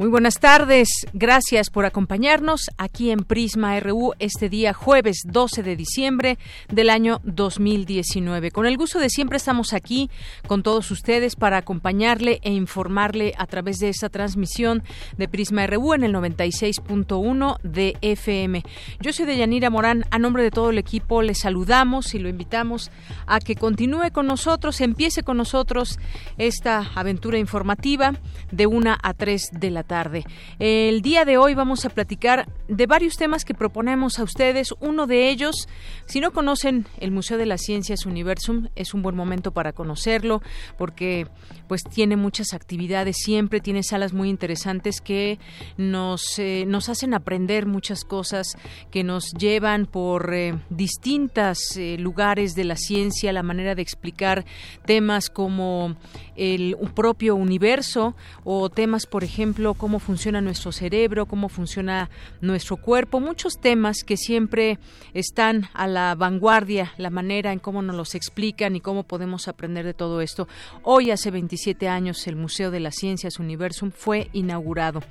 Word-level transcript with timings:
Muy 0.00 0.08
buenas 0.08 0.40
tardes, 0.40 0.88
gracias 1.12 1.68
por 1.68 1.84
acompañarnos 1.84 2.70
aquí 2.78 3.10
en 3.10 3.18
Prisma 3.18 3.78
RU 3.80 4.14
este 4.18 4.48
día 4.48 4.72
jueves 4.72 5.24
12 5.26 5.62
de 5.62 5.76
diciembre 5.76 6.38
del 6.70 6.88
año 6.88 7.20
2019. 7.24 8.50
Con 8.50 8.64
el 8.64 8.78
gusto 8.78 8.98
de 8.98 9.10
siempre 9.10 9.36
estamos 9.36 9.74
aquí 9.74 10.08
con 10.46 10.62
todos 10.62 10.90
ustedes 10.90 11.36
para 11.36 11.58
acompañarle 11.58 12.40
e 12.42 12.50
informarle 12.50 13.34
a 13.36 13.46
través 13.46 13.78
de 13.78 13.90
esta 13.90 14.08
transmisión 14.08 14.82
de 15.18 15.28
Prisma 15.28 15.66
RU 15.66 15.92
en 15.92 16.04
el 16.04 16.14
96.1 16.14 17.60
de 17.62 17.94
FM. 18.00 18.62
Yo 19.02 19.12
soy 19.12 19.26
Deyanira 19.26 19.68
Morán, 19.68 20.06
a 20.10 20.18
nombre 20.18 20.42
de 20.42 20.50
todo 20.50 20.70
el 20.70 20.78
equipo 20.78 21.20
le 21.20 21.34
saludamos 21.34 22.14
y 22.14 22.20
lo 22.20 22.30
invitamos 22.30 22.90
a 23.26 23.38
que 23.38 23.54
continúe 23.54 24.12
con 24.14 24.26
nosotros, 24.26 24.80
empiece 24.80 25.22
con 25.22 25.36
nosotros 25.36 25.98
esta 26.38 26.90
aventura 26.94 27.36
informativa 27.36 28.14
de 28.50 28.66
una 28.66 28.98
a 29.02 29.12
3 29.12 29.50
de 29.52 29.70
la 29.70 29.89
tarde. 29.90 30.22
El 30.60 31.02
día 31.02 31.24
de 31.24 31.36
hoy 31.36 31.54
vamos 31.54 31.84
a 31.84 31.90
platicar 31.90 32.46
de 32.68 32.86
varios 32.86 33.16
temas 33.16 33.44
que 33.44 33.54
proponemos 33.54 34.20
a 34.20 34.22
ustedes. 34.22 34.68
Uno 34.78 35.08
de 35.08 35.30
ellos, 35.30 35.66
si 36.06 36.20
no 36.20 36.30
conocen 36.30 36.86
el 37.00 37.10
Museo 37.10 37.38
de 37.38 37.46
las 37.46 37.62
Ciencias 37.62 38.06
Universum, 38.06 38.68
es 38.76 38.94
un 38.94 39.02
buen 39.02 39.16
momento 39.16 39.50
para 39.50 39.72
conocerlo 39.72 40.42
porque 40.78 41.26
pues 41.66 41.82
tiene 41.82 42.14
muchas 42.14 42.54
actividades 42.54 43.16
siempre, 43.16 43.58
tiene 43.58 43.82
salas 43.82 44.12
muy 44.12 44.28
interesantes 44.28 45.00
que 45.00 45.40
nos, 45.76 46.38
eh, 46.38 46.66
nos 46.68 46.88
hacen 46.88 47.12
aprender 47.12 47.66
muchas 47.66 48.04
cosas, 48.04 48.56
que 48.92 49.02
nos 49.02 49.32
llevan 49.32 49.86
por 49.86 50.32
eh, 50.32 50.54
distintos 50.70 51.76
eh, 51.76 51.96
lugares 51.98 52.54
de 52.54 52.62
la 52.62 52.76
ciencia, 52.76 53.32
la 53.32 53.42
manera 53.42 53.74
de 53.74 53.82
explicar 53.82 54.44
temas 54.86 55.30
como 55.30 55.96
el 56.36 56.76
propio 56.94 57.34
universo 57.34 58.14
o 58.44 58.70
temas, 58.70 59.06
por 59.06 59.24
ejemplo, 59.24 59.74
cómo 59.80 59.98
funciona 59.98 60.42
nuestro 60.42 60.72
cerebro, 60.72 61.24
cómo 61.24 61.48
funciona 61.48 62.10
nuestro 62.42 62.76
cuerpo, 62.76 63.18
muchos 63.18 63.58
temas 63.58 64.04
que 64.04 64.18
siempre 64.18 64.78
están 65.14 65.70
a 65.72 65.86
la 65.86 66.14
vanguardia, 66.14 66.92
la 66.98 67.08
manera 67.08 67.50
en 67.50 67.60
cómo 67.60 67.80
nos 67.80 67.96
los 67.96 68.14
explican 68.14 68.76
y 68.76 68.82
cómo 68.82 69.04
podemos 69.04 69.48
aprender 69.48 69.86
de 69.86 69.94
todo 69.94 70.20
esto. 70.20 70.48
Hoy, 70.82 71.10
hace 71.10 71.30
27 71.30 71.88
años, 71.88 72.26
el 72.26 72.36
Museo 72.36 72.70
de 72.70 72.80
las 72.80 72.96
Ciencias 72.96 73.38
Universum 73.38 73.90
fue 73.90 74.28
inaugurado 74.34 75.02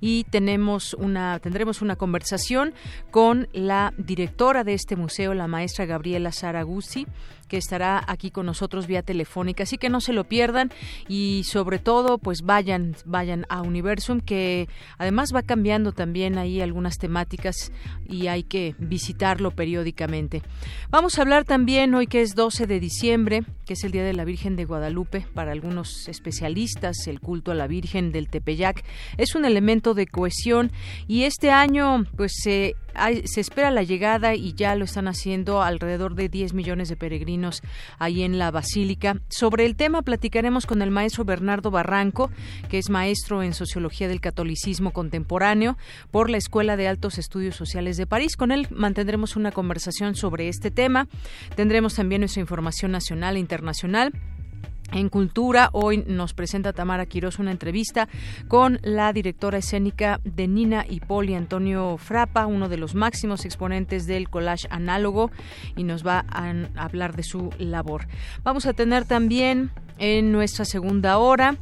y 0.00 0.24
tenemos 0.24 0.94
una, 0.94 1.38
tendremos 1.38 1.82
una 1.82 1.96
conversación 1.96 2.72
con 3.10 3.48
la 3.52 3.92
directora 3.98 4.64
de 4.64 4.72
este 4.72 4.96
museo, 4.96 5.34
la 5.34 5.48
maestra 5.48 5.84
Gabriela 5.84 6.32
Saraguzzi, 6.32 7.06
que 7.46 7.56
estará 7.56 8.02
aquí 8.06 8.30
con 8.30 8.46
nosotros 8.46 8.86
vía 8.86 9.02
telefónica. 9.02 9.62
Así 9.62 9.78
que 9.78 9.88
no 9.88 10.00
se 10.00 10.12
lo 10.12 10.24
pierdan 10.24 10.70
y 11.08 11.42
sobre 11.44 11.78
todo 11.78 12.18
pues 12.18 12.42
vayan, 12.42 12.96
vayan 13.04 13.46
a 13.48 13.62
Universum 13.62 14.20
que 14.20 14.68
además 14.98 15.30
va 15.34 15.42
cambiando 15.42 15.92
también 15.92 16.38
ahí 16.38 16.60
algunas 16.60 16.98
temáticas 16.98 17.72
y 18.08 18.26
hay 18.28 18.42
que 18.42 18.74
visitarlo 18.78 19.50
periódicamente. 19.50 20.42
Vamos 20.90 21.18
a 21.18 21.22
hablar 21.22 21.44
también 21.44 21.94
hoy 21.94 22.06
que 22.06 22.22
es 22.22 22.34
12 22.34 22.66
de 22.66 22.80
diciembre, 22.80 23.44
que 23.66 23.74
es 23.74 23.84
el 23.84 23.92
Día 23.92 24.04
de 24.04 24.14
la 24.14 24.24
Virgen 24.24 24.56
de 24.56 24.64
Guadalupe. 24.64 25.26
Para 25.34 25.52
algunos 25.52 26.08
especialistas, 26.08 27.06
el 27.06 27.20
culto 27.20 27.52
a 27.52 27.54
la 27.54 27.66
Virgen 27.66 28.12
del 28.12 28.28
Tepeyac 28.28 28.84
es 29.16 29.34
un 29.34 29.44
elemento 29.44 29.94
de 29.94 30.06
cohesión 30.06 30.72
y 31.06 31.22
este 31.22 31.50
año 31.50 32.04
pues 32.16 32.32
se 32.42 32.76
se 33.24 33.40
espera 33.40 33.70
la 33.70 33.82
llegada 33.82 34.34
y 34.34 34.54
ya 34.54 34.76
lo 34.76 34.84
están 34.84 35.08
haciendo 35.08 35.62
alrededor 35.62 36.14
de 36.14 36.28
10 36.28 36.54
millones 36.54 36.88
de 36.88 36.96
peregrinos 36.96 37.33
ahí 37.98 38.22
en 38.22 38.38
la 38.38 38.50
Basílica. 38.50 39.20
Sobre 39.28 39.64
el 39.66 39.76
tema 39.76 40.02
platicaremos 40.02 40.66
con 40.66 40.82
el 40.82 40.90
maestro 40.90 41.24
Bernardo 41.24 41.70
Barranco, 41.70 42.30
que 42.68 42.78
es 42.78 42.90
maestro 42.90 43.42
en 43.42 43.54
Sociología 43.54 44.08
del 44.08 44.20
Catolicismo 44.20 44.92
Contemporáneo 44.92 45.76
por 46.10 46.30
la 46.30 46.36
Escuela 46.36 46.76
de 46.76 46.88
Altos 46.88 47.18
Estudios 47.18 47.56
Sociales 47.56 47.96
de 47.96 48.06
París. 48.06 48.36
Con 48.36 48.52
él 48.52 48.66
mantendremos 48.70 49.36
una 49.36 49.52
conversación 49.52 50.14
sobre 50.14 50.48
este 50.48 50.70
tema. 50.70 51.08
Tendremos 51.56 51.94
también 51.94 52.20
nuestra 52.20 52.40
información 52.40 52.92
nacional 52.92 53.36
e 53.36 53.40
internacional. 53.40 54.12
En 54.92 55.08
Cultura, 55.08 55.70
hoy 55.72 56.04
nos 56.06 56.34
presenta 56.34 56.72
Tamara 56.72 57.06
Quiroz 57.06 57.38
una 57.38 57.50
entrevista 57.50 58.08
con 58.48 58.78
la 58.82 59.12
directora 59.12 59.58
escénica 59.58 60.20
de 60.24 60.46
Nina 60.46 60.84
y 60.88 61.00
Poli, 61.00 61.34
Antonio 61.34 61.96
Frapa, 61.96 62.46
uno 62.46 62.68
de 62.68 62.76
los 62.76 62.94
máximos 62.94 63.44
exponentes 63.44 64.06
del 64.06 64.28
collage 64.28 64.68
análogo, 64.70 65.30
y 65.76 65.82
nos 65.82 66.06
va 66.06 66.24
a 66.28 66.52
hablar 66.76 67.16
de 67.16 67.24
su 67.24 67.50
labor. 67.58 68.06
Vamos 68.44 68.66
a 68.66 68.72
tener 68.72 69.04
también 69.04 69.70
en 69.98 70.32
nuestra 70.32 70.64
segunda 70.64 71.18
hora 71.18 71.56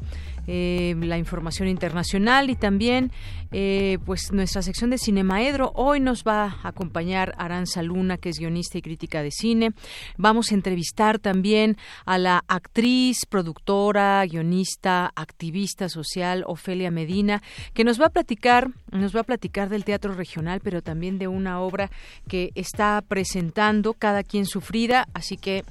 eh, 0.46 0.96
la 0.98 1.18
información 1.18 1.68
internacional 1.68 2.50
y 2.50 2.56
también 2.56 3.12
eh, 3.52 3.98
pues 4.04 4.32
nuestra 4.32 4.62
sección 4.62 4.90
de 4.90 4.98
Cinemaedro. 4.98 5.72
Hoy 5.74 6.00
nos 6.00 6.24
va 6.24 6.58
a 6.62 6.68
acompañar 6.68 7.34
Aranza 7.36 7.82
Luna, 7.82 8.16
que 8.16 8.30
es 8.30 8.38
guionista 8.38 8.78
y 8.78 8.82
crítica 8.82 9.22
de 9.22 9.30
cine. 9.30 9.72
Vamos 10.16 10.50
a 10.50 10.54
entrevistar 10.54 11.18
también 11.18 11.76
a 12.04 12.18
la 12.18 12.44
actriz, 12.48 13.26
productora, 13.28 14.24
guionista, 14.26 15.12
activista 15.14 15.88
social 15.88 16.44
Ofelia 16.46 16.90
Medina, 16.90 17.42
que 17.74 17.84
nos 17.84 18.00
va 18.00 18.06
a 18.06 18.10
platicar, 18.10 18.70
nos 18.90 19.14
va 19.14 19.20
a 19.20 19.24
platicar 19.24 19.68
del 19.68 19.84
teatro 19.84 20.14
regional, 20.14 20.60
pero 20.62 20.82
también 20.82 21.18
de 21.18 21.28
una 21.28 21.60
obra 21.60 21.90
que 22.28 22.50
está 22.54 23.02
presentando 23.06 23.94
Cada 23.94 24.22
quien 24.22 24.46
sufrida, 24.46 25.08
así 25.14 25.36
que 25.36 25.64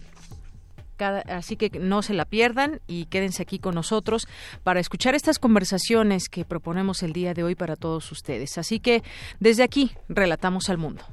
así 1.02 1.56
que 1.56 1.70
no 1.80 2.02
se 2.02 2.14
la 2.14 2.26
pierdan 2.26 2.82
y 2.88 3.06
quédense 3.06 3.42
aquí 3.44 3.60
con 3.60 3.76
nosotros 3.76 4.28
para 4.64 4.80
escuchar 4.80 5.16
estas 5.16 5.40
conversaciones 5.40 6.30
que 6.30 6.46
proponemos 6.46 7.04
el 7.04 7.14
día 7.14 7.34
de 7.34 7.44
hoy 7.44 7.56
para 7.56 7.76
todos 7.76 8.12
ustedes. 8.12 8.58
Así 8.58 8.80
que 8.80 9.04
desde 9.40 9.64
aquí, 9.64 9.92
relatamos 10.10 10.70
al 10.70 10.78
mundo. 10.78 11.04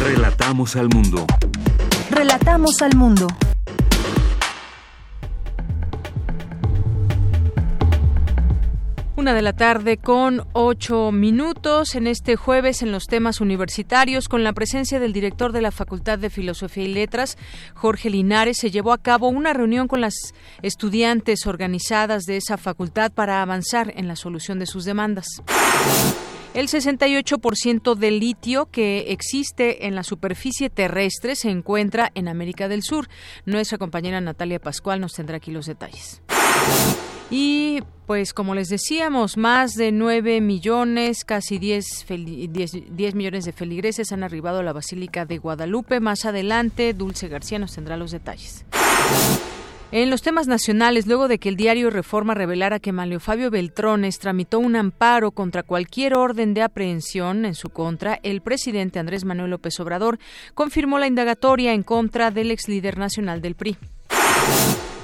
Relatamos 0.00 0.76
al 0.76 0.88
mundo. 0.88 1.26
Relatamos 2.10 2.82
al 2.82 2.96
mundo. 2.96 3.26
Una 9.18 9.34
de 9.34 9.42
la 9.42 9.52
tarde 9.52 9.96
con 9.96 10.46
ocho 10.52 11.10
minutos 11.10 11.96
en 11.96 12.06
este 12.06 12.36
jueves 12.36 12.82
en 12.82 12.92
los 12.92 13.06
temas 13.06 13.40
universitarios 13.40 14.28
con 14.28 14.44
la 14.44 14.52
presencia 14.52 15.00
del 15.00 15.12
director 15.12 15.50
de 15.50 15.60
la 15.60 15.72
Facultad 15.72 16.20
de 16.20 16.30
Filosofía 16.30 16.84
y 16.84 16.94
Letras, 16.94 17.36
Jorge 17.74 18.10
Linares, 18.10 18.58
se 18.58 18.70
llevó 18.70 18.92
a 18.92 18.98
cabo 18.98 19.28
una 19.28 19.52
reunión 19.52 19.88
con 19.88 20.02
las 20.02 20.14
estudiantes 20.62 21.48
organizadas 21.48 22.26
de 22.26 22.36
esa 22.36 22.58
facultad 22.58 23.10
para 23.10 23.42
avanzar 23.42 23.92
en 23.96 24.06
la 24.06 24.14
solución 24.14 24.60
de 24.60 24.66
sus 24.66 24.84
demandas. 24.84 25.26
El 26.54 26.68
68% 26.68 27.96
del 27.96 28.20
litio 28.20 28.66
que 28.66 29.10
existe 29.10 29.88
en 29.88 29.96
la 29.96 30.04
superficie 30.04 30.70
terrestre 30.70 31.34
se 31.34 31.50
encuentra 31.50 32.12
en 32.14 32.28
América 32.28 32.68
del 32.68 32.84
Sur. 32.84 33.08
Nuestra 33.46 33.78
compañera 33.78 34.20
Natalia 34.20 34.60
Pascual 34.60 35.00
nos 35.00 35.14
tendrá 35.14 35.38
aquí 35.38 35.50
los 35.50 35.66
detalles. 35.66 36.22
Y 37.30 37.82
pues 38.06 38.32
como 38.32 38.54
les 38.54 38.68
decíamos, 38.68 39.36
más 39.36 39.74
de 39.74 39.92
9 39.92 40.40
millones, 40.40 41.26
casi 41.26 41.58
10, 41.58 42.06
10, 42.08 43.14
millones 43.14 43.44
de 43.44 43.52
feligreses 43.52 44.12
han 44.12 44.22
arribado 44.22 44.60
a 44.60 44.62
la 44.62 44.72
Basílica 44.72 45.26
de 45.26 45.36
Guadalupe. 45.36 46.00
Más 46.00 46.24
adelante, 46.24 46.94
Dulce 46.94 47.28
García 47.28 47.58
nos 47.58 47.74
tendrá 47.74 47.98
los 47.98 48.10
detalles. 48.10 48.64
En 49.92 50.08
los 50.08 50.22
temas 50.22 50.46
nacionales, 50.46 51.06
luego 51.06 51.28
de 51.28 51.38
que 51.38 51.50
el 51.50 51.56
diario 51.56 51.90
Reforma 51.90 52.32
revelara 52.32 52.78
que 52.78 52.92
Manlio 52.92 53.20
Fabio 53.20 53.50
Beltrones 53.50 54.18
tramitó 54.18 54.58
un 54.58 54.76
amparo 54.76 55.30
contra 55.30 55.62
cualquier 55.62 56.14
orden 56.14 56.54
de 56.54 56.62
aprehensión 56.62 57.44
en 57.44 57.54
su 57.54 57.68
contra, 57.68 58.20
el 58.22 58.40
presidente 58.40 58.98
Andrés 58.98 59.26
Manuel 59.26 59.50
López 59.50 59.78
Obrador 59.80 60.18
confirmó 60.54 60.98
la 60.98 61.06
indagatoria 61.06 61.74
en 61.74 61.82
contra 61.82 62.30
del 62.30 62.50
ex 62.50 62.68
líder 62.68 62.96
nacional 62.96 63.42
del 63.42 63.54
PRI. 63.54 63.76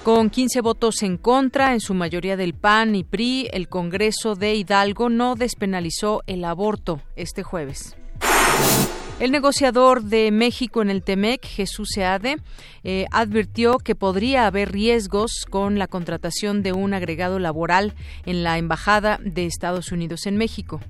Con 0.05 0.29
15 0.29 0.61
votos 0.61 1.03
en 1.03 1.17
contra, 1.17 1.73
en 1.73 1.81
su 1.81 1.95
mayoría 1.95 2.37
del 2.37 2.53
PAN 2.53 2.95
y 2.95 3.05
PRI, 3.05 3.49
el 3.55 3.71
Congreso 3.71 4.35
de 4.35 4.55
Hidalgo 4.55 5.09
no 5.09 5.35
despenalizó 5.35 6.23
el 6.27 6.45
aborto 6.45 7.01
este 7.17 7.43
jueves. 7.43 7.97
El 9.19 9.31
negociador 9.31 10.03
de 10.03 10.31
México 10.31 10.83
en 10.83 10.91
el 10.91 11.03
TEMEC, 11.03 11.47
Jesús 11.47 11.89
Seade, 11.95 12.37
eh, 12.83 13.07
advirtió 13.13 13.79
que 13.79 13.95
podría 13.95 14.47
haber 14.47 14.73
riesgos 14.73 15.47
con 15.49 15.79
la 15.79 15.87
contratación 15.87 16.63
de 16.63 16.75
un 16.75 16.93
agregado 16.93 17.39
laboral 17.39 17.95
en 18.27 18.43
la 18.43 18.59
Embajada 18.59 19.19
de 19.25 19.47
Estados 19.47 19.91
Unidos 19.91 20.27
en 20.27 20.37
México. 20.37 20.83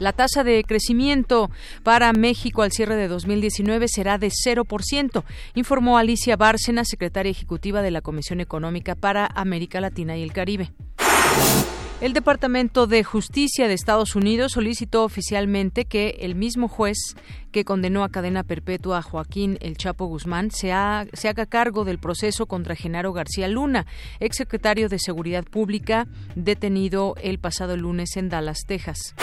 La 0.00 0.14
tasa 0.14 0.44
de 0.44 0.64
crecimiento 0.64 1.50
para 1.82 2.12
México 2.14 2.62
al 2.62 2.72
cierre 2.72 2.96
de 2.96 3.06
2019 3.06 3.86
será 3.86 4.16
de 4.16 4.28
0%, 4.28 5.24
informó 5.54 5.98
Alicia 5.98 6.36
Bárcena, 6.36 6.86
secretaria 6.86 7.30
ejecutiva 7.30 7.82
de 7.82 7.90
la 7.90 8.00
Comisión 8.00 8.40
Económica 8.40 8.94
para 8.94 9.26
América 9.26 9.78
Latina 9.78 10.16
y 10.16 10.22
el 10.22 10.32
Caribe. 10.32 10.72
El 12.00 12.14
Departamento 12.14 12.86
de 12.86 13.04
Justicia 13.04 13.68
de 13.68 13.74
Estados 13.74 14.16
Unidos 14.16 14.52
solicitó 14.52 15.04
oficialmente 15.04 15.84
que 15.84 16.16
el 16.20 16.34
mismo 16.34 16.66
juez 16.66 16.96
que 17.52 17.66
condenó 17.66 18.04
a 18.04 18.08
cadena 18.08 18.42
perpetua 18.42 18.98
a 18.98 19.02
Joaquín 19.02 19.58
El 19.60 19.76
Chapo 19.76 20.06
Guzmán 20.06 20.50
se, 20.50 20.72
haga 20.72 21.44
cargo 21.46 21.84
del 21.84 21.98
proceso 21.98 22.46
contra 22.46 22.74
Genaro 22.74 23.12
García 23.12 23.48
Luna, 23.48 23.84
exsecretario 24.18 24.88
de 24.88 24.98
Seguridad 24.98 25.44
Pública, 25.44 26.06
detenido 26.34 27.16
el 27.22 27.38
pasado 27.38 27.76
lunes 27.76 28.16
en 28.16 28.30
Dallas, 28.30 28.60
Texas. 28.66 29.14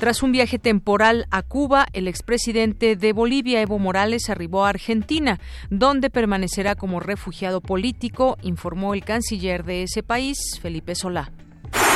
Tras 0.00 0.22
un 0.22 0.32
viaje 0.32 0.58
temporal 0.58 1.26
a 1.30 1.42
Cuba, 1.42 1.86
el 1.92 2.08
expresidente 2.08 2.96
de 2.96 3.12
Bolivia, 3.12 3.60
Evo 3.60 3.78
Morales, 3.78 4.30
arribó 4.30 4.64
a 4.64 4.70
Argentina, 4.70 5.38
donde 5.68 6.08
permanecerá 6.08 6.76
como 6.76 6.98
refugiado 6.98 7.60
político, 7.60 8.38
informó 8.40 8.94
el 8.94 9.04
canciller 9.04 9.64
de 9.64 9.82
ese 9.82 10.02
país, 10.02 10.38
Felipe 10.62 10.94
Solá. 10.94 11.30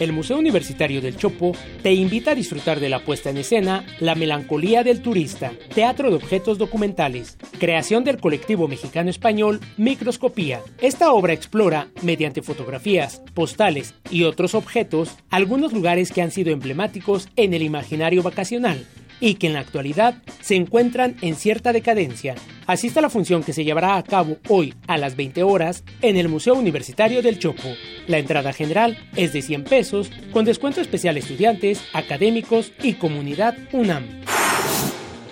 El 0.00 0.14
Museo 0.14 0.38
Universitario 0.38 1.02
del 1.02 1.18
Chopo 1.18 1.52
te 1.82 1.92
invita 1.92 2.30
a 2.30 2.34
disfrutar 2.34 2.80
de 2.80 2.88
la 2.88 3.04
puesta 3.04 3.28
en 3.28 3.36
escena 3.36 3.84
La 3.98 4.14
Melancolía 4.14 4.82
del 4.82 5.02
Turista, 5.02 5.52
teatro 5.74 6.08
de 6.08 6.16
objetos 6.16 6.56
documentales, 6.56 7.36
creación 7.58 8.02
del 8.02 8.16
colectivo 8.16 8.66
mexicano-español 8.66 9.60
Microscopía. 9.76 10.62
Esta 10.80 11.12
obra 11.12 11.34
explora, 11.34 11.88
mediante 12.00 12.40
fotografías, 12.40 13.22
postales 13.34 13.94
y 14.10 14.22
otros 14.22 14.54
objetos, 14.54 15.16
algunos 15.28 15.74
lugares 15.74 16.12
que 16.12 16.22
han 16.22 16.30
sido 16.30 16.50
emblemáticos 16.50 17.28
en 17.36 17.52
el 17.52 17.62
imaginario 17.62 18.22
vacacional 18.22 18.86
y 19.20 19.34
que 19.34 19.46
en 19.46 19.52
la 19.52 19.60
actualidad 19.60 20.22
se 20.40 20.56
encuentran 20.56 21.16
en 21.20 21.36
cierta 21.36 21.72
decadencia. 21.72 22.34
Asista 22.66 23.00
a 23.00 23.02
la 23.02 23.10
función 23.10 23.42
que 23.42 23.52
se 23.52 23.64
llevará 23.64 23.96
a 23.96 24.02
cabo 24.02 24.38
hoy 24.48 24.74
a 24.86 24.96
las 24.96 25.16
20 25.16 25.42
horas 25.42 25.84
en 26.02 26.16
el 26.16 26.28
Museo 26.28 26.54
Universitario 26.54 27.22
del 27.22 27.38
Chopo. 27.38 27.68
La 28.06 28.18
entrada 28.18 28.52
general 28.52 28.98
es 29.16 29.32
de 29.32 29.42
100 29.42 29.64
pesos 29.64 30.10
con 30.32 30.44
descuento 30.44 30.80
especial 30.80 31.16
estudiantes, 31.16 31.82
académicos 31.92 32.72
y 32.82 32.94
comunidad 32.94 33.56
UNAM. 33.72 34.04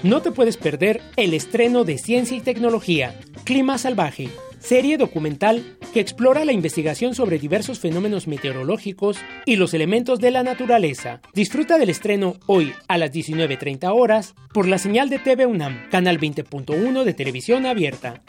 No 0.02 0.23
te 0.23 0.31
puedes 0.31 0.56
perder 0.56 1.00
el 1.17 1.35
estreno 1.35 1.85
de 1.85 1.99
Ciencia 1.99 2.37
y 2.37 2.40
Tecnología, 2.40 3.19
Clima 3.44 3.79
Salvaje, 3.79 4.29
serie 4.58 4.96
documental 4.96 5.78
que 5.93 6.00
explora 6.00 6.44
la 6.44 6.52
investigación 6.52 7.14
sobre 7.14 7.38
diversos 7.38 7.78
fenómenos 7.78 8.26
meteorológicos 8.26 9.19
y 9.46 9.56
los 9.56 9.75
elementos 9.75 10.20
de 10.20 10.31
la 10.31 10.43
naturaleza. 10.43 11.20
Disfruta 11.34 11.78
del 11.78 11.90
estreno 11.90 12.37
hoy 12.46 12.72
a 12.88 12.99
las 12.99 13.12
19.30 13.12 13.93
horas 13.94 14.34
por 14.52 14.66
la 14.66 14.78
señal 14.78 15.08
de 15.10 15.19
TV 15.19 15.46
UNAM, 15.46 15.88
canal 15.90 16.19
20.1 16.19 17.05
de 17.05 17.14
televisión 17.14 17.66
abierta. 17.66 18.22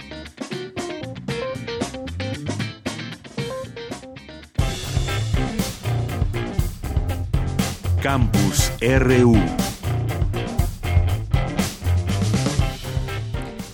Campus 8.04 8.70
RU 8.82 9.32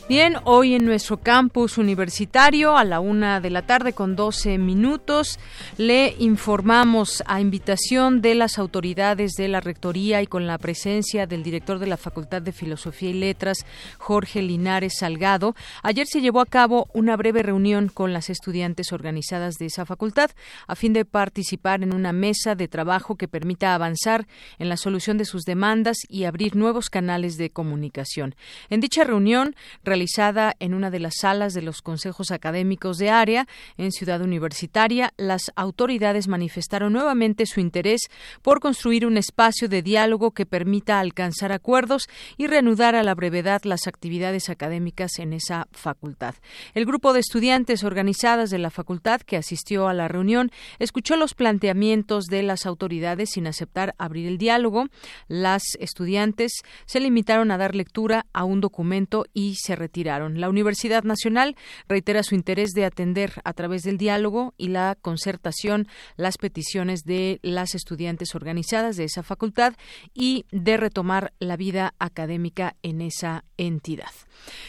Bien, 0.10 0.38
hoy 0.46 0.74
en 0.74 0.86
nuestro 0.86 1.18
campus 1.18 1.78
universitario 1.78 2.76
a 2.76 2.84
la 2.84 3.00
una 3.00 3.40
de 3.42 3.52
la 3.52 3.68
tarde 3.68 3.94
con 3.94 4.16
12 4.16 4.58
minutos 4.58 5.38
le 5.78 6.16
informamos 6.18 7.22
a 7.28 7.40
invitación 7.40 8.20
de 8.20 8.34
las 8.34 8.58
autoridades 8.58 9.34
de 9.34 9.48
la 9.48 9.62
Rectoría 9.62 10.24
y 10.24 10.26
con 10.26 10.48
la 10.48 10.58
presencia 10.58 11.28
del 11.28 11.44
director 11.44 11.78
de 11.78 11.86
la 11.86 11.96
Facultad 11.96 12.42
de 12.42 12.52
Filosofía 12.52 13.12
y 13.12 13.14
Letras, 13.14 13.60
Jorge 14.00 14.42
Linares 14.42 14.94
Salgado. 14.98 15.54
Ayer 15.84 16.08
se 16.08 16.22
llevó 16.22 16.42
a 16.42 16.48
cabo 16.48 16.90
una 16.92 17.16
breve 17.16 17.44
reunión 17.44 17.88
con 17.88 18.12
las 18.12 18.32
estudiantes 18.32 18.92
organizadas 18.92 19.60
de 19.60 19.68
esa 19.68 19.86
facultad 19.86 20.32
a 20.66 20.74
fin 20.74 20.92
de 20.92 21.06
participar 21.06 21.84
en 21.84 21.94
una 21.94 22.14
mesa 22.14 22.56
de 22.56 22.68
trabajo 22.68 23.16
que 23.16 23.28
permita 23.28 23.76
avanzar 23.76 24.26
en 24.58 24.70
la 24.70 24.78
solución 24.78 25.20
de 25.20 25.26
sus 25.26 25.44
demandas 25.44 25.98
y 26.10 26.24
abrir 26.24 26.56
nuevos 26.56 26.90
canales 26.90 27.38
de 27.38 27.52
comunicación. 27.52 28.34
En 28.72 28.80
dicha 28.80 29.04
reunión, 29.04 29.56
realizada 30.00 30.56
en 30.60 30.74
una 30.74 30.92
de 30.92 31.00
las 31.00 31.16
salas 31.20 31.54
de 31.54 31.62
los 31.62 31.82
consejos 31.82 32.32
académicos 32.32 32.98
de 33.00 33.10
área 33.10 33.48
en 33.76 33.92
Ciudad 33.92 34.22
Universitaria, 34.22 35.12
las 35.18 35.52
autoridades 35.58 36.30
manifestaron 36.30 36.94
nuevamente 36.94 37.46
su 37.46 37.60
interés 37.60 38.04
por 38.42 38.62
construir 38.62 39.06
un 39.06 39.18
espacio 39.18 39.68
de 39.68 39.82
diálogo 39.82 40.32
que 40.32 40.46
permita 40.46 41.02
alcanzar 41.02 41.52
acuerdos 41.52 42.08
y 42.38 42.48
reanudar 42.48 42.96
a 42.96 43.04
la 43.04 43.14
brevedad 43.14 43.64
las 43.66 43.88
actividades 43.88 44.50
académicas 44.50 45.20
en 45.20 45.34
esa 45.34 45.68
facultad. 45.74 46.36
El 46.74 46.86
grupo 46.86 47.12
de 47.12 47.20
estudiantes 47.20 47.84
organizadas 47.84 48.50
de 48.52 48.60
la 48.60 48.70
facultad 48.70 49.20
que 49.20 49.36
asistió 49.36 49.90
a 49.90 49.94
la 49.94 50.08
reunión 50.08 50.50
escuchó 50.80 51.18
los 51.18 51.34
planteamientos 51.34 52.28
de 52.28 52.42
las 52.44 52.66
autoridades 52.66 53.32
sin 53.32 53.48
aceptar 53.48 53.96
abrir 53.98 54.28
el 54.28 54.38
diálogo. 54.38 54.86
Las 55.28 55.64
estudiantes 55.78 56.54
se 56.86 57.02
limitaron 57.02 57.52
a 57.52 57.58
dar 57.58 57.76
lectura 57.76 58.28
a 58.32 58.46
un 58.46 58.62
documento 58.62 59.26
y 59.34 59.56
se 59.56 59.76
retiraron. 59.76 59.89
La 59.96 60.50
Universidad 60.50 61.04
Nacional 61.04 61.56
reitera 61.88 62.24
su 62.24 62.36
interés 62.36 62.72
de 62.72 62.86
atender 62.86 63.34
a 63.44 63.54
través 63.54 63.84
del 63.84 63.98
diálogo 63.98 64.54
y 64.58 64.70
la 64.70 64.96
concertación 65.02 65.88
las 66.16 66.38
peticiones 66.38 67.04
de 67.04 67.40
las 67.42 67.76
estudiantes 67.76 68.36
organizadas 68.36 68.96
de 68.96 69.06
esa 69.06 69.24
facultad 69.24 69.74
y 70.14 70.46
de 70.52 70.78
retomar 70.78 71.34
la 71.40 71.58
vida 71.58 71.94
académica 72.00 72.76
en 72.84 73.02
esa 73.02 73.44
entidad. 73.58 74.12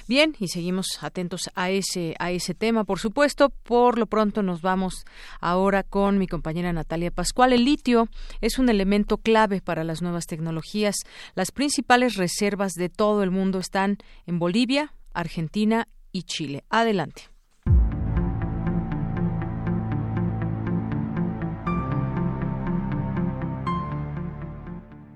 Bien, 0.09 0.35
y 0.39 0.49
seguimos 0.49 0.87
atentos 1.01 1.51
a 1.55 1.71
ese 1.71 2.17
a 2.19 2.31
ese 2.33 2.55
tema, 2.55 2.85
por 2.85 2.99
supuesto. 2.99 3.51
Por 3.51 3.99
lo 3.99 4.07
pronto 4.07 4.43
nos 4.43 4.63
vamos 4.63 5.05
ahora 5.41 5.83
con 5.83 6.19
mi 6.19 6.27
compañera 6.27 6.73
Natalia 6.73 7.11
Pascual. 7.11 7.53
El 7.53 7.65
litio 7.65 8.09
es 8.41 8.59
un 8.59 8.69
elemento 8.69 9.19
clave 9.19 9.61
para 9.61 9.85
las 9.85 10.03
nuevas 10.03 10.27
tecnologías. 10.27 10.97
Las 11.35 11.53
principales 11.53 12.17
reservas 12.17 12.73
de 12.73 12.89
todo 12.89 13.23
el 13.23 13.31
mundo 13.31 13.59
están 13.59 13.99
en 14.27 14.39
Bolivia, 14.39 14.93
Argentina 15.13 15.89
y 16.13 16.25
Chile. 16.25 16.65
Adelante. 16.71 17.31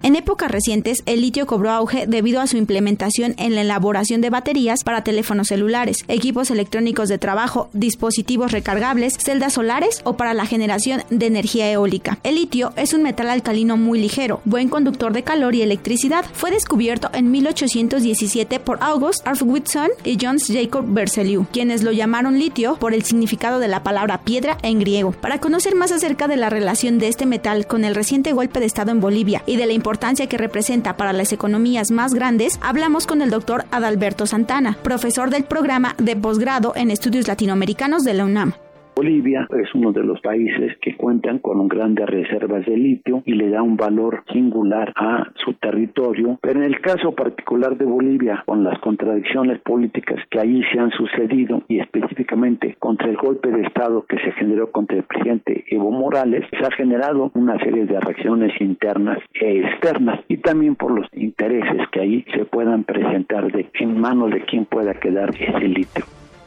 En 0.05 0.17
épocas 0.17 0.51
recientes, 0.51 1.03
el 1.07 1.23
litio 1.23 1.47
cobró 1.47 1.71
auge 1.71 2.07
debido 2.07 2.43
a 2.43 2.47
su 2.47 2.59
implementación 2.59 3.35
en 3.39 3.55
la 3.55 3.63
elaboración 3.63 4.21
de 4.21 4.29
baterías 4.29 4.85
para 4.85 5.03
teléfonos 5.03 5.49
celulares, 5.49 6.05
equipos 6.09 6.51
electrónicos 6.51 7.09
de 7.09 7.17
trabajo, 7.17 7.71
dispositivos 7.73 8.53
recargables, 8.53 9.17
celdas 9.17 9.55
solares 9.55 10.03
o 10.05 10.19
para 10.19 10.35
la 10.35 10.45
generación 10.45 11.05
de 11.09 11.25
energía 11.25 11.73
eólica. 11.73 12.19
El 12.23 12.35
litio 12.35 12.75
es 12.77 12.93
un 12.93 13.03
metal 13.03 13.31
alcalino 13.31 13.79
muy 13.79 13.99
ligero, 13.99 14.43
buen 14.45 14.69
conductor 14.69 15.15
de 15.15 15.23
calor 15.23 15.55
y 15.55 15.63
electricidad. 15.63 16.27
Fue 16.35 16.51
descubierto 16.51 17.09
en 17.15 17.31
1817 17.31 18.61
por 18.61 18.83
August 18.83 19.27
Arthur 19.27 19.63
y 20.05 20.19
John 20.21 20.37
Jacob 20.39 20.85
Berzelius, 20.87 21.47
quienes 21.51 21.83
lo 21.83 21.93
llamaron 21.93 22.39
litio 22.39 22.77
por 22.77 22.93
el 22.93 23.05
significado 23.05 23.59
de 23.59 23.69
la 23.69 23.83
palabra 23.83 24.21
piedra 24.21 24.59
en 24.61 24.81
griego. 24.81 25.13
Para 25.13 25.41
conocer 25.41 25.75
más 25.75 25.93
acerca 25.93 26.29
de 26.29 26.37
la 26.37 26.51
relación 26.51 26.99
de 26.99 27.09
este 27.09 27.25
metal 27.25 27.67
con 27.67 27.87
el 27.87 27.95
reciente 27.95 28.35
golpe 28.35 28.61
de 28.61 28.67
Estado 28.67 28.91
en 28.91 29.01
Bolivia 29.01 29.43
y 29.47 29.57
de 29.57 29.65
la 29.65 29.73
importancia 29.73 29.94
que 30.29 30.39
representa 30.39 30.97
para 30.97 31.13
las 31.13 31.33
economías 31.33 31.91
más 31.91 32.15
grandes, 32.15 32.59
hablamos 32.63 33.07
con 33.07 33.23
el 33.23 33.31
doctor 33.31 33.65
Adalberto 33.71 34.27
Santana, 34.27 34.77
profesor 34.83 35.31
del 35.31 35.45
programa 35.45 35.95
de 35.99 36.17
posgrado 36.17 36.73
en 36.77 36.91
estudios 36.91 37.29
latinoamericanos 37.29 38.05
de 38.05 38.15
la 38.15 38.25
UNAM. 38.25 38.64
Bolivia 38.97 39.49
es 39.51 39.75
uno 39.75 39.91
de 39.93 40.05
los 40.05 40.21
países 40.21 40.77
que 40.81 40.97
cuentan 40.97 41.41
con 41.41 41.67
grandes 41.67 42.07
reservas 42.07 42.65
de 42.65 42.77
litio 42.77 43.23
y 43.27 43.35
le 43.35 43.51
da 43.51 43.61
un 43.63 43.77
valor 43.77 44.23
singular 44.33 44.93
a 44.95 45.33
su 45.45 45.55
territorio, 45.55 46.39
pero 46.41 46.61
en 46.61 46.67
el 46.67 46.81
caso 46.81 47.13
particular 47.13 47.77
de 47.77 47.85
Bolivia, 47.85 48.45
con 48.47 48.63
las 48.63 48.79
contradicciones 48.79 49.61
políticas 49.63 50.21
que 50.31 50.39
ahí 50.39 50.63
se 50.73 50.79
han 50.79 50.91
sucedido 50.93 51.63
y 51.69 51.81
específicamente 51.81 52.77
contra 52.79 53.09
el 53.09 53.17
golpe 53.17 53.51
de 53.51 53.63
Estado 53.63 54.07
que 54.07 54.19
se 54.19 54.33
generó 54.33 54.71
contra 54.71 54.97
el 54.97 55.03
presidente 55.03 55.65
Evo 55.69 55.91
Morales, 55.91 56.45
se 56.51 56.65
ha 56.65 56.71
generado 56.71 57.33
una 57.35 57.59
serie 57.59 57.87
de 57.87 57.99
reacciones 57.99 58.53
internas 58.61 59.19
e 59.35 59.59
externas 59.59 60.21
y 60.29 60.37
también 60.37 60.77
por 60.77 60.93
los 60.93 61.09
intereses 61.15 61.89
que 61.91 62.01
ahí 62.01 62.25
se 62.35 62.45
puedan 62.45 62.85
presentar 62.85 63.51
de 63.51 63.65
en 63.85 64.01
manos 64.01 64.31
de 64.31 64.41
quien 64.45 64.65
pueda 64.65 64.95
quedar 64.95 65.31
ese 65.31 65.69
litio. 65.69 66.05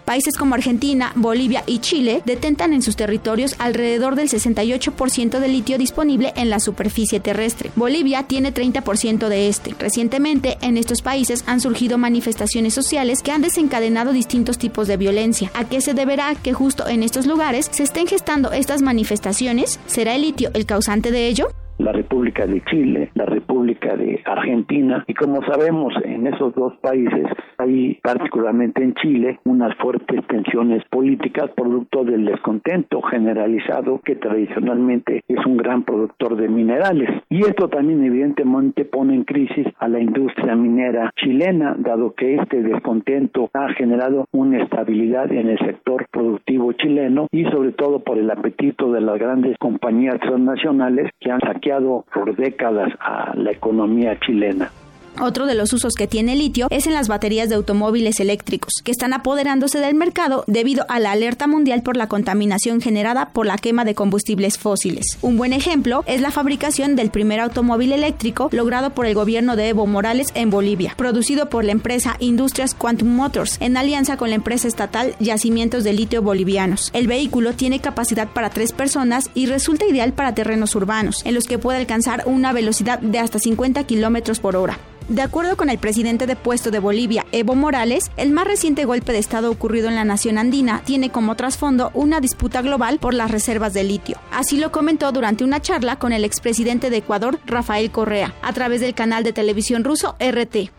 Países 0.08 0.38
como 0.38 0.56
Argentina, 0.56 1.12
Bolivia 1.16 1.64
y 1.68 1.80
Chile 1.80 2.22
detentan 2.24 2.72
en 2.72 2.82
sus 2.82 2.96
territorios 2.96 3.60
alrededor 3.60 4.16
del 4.16 4.30
68% 4.30 5.40
del 5.40 5.52
litio 5.52 5.78
disponible 5.78 6.32
en 6.38 6.50
la 6.50 6.62
superficie 6.62 7.20
terrestre. 7.20 7.72
Bolivia 7.76 8.24
tiene 8.24 8.54
30% 8.54 9.28
de 9.28 9.50
este. 9.50 9.76
Recientemente, 9.78 10.60
en 10.62 10.78
estos 10.78 11.02
países 11.02 11.44
han 11.46 11.60
surgido 11.60 11.98
manifestaciones 11.98 12.74
sociales 12.74 13.22
que 13.22 13.32
han 13.32 13.42
desencadenado 13.42 14.14
distintos 14.14 14.58
tipos 14.58 14.88
de 14.88 14.96
violencia. 14.96 15.52
¿A 15.54 15.66
qué 15.66 15.82
se 15.82 15.94
deberá 15.94 16.36
que 16.36 16.54
justo 16.54 16.88
en 16.88 17.04
estos 17.04 17.26
lugares 17.26 17.68
se 17.70 17.84
estén 17.84 18.08
gestando 18.08 18.54
estas 18.54 18.82
manifestaciones? 18.82 19.78
¿Será 19.88 20.16
el 20.16 20.22
litio 20.22 20.52
el 20.54 20.66
causante 20.66 21.12
de 21.12 21.28
ello? 21.28 21.50
la 21.80 21.92
República 21.92 22.48
de 22.48 22.64
Chile, 22.66 23.12
la 23.14 23.26
República 23.26 23.47
de 23.66 24.22
Argentina. 24.26 25.04
Y 25.08 25.14
como 25.14 25.42
sabemos 25.44 25.94
en 26.04 26.28
esos 26.28 26.54
dos 26.56 26.74
países 26.82 27.26
hay 27.58 27.96
particularmente 28.04 28.84
en 28.84 28.94
Chile 28.96 29.40
unas 29.46 29.76
fuertes 29.78 30.26
tensiones 30.28 30.84
políticas 30.90 31.50
producto 31.56 32.04
del 32.04 32.26
descontento 32.26 33.02
generalizado 33.02 34.00
que 34.04 34.16
tradicionalmente 34.16 35.24
es 35.28 35.46
un 35.46 35.58
gran 35.58 35.84
productor 35.84 36.36
de 36.36 36.48
minerales. 36.48 37.10
Y 37.30 37.42
esto 37.42 37.68
también 37.70 38.04
evidentemente 38.04 38.86
pone 38.86 39.16
en 39.16 39.24
crisis 39.24 39.68
a 39.80 39.88
la 39.88 40.00
industria 40.00 40.56
minera 40.56 41.12
chilena 41.16 41.76
dado 41.78 42.14
que 42.14 42.36
este 42.36 42.62
descontento 42.62 43.50
ha 43.54 43.70
generado 43.74 44.26
una 44.32 44.64
estabilidad 44.64 45.32
en 45.32 45.50
el 45.50 45.60
sector 45.60 46.08
productivo 46.12 46.74
chileno 46.74 47.28
y 47.32 47.46
sobre 47.46 47.72
todo 47.72 48.00
por 48.00 48.18
el 48.18 48.30
apetito 48.30 48.92
de 48.92 49.02
las 49.02 49.20
grandes 49.20 49.58
compañías 49.58 50.20
transnacionales 50.20 51.10
que 51.20 51.32
han 51.32 51.40
saqueado 51.42 52.06
por 52.14 52.36
décadas 52.36 52.92
a 53.00 53.34
la 53.36 53.47
economía 53.51 54.18
chilena. 54.20 54.72
Otro 55.20 55.48
de 55.48 55.56
los 55.56 55.74
usos 55.74 55.96
que 55.96 56.06
tiene 56.06 56.34
el 56.34 56.40
litio 56.40 56.68
es 56.70 56.86
en 56.86 56.94
las 56.94 57.08
baterías 57.08 57.50
de 57.50 57.56
automóviles 57.56 58.20
eléctricos, 58.20 58.74
que 58.84 58.92
están 58.92 59.14
apoderándose 59.14 59.80
del 59.80 59.96
mercado 59.96 60.44
debido 60.46 60.86
a 60.90 61.00
la 61.00 61.12
alerta 61.12 61.48
mundial 61.48 61.82
por 61.82 61.98
la 61.98 62.08
contaminación 62.08 62.82
generada 62.82 63.30
por 63.30 63.48
la 63.48 63.58
quema 63.58 63.84
de 63.84 63.96
combustibles 63.96 64.60
fósiles. 64.60 65.18
Un 65.24 65.38
buen 65.38 65.54
ejemplo 65.54 66.04
es 66.06 66.22
la 66.22 66.30
fabricación 66.30 66.96
del 66.96 67.10
primer 67.10 67.40
automóvil 67.40 67.94
eléctrico 67.94 68.50
logrado 68.52 68.92
por 68.92 69.08
el 69.08 69.16
gobierno 69.16 69.56
de 69.56 69.70
Evo 69.70 69.88
Morales 69.88 70.28
en 70.36 70.52
Bolivia, 70.52 70.94
producido 70.96 71.50
por 71.50 71.66
la 71.66 71.72
empresa 71.72 72.16
Industrias 72.20 72.76
Quantum 72.76 73.10
Motors 73.10 73.58
en 73.60 73.76
alianza 73.76 74.18
con 74.18 74.30
la 74.30 74.36
empresa 74.36 74.68
estatal 74.68 75.16
Yacimientos 75.20 75.84
de 75.84 75.94
Litio 75.94 76.22
Bolivianos. 76.22 76.92
El 76.94 77.08
vehículo 77.08 77.54
tiene 77.54 77.80
capacidad 77.80 78.28
para 78.28 78.52
tres 78.52 78.72
personas 78.72 79.32
y 79.34 79.48
resulta 79.48 79.88
ideal 79.88 80.14
para 80.14 80.36
terrenos 80.36 80.76
urbanos, 80.76 81.26
en 81.26 81.34
los 81.34 81.46
que 81.46 81.58
puede 81.58 81.80
alcanzar 81.80 82.24
una 82.28 82.54
velocidad 82.54 83.00
de 83.00 83.18
hasta 83.18 83.40
50 83.40 83.84
kilómetros 83.86 84.40
por 84.40 84.56
hora. 84.56 84.78
De 85.10 85.22
acuerdo 85.22 85.56
con 85.56 85.70
el 85.70 85.78
presidente 85.78 86.28
de 86.28 86.36
puesto 86.36 86.70
de 86.70 86.80
Bolivia, 86.80 87.26
Evo 87.32 87.56
Morales, 87.56 88.12
el 88.18 88.32
más 88.32 88.46
reciente 88.46 88.84
golpe 88.84 89.14
de 89.14 89.20
Estado 89.20 89.50
ocurrido 89.50 89.88
en 89.88 89.96
la 89.96 90.04
nación 90.04 90.38
andina 90.38 90.82
tiene 90.84 91.12
como 91.12 91.36
trasfondo 91.36 91.92
una 91.94 92.20
disputa 92.20 92.62
global 92.62 93.00
por 93.00 93.14
las 93.14 93.32
reservas 93.32 93.74
de 93.74 93.86
litio. 93.86 94.18
Así 94.34 94.58
lo 94.58 94.74
comentó 94.74 95.10
durante 95.14 95.46
una 95.46 95.62
charla 95.62 95.98
con 95.98 96.12
el 96.12 96.26
expresidente 96.26 96.90
de 96.90 96.98
Ecuador, 96.98 97.40
Rafael 97.46 97.90
Correa, 97.90 98.36
a 98.42 98.52
través 98.52 98.82
del 98.82 98.96
canal 98.96 99.24
de 99.24 99.32
televisión 99.32 99.86
ruso 99.86 100.18
RT 100.20 100.72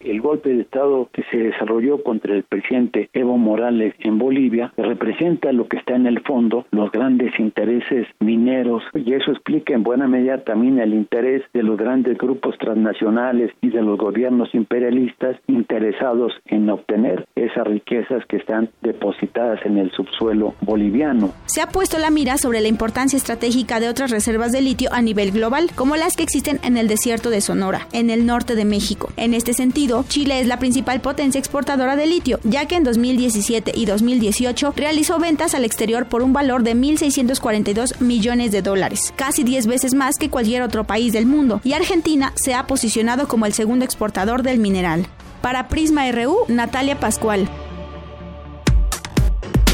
el 0.00 0.20
golpe 0.20 0.50
de 0.50 0.62
Estado 0.62 1.08
que 1.12 1.24
se 1.30 1.38
desarrolló 1.38 2.02
contra 2.02 2.34
el 2.34 2.44
presidente 2.44 3.10
Evo 3.12 3.36
Morales 3.36 3.94
en 4.00 4.18
Bolivia 4.18 4.72
representa 4.76 5.52
lo 5.52 5.68
que 5.68 5.78
está 5.78 5.94
en 5.96 6.06
el 6.06 6.20
fondo, 6.20 6.66
los 6.70 6.90
grandes 6.92 7.38
intereses 7.38 8.06
mineros, 8.20 8.82
y 8.94 9.12
eso 9.12 9.32
explica 9.32 9.74
en 9.74 9.82
buena 9.82 10.06
medida 10.06 10.44
también 10.44 10.78
el 10.78 10.94
interés 10.94 11.42
de 11.52 11.62
los 11.62 11.76
grandes 11.76 12.16
grupos 12.18 12.56
transnacionales 12.58 13.50
y 13.60 13.70
de 13.70 13.82
los 13.82 13.98
gobiernos 13.98 14.54
imperialistas 14.54 15.36
interesados 15.46 16.32
en 16.46 16.68
obtener 16.70 17.26
esas 17.34 17.66
riquezas 17.66 18.24
que 18.26 18.36
están 18.36 18.70
depositadas 18.82 19.64
en 19.64 19.78
el 19.78 19.90
subsuelo 19.92 20.54
boliviano. 20.60 21.32
Se 21.46 21.60
ha 21.60 21.68
puesto 21.68 21.98
la 21.98 22.10
mira 22.10 22.38
sobre 22.38 22.60
la 22.60 22.68
importancia 22.68 23.16
estratégica 23.16 23.80
de 23.80 23.88
otras 23.88 24.10
reservas 24.10 24.52
de 24.52 24.60
litio 24.60 24.90
a 24.92 25.02
nivel 25.02 25.32
global, 25.32 25.70
como 25.74 25.96
las 25.96 26.16
que 26.16 26.22
existen 26.22 26.58
en 26.62 26.76
el 26.76 26.88
desierto 26.88 27.30
de 27.30 27.40
Sonora, 27.40 27.88
en 27.92 28.10
el 28.10 28.26
norte 28.26 28.54
de 28.54 28.64
México. 28.64 29.10
En 29.16 29.34
este 29.34 29.52
sentido, 29.52 29.87
Chile 30.08 30.40
es 30.40 30.46
la 30.46 30.58
principal 30.58 31.00
potencia 31.00 31.38
exportadora 31.38 31.96
de 31.96 32.06
litio, 32.06 32.40
ya 32.44 32.66
que 32.66 32.76
en 32.76 32.84
2017 32.84 33.72
y 33.74 33.86
2018 33.86 34.74
realizó 34.76 35.18
ventas 35.18 35.54
al 35.54 35.64
exterior 35.64 36.06
por 36.06 36.22
un 36.22 36.32
valor 36.32 36.62
de 36.62 36.74
1.642 36.74 38.00
millones 38.00 38.52
de 38.52 38.62
dólares, 38.62 39.12
casi 39.16 39.44
10 39.44 39.66
veces 39.66 39.94
más 39.94 40.16
que 40.16 40.30
cualquier 40.30 40.62
otro 40.62 40.84
país 40.84 41.12
del 41.12 41.26
mundo, 41.26 41.60
y 41.64 41.72
Argentina 41.72 42.32
se 42.36 42.54
ha 42.54 42.66
posicionado 42.66 43.28
como 43.28 43.46
el 43.46 43.54
segundo 43.54 43.84
exportador 43.84 44.42
del 44.42 44.58
mineral. 44.58 45.06
Para 45.40 45.68
Prisma 45.68 46.10
RU, 46.12 46.36
Natalia 46.48 47.00
Pascual. 47.00 47.48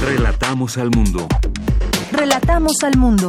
Relatamos 0.01 0.79
al 0.79 0.91
mundo. 0.91 1.27
Relatamos 2.13 2.83
al 2.85 2.97
mundo. 2.97 3.29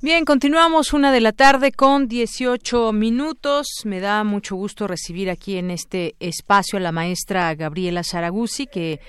Bien, 0.00 0.24
continuamos 0.24 0.92
una 0.92 1.10
de 1.10 1.20
la 1.20 1.32
tarde 1.32 1.72
con 1.72 2.06
18 2.06 2.92
minutos. 2.92 3.66
Me 3.84 3.98
da 3.98 4.22
mucho 4.22 4.54
gusto 4.54 4.86
recibir 4.86 5.28
aquí 5.28 5.58
en 5.58 5.72
este 5.72 6.14
espacio 6.20 6.76
a 6.76 6.80
la 6.80 6.92
maestra 6.92 7.52
Gabriela 7.56 8.04
Saraguzzi, 8.04 8.68
que 8.68 9.00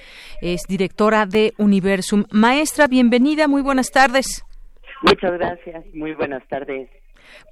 es 0.42 0.64
directora 0.68 1.28
de 1.28 1.54
Universum. 1.60 2.24
Maestra, 2.32 2.88
bienvenida, 2.88 3.48
muy 3.48 3.62
buenas 3.62 3.92
tardes. 3.92 4.44
Muchas 5.04 5.34
gracias, 5.34 5.86
muy 5.94 6.16
buenas 6.16 6.42
tardes. 6.48 6.90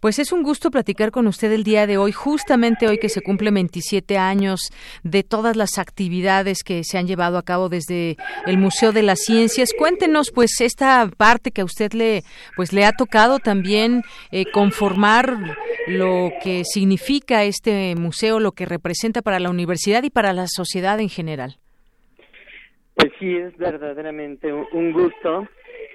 Pues 0.02 0.20
es 0.20 0.32
un 0.32 0.44
gusto 0.44 0.70
platicar 0.70 1.12
con 1.12 1.28
usted 1.28 1.52
el 1.52 1.64
día 1.64 1.88
de 1.88 1.98
hoy, 1.98 2.12
justamente 2.12 2.88
hoy 2.88 3.00
que 3.00 3.10
se 3.10 3.22
cumple 3.22 3.52
27 3.52 4.18
años 4.18 4.72
de 5.04 5.24
todas 5.24 5.56
las 5.56 5.78
actividades 5.80 6.64
que 6.64 6.84
se 6.84 6.98
han 6.98 7.08
llevado 7.08 7.38
a 7.38 7.44
cabo 7.44 7.70
desde 7.70 8.18
el 8.46 8.58
Museo 8.58 8.92
de 8.92 9.04
las 9.04 9.20
Ciencias. 9.20 9.72
Cuéntenos, 9.78 10.32
pues, 10.32 10.62
esta 10.62 11.10
parte 11.18 11.52
que 11.52 11.62
a 11.62 11.66
usted 11.66 11.94
le, 11.94 12.24
pues, 12.56 12.74
le 12.74 12.86
ha 12.86 12.92
tocado 12.92 13.40
también 13.40 14.04
eh, 14.32 14.46
conformar 14.52 15.56
lo 15.88 16.32
que 16.44 16.64
significa 16.64 17.44
este 17.44 17.96
museo, 17.96 18.40
lo 18.40 18.52
que 18.52 18.66
representa 18.66 19.22
para 19.22 19.40
la 19.40 19.50
universidad 19.50 20.04
y 20.04 20.10
para 20.10 20.34
la 20.34 20.48
sociedad 20.48 21.00
en 21.00 21.10
general. 21.10 21.58
Pues 22.96 23.12
sí, 23.20 23.36
es 23.36 23.56
verdaderamente 23.58 24.52
un 24.52 24.92
gusto 24.92 25.48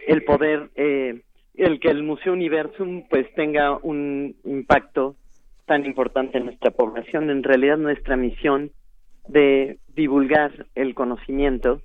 el 0.06 0.24
poder 0.24 0.70
eh, 0.76 1.20
el 1.54 1.80
que 1.80 1.88
el 1.88 2.02
Museo 2.02 2.32
Universum 2.32 3.04
pues 3.08 3.32
tenga 3.34 3.76
un 3.76 4.36
impacto 4.44 5.16
tan 5.66 5.84
importante 5.84 6.38
en 6.38 6.46
nuestra 6.46 6.70
población. 6.70 7.30
En 7.30 7.42
realidad 7.42 7.76
nuestra 7.76 8.16
misión 8.16 8.70
de 9.28 9.78
divulgar 9.94 10.66
el 10.74 10.94
conocimiento 10.94 11.80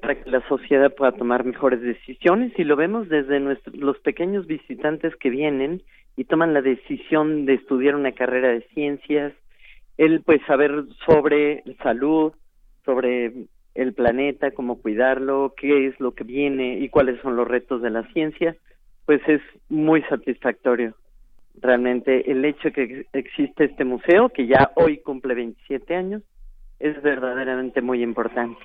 para 0.00 0.22
que 0.22 0.30
la 0.30 0.46
sociedad 0.48 0.94
pueda 0.94 1.12
tomar 1.12 1.44
mejores 1.44 1.80
decisiones 1.80 2.52
y 2.56 2.64
lo 2.64 2.76
vemos 2.76 3.08
desde 3.08 3.40
los 3.40 3.98
pequeños 3.98 4.46
visitantes 4.46 5.14
que 5.16 5.30
vienen 5.30 5.82
y 6.16 6.24
toman 6.24 6.54
la 6.54 6.62
decisión 6.62 7.44
de 7.44 7.54
estudiar 7.54 7.96
una 7.96 8.12
carrera 8.12 8.48
de 8.48 8.62
ciencias, 8.72 9.32
el 9.98 10.22
pues 10.22 10.40
saber 10.46 10.84
sobre 11.06 11.64
salud, 11.82 12.32
sobre 12.84 13.32
el 13.74 13.92
planeta, 13.92 14.52
cómo 14.52 14.80
cuidarlo, 14.80 15.54
qué 15.56 15.86
es 15.88 15.98
lo 16.00 16.14
que 16.14 16.24
viene 16.24 16.78
y 16.78 16.88
cuáles 16.88 17.20
son 17.20 17.36
los 17.36 17.46
retos 17.48 17.82
de 17.82 17.90
la 17.90 18.04
ciencia. 18.12 18.56
pues 19.06 19.20
es 19.28 19.42
muy 19.68 20.02
satisfactorio. 20.04 20.94
Realmente 21.60 22.30
el 22.30 22.42
hecho 22.44 22.72
que 22.72 23.06
existe 23.12 23.64
este 23.64 23.84
museo, 23.84 24.30
que 24.30 24.46
ya 24.46 24.72
hoy 24.76 24.98
cumple 24.98 25.34
27 25.34 25.94
años, 25.94 26.22
es 26.78 27.00
verdaderamente 27.02 27.82
muy 27.82 28.02
importante. 28.02 28.58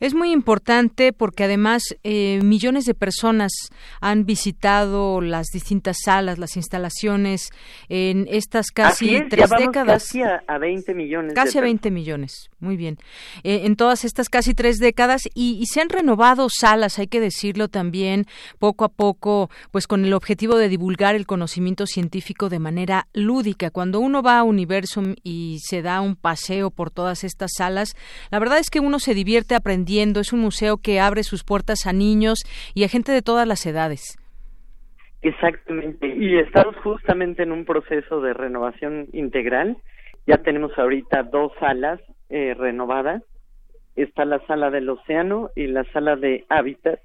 Es 0.00 0.14
muy 0.14 0.32
importante 0.32 1.12
porque 1.12 1.44
además 1.44 1.82
eh, 2.04 2.40
millones 2.42 2.86
de 2.86 2.94
personas 2.94 3.52
han 4.00 4.24
visitado 4.24 5.20
las 5.20 5.48
distintas 5.52 5.98
salas, 6.04 6.38
las 6.38 6.56
instalaciones 6.56 7.50
en 7.88 8.26
estas 8.30 8.70
casi 8.70 9.20
tres 9.28 9.50
décadas. 9.50 10.04
Casi 10.04 10.22
a, 10.22 10.58
20 10.58 10.94
millones. 10.94 11.34
Casi 11.34 11.58
a 11.58 11.60
20 11.60 11.90
millones, 11.90 12.50
muy 12.60 12.76
bien. 12.76 12.98
Eh, 13.44 13.62
en 13.64 13.76
todas 13.76 14.04
estas 14.04 14.28
casi 14.28 14.54
tres 14.54 14.78
décadas 14.78 15.22
y, 15.34 15.64
se 15.66 15.80
han 15.80 15.88
renovado 15.88 16.48
salas, 16.50 16.98
hay 16.98 17.06
que 17.06 17.20
decirlo 17.20 17.68
también, 17.68 18.26
poco 18.58 18.84
a 18.84 18.88
poco, 18.88 19.50
pues 19.70 19.86
con 19.86 20.04
el 20.04 20.14
objetivo 20.14 20.56
de 20.56 20.68
divulgar 20.68 21.14
el 21.14 21.26
conocimiento 21.26 21.86
científico 21.86 22.48
de 22.48 22.58
manera 22.58 23.06
lúdica. 23.12 23.70
Cuando 23.70 24.00
uno 24.00 24.22
va 24.22 24.38
a 24.38 24.44
Universum 24.44 25.14
y 25.22 25.58
se 25.60 25.82
da 25.82 26.00
un 26.00 26.16
paseo 26.16 26.70
por 26.70 26.90
todas 26.90 27.22
estas 27.22 27.52
salas, 27.56 27.94
la 28.30 28.38
verdad 28.38 28.58
es 28.58 28.70
que 28.70 28.80
uno 28.80 28.98
se 28.98 29.14
divierte 29.14 29.54
aprendiendo. 29.60 30.20
Es 30.20 30.32
un 30.32 30.40
museo 30.40 30.78
que 30.78 31.00
abre 31.00 31.22
sus 31.22 31.44
puertas 31.44 31.86
a 31.86 31.92
niños 31.92 32.40
y 32.74 32.84
a 32.84 32.88
gente 32.88 33.12
de 33.12 33.22
todas 33.22 33.46
las 33.46 33.64
edades. 33.66 34.18
Exactamente. 35.22 36.06
Y 36.08 36.38
estamos 36.38 36.76
justamente 36.76 37.42
en 37.42 37.52
un 37.52 37.64
proceso 37.64 38.20
de 38.20 38.32
renovación 38.32 39.08
integral. 39.12 39.76
Ya 40.26 40.38
tenemos 40.38 40.76
ahorita 40.78 41.24
dos 41.24 41.52
salas 41.60 42.00
eh, 42.28 42.54
renovadas. 42.54 43.22
Está 43.96 44.24
la 44.24 44.44
sala 44.46 44.70
del 44.70 44.88
océano 44.88 45.50
y 45.54 45.66
la 45.66 45.84
sala 45.92 46.16
de 46.16 46.44
hábitat. 46.48 47.00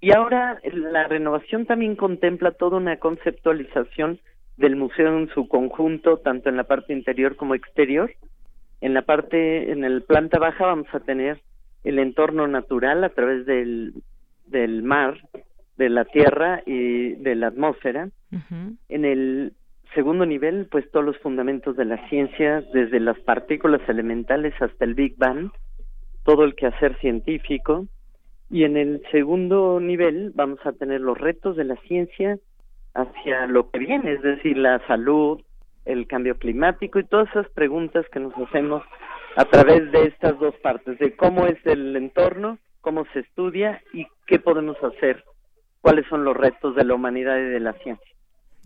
Y 0.00 0.12
ahora 0.12 0.60
la 0.64 1.06
renovación 1.06 1.64
también 1.64 1.94
contempla 1.94 2.50
toda 2.50 2.76
una 2.76 2.96
conceptualización 2.98 4.18
del 4.56 4.76
museo 4.76 5.16
en 5.16 5.28
su 5.28 5.48
conjunto, 5.48 6.18
tanto 6.18 6.48
en 6.48 6.56
la 6.56 6.64
parte 6.64 6.92
interior 6.92 7.36
como 7.36 7.54
exterior, 7.54 8.12
en 8.82 8.94
la 8.94 9.02
parte, 9.02 9.70
en 9.70 9.84
el 9.84 10.02
planta 10.02 10.38
baja 10.38 10.66
vamos 10.66 10.88
a 10.92 11.00
tener 11.00 11.40
el 11.84 12.00
entorno 12.00 12.48
natural 12.48 13.04
a 13.04 13.10
través 13.10 13.46
del, 13.46 13.94
del 14.46 14.82
mar, 14.82 15.18
de 15.78 15.88
la 15.88 16.04
tierra 16.04 16.62
y 16.66 17.12
de 17.14 17.36
la 17.36 17.46
atmósfera. 17.46 18.10
En 18.88 19.04
el 19.04 19.52
segundo 19.94 20.26
nivel, 20.26 20.66
pues 20.70 20.90
todos 20.90 21.06
los 21.06 21.18
fundamentos 21.18 21.76
de 21.76 21.84
la 21.84 22.08
ciencia, 22.08 22.62
desde 22.72 22.98
las 22.98 23.18
partículas 23.20 23.80
elementales 23.88 24.52
hasta 24.60 24.84
el 24.84 24.94
Big 24.94 25.16
Bang, 25.16 25.50
todo 26.24 26.44
el 26.44 26.56
quehacer 26.56 26.98
científico. 26.98 27.86
Y 28.50 28.64
en 28.64 28.76
el 28.76 29.02
segundo 29.12 29.78
nivel 29.80 30.32
vamos 30.34 30.58
a 30.64 30.72
tener 30.72 31.00
los 31.00 31.16
retos 31.18 31.56
de 31.56 31.64
la 31.64 31.76
ciencia 31.86 32.36
hacia 32.94 33.46
lo 33.46 33.70
que 33.70 33.78
viene, 33.78 34.12
es 34.12 34.22
decir, 34.22 34.58
la 34.58 34.84
salud, 34.86 35.40
el 35.84 36.06
cambio 36.06 36.36
climático 36.38 36.98
y 36.98 37.04
todas 37.04 37.28
esas 37.30 37.48
preguntas 37.50 38.06
que 38.12 38.20
nos 38.20 38.32
hacemos 38.36 38.82
a 39.36 39.44
través 39.46 39.90
de 39.92 40.04
estas 40.06 40.38
dos 40.38 40.54
partes, 40.62 40.98
de 40.98 41.16
cómo 41.16 41.46
es 41.46 41.58
el 41.64 41.96
entorno, 41.96 42.58
cómo 42.80 43.04
se 43.12 43.20
estudia 43.20 43.82
y 43.92 44.06
qué 44.26 44.38
podemos 44.38 44.76
hacer, 44.82 45.24
cuáles 45.80 46.06
son 46.08 46.24
los 46.24 46.36
retos 46.36 46.74
de 46.76 46.84
la 46.84 46.94
humanidad 46.94 47.38
y 47.38 47.48
de 47.48 47.60
la 47.60 47.72
ciencia. 47.74 48.12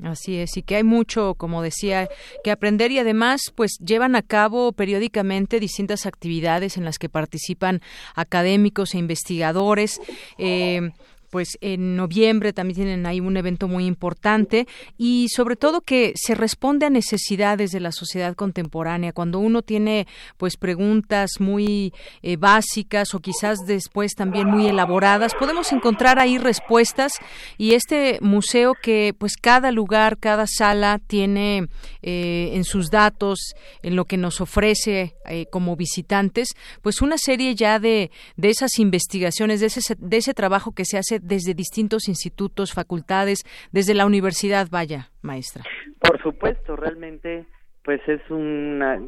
Así 0.03 0.39
es, 0.39 0.57
y 0.59 0.63
que 0.63 0.77
hay 0.77 0.85
mucho, 0.85 1.35
como 1.37 1.63
decía, 1.63 2.09
que 2.45 2.51
aprender 2.51 2.91
y 2.91 2.99
además, 2.99 3.41
pues 3.55 3.79
llevan 3.79 4.15
a 4.15 4.21
cabo 4.21 4.73
periódicamente 4.73 5.59
distintas 5.59 6.05
actividades 6.05 6.77
en 6.77 6.85
las 6.85 6.99
que 6.99 7.09
participan 7.09 7.81
académicos 8.15 8.95
e 8.95 8.99
investigadores. 8.99 9.99
Eh, 10.37 10.91
pues 11.37 11.59
en 11.61 11.97
noviembre 11.97 12.55
también 12.55 12.77
tienen 12.77 13.05
ahí 13.05 13.21
un 13.21 13.37
evento 13.37 13.69
muy 13.69 13.85
importante 13.85 14.67
y 14.97 15.29
sobre 15.29 15.55
todo 15.55 15.83
que 15.83 16.15
se 16.17 16.35
responde 16.35 16.87
a 16.87 16.89
necesidades 16.89 17.73
de 17.73 17.81
la 17.81 17.93
sociedad 17.93 18.35
contemporánea. 18.35 19.13
Cuando 19.13 19.39
uno 19.39 19.61
tiene 19.61 20.07
pues 20.39 20.57
preguntas 20.57 21.33
muy 21.39 21.93
eh, 22.23 22.39
básicas 22.39 23.15
o 23.15 23.21
quizás 23.21 23.59
después 23.67 24.15
también 24.15 24.49
muy 24.49 24.67
elaboradas 24.67 25.35
podemos 25.39 25.73
encontrar 25.73 26.19
ahí 26.19 26.39
respuestas 26.39 27.13
y 27.59 27.75
este 27.75 28.19
museo 28.23 28.73
que 28.73 29.15
pues 29.19 29.37
cada 29.37 29.73
lugar 29.73 30.17
cada 30.17 30.47
sala 30.47 31.01
tiene 31.07 31.69
eh, 32.01 32.53
en 32.55 32.65
sus 32.65 32.91
datos 32.91 33.53
en 33.83 33.95
lo 33.95 34.07
que 34.07 34.17
nos 34.17 34.41
ofrece 34.41 35.17
eh, 35.29 35.45
como 35.53 35.77
visitantes 35.77 36.55
pues 36.81 37.03
una 37.03 37.19
serie 37.19 37.55
ya 37.55 37.79
de 37.79 38.11
de 38.39 38.49
esas 38.49 38.79
investigaciones 38.79 39.61
de 39.61 39.67
ese 39.67 39.81
de 39.99 40.17
ese 40.17 40.33
trabajo 40.33 40.73
que 40.73 40.87
se 40.87 40.97
hace 40.97 41.21
desde 41.27 41.55
distintos 41.55 42.09
institutos, 42.09 42.73
facultades, 42.73 43.45
desde 43.73 43.95
la 43.95 44.07
universidad, 44.07 44.69
vaya, 44.71 45.11
maestra. 45.23 45.65
Por 46.01 46.23
supuesto, 46.23 46.77
realmente, 46.77 47.47
pues 47.85 48.01
es 48.09 48.21
una 48.31 49.01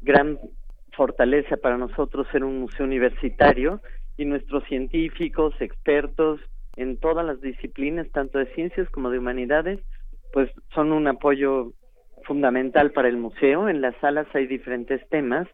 gran 0.00 0.38
fortaleza 0.96 1.56
para 1.56 1.78
nosotros 1.78 2.26
ser 2.32 2.44
un 2.44 2.60
museo 2.60 2.84
universitario 2.84 3.80
y 4.16 4.24
nuestros 4.24 4.64
científicos, 4.64 5.54
expertos 5.60 6.40
en 6.76 6.98
todas 6.98 7.24
las 7.24 7.40
disciplinas, 7.40 8.10
tanto 8.10 8.38
de 8.38 8.46
ciencias 8.54 8.88
como 8.90 9.10
de 9.10 9.18
humanidades, 9.18 9.80
pues 10.32 10.50
son 10.74 10.92
un 10.92 11.06
apoyo 11.06 11.72
fundamental 12.24 12.92
para 12.92 13.08
el 13.08 13.16
museo. 13.16 13.68
En 13.68 13.80
las 13.80 13.96
salas 14.00 14.26
hay 14.34 14.46
diferentes 14.46 15.06
temas 15.08 15.48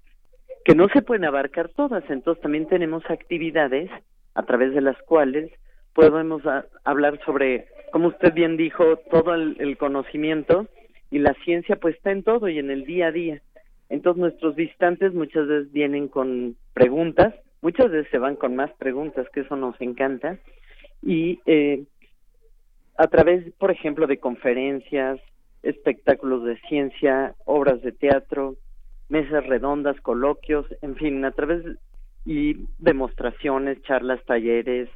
que 0.65 0.75
no 0.75 0.89
se 0.89 1.03
pueden 1.03 1.25
abarcar 1.25 1.71
todas, 1.71 2.05
entonces 2.11 2.43
también 2.43 2.67
tenemos 2.67 3.03
actividades 3.09 3.91
a 4.35 4.43
través 4.43 4.75
de 4.75 4.81
las 4.81 5.01
cuales 5.03 5.51
podemos 5.99 6.43
hablar 6.85 7.19
sobre, 7.27 7.67
como 7.91 8.07
usted 8.07 8.33
bien 8.33 8.57
dijo, 8.57 8.99
todo 9.11 9.35
el, 9.35 9.77
conocimiento 9.79 10.69
y 11.11 11.19
la 11.19 11.35
ciencia 11.45 11.75
pues 11.75 11.97
está 11.97 12.13
en 12.13 12.23
todo 12.23 12.49
y 12.49 12.61
en 12.61 12.71
el 12.71 12.85
día 12.85 13.09
a 13.09 13.11
día. 13.11 13.43
Entonces 13.89 14.21
nuestros 14.21 14.55
visitantes 14.55 15.13
muchas 15.13 15.49
veces 15.49 15.73
vienen 15.73 16.07
con 16.07 16.55
preguntas, 16.73 17.35
muchas 17.63 17.91
veces 17.91 18.09
se 18.13 18.19
van 18.19 18.37
con 18.37 18.55
más 18.55 18.71
preguntas, 18.75 19.27
que 19.31 19.41
eso 19.41 19.57
nos 19.57 19.75
encanta, 19.81 20.39
y 21.03 21.41
eh, 21.47 21.83
a 22.97 23.09
través, 23.09 23.53
por 23.55 23.73
ejemplo, 23.73 24.07
de 24.07 24.21
conferencias, 24.21 25.19
espectáculos 25.65 26.45
de 26.45 26.61
ciencia, 26.69 27.35
obras 27.45 27.83
de 27.83 27.91
teatro, 27.91 28.55
mesas 29.09 29.45
redondas, 29.49 30.01
coloquios, 30.03 30.65
en 30.81 30.95
fin, 30.95 31.25
a 31.25 31.33
través 31.33 31.65
y 32.25 32.69
demostraciones, 32.79 33.83
charlas, 33.83 34.25
talleres, 34.27 34.89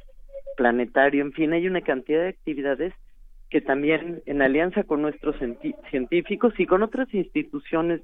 planetario, 0.57 1.21
en 1.21 1.33
fin, 1.33 1.53
hay 1.53 1.67
una 1.67 1.81
cantidad 1.81 2.21
de 2.21 2.29
actividades 2.29 2.93
que 3.49 3.61
también 3.61 4.21
en 4.25 4.41
alianza 4.41 4.83
con 4.83 5.01
nuestros 5.01 5.35
científicos 5.89 6.53
y 6.57 6.65
con 6.65 6.81
otras 6.81 7.13
instituciones 7.13 8.01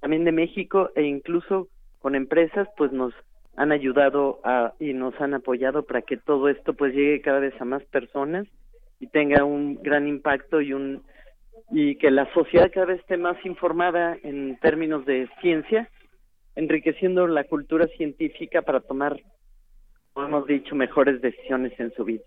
también 0.00 0.24
de 0.24 0.32
México 0.32 0.90
e 0.96 1.02
incluso 1.02 1.68
con 2.00 2.14
empresas, 2.14 2.66
pues 2.76 2.90
nos 2.90 3.14
han 3.56 3.72
ayudado 3.72 4.40
a, 4.42 4.72
y 4.80 4.92
nos 4.92 5.18
han 5.20 5.34
apoyado 5.34 5.84
para 5.84 6.02
que 6.02 6.16
todo 6.16 6.48
esto 6.48 6.74
pues 6.74 6.94
llegue 6.94 7.20
cada 7.20 7.40
vez 7.40 7.54
a 7.60 7.64
más 7.64 7.84
personas 7.84 8.46
y 8.98 9.06
tenga 9.06 9.44
un 9.44 9.80
gran 9.82 10.08
impacto 10.08 10.60
y 10.60 10.72
un 10.72 11.02
y 11.70 11.96
que 11.96 12.10
la 12.10 12.32
sociedad 12.32 12.70
cada 12.72 12.86
vez 12.86 13.00
esté 13.00 13.16
más 13.16 13.36
informada 13.44 14.16
en 14.24 14.58
términos 14.58 15.06
de 15.06 15.28
ciencia, 15.40 15.88
enriqueciendo 16.56 17.28
la 17.28 17.44
cultura 17.44 17.86
científica 17.96 18.62
para 18.62 18.80
tomar 18.80 19.20
hemos 20.16 20.46
dicho, 20.46 20.74
mejores 20.74 21.20
decisiones 21.20 21.78
en 21.78 21.92
su 21.94 22.04
vida. 22.04 22.24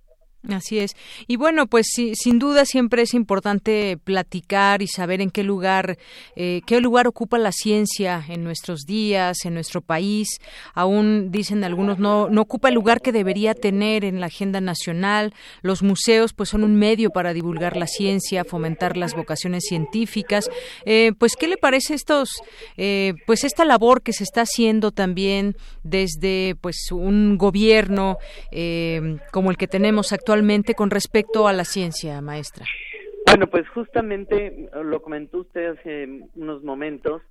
Así 0.50 0.78
es. 0.78 0.98
Y 1.26 1.38
bueno, 1.38 1.68
pues 1.68 1.88
sin 1.94 2.38
duda 2.38 2.66
siempre 2.66 3.04
es 3.04 3.14
importante 3.14 3.98
platicar 4.04 4.82
y 4.82 4.88
saber 4.88 5.22
en 5.22 5.32
qué 5.32 5.42
lugar, 5.42 5.98
eh, 6.36 6.60
qué 6.66 6.82
lugar 6.82 7.08
ocupa 7.08 7.38
la 7.38 7.54
ciencia 7.54 8.26
en 8.28 8.44
nuestros 8.44 8.82
días, 8.82 9.46
en 9.46 9.54
nuestro 9.54 9.80
país. 9.80 10.28
Aún 10.74 11.32
dicen 11.32 11.64
algunos 11.64 11.98
no 11.98 12.28
no 12.28 12.42
ocupa 12.42 12.68
el 12.68 12.76
lugar 12.76 13.00
que 13.00 13.14
debería 13.14 13.54
tener 13.54 14.04
en 14.04 14.20
la 14.20 14.26
agenda 14.26 14.60
nacional. 14.60 15.34
Los 15.62 15.82
museos, 15.82 16.34
pues, 16.34 16.50
son 16.50 16.66
un 16.66 16.76
medio 16.76 17.12
para 17.12 17.32
divulgar 17.32 17.78
la 17.78 17.88
ciencia, 17.88 18.44
fomentar 18.44 18.98
las 18.98 19.16
vocaciones 19.16 19.64
científicas. 19.64 20.50
Eh, 20.86 21.14
pues, 21.18 21.38
¿qué 21.38 21.48
le 21.48 21.56
parece 21.56 21.94
estos, 21.94 22.30
eh, 22.76 23.14
pues, 23.26 23.46
esta 23.46 23.64
labor 23.64 24.02
que 24.02 24.12
se 24.12 24.26
está 24.26 24.42
haciendo 24.42 24.92
también 24.92 25.56
desde, 25.84 26.56
pues, 26.60 26.92
un 26.92 27.38
gobierno 27.38 28.18
como 29.32 29.50
el 29.50 29.58
que 29.58 29.68
tenemos 29.68 30.12
actualmente? 30.12 30.33
Con 30.76 30.90
respecto 30.90 31.48
a 31.48 31.54
la 31.54 31.64
ciencia, 31.64 32.22
maestra? 32.22 32.66
Bueno, 33.26 33.48
pues 33.48 33.68
justamente 33.70 34.70
lo 34.84 35.02
comentó 35.02 35.40
usted 35.40 35.72
hace 35.72 36.08
unos 36.36 36.64
momentos. 36.64 37.22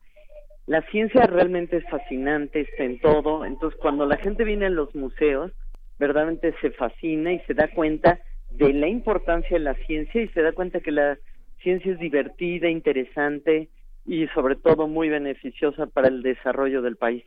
La 0.67 0.83
ciencia 0.91 1.27
realmente 1.27 1.79
es 1.79 1.85
fascinante, 1.91 2.61
está 2.61 2.85
en 2.85 3.01
todo. 3.01 3.45
Entonces, 3.45 3.79
cuando 3.81 4.07
la 4.07 4.17
gente 4.17 4.45
viene 4.45 4.67
a 4.67 4.71
los 4.71 4.95
museos, 4.95 5.53
verdaderamente 5.99 6.55
se 6.61 6.71
fascina 6.71 7.33
y 7.33 7.41
se 7.41 7.55
da 7.55 7.69
cuenta 7.69 8.21
de 8.51 8.73
la 8.73 8.88
importancia 8.88 9.59
de 9.59 9.65
la 9.65 9.75
ciencia 9.87 10.23
y 10.23 10.29
se 10.29 10.43
da 10.43 10.53
cuenta 10.53 10.81
que 10.81 10.93
la 10.93 11.19
ciencia 11.62 11.93
es 11.93 11.99
divertida, 11.99 12.69
interesante 12.69 13.69
y 14.05 14.27
sobre 14.29 14.57
todo 14.57 14.88
muy 14.88 15.09
beneficiosa 15.09 15.87
para 15.87 16.09
el 16.09 16.23
desarrollo 16.23 16.83
del 16.83 16.97
país. 16.97 17.25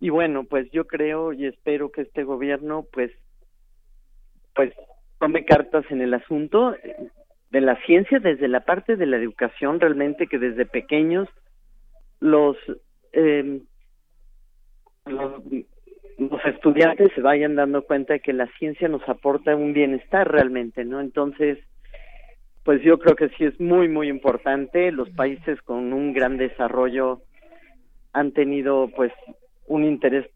Y 0.00 0.10
bueno, 0.10 0.44
pues 0.44 0.70
yo 0.72 0.86
creo 0.86 1.32
y 1.32 1.46
espero 1.46 1.90
que 1.90 2.02
este 2.02 2.24
gobierno 2.24 2.86
pues 2.92 3.10
pues 4.54 4.72
tome 5.24 5.46
cartas 5.46 5.86
en 5.88 6.02
el 6.02 6.12
asunto 6.12 6.76
de 7.50 7.60
la 7.62 7.76
ciencia 7.86 8.18
desde 8.18 8.46
la 8.46 8.60
parte 8.60 8.96
de 8.96 9.06
la 9.06 9.16
educación 9.16 9.80
realmente 9.80 10.26
que 10.26 10.38
desde 10.38 10.66
pequeños 10.66 11.30
los 12.20 12.58
eh, 13.14 13.62
los, 15.06 15.42
los 16.18 16.44
estudiantes 16.44 17.10
se 17.14 17.22
vayan 17.22 17.56
dando 17.56 17.84
cuenta 17.84 18.12
de 18.12 18.20
que 18.20 18.34
la 18.34 18.48
ciencia 18.58 18.86
nos 18.88 19.08
aporta 19.08 19.56
un 19.56 19.72
bienestar 19.72 20.30
realmente, 20.30 20.84
¿no? 20.84 21.00
Entonces, 21.00 21.58
pues 22.62 22.82
yo 22.82 22.98
creo 22.98 23.16
que 23.16 23.30
sí 23.30 23.44
es 23.44 23.58
muy, 23.58 23.88
muy 23.88 24.08
importante. 24.08 24.92
Los 24.92 25.08
países 25.10 25.60
con 25.62 25.94
un 25.94 26.12
gran 26.12 26.36
desarrollo 26.36 27.22
han 28.12 28.32
tenido, 28.32 28.90
pues, 28.94 29.12
un 29.66 29.84
interés 29.84 30.26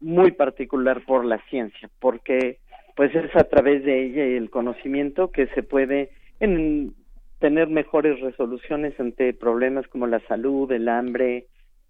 muy 0.00 0.30
particular 0.30 1.04
por 1.04 1.24
la 1.24 1.38
ciencia, 1.48 1.88
porque, 2.00 2.58
pues, 2.96 3.14
es 3.14 3.36
a 3.36 3.44
través 3.44 3.84
de 3.84 4.04
ella 4.04 4.26
y 4.26 4.34
el 4.34 4.50
conocimiento 4.50 5.30
que 5.30 5.46
se 5.48 5.62
puede 5.62 6.10
en, 6.40 6.94
tener 7.38 7.68
mejores 7.68 8.20
resoluciones 8.20 8.98
ante 8.98 9.32
problemas 9.34 9.86
como 9.88 10.06
la 10.06 10.20
salud, 10.20 10.70
el 10.72 10.88
hambre, 10.88 11.46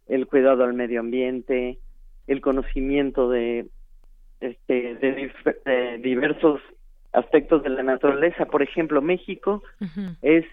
el 0.09 0.27
cuidado 0.27 0.65
al 0.65 0.75
medio 0.75 1.01
ambiente, 1.01 1.79
el 2.27 2.41
conocimiento 2.41 3.31
de, 3.31 3.67
este, 4.41 4.97
de, 4.97 5.99
diversos 6.03 6.61
aspectos 7.13 7.63
de 7.63 7.71
la 7.71 7.83
naturaleza. 7.83 8.47
Por 8.47 8.63
ejemplo, 8.63 9.01
México 9.01 9.63
es 10.23 10.45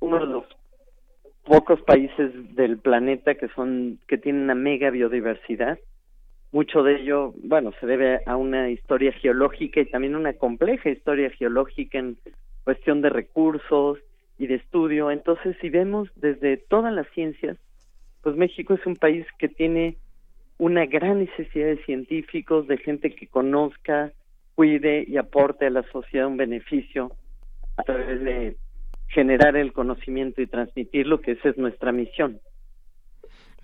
uno 0.00 0.20
de 0.20 0.26
los 0.26 0.44
pocos 1.44 1.82
países 1.82 2.32
del 2.54 2.78
planeta 2.78 3.34
que 3.34 3.48
son 3.48 3.98
que 4.08 4.18
tienen 4.18 4.42
una 4.42 4.54
mega 4.54 4.90
biodiversidad. 4.90 5.78
Mucho 6.54 6.84
de 6.84 7.00
ello, 7.00 7.34
bueno, 7.42 7.72
se 7.80 7.86
debe 7.86 8.20
a 8.26 8.36
una 8.36 8.70
historia 8.70 9.10
geológica 9.10 9.80
y 9.80 9.86
también 9.86 10.14
una 10.14 10.34
compleja 10.34 10.88
historia 10.88 11.28
geológica 11.30 11.98
en 11.98 12.16
cuestión 12.62 13.02
de 13.02 13.10
recursos 13.10 13.98
y 14.38 14.46
de 14.46 14.54
estudio. 14.54 15.10
Entonces, 15.10 15.56
si 15.60 15.68
vemos 15.68 16.08
desde 16.14 16.56
todas 16.56 16.94
las 16.94 17.08
ciencias, 17.08 17.58
pues 18.22 18.36
México 18.36 18.74
es 18.74 18.86
un 18.86 18.94
país 18.94 19.26
que 19.36 19.48
tiene 19.48 19.96
una 20.58 20.86
gran 20.86 21.18
necesidad 21.18 21.66
de 21.66 21.84
científicos, 21.86 22.68
de 22.68 22.78
gente 22.78 23.10
que 23.16 23.26
conozca, 23.26 24.12
cuide 24.54 25.04
y 25.08 25.16
aporte 25.16 25.66
a 25.66 25.70
la 25.70 25.82
sociedad 25.90 26.28
un 26.28 26.36
beneficio 26.36 27.10
a 27.76 27.82
través 27.82 28.20
de 28.20 28.56
generar 29.08 29.56
el 29.56 29.72
conocimiento 29.72 30.40
y 30.40 30.46
transmitirlo, 30.46 31.20
que 31.20 31.32
esa 31.32 31.48
es 31.48 31.58
nuestra 31.58 31.90
misión. 31.90 32.38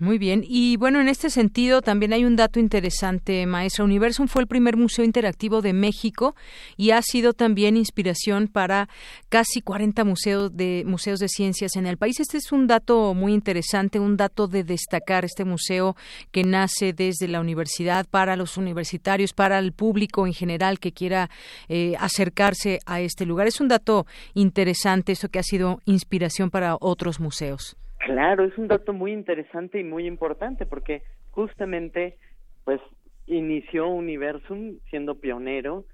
Muy 0.01 0.17
bien. 0.17 0.43
Y 0.43 0.77
bueno, 0.77 0.99
en 0.99 1.07
este 1.07 1.29
sentido 1.29 1.83
también 1.83 2.11
hay 2.11 2.25
un 2.25 2.35
dato 2.35 2.59
interesante, 2.59 3.45
maestra. 3.45 3.85
Universum 3.85 4.27
fue 4.27 4.41
el 4.41 4.47
primer 4.47 4.75
museo 4.75 5.05
interactivo 5.05 5.61
de 5.61 5.73
México 5.73 6.35
y 6.75 6.89
ha 6.89 7.03
sido 7.03 7.33
también 7.33 7.77
inspiración 7.77 8.47
para 8.47 8.89
casi 9.29 9.61
40 9.61 10.03
museos 10.03 10.57
de 10.57 10.81
museos 10.87 11.19
de 11.19 11.27
ciencias 11.27 11.75
en 11.75 11.85
el 11.85 11.97
país. 11.97 12.19
Este 12.19 12.39
es 12.39 12.51
un 12.51 12.65
dato 12.65 13.13
muy 13.13 13.31
interesante, 13.31 13.99
un 13.99 14.17
dato 14.17 14.47
de 14.47 14.63
destacar 14.63 15.23
este 15.23 15.45
museo 15.45 15.95
que 16.31 16.45
nace 16.45 16.93
desde 16.93 17.27
la 17.27 17.39
universidad 17.39 18.07
para 18.09 18.35
los 18.35 18.57
universitarios, 18.57 19.33
para 19.33 19.59
el 19.59 19.71
público 19.71 20.25
en 20.25 20.33
general 20.33 20.79
que 20.79 20.93
quiera 20.93 21.29
eh, 21.69 21.93
acercarse 21.99 22.79
a 22.87 23.01
este 23.01 23.27
lugar. 23.27 23.45
Es 23.45 23.61
un 23.61 23.67
dato 23.67 24.07
interesante, 24.33 25.11
eso 25.11 25.29
que 25.29 25.37
ha 25.37 25.43
sido 25.43 25.79
inspiración 25.85 26.49
para 26.49 26.75
otros 26.79 27.19
museos. 27.19 27.77
Claro, 28.05 28.45
es 28.45 28.57
un 28.57 28.67
dato 28.67 28.93
muy 28.93 29.11
interesante 29.11 29.79
y 29.79 29.83
muy 29.83 30.07
importante 30.07 30.65
porque 30.65 31.03
justamente 31.29 32.17
pues 32.63 32.79
inició 33.27 33.87
Universum 33.87 34.79
siendo 34.89 35.19
pionero 35.19 35.85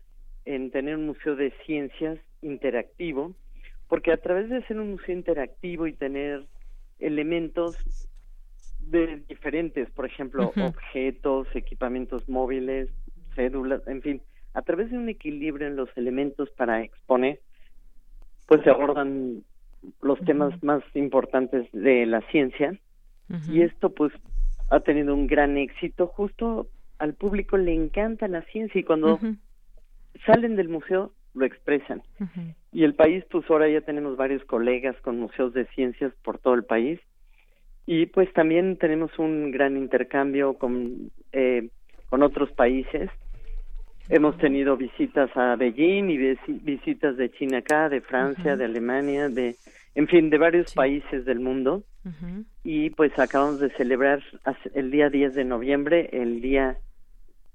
en 0.46 0.72
tener 0.72 0.96
un 0.96 1.08
museo 1.08 1.36
de 1.36 1.52
ciencias 1.66 2.18
interactivo, 2.42 3.34
porque 3.90 4.12
a 4.12 4.18
través 4.18 4.50
de 4.50 4.64
ser 4.64 4.80
un 4.80 4.92
museo 4.92 5.14
interactivo 5.14 5.88
y 5.88 5.94
tener 5.94 6.46
elementos 7.00 7.76
de 8.80 9.18
diferentes, 9.28 9.90
por 9.92 10.06
ejemplo, 10.06 10.54
objetos, 10.56 11.48
equipamientos 11.54 12.28
móviles, 12.30 12.90
cédulas, 13.36 13.86
en 13.88 14.02
fin, 14.02 14.22
a 14.54 14.62
través 14.62 14.90
de 14.90 14.98
un 14.98 15.10
equilibrio 15.10 15.68
en 15.68 15.76
los 15.76 15.90
elementos 15.98 16.50
para 16.52 16.82
exponer, 16.82 17.42
pues 18.48 18.64
se 18.64 18.70
abordan 18.70 19.44
los 20.02 20.20
temas 20.22 20.62
más 20.64 20.84
importantes 20.94 21.68
de 21.72 22.06
la 22.06 22.22
ciencia. 22.32 22.78
Y 23.50 23.62
esto 23.62 23.90
pues 23.94 24.14
ha 24.70 24.80
tenido 24.80 25.14
un 25.14 25.28
gran 25.28 25.58
éxito. 25.58 26.08
Justo 26.08 26.68
al 26.98 27.14
público 27.14 27.58
le 27.58 27.74
encanta 27.74 28.28
la 28.28 28.42
ciencia 28.44 28.80
y 28.80 28.84
cuando 28.84 29.20
salen 30.26 30.56
del 30.56 30.70
museo 30.70 31.12
lo 31.34 31.46
expresan. 31.46 32.02
Y 32.72 32.84
el 32.84 32.96
país 32.96 33.24
pues 33.30 33.50
ahora 33.50 33.70
ya 33.70 33.82
tenemos 33.82 34.18
varios 34.18 34.44
colegas 34.46 34.96
con 35.02 35.20
museos 35.20 35.54
de 35.54 35.66
ciencias 35.68 36.14
por 36.24 36.40
todo 36.40 36.54
el 36.54 36.64
país. 36.64 37.00
Y 37.86 38.08
pues 38.08 38.32
también 38.34 38.78
tenemos 38.78 39.18
un 39.18 39.52
gran 39.52 39.78
intercambio 39.78 40.56
con 40.56 41.12
eh, 41.32 41.70
con 42.10 42.24
otros 42.24 42.52
países 42.52 43.10
Hemos 44.10 44.38
tenido 44.38 44.78
visitas 44.78 45.30
a 45.36 45.56
Beijing 45.56 46.10
y 46.10 46.18
visitas 46.62 47.18
de 47.18 47.30
China 47.32 47.58
acá, 47.58 47.90
de 47.90 48.00
Francia, 48.00 48.56
de 48.56 48.66
Alemania, 48.66 49.28
de, 49.28 49.56
en 49.96 50.08
fin, 50.08 50.30
de 50.30 50.38
varios 50.38 50.74
países 50.74 51.26
del 51.26 51.40
mundo. 51.40 51.84
Y 52.64 52.92
pues 52.92 53.18
acabamos 53.20 53.60
de 53.60 53.70
celebrar 53.72 54.24
el 54.74 54.92
día 54.92 55.10
10 55.10 55.36
de 55.36 55.44
noviembre, 55.44 56.10
el 56.14 56.40
Día 56.40 56.78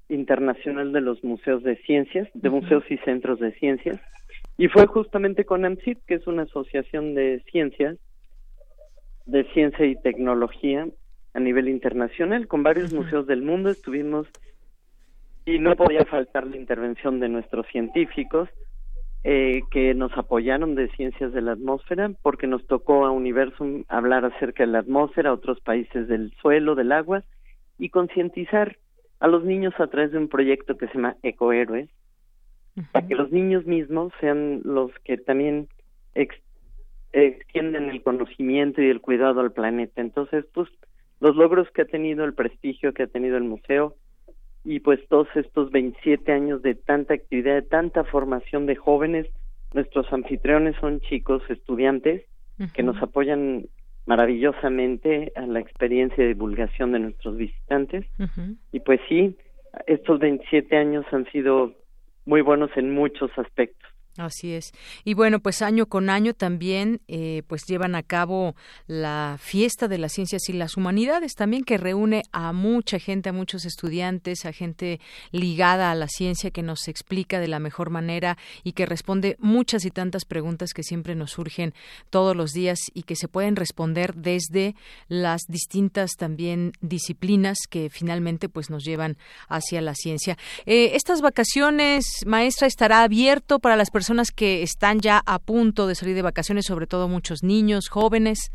Internacional 0.09 0.91
de 0.91 1.01
los 1.01 1.23
Museos 1.23 1.63
de 1.63 1.75
Ciencias, 1.77 2.29
de 2.35 2.49
Museos 2.51 2.83
y 2.89 2.97
Centros 2.97 3.39
de 3.39 3.51
Ciencias. 3.53 3.99
Y 4.57 4.67
fue 4.67 4.85
justamente 4.85 5.45
con 5.45 5.65
AMCIT, 5.65 6.05
que 6.05 6.15
es 6.15 6.27
una 6.27 6.43
asociación 6.43 7.15
de 7.15 7.43
ciencias, 7.51 7.97
de 9.25 9.43
ciencia 9.53 9.85
y 9.87 9.95
tecnología 9.95 10.87
a 11.33 11.39
nivel 11.39 11.67
internacional, 11.67 12.47
con 12.47 12.61
varios 12.61 12.93
museos 12.93 13.25
del 13.25 13.41
mundo. 13.41 13.69
Estuvimos 13.71 14.27
y 15.45 15.59
no 15.59 15.75
podía 15.75 16.05
faltar 16.05 16.47
la 16.47 16.57
intervención 16.57 17.19
de 17.19 17.29
nuestros 17.29 17.67
científicos 17.67 18.49
eh, 19.23 19.61
que 19.71 19.93
nos 19.93 20.11
apoyaron 20.17 20.75
de 20.75 20.89
ciencias 20.89 21.33
de 21.33 21.41
la 21.41 21.53
atmósfera 21.53 22.11
porque 22.21 22.47
nos 22.47 22.65
tocó 22.67 23.05
a 23.05 23.11
Universum 23.11 23.83
hablar 23.87 24.25
acerca 24.25 24.65
de 24.65 24.71
la 24.71 24.79
atmósfera, 24.79 25.29
a 25.29 25.33
otros 25.33 25.59
países 25.61 26.07
del 26.07 26.33
suelo, 26.41 26.75
del 26.75 26.91
agua 26.91 27.23
y 27.77 27.89
concientizar 27.89 28.77
a 29.19 29.27
los 29.27 29.43
niños 29.43 29.73
a 29.79 29.87
través 29.87 30.11
de 30.11 30.17
un 30.17 30.27
proyecto 30.27 30.77
que 30.77 30.87
se 30.87 30.95
llama 30.95 31.15
Ecohéroes 31.23 31.89
para 32.91 33.07
que 33.07 33.15
los 33.15 33.31
niños 33.31 33.65
mismos 33.65 34.11
sean 34.19 34.61
los 34.63 34.91
que 35.03 35.17
también 35.17 35.67
extienden 37.13 37.89
el 37.89 38.01
conocimiento 38.01 38.81
y 38.81 38.89
el 38.89 39.01
cuidado 39.01 39.41
al 39.41 39.51
planeta. 39.51 40.01
Entonces, 40.01 40.45
pues 40.53 40.69
los 41.19 41.35
logros 41.35 41.69
que 41.71 41.83
ha 41.83 41.85
tenido, 41.85 42.25
el 42.25 42.33
prestigio 42.33 42.93
que 42.93 43.03
ha 43.03 43.07
tenido 43.07 43.37
el 43.37 43.43
museo, 43.43 43.95
y 44.63 44.79
pues 44.79 44.99
todos 45.09 45.27
estos 45.35 45.71
27 45.71 46.31
años 46.31 46.61
de 46.61 46.75
tanta 46.75 47.13
actividad, 47.13 47.55
de 47.55 47.61
tanta 47.63 48.03
formación 48.03 48.65
de 48.65 48.75
jóvenes, 48.75 49.27
nuestros 49.73 50.11
anfitriones 50.13 50.75
son 50.79 51.01
chicos 51.01 51.43
estudiantes 51.49 52.23
que 52.73 52.83
nos 52.83 53.01
apoyan 53.01 53.65
maravillosamente 54.05 55.33
a 55.35 55.45
la 55.47 55.59
experiencia 55.59 56.23
de 56.23 56.33
divulgación 56.33 56.91
de 56.91 56.99
nuestros 56.99 57.35
visitantes. 57.35 58.05
Y 58.71 58.79
pues 58.79 59.01
sí, 59.09 59.35
estos 59.87 60.19
27 60.19 60.77
años 60.77 61.05
han 61.11 61.25
sido 61.31 61.73
muy 62.25 62.41
buenos 62.41 62.69
en 62.75 62.93
muchos 62.93 63.31
aspectos. 63.37 63.89
Así 64.17 64.53
es. 64.53 64.73
Y 65.03 65.15
bueno, 65.15 65.39
pues 65.39 65.63
año 65.63 65.87
con 65.87 66.11
año 66.11 66.35
también 66.35 67.01
eh, 67.07 67.41
pues 67.47 67.63
llevan 67.65 67.95
a 67.95 68.03
cabo 68.03 68.55
la 68.85 69.37
fiesta 69.41 69.87
de 69.87 69.97
las 69.97 70.11
ciencias 70.11 70.49
y 70.49 70.53
las 70.53 70.77
humanidades 70.77 71.33
también 71.33 71.63
que 71.63 71.79
reúne 71.79 72.21
a 72.31 72.53
mucha 72.53 72.99
gente, 72.99 73.29
a 73.29 73.33
muchos 73.33 73.65
estudiantes, 73.65 74.45
a 74.45 74.53
gente 74.53 74.99
ligada 75.31 75.89
a 75.89 75.95
la 75.95 76.07
ciencia 76.07 76.51
que 76.51 76.61
nos 76.61 76.87
explica 76.87 77.39
de 77.39 77.47
la 77.47 77.57
mejor 77.57 77.89
manera 77.89 78.37
y 78.63 78.73
que 78.73 78.85
responde 78.85 79.35
muchas 79.39 79.83
y 79.83 79.89
tantas 79.89 80.25
preguntas 80.25 80.73
que 80.73 80.83
siempre 80.83 81.15
nos 81.15 81.31
surgen 81.31 81.73
todos 82.11 82.35
los 82.35 82.51
días 82.51 82.77
y 82.93 83.03
que 83.03 83.15
se 83.15 83.27
pueden 83.27 83.55
responder 83.55 84.13
desde 84.13 84.75
las 85.07 85.41
distintas 85.47 86.11
también 86.17 86.73
disciplinas 86.81 87.57
que 87.67 87.89
finalmente 87.89 88.47
pues 88.47 88.69
nos 88.69 88.83
llevan 88.83 89.17
hacia 89.49 89.81
la 89.81 89.95
ciencia. 89.95 90.37
Eh, 90.67 90.91
estas 90.93 91.21
vacaciones, 91.21 92.05
maestra, 92.27 92.67
estará 92.67 93.01
abierto 93.01 93.57
para 93.57 93.75
las 93.75 93.89
personas 93.89 94.02
personas 94.03 94.31
que 94.31 94.63
están 94.63 94.99
ya 94.99 95.21
a 95.25 95.39
punto 95.39 95.87
de 95.87 95.95
salir 95.95 96.13
de 96.13 96.21
vacaciones, 96.21 96.65
sobre 96.65 96.87
todo 96.87 97.07
muchos 97.07 97.41
niños, 97.41 97.87
jóvenes? 97.87 98.51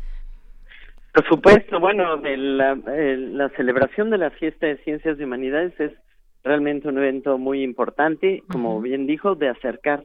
Por 1.11 1.27
supuesto, 1.27 1.79
bueno, 1.79 2.17
la, 2.17 2.75
la 2.75 3.49
celebración 3.57 4.11
de 4.11 4.19
la 4.19 4.29
fiesta 4.29 4.67
de 4.67 4.77
ciencias 4.83 5.19
y 5.19 5.23
humanidades 5.23 5.73
es 5.79 5.91
realmente 6.43 6.87
un 6.87 6.99
evento 6.99 7.39
muy 7.39 7.63
importante, 7.63 8.43
como 8.51 8.79
bien 8.79 9.07
dijo, 9.07 9.33
de 9.33 9.49
acercar 9.49 10.03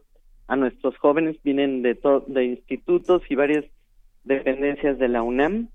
a 0.49 0.57
nuestros 0.57 0.97
jóvenes, 0.97 1.37
vienen 1.45 1.83
de, 1.83 1.99
de 2.27 2.45
institutos 2.45 3.21
y 3.29 3.35
varias 3.35 3.67
dependencias 4.25 4.99
de 4.99 5.09
la 5.09 5.21
UNAM, 5.21 5.69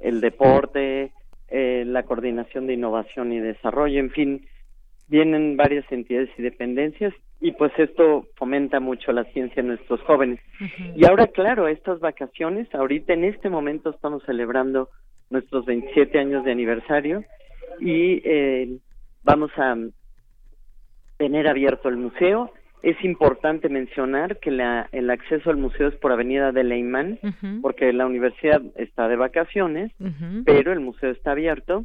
el 0.00 0.20
deporte, 0.20 1.12
eh, 1.48 1.84
la 1.86 2.02
coordinación 2.02 2.66
de 2.66 2.74
innovación 2.74 3.32
y 3.32 3.40
desarrollo, 3.40 4.00
en 4.00 4.10
fin, 4.10 4.46
vienen 5.08 5.56
varias 5.56 5.84
entidades 5.90 6.30
y 6.38 6.42
dependencias 6.42 7.12
y 7.40 7.52
pues 7.52 7.72
esto 7.76 8.26
fomenta 8.36 8.80
mucho 8.80 9.12
la 9.12 9.24
ciencia 9.24 9.60
en 9.60 9.68
nuestros 9.68 10.00
jóvenes. 10.02 10.40
Y 10.96 11.04
ahora, 11.06 11.26
claro, 11.26 11.68
estas 11.68 12.00
vacaciones, 12.00 12.72
ahorita 12.74 13.12
en 13.12 13.24
este 13.24 13.50
momento 13.50 13.90
estamos 13.90 14.22
celebrando 14.24 14.88
nuestros 15.30 15.66
27 15.66 16.18
años 16.18 16.44
de 16.44 16.52
aniversario 16.52 17.24
y 17.80 18.22
eh, 18.24 18.78
vamos 19.24 19.50
a 19.56 19.76
tener 21.18 21.48
abierto 21.48 21.88
el 21.88 21.96
museo. 21.96 22.50
Es 22.82 22.96
importante 23.04 23.68
mencionar 23.68 24.38
que 24.40 24.50
la, 24.50 24.88
el 24.92 25.10
acceso 25.10 25.50
al 25.50 25.56
museo 25.56 25.88
es 25.88 25.94
por 25.96 26.12
Avenida 26.12 26.52
de 26.52 26.64
Leimán, 26.64 27.18
porque 27.60 27.92
la 27.92 28.06
universidad 28.06 28.62
está 28.76 29.08
de 29.08 29.16
vacaciones, 29.16 29.92
pero 30.44 30.72
el 30.72 30.80
museo 30.80 31.10
está 31.10 31.32
abierto 31.32 31.84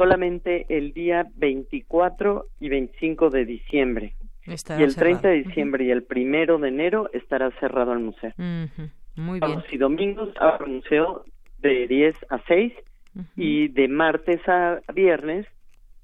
solamente 0.00 0.64
el 0.70 0.94
día 0.94 1.26
24 1.36 2.46
y 2.58 2.70
25 2.70 3.28
de 3.28 3.44
diciembre. 3.44 4.14
y 4.46 4.82
el 4.82 4.96
30 4.96 5.28
de 5.28 5.42
diciembre 5.42 5.84
y 5.84 5.90
el 5.90 6.04
primero 6.04 6.58
de 6.58 6.68
enero 6.68 7.10
estará 7.12 7.50
cerrado 7.60 7.92
el 7.92 7.98
museo. 7.98 8.32
Muy 9.16 9.40
bien. 9.40 9.62
y 9.70 9.76
domingos 9.76 10.30
abre 10.40 10.64
el 10.66 10.76
museo 10.76 11.24
de 11.58 11.86
10 11.86 12.16
a 12.30 12.40
6 12.48 12.72
y 13.36 13.68
de 13.68 13.88
martes 13.88 14.40
a 14.48 14.80
viernes 14.94 15.46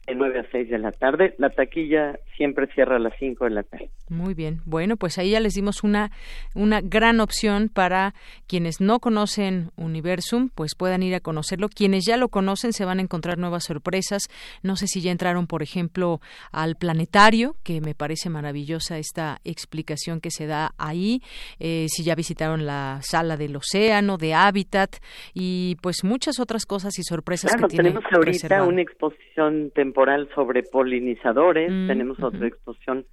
de 0.07 0.15
9 0.15 0.41
a 0.41 0.51
6 0.51 0.71
de 0.71 0.79
la 0.79 0.93
tarde. 0.93 1.35
La 1.39 1.51
taquilla 1.51 2.19
siempre 2.37 2.67
cierra 2.75 2.97
a 2.97 2.99
las 2.99 3.15
5 3.19 3.45
de 3.45 3.51
la 3.51 3.63
tarde. 3.63 3.91
Muy 4.09 4.35
bien. 4.35 4.61
Bueno, 4.65 4.97
pues 4.97 5.19
ahí 5.19 5.31
ya 5.31 5.41
les 5.41 5.55
dimos 5.55 5.83
una, 5.83 6.11
una 6.55 6.81
gran 6.81 7.21
opción 7.21 7.69
para 7.69 8.15
quienes 8.47 8.81
no 8.81 9.01
conocen 9.01 9.71
Universum, 9.77 10.51
pues 10.55 10.75
puedan 10.75 11.03
ir 11.03 11.15
a 11.15 11.21
conocerlo. 11.21 11.69
Quienes 11.69 12.05
ya 12.07 12.17
lo 12.17 12.29
conocen 12.29 12.73
se 12.73 12.85
van 12.85 12.99
a 12.99 13.03
encontrar 13.03 13.39
nuevas 13.39 13.65
sorpresas. 13.65 14.29
No 14.63 14.77
sé 14.77 14.87
si 14.87 15.01
ya 15.01 15.11
entraron, 15.11 15.47
por 15.47 15.63
ejemplo, 15.63 16.21
al 16.53 16.77
planetario, 16.77 17.57
que 17.65 17.81
me 17.81 17.95
parece 17.95 18.31
maravillosa 18.31 18.99
esta 18.99 19.39
explicación 19.45 20.21
que 20.21 20.31
se 20.31 20.47
da 20.47 20.71
ahí. 20.79 21.21
Eh, 21.59 21.87
si 21.89 22.05
ya 22.05 22.15
visitaron 22.15 22.67
la 22.67 23.01
sala 23.03 23.37
del 23.37 23.57
océano, 23.57 24.19
de 24.19 24.35
hábitat 24.35 24.97
y 25.35 25.77
pues 25.83 26.05
muchas 26.05 26.39
otras 26.39 26.65
cosas 26.67 26.99
y 26.99 27.03
sorpresas 27.03 27.53
que 27.57 27.67
tiene 27.67 27.91
tenemos 27.91 28.05
ahorita 28.13 28.63
una 28.63 28.83
exposición 28.83 29.71
temporal 29.75 29.96
sobre 30.35 30.63
polinizadores. 30.63 31.71
Mm, 31.71 31.87
tenemos 31.87 32.23
otra 32.23 32.47
exposición 32.47 33.05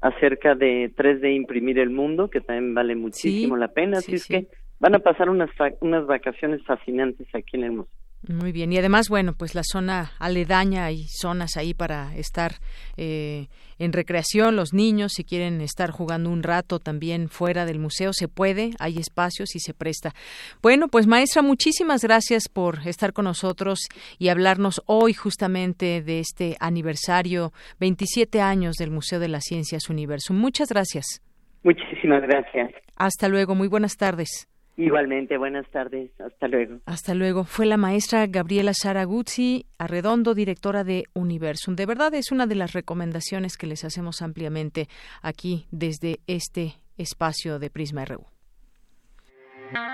acerca 0.00 0.54
de 0.54 0.92
3D 0.94 1.34
imprimir 1.34 1.78
el 1.78 1.90
mundo, 1.90 2.30
que 2.30 2.40
también 2.40 2.74
vale 2.74 2.94
muchísimo 2.94 3.56
la 3.56 3.68
pena. 3.68 3.98
Así 3.98 4.14
es 4.14 4.26
que 4.26 4.46
van 4.78 4.94
a 4.94 5.00
pasar 5.00 5.28
unas, 5.28 5.50
unas 5.80 6.06
vacaciones 6.06 6.62
fascinantes 6.64 7.26
aquí 7.34 7.56
en 7.56 7.64
el 7.64 7.72
museo. 7.72 7.92
Muy 8.26 8.50
bien, 8.50 8.72
y 8.72 8.78
además, 8.78 9.08
bueno, 9.08 9.32
pues 9.32 9.54
la 9.54 9.62
zona 9.62 10.10
aledaña, 10.18 10.86
hay 10.86 11.06
zonas 11.06 11.56
ahí 11.56 11.72
para 11.72 12.16
estar 12.16 12.56
eh, 12.96 13.46
en 13.78 13.92
recreación, 13.92 14.56
los 14.56 14.74
niños, 14.74 15.12
si 15.14 15.22
quieren 15.22 15.60
estar 15.60 15.92
jugando 15.92 16.28
un 16.28 16.42
rato 16.42 16.80
también 16.80 17.28
fuera 17.28 17.64
del 17.64 17.78
museo, 17.78 18.12
se 18.12 18.26
puede, 18.26 18.72
hay 18.80 18.98
espacios 18.98 19.54
y 19.54 19.60
se 19.60 19.72
presta. 19.72 20.14
Bueno, 20.60 20.88
pues 20.88 21.06
maestra, 21.06 21.42
muchísimas 21.42 22.02
gracias 22.02 22.48
por 22.48 22.80
estar 22.86 23.12
con 23.12 23.24
nosotros 23.24 23.86
y 24.18 24.28
hablarnos 24.28 24.82
hoy 24.86 25.14
justamente 25.14 26.02
de 26.02 26.18
este 26.18 26.56
aniversario, 26.58 27.52
27 27.78 28.40
años 28.40 28.74
del 28.76 28.90
Museo 28.90 29.20
de 29.20 29.28
las 29.28 29.44
Ciencias 29.44 29.88
Universo. 29.88 30.34
Muchas 30.34 30.70
gracias. 30.70 31.22
Muchísimas 31.62 32.22
gracias. 32.22 32.72
Hasta 32.96 33.28
luego, 33.28 33.54
muy 33.54 33.68
buenas 33.68 33.96
tardes. 33.96 34.48
Igualmente, 34.78 35.36
buenas 35.38 35.68
tardes. 35.70 36.12
Hasta 36.20 36.46
luego. 36.46 36.78
Hasta 36.86 37.12
luego. 37.12 37.42
Fue 37.42 37.66
la 37.66 37.76
maestra 37.76 38.28
Gabriela 38.28 38.72
Saraguzzi 38.72 39.66
Arredondo, 39.76 40.34
directora 40.34 40.84
de 40.84 41.04
Universum. 41.14 41.74
De 41.74 41.84
verdad 41.84 42.14
es 42.14 42.30
una 42.30 42.46
de 42.46 42.54
las 42.54 42.74
recomendaciones 42.74 43.56
que 43.56 43.66
les 43.66 43.84
hacemos 43.84 44.22
ampliamente 44.22 44.88
aquí 45.20 45.66
desde 45.72 46.20
este 46.28 46.76
espacio 46.96 47.58
de 47.58 47.70
Prisma 47.70 48.04
RU. 48.04 48.24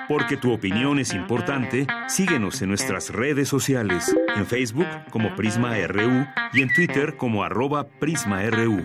Porque 0.06 0.36
tu 0.36 0.52
opinión 0.52 0.98
es 0.98 1.14
importante, 1.14 1.86
síguenos 2.06 2.60
en 2.60 2.68
nuestras 2.68 3.10
redes 3.10 3.48
sociales, 3.48 4.14
en 4.36 4.44
Facebook 4.44 4.86
como 5.10 5.34
Prisma 5.34 5.74
RU 5.86 6.26
y 6.52 6.60
en 6.60 6.68
Twitter 6.74 7.16
como 7.16 7.42
arroba 7.42 7.88
PrismaRU. 7.98 8.84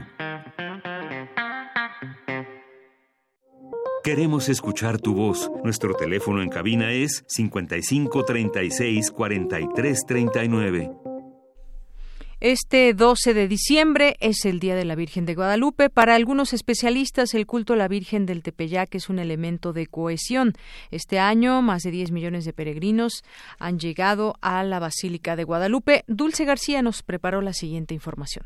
Queremos 4.03 4.47
escuchar 4.47 4.97
tu 4.97 5.13
voz. 5.13 5.51
Nuestro 5.62 5.93
teléfono 5.93 6.41
en 6.41 6.49
cabina 6.49 6.93
es 6.93 7.25
55 7.27 8.23
36 8.23 9.12
43 9.12 10.05
39. 10.07 10.91
Este 12.39 12.93
12 12.93 13.33
de 13.33 13.49
diciembre 13.49 14.15
es 14.21 14.45
el 14.45 14.62
Día 14.62 14.77
de 14.77 14.85
la 14.85 14.95
Virgen 14.95 15.25
de 15.25 15.35
Guadalupe. 15.35 15.89
Para 15.89 16.15
algunos 16.15 16.53
especialistas, 16.53 17.33
el 17.33 17.45
culto 17.45 17.73
a 17.73 17.75
la 17.75 17.89
Virgen 17.89 18.25
del 18.25 18.41
Tepeyac 18.41 18.95
es 18.95 19.09
un 19.09 19.19
elemento 19.19 19.73
de 19.73 19.88
cohesión. 19.88 20.53
Este 20.91 21.19
año, 21.19 21.62
más 21.62 21.83
de 21.83 21.91
10 21.91 22.12
millones 22.12 22.45
de 22.45 22.53
peregrinos 22.53 23.25
han 23.59 23.79
llegado 23.79 24.35
a 24.39 24.63
la 24.63 24.79
Basílica 24.79 25.35
de 25.35 25.43
Guadalupe. 25.43 26.05
Dulce 26.07 26.45
García 26.45 26.81
nos 26.81 27.03
preparó 27.03 27.41
la 27.41 27.51
siguiente 27.51 27.93
información. 27.93 28.45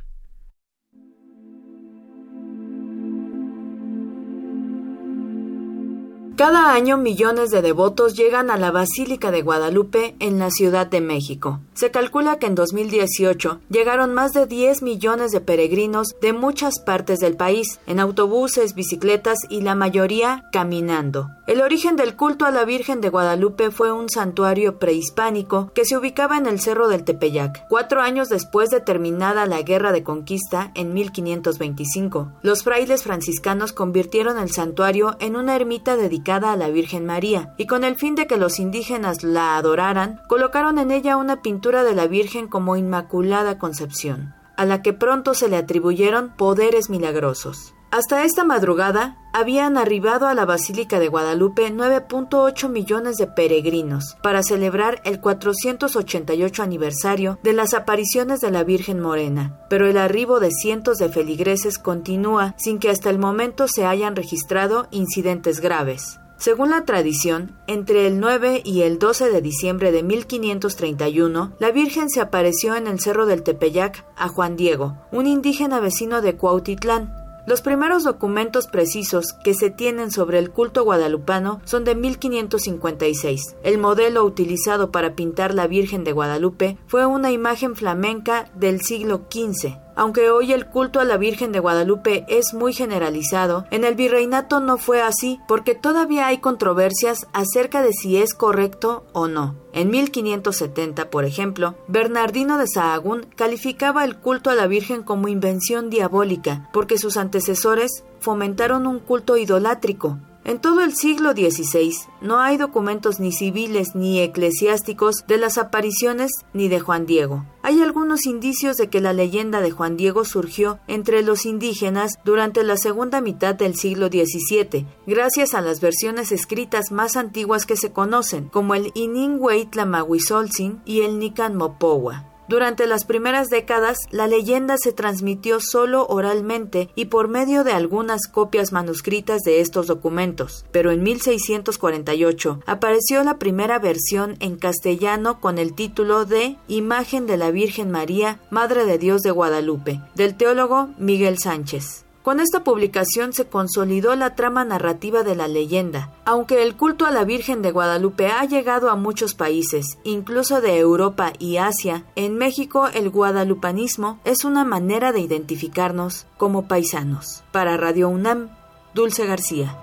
Cada 6.36 6.74
año 6.74 6.98
millones 6.98 7.52
de 7.52 7.62
devotos 7.62 8.16
llegan 8.16 8.50
a 8.50 8.58
la 8.58 8.72
Basílica 8.72 9.30
de 9.30 9.44
Guadalupe 9.44 10.16
en 10.18 10.40
la 10.40 10.50
Ciudad 10.50 10.88
de 10.88 11.00
México. 11.00 11.60
Se 11.76 11.92
calcula 11.92 12.40
que 12.40 12.48
en 12.48 12.56
2018 12.56 13.60
llegaron 13.70 14.16
más 14.16 14.34
de 14.34 14.48
10 14.48 14.82
millones 14.82 15.32
de 15.32 15.42
peregrinos 15.42 16.16
de 16.24 16.34
muchas 16.34 16.80
partes 16.80 17.20
del 17.20 17.38
país, 17.38 17.80
en 17.86 18.00
autobuses, 18.00 18.74
bicicletas 18.74 19.38
y 19.48 19.62
la 19.62 19.76
mayoría 19.76 20.46
caminando. 20.52 21.30
El 21.46 21.62
origen 21.62 21.98
del 21.98 22.16
culto 22.16 22.46
a 22.46 22.52
la 22.52 22.66
Virgen 22.66 23.00
de 23.00 23.10
Guadalupe 23.10 23.70
fue 23.70 23.92
un 23.92 24.10
santuario 24.10 24.80
prehispánico 24.80 25.72
que 25.76 25.86
se 25.86 25.98
ubicaba 25.98 26.38
en 26.38 26.48
el 26.48 26.60
Cerro 26.60 26.88
del 26.88 27.04
Tepeyac, 27.04 27.68
cuatro 27.68 28.02
años 28.02 28.30
después 28.30 28.72
de 28.72 28.80
terminada 28.80 29.46
la 29.46 29.62
Guerra 29.62 29.92
de 29.92 30.04
Conquista 30.04 30.72
en 30.74 30.94
1525. 30.94 32.32
Los 32.42 32.64
frailes 32.64 33.04
franciscanos 33.04 33.74
convirtieron 33.74 34.40
el 34.40 34.52
santuario 34.52 35.16
en 35.20 35.36
una 35.36 35.56
ermita 35.56 35.96
dedicada 35.96 36.23
a 36.32 36.56
la 36.56 36.70
Virgen 36.70 37.06
María, 37.06 37.54
y 37.58 37.68
con 37.68 37.84
el 37.84 37.96
fin 37.96 38.16
de 38.16 38.28
que 38.28 38.38
los 38.38 38.60
indígenas 38.60 39.24
la 39.24 39.58
adoraran, 39.58 40.22
colocaron 40.28 40.80
en 40.80 40.92
ella 40.92 41.18
una 41.18 41.42
pintura 41.42 41.84
de 41.84 41.94
la 41.94 42.08
Virgen 42.08 42.48
como 42.48 42.78
Inmaculada 42.78 43.60
Concepción, 43.60 44.34
a 44.56 44.66
la 44.66 44.82
que 44.82 44.94
pronto 44.94 45.34
se 45.34 45.50
le 45.50 45.58
atribuyeron 45.58 46.34
poderes 46.36 46.90
milagrosos. 46.90 47.74
Hasta 47.94 48.24
esta 48.24 48.44
madrugada 48.44 49.20
habían 49.34 49.78
arribado 49.78 50.26
a 50.26 50.34
la 50.34 50.46
Basílica 50.46 51.00
de 51.00 51.10
Guadalupe 51.10 51.72
9.8 51.72 52.68
millones 52.68 53.18
de 53.18 53.28
peregrinos 53.28 54.18
para 54.24 54.42
celebrar 54.42 55.00
el 55.06 55.20
488 55.20 56.64
aniversario 56.64 57.38
de 57.44 57.54
las 57.54 57.76
apariciones 57.76 58.42
de 58.42 58.50
la 58.50 58.64
Virgen 58.64 59.00
Morena, 59.00 59.60
pero 59.70 59.88
el 59.88 59.98
arribo 59.98 60.40
de 60.40 60.50
cientos 60.50 60.98
de 60.98 61.10
feligreses 61.10 61.78
continúa 61.78 62.56
sin 62.58 62.80
que 62.80 62.90
hasta 62.90 63.12
el 63.12 63.20
momento 63.20 63.68
se 63.68 63.86
hayan 63.86 64.16
registrado 64.16 64.88
incidentes 64.90 65.60
graves. 65.60 66.20
Según 66.38 66.72
la 66.72 66.86
tradición, 66.86 67.56
entre 67.68 68.08
el 68.08 68.20
9 68.20 68.64
y 68.66 68.82
el 68.82 68.98
12 68.98 69.30
de 69.30 69.40
diciembre 69.40 69.92
de 69.92 70.02
1531, 70.02 71.54
la 71.60 71.70
Virgen 71.70 72.10
se 72.10 72.22
apareció 72.22 72.76
en 72.76 72.88
el 72.88 73.00
Cerro 73.00 73.28
del 73.28 73.44
Tepeyac 73.44 74.04
a 74.18 74.30
Juan 74.30 74.56
Diego, 74.56 74.98
un 75.12 75.28
indígena 75.28 75.80
vecino 75.80 76.24
de 76.24 76.36
Cuautitlán, 76.36 77.23
los 77.46 77.62
primeros 77.62 78.04
documentos 78.04 78.68
precisos 78.68 79.34
que 79.44 79.54
se 79.54 79.70
tienen 79.70 80.12
sobre 80.12 80.40
el 80.40 80.52
culto 80.52 80.84
guadalupano 80.84 81.62
son 81.66 81.84
de 81.84 81.96
1556. 81.96 83.56
El 83.64 83.78
modelo 83.78 84.24
utilizado 84.24 84.92
para 84.92 85.16
pintar 85.16 85.54
la 85.54 85.68
Virgen 85.68 86.04
de 86.04 86.14
Guadalupe 86.14 86.78
fue 86.88 87.06
una 87.06 87.32
imagen 87.32 87.76
flamenca 87.76 88.50
del 88.56 88.82
siglo 88.82 89.28
XV. 89.30 89.83
Aunque 89.96 90.30
hoy 90.30 90.54
el 90.54 90.68
culto 90.68 91.00
a 91.00 91.04
la 91.04 91.18
Virgen 91.18 91.52
de 91.52 91.60
Guadalupe 91.60 92.26
es 92.28 92.54
muy 92.54 92.74
generalizado, 92.74 93.66
en 93.72 93.84
el 93.84 93.96
virreinato 93.96 94.60
no 94.60 94.78
fue 94.78 95.02
así 95.02 95.40
porque 95.48 95.76
todavía 95.76 96.28
hay 96.28 96.40
controversias 96.40 97.28
acerca 97.34 97.82
de 97.82 97.94
si 97.94 98.18
es 98.18 98.34
correcto 98.34 99.06
o 99.14 99.28
no. 99.28 99.56
En 99.74 99.90
1570, 99.90 101.10
por 101.10 101.26
ejemplo, 101.26 101.76
Bernardino 101.88 102.58
de 102.58 102.68
Sahagún 102.68 103.26
calificaba 103.36 104.04
el 104.04 104.18
culto 104.18 104.50
a 104.50 104.56
la 104.56 104.68
Virgen 104.68 105.04
como 105.04 105.28
invención 105.28 105.90
diabólica 105.90 106.70
porque 106.74 106.98
sus 106.98 107.18
antecesores 107.18 108.04
fomentaron 108.20 108.88
un 108.88 109.00
culto 109.00 109.38
idolátrico 109.38 110.20
en 110.46 110.60
todo 110.60 110.82
el 110.82 110.96
siglo 110.96 111.32
XVI 111.32 111.94
no 112.22 112.40
hay 112.40 112.58
documentos 112.58 113.20
ni 113.20 113.32
civiles 113.32 113.96
ni 113.96 114.20
eclesiásticos 114.20 115.26
de 115.28 115.38
las 115.38 115.58
apariciones 115.58 116.32
ni 116.54 116.68
de 116.68 116.80
Juan 116.80 117.06
Diego. 117.06 117.46
Hay 117.62 117.82
algunos 117.82 118.26
indicios 118.26 118.76
de 118.78 118.90
que 118.90 119.00
la 119.00 119.14
leyenda 119.14 119.62
de 119.62 119.72
Juan 119.72 119.96
Diego 119.96 120.26
surgió 120.26 120.80
entre 120.88 121.24
los 121.24 121.46
indígenas 121.46 122.20
durante 122.26 122.64
la 122.64 122.78
segunda 122.78 123.22
mitad 123.22 123.56
del 123.56 123.76
siglo 123.76 124.08
XVII, 124.08 124.86
gracias 125.08 125.54
a 125.54 125.62
las 125.62 125.80
versiones 125.80 126.32
escritas 126.32 126.92
más 126.92 127.16
antiguas 127.16 127.66
que 127.66 127.78
se 127.78 127.92
conocen, 127.92 128.50
como 128.50 128.76
el 128.76 128.92
Iningweit 128.96 129.76
Mahuizolzin 129.76 130.82
y 130.86 131.02
el 131.02 131.20
Nican 131.20 131.56
Mopowa. 131.56 132.33
Durante 132.48 132.88
las 132.88 133.06
primeras 133.06 133.50
décadas, 133.50 133.98
la 134.12 134.28
leyenda 134.28 134.76
se 134.78 134.92
transmitió 134.92 135.60
solo 135.60 136.06
oralmente 136.08 136.90
y 136.96 137.06
por 137.06 137.28
medio 137.28 137.64
de 137.64 137.72
algunas 137.72 138.28
copias 138.28 138.72
manuscritas 138.72 139.42
de 139.42 139.62
estos 139.62 139.88
documentos, 139.88 140.66
pero 140.72 140.92
en 140.92 141.04
1648 141.04 142.60
apareció 142.66 143.24
la 143.24 143.38
primera 143.38 143.80
versión 143.80 144.36
en 144.40 144.58
castellano 144.58 145.40
con 145.40 145.58
el 145.58 145.74
título 145.74 146.26
de 146.26 146.58
Imagen 146.68 147.28
de 147.28 147.38
la 147.38 147.52
Virgen 147.52 147.92
María, 147.92 148.40
Madre 148.50 148.86
de 148.86 148.98
Dios 148.98 149.22
de 149.22 149.32
Guadalupe, 149.32 150.02
del 150.16 150.36
teólogo 150.36 150.90
Miguel 150.98 151.38
Sánchez. 151.38 152.06
Con 152.24 152.40
esta 152.40 152.64
publicación 152.64 153.34
se 153.34 153.48
consolidó 153.48 154.16
la 154.16 154.34
trama 154.34 154.64
narrativa 154.64 155.24
de 155.24 155.36
la 155.36 155.50
leyenda. 155.50 156.10
Aunque 156.24 156.64
el 156.64 156.78
culto 156.78 157.06
a 157.06 157.12
la 157.12 157.26
Virgen 157.26 157.62
de 157.62 157.72
Guadalupe 157.72 158.28
ha 158.28 158.46
llegado 158.46 158.90
a 158.90 158.96
muchos 158.96 159.34
países, 159.34 159.98
incluso 160.06 160.62
de 160.62 160.80
Europa 160.80 161.34
y 161.38 161.58
Asia, 161.58 162.06
en 162.16 162.38
México 162.38 162.88
el 162.88 163.10
guadalupanismo 163.10 164.22
es 164.24 164.46
una 164.46 164.64
manera 164.64 165.12
de 165.12 165.20
identificarnos 165.20 166.26
como 166.38 166.66
paisanos. 166.70 167.44
Para 167.52 167.76
Radio 167.76 168.08
UNAM, 168.08 168.50
Dulce 168.94 169.26
García. 169.26 169.83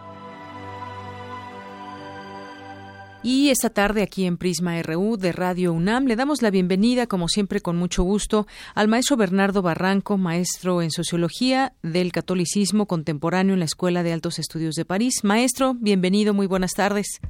Y 3.22 3.50
esta 3.50 3.68
tarde 3.68 4.02
aquí 4.02 4.24
en 4.24 4.38
Prisma 4.38 4.80
RU 4.82 5.18
de 5.18 5.32
Radio 5.32 5.74
UNAM 5.74 6.06
le 6.06 6.16
damos 6.16 6.40
la 6.40 6.50
bienvenida, 6.50 7.06
como 7.06 7.28
siempre 7.28 7.60
con 7.60 7.76
mucho 7.76 8.02
gusto, 8.02 8.46
al 8.74 8.88
maestro 8.88 9.18
Bernardo 9.18 9.60
Barranco, 9.60 10.16
maestro 10.16 10.80
en 10.80 10.90
Sociología 10.90 11.72
del 11.82 12.12
Catolicismo 12.12 12.86
Contemporáneo 12.86 13.52
en 13.52 13.58
la 13.58 13.66
Escuela 13.66 14.02
de 14.02 14.14
Altos 14.14 14.38
Estudios 14.38 14.74
de 14.74 14.86
París. 14.86 15.22
Maestro, 15.22 15.74
bienvenido, 15.74 16.32
muy 16.32 16.46
buenas 16.46 16.72
tardes. 16.72 17.20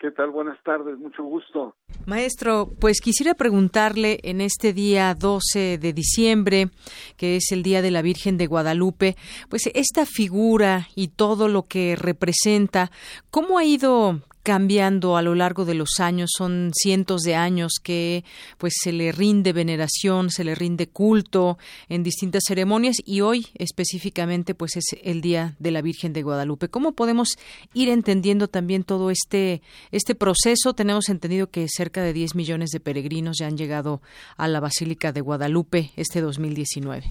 ¿Qué 0.00 0.10
tal? 0.10 0.30
Buenas 0.30 0.58
tardes, 0.64 0.98
mucho 0.98 1.22
gusto. 1.22 1.76
Maestro, 2.06 2.70
pues 2.80 3.00
quisiera 3.00 3.34
preguntarle 3.34 4.18
en 4.24 4.40
este 4.40 4.72
día 4.72 5.14
12 5.14 5.78
de 5.78 5.92
diciembre, 5.92 6.70
que 7.16 7.36
es 7.36 7.52
el 7.52 7.62
Día 7.62 7.80
de 7.80 7.92
la 7.92 8.02
Virgen 8.02 8.38
de 8.38 8.46
Guadalupe, 8.46 9.14
pues 9.48 9.68
esta 9.74 10.04
figura 10.04 10.88
y 10.96 11.08
todo 11.08 11.46
lo 11.46 11.66
que 11.66 11.94
representa, 11.96 12.90
¿cómo 13.30 13.58
ha 13.58 13.64
ido 13.64 14.20
cambiando 14.48 15.18
a 15.18 15.22
lo 15.22 15.34
largo 15.34 15.66
de 15.66 15.74
los 15.74 16.00
años, 16.00 16.30
son 16.34 16.70
cientos 16.72 17.20
de 17.20 17.34
años 17.34 17.72
que 17.84 18.24
pues 18.56 18.72
se 18.82 18.92
le 18.92 19.12
rinde 19.12 19.52
veneración, 19.52 20.30
se 20.30 20.42
le 20.42 20.54
rinde 20.54 20.88
culto 20.88 21.58
en 21.90 22.02
distintas 22.02 22.44
ceremonias 22.48 22.96
y 23.04 23.20
hoy 23.20 23.48
específicamente 23.58 24.54
pues 24.54 24.78
es 24.78 24.98
el 25.04 25.20
Día 25.20 25.52
de 25.58 25.70
la 25.70 25.82
Virgen 25.82 26.14
de 26.14 26.22
Guadalupe. 26.22 26.70
¿Cómo 26.70 26.92
podemos 26.92 27.36
ir 27.74 27.90
entendiendo 27.90 28.48
también 28.48 28.84
todo 28.84 29.10
este 29.10 29.60
este 29.92 30.14
proceso? 30.14 30.72
Tenemos 30.72 31.10
entendido 31.10 31.50
que 31.50 31.66
cerca 31.68 32.00
de 32.00 32.14
10 32.14 32.34
millones 32.34 32.70
de 32.70 32.80
peregrinos 32.80 33.36
ya 33.38 33.48
han 33.48 33.58
llegado 33.58 34.00
a 34.38 34.48
la 34.48 34.60
Basílica 34.60 35.12
de 35.12 35.20
Guadalupe 35.20 35.90
este 35.96 36.22
2019. 36.22 37.02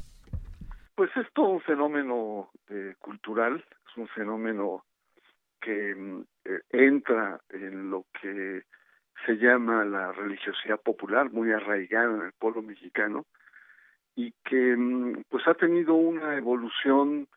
Pues 0.95 1.11
es 1.15 1.31
todo 1.35 1.49
un 1.49 1.61
fenómeno 1.61 2.49
eh, 2.71 2.95
cultural, 2.99 3.63
es 3.91 3.95
un 3.95 4.07
fenómeno 4.07 4.81
que 5.67 5.95
mm, 5.95 6.23
eh, 6.45 6.61
entra 6.69 7.41
en 7.49 7.89
lo 7.89 8.05
que 8.21 8.63
se 9.25 9.33
llama 9.33 9.83
la 9.83 10.13
religiosidad 10.13 10.79
popular, 10.79 11.29
muy 11.29 11.51
arraigada 11.51 12.15
en 12.15 12.21
el 12.21 12.31
pueblo 12.31 12.61
mexicano, 12.61 13.25
y 14.15 14.31
que 14.45 14.77
mm, 14.77 15.23
pues 15.27 15.45
ha 15.45 15.55
tenido 15.55 15.95
una 15.95 16.37
evolución 16.37 17.27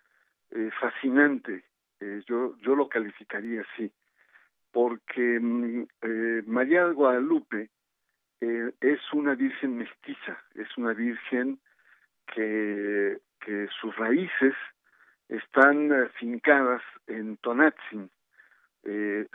eh, 0.52 0.70
fascinante. 0.80 1.64
Eh, 1.98 2.22
yo, 2.28 2.56
yo 2.58 2.76
lo 2.76 2.88
calificaría 2.88 3.62
así, 3.62 3.90
porque 4.70 5.40
mm, 5.40 5.86
María 6.46 6.86
de 6.86 6.92
Guadalupe 6.92 7.70
es 8.40 9.00
una 9.12 9.34
virgen 9.34 9.76
mestiza, 9.76 10.42
es 10.54 10.68
una 10.78 10.94
virgen 10.94 11.58
que, 12.26 13.18
que 13.40 13.68
sus 13.80 13.94
raíces 13.96 14.54
están 15.30 15.92
eh, 15.92 16.08
fincadas 16.18 16.82
en 17.06 17.36
Tonatzin. 17.38 18.10
Eh, 18.84 19.26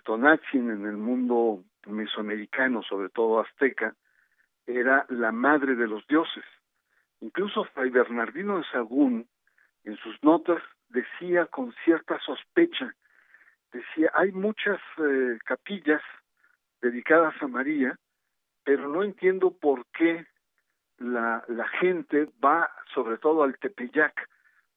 en 0.54 0.86
el 0.86 0.98
mundo 0.98 1.64
mesoamericano, 1.86 2.82
sobre 2.84 3.10
todo 3.10 3.40
azteca, 3.40 3.96
era 4.66 5.06
la 5.10 5.32
madre 5.32 5.76
de 5.76 5.88
los 5.88 6.06
dioses. 6.08 6.44
Incluso 7.22 7.66
Fray 7.66 7.90
Bernardino 7.90 8.58
de 8.58 8.64
Sagún, 8.72 9.28
en 9.84 9.98
sus 9.98 10.22
notas, 10.24 10.62
decía 10.90 11.46
con 11.48 11.74
cierta 11.84 12.20
sospecha, 12.20 12.94
decía, 13.72 14.12
hay 14.14 14.32
muchas 14.32 14.80
eh, 14.98 15.38
capillas 15.46 16.02
dedicadas 16.82 17.36
a 17.42 17.48
María, 17.48 17.98
pero 18.64 18.88
no 18.88 19.04
entiendo 19.04 19.52
por 19.52 19.86
qué 19.88 20.26
la, 20.98 21.44
la 21.48 21.68
gente 21.68 22.30
va 22.44 22.72
sobre 22.94 23.18
todo 23.18 23.44
al 23.44 23.58
Tepeyac 23.58 24.30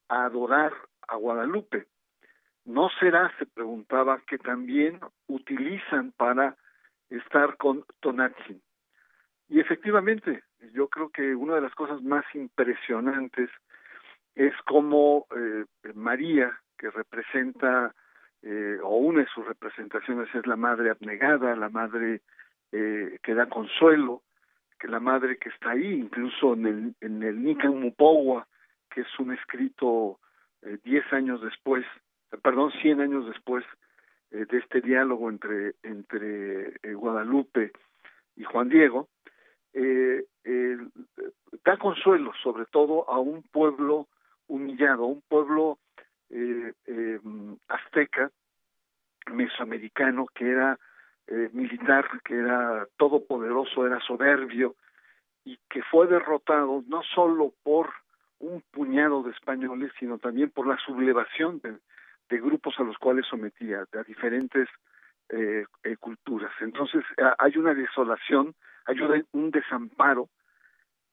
a 0.09 0.25
adorar 0.25 0.73
a 1.07 1.15
Guadalupe. 1.15 1.87
¿No 2.69 2.87
será, 2.99 3.35
se 3.39 3.47
preguntaba, 3.47 4.21
que 4.27 4.37
también 4.37 4.99
utilizan 5.25 6.11
para 6.11 6.55
estar 7.09 7.57
con 7.57 7.83
Tonatzin? 7.99 8.61
Y 9.47 9.59
efectivamente, 9.59 10.43
yo 10.73 10.87
creo 10.87 11.09
que 11.09 11.33
una 11.33 11.55
de 11.55 11.61
las 11.61 11.73
cosas 11.73 11.99
más 12.03 12.23
impresionantes 12.35 13.49
es 14.35 14.53
cómo 14.67 15.25
eh, 15.35 15.65
María, 15.95 16.59
que 16.77 16.91
representa, 16.91 17.95
eh, 18.43 18.77
o 18.83 18.97
una 18.97 19.21
de 19.21 19.29
sus 19.33 19.47
representaciones 19.47 20.27
es 20.35 20.45
la 20.45 20.55
madre 20.55 20.91
abnegada, 20.91 21.55
la 21.55 21.69
madre 21.69 22.21
eh, 22.71 23.17
que 23.23 23.33
da 23.33 23.49
consuelo, 23.49 24.21
que 24.79 24.87
la 24.87 24.99
madre 24.99 25.39
que 25.39 25.49
está 25.49 25.71
ahí, 25.71 25.91
incluso 25.91 26.53
en 26.53 26.67
el, 26.67 26.95
en 27.01 27.23
el 27.23 27.43
Nican 27.43 27.79
Mupowa, 27.79 28.47
que 28.91 29.01
es 29.01 29.19
un 29.19 29.33
escrito 29.33 30.19
eh, 30.61 30.77
diez 30.83 31.11
años 31.11 31.41
después, 31.41 31.83
perdón, 32.37 32.71
cien 32.81 33.01
años 33.01 33.25
después 33.27 33.65
eh, 34.31 34.45
de 34.49 34.57
este 34.57 34.81
diálogo 34.81 35.29
entre, 35.29 35.75
entre 35.83 36.73
eh, 36.83 36.93
Guadalupe 36.93 37.71
y 38.35 38.43
Juan 38.43 38.69
Diego, 38.69 39.09
da 41.63 41.77
consuelo 41.77 42.31
sobre 42.41 42.65
todo 42.65 43.07
a 43.09 43.19
un 43.19 43.43
pueblo 43.43 44.07
humillado, 44.47 45.05
un 45.05 45.21
pueblo 45.21 45.77
azteca, 47.67 48.31
mesoamericano, 49.31 50.25
que 50.33 50.49
era 50.49 50.79
militar, 51.53 52.07
que 52.23 52.35
era 52.35 52.87
todopoderoso, 52.97 53.85
era 53.85 53.99
soberbio, 53.99 54.75
y 55.45 55.57
que 55.69 55.83
fue 55.83 56.07
derrotado 56.07 56.83
no 56.87 57.03
solo 57.03 57.53
por 57.63 57.91
un 58.39 58.63
puñado 58.71 59.23
de 59.23 59.31
españoles, 59.31 59.91
sino 59.99 60.17
también 60.17 60.49
por 60.49 60.67
la 60.67 60.77
sublevación 60.77 61.59
de, 61.59 61.77
grupos 62.37 62.75
a 62.79 62.83
los 62.83 62.97
cuales 62.97 63.25
sometía, 63.27 63.85
de 63.91 64.03
diferentes 64.03 64.67
eh, 65.29 65.65
eh, 65.83 65.97
culturas. 65.97 66.51
Entonces 66.61 67.03
hay 67.37 67.57
una 67.57 67.73
desolación, 67.73 68.55
hay 68.85 68.97
un 69.31 69.51
desamparo 69.51 70.29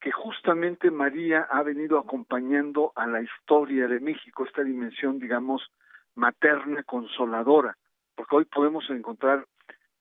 que 0.00 0.12
justamente 0.12 0.90
María 0.90 1.48
ha 1.50 1.62
venido 1.62 1.98
acompañando 1.98 2.92
a 2.94 3.07
la 3.07 3.22
historia 3.22 3.88
de 3.88 4.00
México, 4.00 4.44
esta 4.44 4.62
dimensión, 4.62 5.18
digamos, 5.18 5.70
materna, 6.14 6.83
consoladora, 6.83 7.76
porque 8.14 8.37
hoy 8.37 8.44
podemos 8.44 8.88
encontrar 8.90 9.46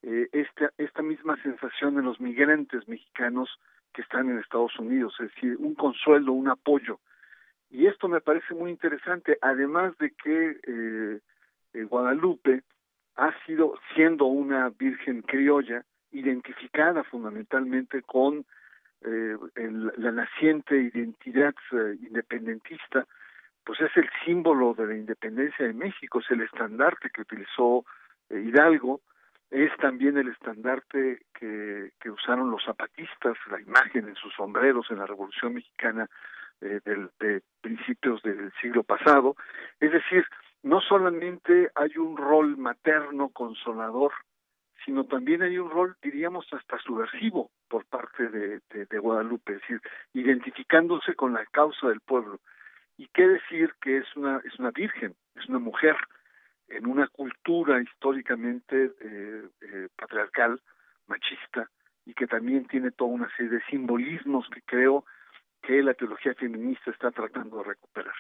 eh, 0.02 0.28
esta, 0.32 0.72
esta 0.78 1.02
misma 1.02 1.42
sensación 1.42 1.98
en 1.98 2.06
los 2.06 2.20
migrantes 2.20 2.88
mexicanos 2.88 3.50
que 3.94 4.02
están 4.02 4.30
en 4.30 4.40
Estados 4.40 4.78
Unidos, 4.78 5.16
es 5.20 5.34
decir, 5.34 5.56
un 5.58 5.76
consuelo, 5.76 6.34
un 6.34 6.50
apoyo, 6.50 7.00
y 7.76 7.88
esto 7.88 8.08
me 8.08 8.22
parece 8.22 8.54
muy 8.54 8.72
interesante, 8.72 9.38
además 9.42 9.98
de 9.98 10.12
que 10.12 10.60
eh, 10.66 11.20
eh, 11.74 11.84
Guadalupe 11.84 12.62
ha 13.18 13.34
sido, 13.46 13.78
siendo 13.94 14.26
una 14.26 14.70
virgen 14.70 15.22
criolla, 15.24 15.84
identificada 16.12 17.04
fundamentalmente 17.04 18.02
con 18.02 18.46
eh, 19.02 19.38
la 19.98 20.12
naciente 20.12 20.78
identidad 20.78 21.54
independentista, 22.00 23.06
pues 23.66 23.82
es 23.82 23.92
el 23.98 24.10
símbolo 24.24 24.74
de 24.74 24.88
la 24.88 24.96
independencia 24.96 25.68
de 25.68 25.74
México, 25.74 26.22
es 26.22 26.32
el 26.32 26.42
estandarte 26.42 27.10
que 27.10 27.24
utilizó 27.24 27.84
Hidalgo, 28.30 29.02
es 29.52 29.76
también 29.78 30.18
el 30.18 30.30
estandarte 30.30 31.24
que 31.34 32.10
usaron 32.10 32.52
los 32.52 32.64
zapatistas, 32.64 33.38
la 33.52 33.60
imagen 33.60 34.08
en 34.08 34.16
sus 34.16 34.34
sombreros 34.34 34.90
en 34.92 35.00
la 35.00 35.08
Revolución 35.08 35.56
Mexicana 35.56 36.10
eh, 36.62 36.80
de 37.20 37.42
principios 37.62 38.22
del 38.24 38.52
siglo 38.62 38.84
pasado. 38.84 39.36
Es 39.80 39.92
decir, 39.92 40.26
no 40.64 40.82
solamente 40.82 41.70
hay 41.76 41.96
un 41.98 42.18
rol 42.18 42.58
materno 42.58 43.30
consolador, 43.30 44.12
sino 44.84 45.06
también 45.06 45.42
hay 45.42 45.58
un 45.58 45.70
rol, 45.70 45.96
diríamos, 46.02 46.46
hasta 46.54 46.78
subversivo 46.80 47.52
por 47.68 47.86
parte 47.86 48.30
de, 48.30 48.62
de, 48.70 49.00
Guadalupe, 49.00 49.54
es 49.54 49.62
decir, 49.62 49.82
identificándose 50.14 51.16
con 51.16 51.34
la 51.34 51.46
causa 51.48 51.88
del 51.88 52.02
pueblo. 52.02 52.40
Y 52.98 53.08
qué 53.08 53.28
decir 53.28 53.74
que 53.82 53.98
es 53.98 54.16
una, 54.16 54.42
es 54.46 54.58
una 54.60 54.72
virgen, 54.72 55.16
es 55.36 55.48
una 55.50 55.60
mujer 55.60 55.98
en 56.68 56.88
una 56.88 57.08
cultura 57.08 57.82
históricamente 57.82 58.92
eh, 59.02 59.44
eh, 59.62 59.88
patriarcal, 59.96 60.62
machista, 61.08 61.70
y 62.06 62.14
que 62.14 62.28
también 62.28 62.68
tiene 62.68 62.92
toda 62.92 63.12
una 63.12 63.30
serie 63.36 63.52
de 63.52 63.64
simbolismos 63.70 64.48
que 64.50 64.62
creo 64.62 65.06
que 65.66 65.82
la 65.82 65.94
teología 65.94 66.34
feminista 66.36 66.92
está 66.92 67.12
tratando 67.12 67.58
de 67.58 67.64
recuperar. 67.64 68.14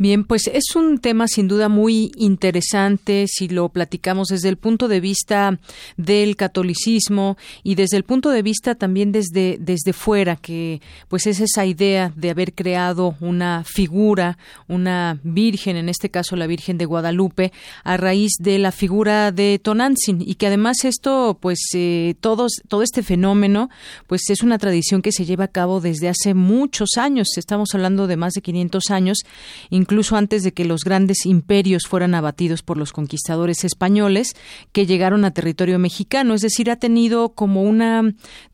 Bien, 0.00 0.24
pues 0.24 0.46
es 0.46 0.74
un 0.76 0.96
tema 0.96 1.28
sin 1.28 1.46
duda 1.46 1.68
muy 1.68 2.10
interesante 2.16 3.26
si 3.28 3.48
lo 3.48 3.68
platicamos 3.68 4.28
desde 4.28 4.48
el 4.48 4.56
punto 4.56 4.88
de 4.88 4.98
vista 4.98 5.58
del 5.98 6.36
catolicismo 6.36 7.36
y 7.62 7.74
desde 7.74 7.98
el 7.98 8.04
punto 8.04 8.30
de 8.30 8.40
vista 8.40 8.74
también 8.74 9.12
desde 9.12 9.58
desde 9.60 9.92
fuera 9.92 10.36
que 10.36 10.80
pues 11.08 11.26
es 11.26 11.40
esa 11.40 11.66
idea 11.66 12.14
de 12.16 12.30
haber 12.30 12.54
creado 12.54 13.14
una 13.20 13.62
figura, 13.64 14.38
una 14.68 15.20
virgen, 15.22 15.76
en 15.76 15.90
este 15.90 16.08
caso 16.08 16.34
la 16.34 16.46
Virgen 16.46 16.78
de 16.78 16.86
Guadalupe, 16.86 17.52
a 17.84 17.98
raíz 17.98 18.32
de 18.38 18.58
la 18.58 18.72
figura 18.72 19.32
de 19.32 19.60
Tonantzin 19.62 20.22
y 20.22 20.36
que 20.36 20.46
además 20.46 20.86
esto 20.86 21.36
pues 21.38 21.58
eh, 21.74 22.14
todos 22.20 22.62
todo 22.68 22.82
este 22.82 23.02
fenómeno 23.02 23.68
pues 24.06 24.30
es 24.30 24.42
una 24.42 24.56
tradición 24.56 25.02
que 25.02 25.12
se 25.12 25.26
lleva 25.26 25.44
a 25.44 25.48
cabo 25.48 25.82
desde 25.82 26.08
hace 26.08 26.32
muchos 26.32 26.96
años, 26.96 27.28
estamos 27.36 27.74
hablando 27.74 28.06
de 28.06 28.16
más 28.16 28.32
de 28.32 28.40
500 28.40 28.90
años, 28.90 29.18
incluso 29.68 29.89
antes 30.12 30.42
de 30.42 30.52
que 30.52 30.64
los 30.64 30.84
grandes 30.84 31.26
imperios 31.26 31.86
fueran 31.86 32.14
abatidos 32.14 32.62
por 32.62 32.76
los 32.76 32.92
conquistadores 32.92 33.64
españoles 33.64 34.34
que 34.72 34.86
llegaron 34.86 35.24
a 35.24 35.32
territorio 35.32 35.78
mexicano. 35.78 36.34
Es 36.34 36.42
decir, 36.42 36.70
ha 36.70 36.76
tenido 36.76 37.30
como 37.30 37.62
una 37.62 38.02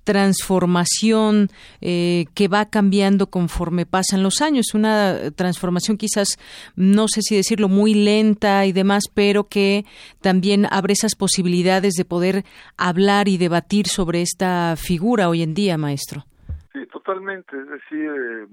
transformación 0.04 1.48
eh, 1.80 2.24
que 2.34 2.48
va 2.48 2.70
cambiando 2.70 3.28
conforme 3.28 3.86
pasan 3.86 4.22
los 4.22 4.40
años, 4.40 4.74
una 4.74 5.30
transformación 5.36 5.96
quizás, 5.98 6.38
no 6.74 7.06
sé 7.06 7.20
si 7.22 7.36
decirlo, 7.36 7.68
muy 7.68 7.94
lenta 7.94 8.64
y 8.66 8.72
demás, 8.72 9.04
pero 9.12 9.44
que 9.44 9.84
también 10.22 10.66
abre 10.70 10.94
esas 10.94 11.16
posibilidades 11.16 11.94
de 11.94 12.04
poder 12.04 12.44
hablar 12.76 13.28
y 13.28 13.36
debatir 13.36 13.88
sobre 13.88 14.22
esta 14.22 14.74
figura 14.76 15.28
hoy 15.28 15.42
en 15.42 15.54
día, 15.54 15.76
maestro. 15.76 16.24
Sí, 16.72 16.86
totalmente. 16.92 17.56
Es 17.56 17.68
decir, 17.68 18.10
eh, 18.10 18.46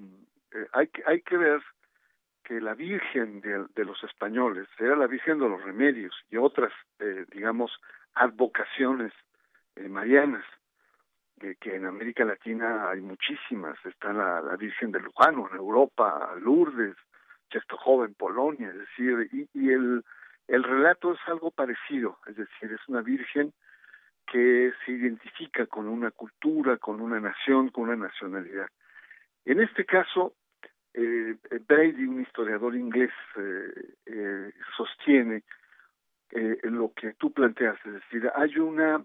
eh, 0.53 0.67
hay 1.05 1.21
que 1.21 1.37
ver 1.37 1.61
que 2.43 2.59
la 2.59 2.73
Virgen 2.73 3.41
de, 3.41 3.85
los 3.85 4.03
españoles 4.03 4.67
era 4.77 4.95
la 4.95 5.07
Virgen 5.07 5.39
de 5.39 5.49
los 5.49 5.63
Remedios 5.63 6.13
y 6.29 6.37
otras, 6.37 6.71
eh, 6.99 7.25
digamos, 7.31 7.71
advocaciones 8.13 9.13
eh, 9.75 9.87
marianas, 9.87 10.45
que 11.59 11.75
en 11.75 11.85
América 11.85 12.23
Latina 12.23 12.89
hay 12.89 13.01
muchísimas. 13.01 13.77
Está 13.85 14.13
la, 14.13 14.55
Virgen 14.55 14.91
de 14.91 15.01
Lujano 15.01 15.49
en 15.51 15.57
Europa, 15.57 16.33
Lourdes, 16.39 16.95
Czestochowa 17.51 18.05
en 18.05 18.13
Polonia, 18.13 18.69
es 18.69 18.77
decir, 18.77 19.29
y, 19.33 19.49
y 19.53 19.69
el, 19.71 20.05
el 20.47 20.63
relato 20.63 21.13
es 21.13 21.19
algo 21.27 21.51
parecido, 21.51 22.17
es 22.27 22.37
decir, 22.37 22.71
es 22.71 22.87
una 22.87 23.01
Virgen 23.01 23.53
que 24.25 24.71
se 24.85 24.91
identifica 24.93 25.65
con 25.65 25.87
una 25.87 26.11
cultura, 26.11 26.77
con 26.77 27.01
una 27.01 27.19
nación, 27.19 27.69
con 27.69 27.89
una 27.89 28.07
nacionalidad. 28.07 28.67
En 29.45 29.59
este 29.59 29.85
caso, 29.85 30.33
eh, 30.93 31.35
Brady, 31.67 32.05
un 32.05 32.21
historiador 32.21 32.75
inglés, 32.75 33.11
eh, 33.37 33.95
eh, 34.05 34.51
sostiene 34.77 35.43
eh, 36.31 36.59
lo 36.63 36.93
que 36.93 37.13
tú 37.13 37.31
planteas, 37.31 37.77
es 37.85 37.93
decir, 37.93 38.29
hay 38.35 38.57
una 38.57 39.03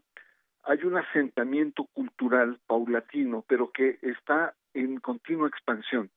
hay 0.65 0.85
un 0.85 0.99
asentamiento 0.99 1.85
cultural 1.95 2.59
paulatino, 2.67 3.43
pero 3.49 3.71
que 3.71 3.99
está 4.03 4.55
en 4.75 5.01
continua 5.01 5.49
expansión. 5.49 6.11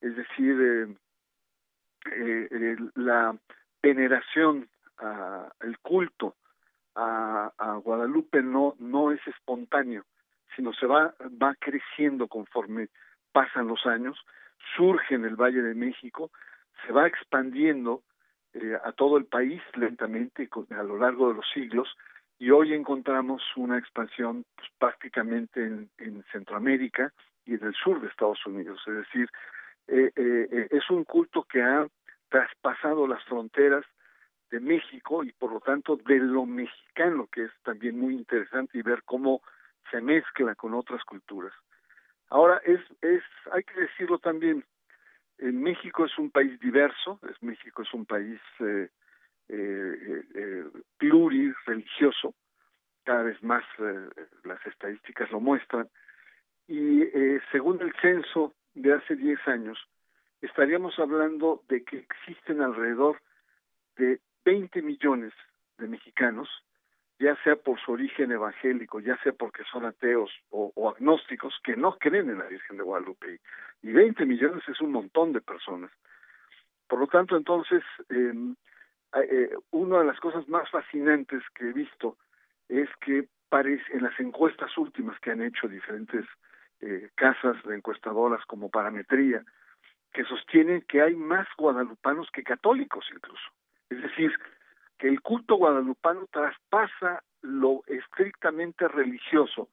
Es 0.00 0.16
decir, 0.16 0.96
eh, 2.10 2.76
la 2.94 3.36
veneración, 3.82 4.70
el 5.60 5.78
culto 5.80 6.36
a, 6.94 7.52
a, 7.58 7.74
Guadalupe 7.76 8.42
no 8.42 8.74
no 8.78 9.10
es 9.10 9.20
espontáneo, 9.26 10.04
sino 10.56 10.72
se 10.72 10.86
va 10.86 11.14
va 11.42 11.54
creciendo 11.56 12.26
conforme 12.28 12.88
pasan 13.34 13.66
los 13.66 13.84
años 13.84 14.16
surge 14.76 15.16
en 15.16 15.24
el 15.24 15.36
Valle 15.36 15.60
de 15.60 15.74
México, 15.74 16.30
se 16.86 16.92
va 16.92 17.06
expandiendo 17.06 18.02
eh, 18.54 18.78
a 18.82 18.92
todo 18.92 19.18
el 19.18 19.26
país 19.26 19.60
lentamente 19.74 20.48
a 20.70 20.82
lo 20.82 20.96
largo 20.96 21.28
de 21.28 21.34
los 21.34 21.46
siglos 21.52 21.88
y 22.38 22.50
hoy 22.50 22.72
encontramos 22.72 23.42
una 23.56 23.78
expansión 23.78 24.44
pues, 24.54 24.68
prácticamente 24.78 25.64
en, 25.64 26.24
Centroamérica 26.32 27.12
y 27.44 27.54
en 27.54 27.64
el 27.64 27.74
sur 27.74 28.00
de 28.00 28.08
Estados 28.08 28.44
Unidos. 28.46 28.80
Es 28.86 28.94
decir, 28.94 29.28
eh, 29.88 30.10
eh, 30.14 30.68
es 30.70 30.88
un 30.90 31.04
culto 31.04 31.42
que 31.42 31.62
ha 31.62 31.86
traspasado 32.28 33.06
las 33.06 33.22
fronteras 33.24 33.84
de 34.50 34.60
México 34.60 35.24
y 35.24 35.32
por 35.32 35.52
lo 35.52 35.60
tanto 35.60 35.96
de 35.96 36.18
lo 36.18 36.46
mexicano, 36.46 37.28
que 37.30 37.44
es 37.44 37.52
también 37.64 37.98
muy 37.98 38.14
interesante 38.14 38.78
y 38.78 38.82
ver 38.82 39.02
cómo 39.04 39.42
se 39.90 40.00
mezcla 40.00 40.54
con 40.54 40.74
otras 40.74 41.02
culturas. 41.04 41.52
Ahora, 42.30 42.60
es, 42.64 42.80
es, 43.02 43.22
hay 43.52 43.62
que 43.64 43.80
decirlo 43.80 44.18
también, 44.18 44.64
en 45.38 45.62
México 45.62 46.04
es 46.04 46.18
un 46.18 46.30
país 46.30 46.58
diverso, 46.60 47.20
es 47.28 47.42
México 47.42 47.82
es 47.82 47.92
un 47.92 48.06
país 48.06 48.40
eh, 48.60 48.88
eh, 49.48 50.22
eh, 50.34 50.64
plurireligioso, 50.98 52.34
cada 53.04 53.22
vez 53.22 53.42
más 53.42 53.64
eh, 53.78 54.08
las 54.44 54.64
estadísticas 54.66 55.30
lo 55.30 55.40
muestran, 55.40 55.88
y 56.66 57.02
eh, 57.02 57.40
según 57.52 57.80
el 57.82 57.92
censo 58.00 58.54
de 58.74 58.94
hace 58.94 59.16
10 59.16 59.38
años, 59.48 59.78
estaríamos 60.40 60.98
hablando 60.98 61.62
de 61.68 61.84
que 61.84 61.98
existen 61.98 62.62
alrededor 62.62 63.20
de 63.96 64.20
20 64.44 64.82
millones 64.82 65.32
de 65.78 65.88
mexicanos 65.88 66.48
ya 67.18 67.36
sea 67.42 67.56
por 67.56 67.80
su 67.80 67.92
origen 67.92 68.32
evangélico, 68.32 69.00
ya 69.00 69.16
sea 69.22 69.32
porque 69.32 69.62
son 69.70 69.84
ateos 69.84 70.30
o, 70.50 70.72
agnósticos, 70.90 71.54
que 71.62 71.76
no 71.76 71.96
creen 71.98 72.30
en 72.30 72.38
la 72.38 72.46
Virgen 72.46 72.76
de 72.76 72.82
Guadalupe. 72.82 73.40
Y 73.82 73.92
20 73.92 74.26
millones 74.26 74.62
es 74.68 74.80
un 74.80 74.92
montón 74.92 75.32
de 75.32 75.40
personas. 75.40 75.90
Por 76.88 76.98
lo 76.98 77.06
tanto, 77.06 77.36
entonces, 77.36 77.82
em, 78.08 78.56
eh, 79.14 79.54
una 79.70 80.00
de 80.00 80.06
las 80.06 80.20
cosas 80.20 80.48
más 80.48 80.68
fascinantes 80.70 81.42
que 81.54 81.68
he 81.68 81.72
visto 81.72 82.16
es 82.68 82.88
que 83.00 83.28
parece, 83.48 83.84
en 83.92 84.02
las 84.02 84.18
encuestas 84.18 84.76
últimas 84.76 85.18
que 85.20 85.30
han 85.30 85.42
hecho 85.42 85.68
diferentes 85.68 86.24
eh, 86.80 87.10
casas 87.14 87.56
de 87.64 87.76
encuestadoras 87.76 88.44
como 88.46 88.68
Parametría, 88.68 89.44
que 90.12 90.24
sostienen 90.24 90.82
que 90.82 91.00
hay 91.02 91.14
más 91.14 91.46
guadalupanos 91.56 92.28
que 92.32 92.42
católicos 92.42 93.04
incluso. 93.14 93.44
Es 93.90 94.02
decir, 94.02 94.32
que 94.98 95.08
el 95.08 95.20
culto 95.20 95.56
guadalupano 95.56 96.26
traspasa 96.30 97.22
lo 97.42 97.82
estrictamente 97.86 98.88
religioso 98.88 99.68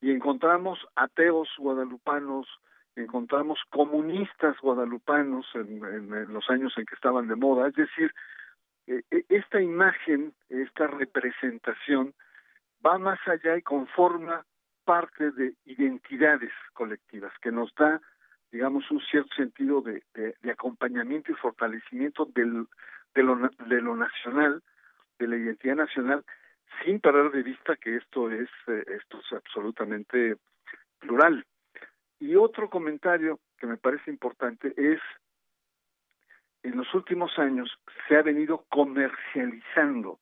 y 0.00 0.10
encontramos 0.10 0.78
ateos 0.96 1.48
guadalupanos, 1.58 2.46
encontramos 2.96 3.58
comunistas 3.70 4.56
guadalupanos 4.60 5.46
en, 5.54 6.32
los 6.32 6.48
años 6.50 6.74
en 6.76 6.84
que 6.84 6.94
estaban 6.94 7.28
de 7.28 7.36
moda, 7.36 7.68
es 7.68 7.74
decir, 7.74 8.12
e, 8.86 9.02
e, 9.10 9.24
esta 9.30 9.60
imagen, 9.60 10.34
esta 10.48 10.86
representación 10.86 12.12
va 12.84 12.98
más 12.98 13.18
allá 13.26 13.56
y 13.56 13.62
conforma 13.62 14.44
parte 14.84 15.30
de 15.30 15.54
identidades 15.64 16.52
colectivas 16.74 17.32
que 17.40 17.50
nos 17.50 17.74
da 17.74 18.00
digamos 18.52 18.88
un 18.92 19.00
cierto 19.00 19.34
sentido 19.34 19.80
de, 19.80 20.04
de 20.14 20.50
acompañamiento 20.52 21.32
y 21.32 21.34
fortalecimiento 21.34 22.26
del, 22.26 22.68
de 23.14 23.22
lo, 23.22 23.36
de 23.36 23.80
lo 23.80 23.96
nacional, 23.96 24.62
de 25.18 25.28
la 25.28 25.36
identidad 25.36 25.76
nacional, 25.76 26.24
sin 26.84 27.00
perder 27.00 27.30
de 27.30 27.42
vista 27.42 27.76
que 27.76 27.96
esto 27.96 28.30
es, 28.30 28.48
eh, 28.66 28.84
esto 28.88 29.20
es 29.20 29.32
absolutamente 29.32 30.36
plural. 30.98 31.44
Y 32.18 32.36
otro 32.36 32.68
comentario 32.68 33.40
que 33.58 33.66
me 33.66 33.76
parece 33.76 34.10
importante 34.10 34.72
es, 34.76 35.00
en 36.62 36.76
los 36.76 36.92
últimos 36.94 37.38
años 37.38 37.70
se 38.08 38.16
ha 38.16 38.22
venido 38.22 38.64
comercializando 38.70 40.18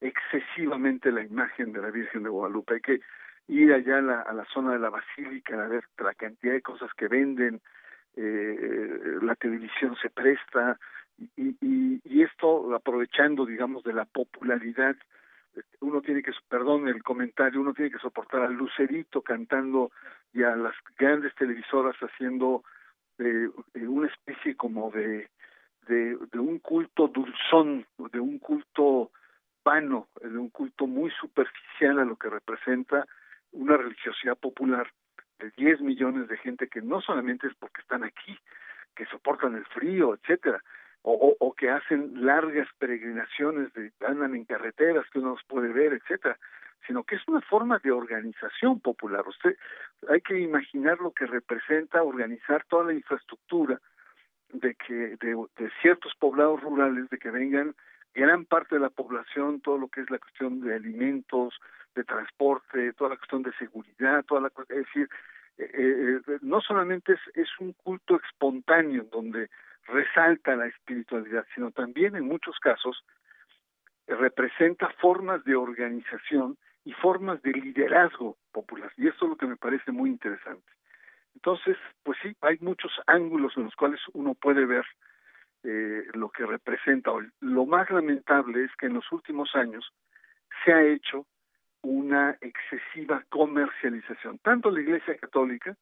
excesivamente 0.00 1.10
la 1.12 1.22
imagen 1.22 1.72
de 1.72 1.80
la 1.80 1.90
Virgen 1.90 2.22
de 2.22 2.28
Guadalupe. 2.28 2.74
Hay 2.74 2.80
que 2.80 3.00
ir 3.48 3.72
allá 3.72 3.98
a 3.98 4.02
la, 4.02 4.20
a 4.22 4.32
la 4.32 4.44
zona 4.46 4.72
de 4.72 4.78
la 4.78 4.90
basílica 4.90 5.62
a 5.62 5.68
ver 5.68 5.84
la 5.98 6.14
cantidad 6.14 6.52
de 6.52 6.62
cosas 6.62 6.92
que 6.94 7.08
venden, 7.08 7.60
eh, 8.14 9.18
la 9.22 9.34
televisión 9.36 9.96
se 9.96 10.10
presta, 10.10 10.78
y, 11.36 11.56
y, 12.04 12.22
esto 12.22 12.74
aprovechando, 12.74 13.44
digamos, 13.44 13.82
de 13.84 13.92
la 13.92 14.04
popularidad 14.04 14.96
uno 15.80 16.00
tiene 16.00 16.22
que, 16.22 16.32
perdón 16.48 16.88
el 16.88 17.02
comentario, 17.02 17.60
uno 17.60 17.74
tiene 17.74 17.90
que 17.90 17.98
soportar 17.98 18.42
al 18.42 18.54
Lucerito 18.54 19.22
cantando 19.22 19.90
y 20.32 20.42
a 20.42 20.56
las 20.56 20.74
grandes 20.96 21.34
televisoras 21.34 21.96
haciendo 21.96 22.64
eh, 23.18 23.50
eh, 23.74 23.86
una 23.86 24.08
especie 24.08 24.56
como 24.56 24.90
de, 24.90 25.28
de, 25.86 26.16
de, 26.32 26.38
un 26.38 26.58
culto 26.58 27.08
dulzón, 27.08 27.86
de 28.12 28.20
un 28.20 28.38
culto 28.38 29.10
vano, 29.64 30.08
de 30.20 30.38
un 30.38 30.48
culto 30.48 30.86
muy 30.86 31.10
superficial 31.10 31.98
a 31.98 32.04
lo 32.04 32.16
que 32.16 32.30
representa 32.30 33.06
una 33.52 33.76
religiosidad 33.76 34.38
popular 34.38 34.90
de 35.38 35.50
10 35.56 35.82
millones 35.82 36.28
de 36.28 36.38
gente 36.38 36.68
que 36.68 36.80
no 36.80 37.00
solamente 37.00 37.46
es 37.46 37.54
porque 37.56 37.82
están 37.82 38.04
aquí, 38.04 38.36
que 38.94 39.06
soportan 39.06 39.56
el 39.56 39.66
frío, 39.66 40.14
etcétera, 40.14 40.62
o, 41.02 41.36
o, 41.38 41.52
que 41.54 41.68
hacen 41.68 42.24
largas 42.24 42.68
peregrinaciones, 42.78 43.72
de, 43.74 43.92
andan 44.06 44.34
en 44.34 44.44
carreteras 44.44 45.04
que 45.10 45.18
uno 45.18 45.30
los 45.30 45.44
puede 45.48 45.72
ver, 45.72 45.92
etcétera, 45.94 46.38
sino 46.86 47.04
que 47.04 47.16
es 47.16 47.22
una 47.26 47.40
forma 47.40 47.78
de 47.82 47.90
organización 47.90 48.80
popular. 48.80 49.26
Usted 49.26 49.56
hay 50.08 50.20
que 50.20 50.38
imaginar 50.38 50.98
lo 51.00 51.12
que 51.12 51.26
representa 51.26 52.02
organizar 52.02 52.64
toda 52.68 52.84
la 52.84 52.94
infraestructura 52.94 53.80
de 54.52 54.74
que 54.74 55.16
de, 55.16 55.70
ciertos 55.80 56.12
poblados 56.18 56.60
rurales, 56.60 57.08
de 57.10 57.18
que 57.18 57.30
vengan 57.30 57.74
gran 58.14 58.44
parte 58.44 58.76
de 58.76 58.80
la 58.80 58.90
población, 58.90 59.60
todo 59.60 59.78
lo 59.78 59.88
que 59.88 60.02
es 60.02 60.10
la 60.10 60.18
cuestión 60.18 60.60
de 60.60 60.74
alimentos, 60.74 61.54
de 61.94 62.04
transporte, 62.04 62.92
toda 62.92 63.10
la 63.10 63.16
cuestión 63.16 63.42
de 63.42 63.52
seguridad, 63.54 64.24
toda 64.24 64.42
la 64.42 64.52
es 64.68 64.86
decir, 64.86 65.08
eh, 65.58 65.70
eh, 66.26 66.38
no 66.42 66.60
solamente 66.60 67.14
es, 67.14 67.20
es 67.34 67.48
un 67.60 67.72
culto 67.72 68.20
espontáneo 68.28 69.04
donde 69.10 69.48
resalta 69.86 70.56
la 70.56 70.66
espiritualidad, 70.66 71.46
sino 71.54 71.70
también 71.70 72.16
en 72.16 72.26
muchos 72.26 72.58
casos 72.58 73.04
representa 74.06 74.88
formas 75.00 75.44
de 75.44 75.54
organización 75.54 76.56
y 76.84 76.92
formas 76.92 77.40
de 77.42 77.52
liderazgo 77.52 78.36
popular. 78.52 78.92
Y 78.96 79.08
eso 79.08 79.24
es 79.24 79.30
lo 79.30 79.36
que 79.36 79.46
me 79.46 79.56
parece 79.56 79.92
muy 79.92 80.10
interesante. 80.10 80.70
Entonces, 81.34 81.76
pues 82.02 82.18
sí, 82.22 82.36
hay 82.40 82.58
muchos 82.60 82.92
ángulos 83.06 83.56
en 83.56 83.64
los 83.64 83.74
cuales 83.74 84.00
uno 84.12 84.34
puede 84.34 84.66
ver 84.66 84.84
eh, 85.64 86.04
lo 86.14 86.28
que 86.30 86.44
representa. 86.44 87.10
Lo 87.40 87.66
más 87.66 87.90
lamentable 87.90 88.64
es 88.64 88.70
que 88.76 88.86
en 88.86 88.94
los 88.94 89.10
últimos 89.12 89.54
años 89.54 89.92
se 90.64 90.72
ha 90.72 90.82
hecho 90.82 91.26
una 91.82 92.36
excesiva 92.40 93.24
comercialización, 93.28 94.38
tanto 94.38 94.70
la 94.70 94.80
Iglesia 94.80 95.16
Católica 95.16 95.76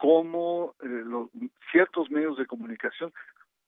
como 0.00 0.74
eh, 0.82 1.04
ciertos 1.70 2.10
medios 2.10 2.38
de 2.38 2.46
comunicación, 2.46 3.12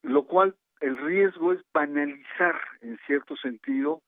lo 0.03 0.25
cual 0.25 0.57
el 0.81 0.97
riesgo 0.97 1.53
es 1.53 1.61
banalizar 1.75 2.59
en 2.81 2.99
cierto 3.07 3.37
sentido 3.37 4.03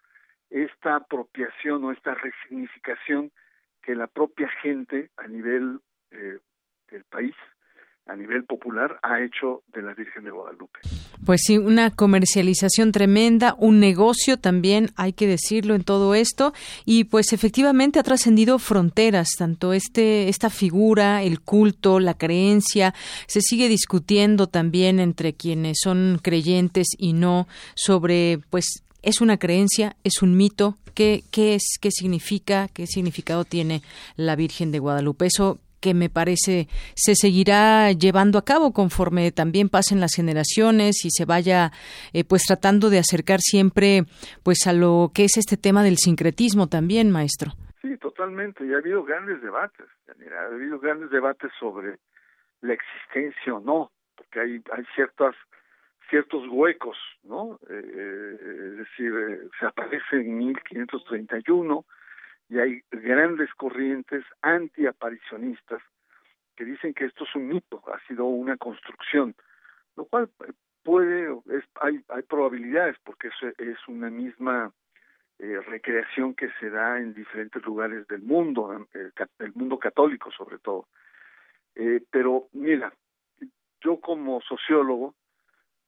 esta 0.49 0.97
apropiación 0.97 1.85
o 1.85 1.93
esta 1.93 2.15
resignificación 2.15 3.31
que 3.83 3.95
la 3.95 4.07
propia 4.07 4.49
gente 4.63 5.11
a 5.19 5.29
nivel 5.29 5.81
eh, 6.13 6.39
del 6.91 7.05
país 7.05 7.35
a 8.07 8.17
nivel 8.17 8.45
popular 8.45 8.99
ha 9.03 9.21
hecho 9.21 9.63
de 9.69 9.83
la 9.83 9.95
Virgen 9.95 10.25
de 10.25 10.31
Guadalupe. 10.31 10.81
Pues 11.25 11.43
sí, 11.45 11.59
una 11.59 11.91
comercialización 11.91 12.93
tremenda, 12.93 13.55
un 13.59 13.81
negocio 13.81 14.39
también, 14.39 14.91
hay 14.97 15.13
que 15.13 15.27
decirlo 15.27 15.75
en 15.75 15.85
todo 15.85 16.15
esto, 16.15 16.53
y 16.85 17.05
pues 17.05 17.33
efectivamente 17.33 17.99
ha 17.99 18.03
trascendido 18.03 18.59
fronteras, 18.59 19.31
tanto 19.39 19.73
este 19.73 20.29
esta 20.29 20.51
figura, 20.51 21.23
el 21.23 21.41
culto, 21.41 22.01
la 22.01 22.15
creencia, 22.15 22.95
se 23.27 23.41
sigue 23.41 23.69
discutiendo 23.69 24.47
también 24.49 25.01
entre 25.01 25.35
quienes 25.35 25.79
son 25.83 26.19
creyentes 26.23 26.89
y 26.99 27.13
no 27.13 27.47
sobre 27.75 28.41
pues 28.51 28.83
es 29.03 29.21
una 29.21 29.37
creencia, 29.37 29.97
es 30.05 30.23
un 30.23 30.37
mito, 30.37 30.77
¿Qué, 30.95 31.25
qué 31.33 31.57
es, 31.57 31.65
qué 31.81 31.91
significa, 31.91 32.69
qué 32.73 32.87
significado 32.87 33.45
tiene 33.45 33.83
la 34.15 34.37
Virgen 34.37 34.71
de 34.71 34.79
Guadalupe. 34.79 35.27
Eso 35.27 35.59
que 35.85 35.93
me 35.93 36.09
parece 36.09 36.67
se 36.97 37.15
seguirá 37.15 37.93
llevando 37.93 38.39
a 38.39 38.45
cabo 38.45 38.73
conforme 38.73 39.33
también 39.33 39.69
pasen 39.69 40.01
las 40.01 40.15
generaciones 40.17 41.05
y 41.05 41.11
se 41.11 41.27
vaya 41.27 41.73
eh, 42.15 42.25
pues 42.25 42.45
tratando 42.49 42.89
de 42.89 43.01
acercar 43.01 43.41
siempre 43.41 44.05
pues 44.43 44.67
a 44.67 44.73
lo 44.73 45.11
que 45.15 45.25
es 45.25 45.37
este 45.37 45.59
tema 45.59 45.83
del 45.83 45.99
sincretismo 45.99 46.69
también, 46.69 47.11
maestro. 47.11 47.53
Sí, 47.83 47.99
totalmente. 47.99 48.65
Y 48.65 48.73
ha 48.73 48.79
habido 48.79 49.05
grandes 49.05 49.43
debates. 49.43 49.87
Ha 50.09 50.55
habido 50.55 50.81
grandes 50.81 51.11
debates 51.11 51.53
sobre 51.61 51.99
la 52.63 52.73
existencia 52.73 53.53
o 53.53 53.61
no, 53.61 53.93
porque 54.17 54.41
hay, 54.41 54.53
hay 54.73 54.85
ciertas 54.95 55.35
ciertos 56.09 56.45
huecos, 56.51 56.97
¿no? 57.25 57.59
Eh, 57.69 57.83
eh, 57.83 58.69
es 58.71 58.77
decir, 58.79 59.13
se 59.59 59.67
aparece 59.67 60.17
en 60.17 60.39
1531 60.39 61.85
y 62.49 62.59
hay 62.59 62.83
grandes 62.91 63.53
corrientes 63.55 64.25
antiaparicionistas 64.43 65.83
que 66.57 66.65
dicen 66.65 66.95
que 66.95 67.07
esto 67.07 67.25
es 67.25 67.35
un 67.35 67.49
mito, 67.49 67.83
ha 67.93 67.99
sido 68.07 68.27
una 68.27 68.57
construcción, 68.57 69.35
lo 69.97 70.05
cual 70.05 70.31
puede, 70.83 71.33
es, 71.47 71.65
hay, 71.81 72.01
hay 72.09 72.23
probabilidades 72.23 72.97
porque 73.05 73.29
es, 73.29 73.59
es 73.59 73.79
una 73.89 74.11
misma 74.11 74.73
eh, 75.39 75.61
recreación 75.67 76.35
que 76.35 76.49
se 76.61 76.71
da 76.71 76.99
en 76.99 77.13
diferentes 77.13 77.65
lugares 77.65 78.07
del 78.07 78.23
mundo, 78.23 78.87
eh, 78.95 79.11
el 79.41 79.53
mundo 79.55 79.79
católico 79.79 80.31
sobre 80.31 80.59
todo. 80.59 80.87
Eh, 81.75 82.01
pero 82.11 82.49
mira, 82.53 82.93
yo 83.81 84.01
como 84.01 84.41
sociólogo, 84.43 85.15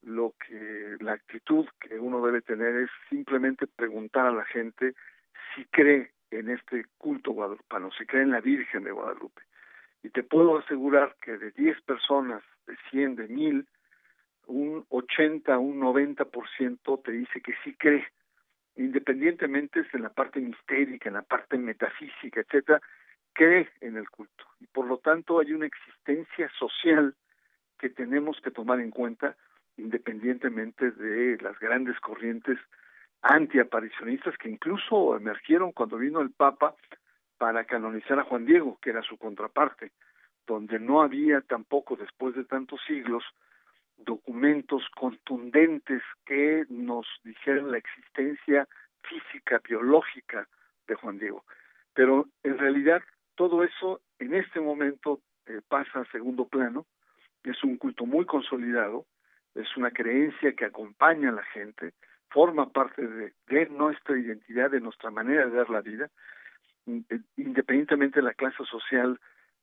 lo 0.01 0.33
que 0.45 0.97
la 0.99 1.13
actitud 1.13 1.65
que 1.79 1.97
uno 1.97 2.25
debe 2.25 2.41
tener 2.41 2.75
es 2.75 2.89
simplemente 3.09 3.67
preguntar 3.67 4.25
a 4.27 4.31
la 4.31 4.45
gente 4.45 4.93
si 5.55 5.65
cree 5.65 6.11
en 6.31 6.49
este 6.49 6.85
culto 6.97 7.31
guadalupano, 7.31 7.91
se 7.91 8.05
cree 8.05 8.23
en 8.23 8.31
la 8.31 8.41
Virgen 8.41 8.83
de 8.83 8.91
Guadalupe. 8.91 9.41
Y 10.03 10.09
te 10.09 10.23
puedo 10.23 10.57
asegurar 10.57 11.15
que 11.21 11.37
de 11.37 11.51
10 11.51 11.81
personas, 11.81 12.43
de 12.65 12.77
100, 12.89 13.15
de 13.15 13.27
1000, 13.27 13.67
un 14.47 14.85
80, 14.89 15.57
un 15.57 15.79
90% 15.79 17.03
te 17.03 17.11
dice 17.11 17.41
que 17.41 17.53
sí 17.63 17.75
cree, 17.75 18.07
independientemente 18.75 19.83
de 19.91 19.99
la 19.99 20.09
parte 20.09 20.39
mistérica, 20.39 21.09
en 21.09 21.15
la 21.15 21.23
parte 21.23 21.57
metafísica, 21.57 22.41
etcétera, 22.41 22.81
cree 23.33 23.69
en 23.81 23.97
el 23.97 24.09
culto. 24.09 24.45
Y 24.59 24.67
por 24.67 24.87
lo 24.87 24.97
tanto 24.99 25.39
hay 25.39 25.53
una 25.53 25.65
existencia 25.65 26.49
social 26.57 27.15
que 27.77 27.89
tenemos 27.89 28.39
que 28.41 28.51
tomar 28.51 28.79
en 28.79 28.91
cuenta 28.91 29.35
independientemente 29.77 30.91
de 30.91 31.37
las 31.41 31.57
grandes 31.59 31.99
corrientes 31.99 32.57
antiaparicionistas 33.21 34.37
que 34.37 34.49
incluso 34.49 35.15
emergieron 35.15 35.71
cuando 35.71 35.97
vino 35.97 36.21
el 36.21 36.31
Papa 36.31 36.75
para 37.37 37.65
canonizar 37.65 38.19
a 38.19 38.23
Juan 38.23 38.45
Diego, 38.45 38.77
que 38.81 38.89
era 38.91 39.01
su 39.01 39.17
contraparte, 39.17 39.91
donde 40.45 40.79
no 40.79 41.01
había 41.01 41.41
tampoco, 41.41 41.95
después 41.95 42.35
de 42.35 42.45
tantos 42.45 42.79
siglos, 42.87 43.23
documentos 43.97 44.83
contundentes 44.95 46.01
que 46.25 46.65
nos 46.69 47.07
dijeran 47.23 47.71
la 47.71 47.77
existencia 47.77 48.67
física, 49.01 49.59
biológica 49.67 50.47
de 50.87 50.95
Juan 50.95 51.17
Diego. 51.17 51.43
Pero 51.93 52.27
en 52.43 52.57
realidad 52.57 53.01
todo 53.35 53.63
eso 53.63 54.01
en 54.19 54.33
este 54.33 54.59
momento 54.59 55.21
eh, 55.45 55.61
pasa 55.67 56.01
a 56.01 56.11
segundo 56.11 56.47
plano, 56.47 56.85
es 57.43 57.63
un 57.63 57.77
culto 57.77 58.05
muy 58.05 58.25
consolidado, 58.25 59.05
es 59.55 59.75
una 59.77 59.91
creencia 59.91 60.53
que 60.53 60.65
acompaña 60.65 61.29
a 61.29 61.33
la 61.33 61.43
gente, 61.43 61.93
forma 62.29 62.69
parte 62.69 63.05
de, 63.07 63.65
nuestra 63.69 64.17
identidad, 64.17 64.71
de 64.71 64.81
nuestra 64.81 65.09
manera 65.11 65.45
de 65.45 65.55
dar 65.55 65.69
la 65.69 65.81
vida, 65.81 66.09
eh, 66.87 67.19
independientemente 67.37 68.19
de 68.19 68.25
la 68.25 68.33
clase 68.33 68.63
social, 68.65 69.19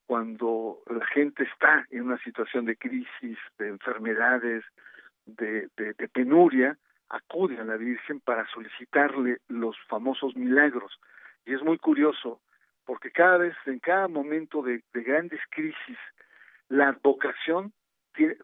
cuando 0.07 0.81
la 0.87 1.07
gente 1.07 1.45
está 1.45 1.87
en 1.91 2.03
una 2.03 2.19
situación 2.19 2.67
de 2.67 2.77
crisis, 2.77 3.39
de 3.59 3.69
enfermedades, 3.69 4.65
de, 5.27 5.69
de, 5.77 6.09
penuria, 6.09 6.77
acude 7.09 7.59
a 7.59 7.65
la 7.65 7.77
Virgen 7.77 8.21
para 8.21 8.47
solicitarle 8.49 9.39
los 9.49 9.77
famosos 9.89 10.37
milagros. 10.37 10.99
Y 11.47 11.55
es 11.55 11.63
muy 11.63 11.79
curioso, 11.79 12.41
porque 12.85 13.11
cada 13.11 13.39
vez, 13.39 13.55
en 13.67 13.79
cada 13.79 14.09
momento 14.09 14.63
de, 14.63 14.83
grandes 14.93 15.41
crisis, 15.51 15.99
la 16.69 16.99
vocación 17.03 17.73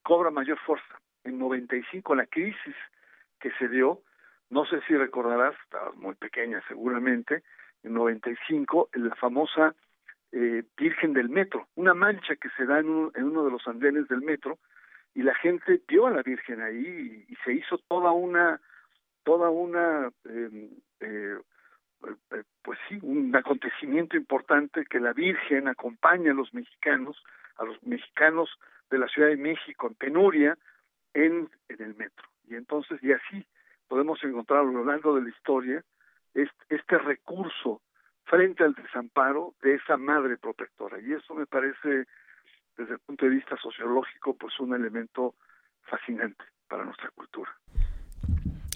cobra 0.02 0.30
mayor 0.30 0.58
fuerza. 0.60 1.00
En 1.24 1.38
95, 1.38 2.14
la 2.14 2.26
crisis 2.26 2.76
que 3.38 3.50
se 3.52 3.68
dio, 3.68 4.02
no 4.50 4.64
sé 4.66 4.80
si 4.86 4.96
recordarás, 4.96 5.54
estabas 5.64 5.94
muy 5.96 6.14
pequeña 6.16 6.62
seguramente, 6.68 7.42
en 7.82 7.94
95, 7.94 8.90
la 8.94 9.14
famosa 9.14 9.74
eh, 10.32 10.64
Virgen 10.76 11.12
del 11.12 11.28
Metro, 11.28 11.68
una 11.76 11.94
mancha 11.94 12.36
que 12.36 12.50
se 12.56 12.66
da 12.66 12.80
en, 12.80 12.88
uno 12.88 13.44
de 13.44 13.50
los 13.50 13.66
andenes 13.66 14.08
del 14.08 14.22
metro, 14.22 14.58
y 15.14 15.22
la 15.22 15.34
gente 15.36 15.80
vio 15.88 16.06
a 16.06 16.10
la 16.10 16.22
Virgen 16.22 16.60
ahí 16.60 17.24
y, 17.28 17.34
se 17.44 17.52
hizo 17.52 17.78
toda 17.88 18.12
una, 18.12 18.60
toda 19.24 19.50
una, 19.50 20.10
em, 20.24 20.70
eh, 21.00 21.38
eh, 22.32 22.42
pues 22.62 22.78
sí, 22.88 22.98
un 23.02 23.34
acontecimiento 23.34 24.16
importante 24.16 24.84
que 24.84 25.00
la 25.00 25.12
Virgen 25.12 25.68
acompaña 25.68 26.32
a 26.32 26.34
los 26.34 26.52
mexicanos, 26.52 27.22
a 27.56 27.64
los 27.64 27.82
mexicanos 27.82 28.50
de 28.90 28.98
la 28.98 29.08
Ciudad 29.08 29.28
de 29.28 29.36
México 29.36 29.86
en 29.86 29.94
penuria, 29.94 30.58
en, 31.14 31.48
en 31.68 31.82
el 31.82 31.94
metro. 31.96 32.28
Y 32.48 32.54
entonces, 32.54 33.02
y 33.02 33.12
así 33.12 33.46
podemos 33.90 34.22
encontrar 34.22 34.60
a 34.60 34.62
lo 34.62 34.84
largo 34.84 35.16
de 35.16 35.22
la 35.22 35.30
historia 35.30 35.84
este, 36.32 36.96
recurso 36.98 37.82
frente 38.22 38.62
al 38.62 38.72
desamparo 38.74 39.54
de 39.62 39.74
esa 39.74 39.96
madre 39.96 40.38
protectora. 40.38 41.00
Y 41.00 41.12
eso 41.12 41.34
me 41.34 41.44
parece, 41.44 42.06
desde 42.78 42.92
el 42.92 43.00
punto 43.00 43.26
de 43.26 43.32
vista 43.32 43.56
sociológico, 43.60 44.34
pues 44.34 44.58
un 44.60 44.74
elemento 44.76 45.34
fascinante 45.82 46.44
para 46.68 46.84
nuestra 46.84 47.10
cultura. 47.10 47.50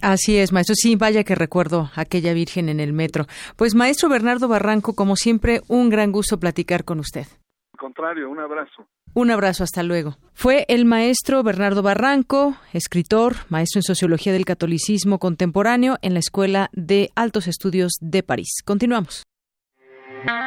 Así 0.02 0.36
es, 0.36 0.52
maestro. 0.52 0.74
Sí, 0.74 0.96
vaya 0.96 1.22
que 1.22 1.36
recuerdo 1.36 1.90
aquella 1.94 2.34
Virgen 2.34 2.68
en 2.68 2.80
el 2.80 2.92
metro. 2.92 3.26
Pues, 3.56 3.76
maestro 3.76 4.08
Bernardo 4.08 4.48
Barranco, 4.48 4.96
como 4.96 5.14
siempre, 5.14 5.60
un 5.68 5.90
gran 5.90 6.10
gusto 6.10 6.40
platicar 6.40 6.84
con 6.84 6.98
usted. 6.98 7.26
Al 7.72 7.78
contrario, 7.78 8.28
un 8.28 8.40
abrazo. 8.40 8.88
Un 9.14 9.30
abrazo, 9.30 9.62
hasta 9.62 9.84
luego. 9.84 10.18
Fue 10.32 10.64
el 10.68 10.84
maestro 10.84 11.44
Bernardo 11.44 11.82
Barranco, 11.82 12.56
escritor, 12.72 13.36
maestro 13.48 13.78
en 13.78 13.84
Sociología 13.84 14.32
del 14.32 14.44
Catolicismo 14.44 15.20
Contemporáneo 15.20 15.98
en 16.02 16.14
la 16.14 16.18
Escuela 16.18 16.68
de 16.72 17.10
Altos 17.14 17.46
Estudios 17.46 17.92
de 18.00 18.24
París. 18.24 18.48
Continuamos. 18.64 19.22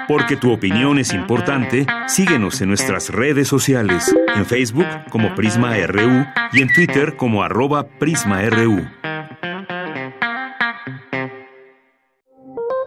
Porque 0.09 0.35
tu 0.35 0.51
opinión 0.51 0.99
es 0.99 1.13
importante, 1.13 1.85
síguenos 2.07 2.59
en 2.61 2.69
nuestras 2.69 3.09
redes 3.09 3.47
sociales, 3.47 4.13
en 4.35 4.45
Facebook 4.45 4.87
como 5.09 5.33
Prisma 5.35 5.77
RU 5.85 6.25
y 6.51 6.61
en 6.61 6.73
Twitter 6.73 7.15
como 7.15 7.43
arroba 7.43 7.87
PrismaRU. 7.99 8.85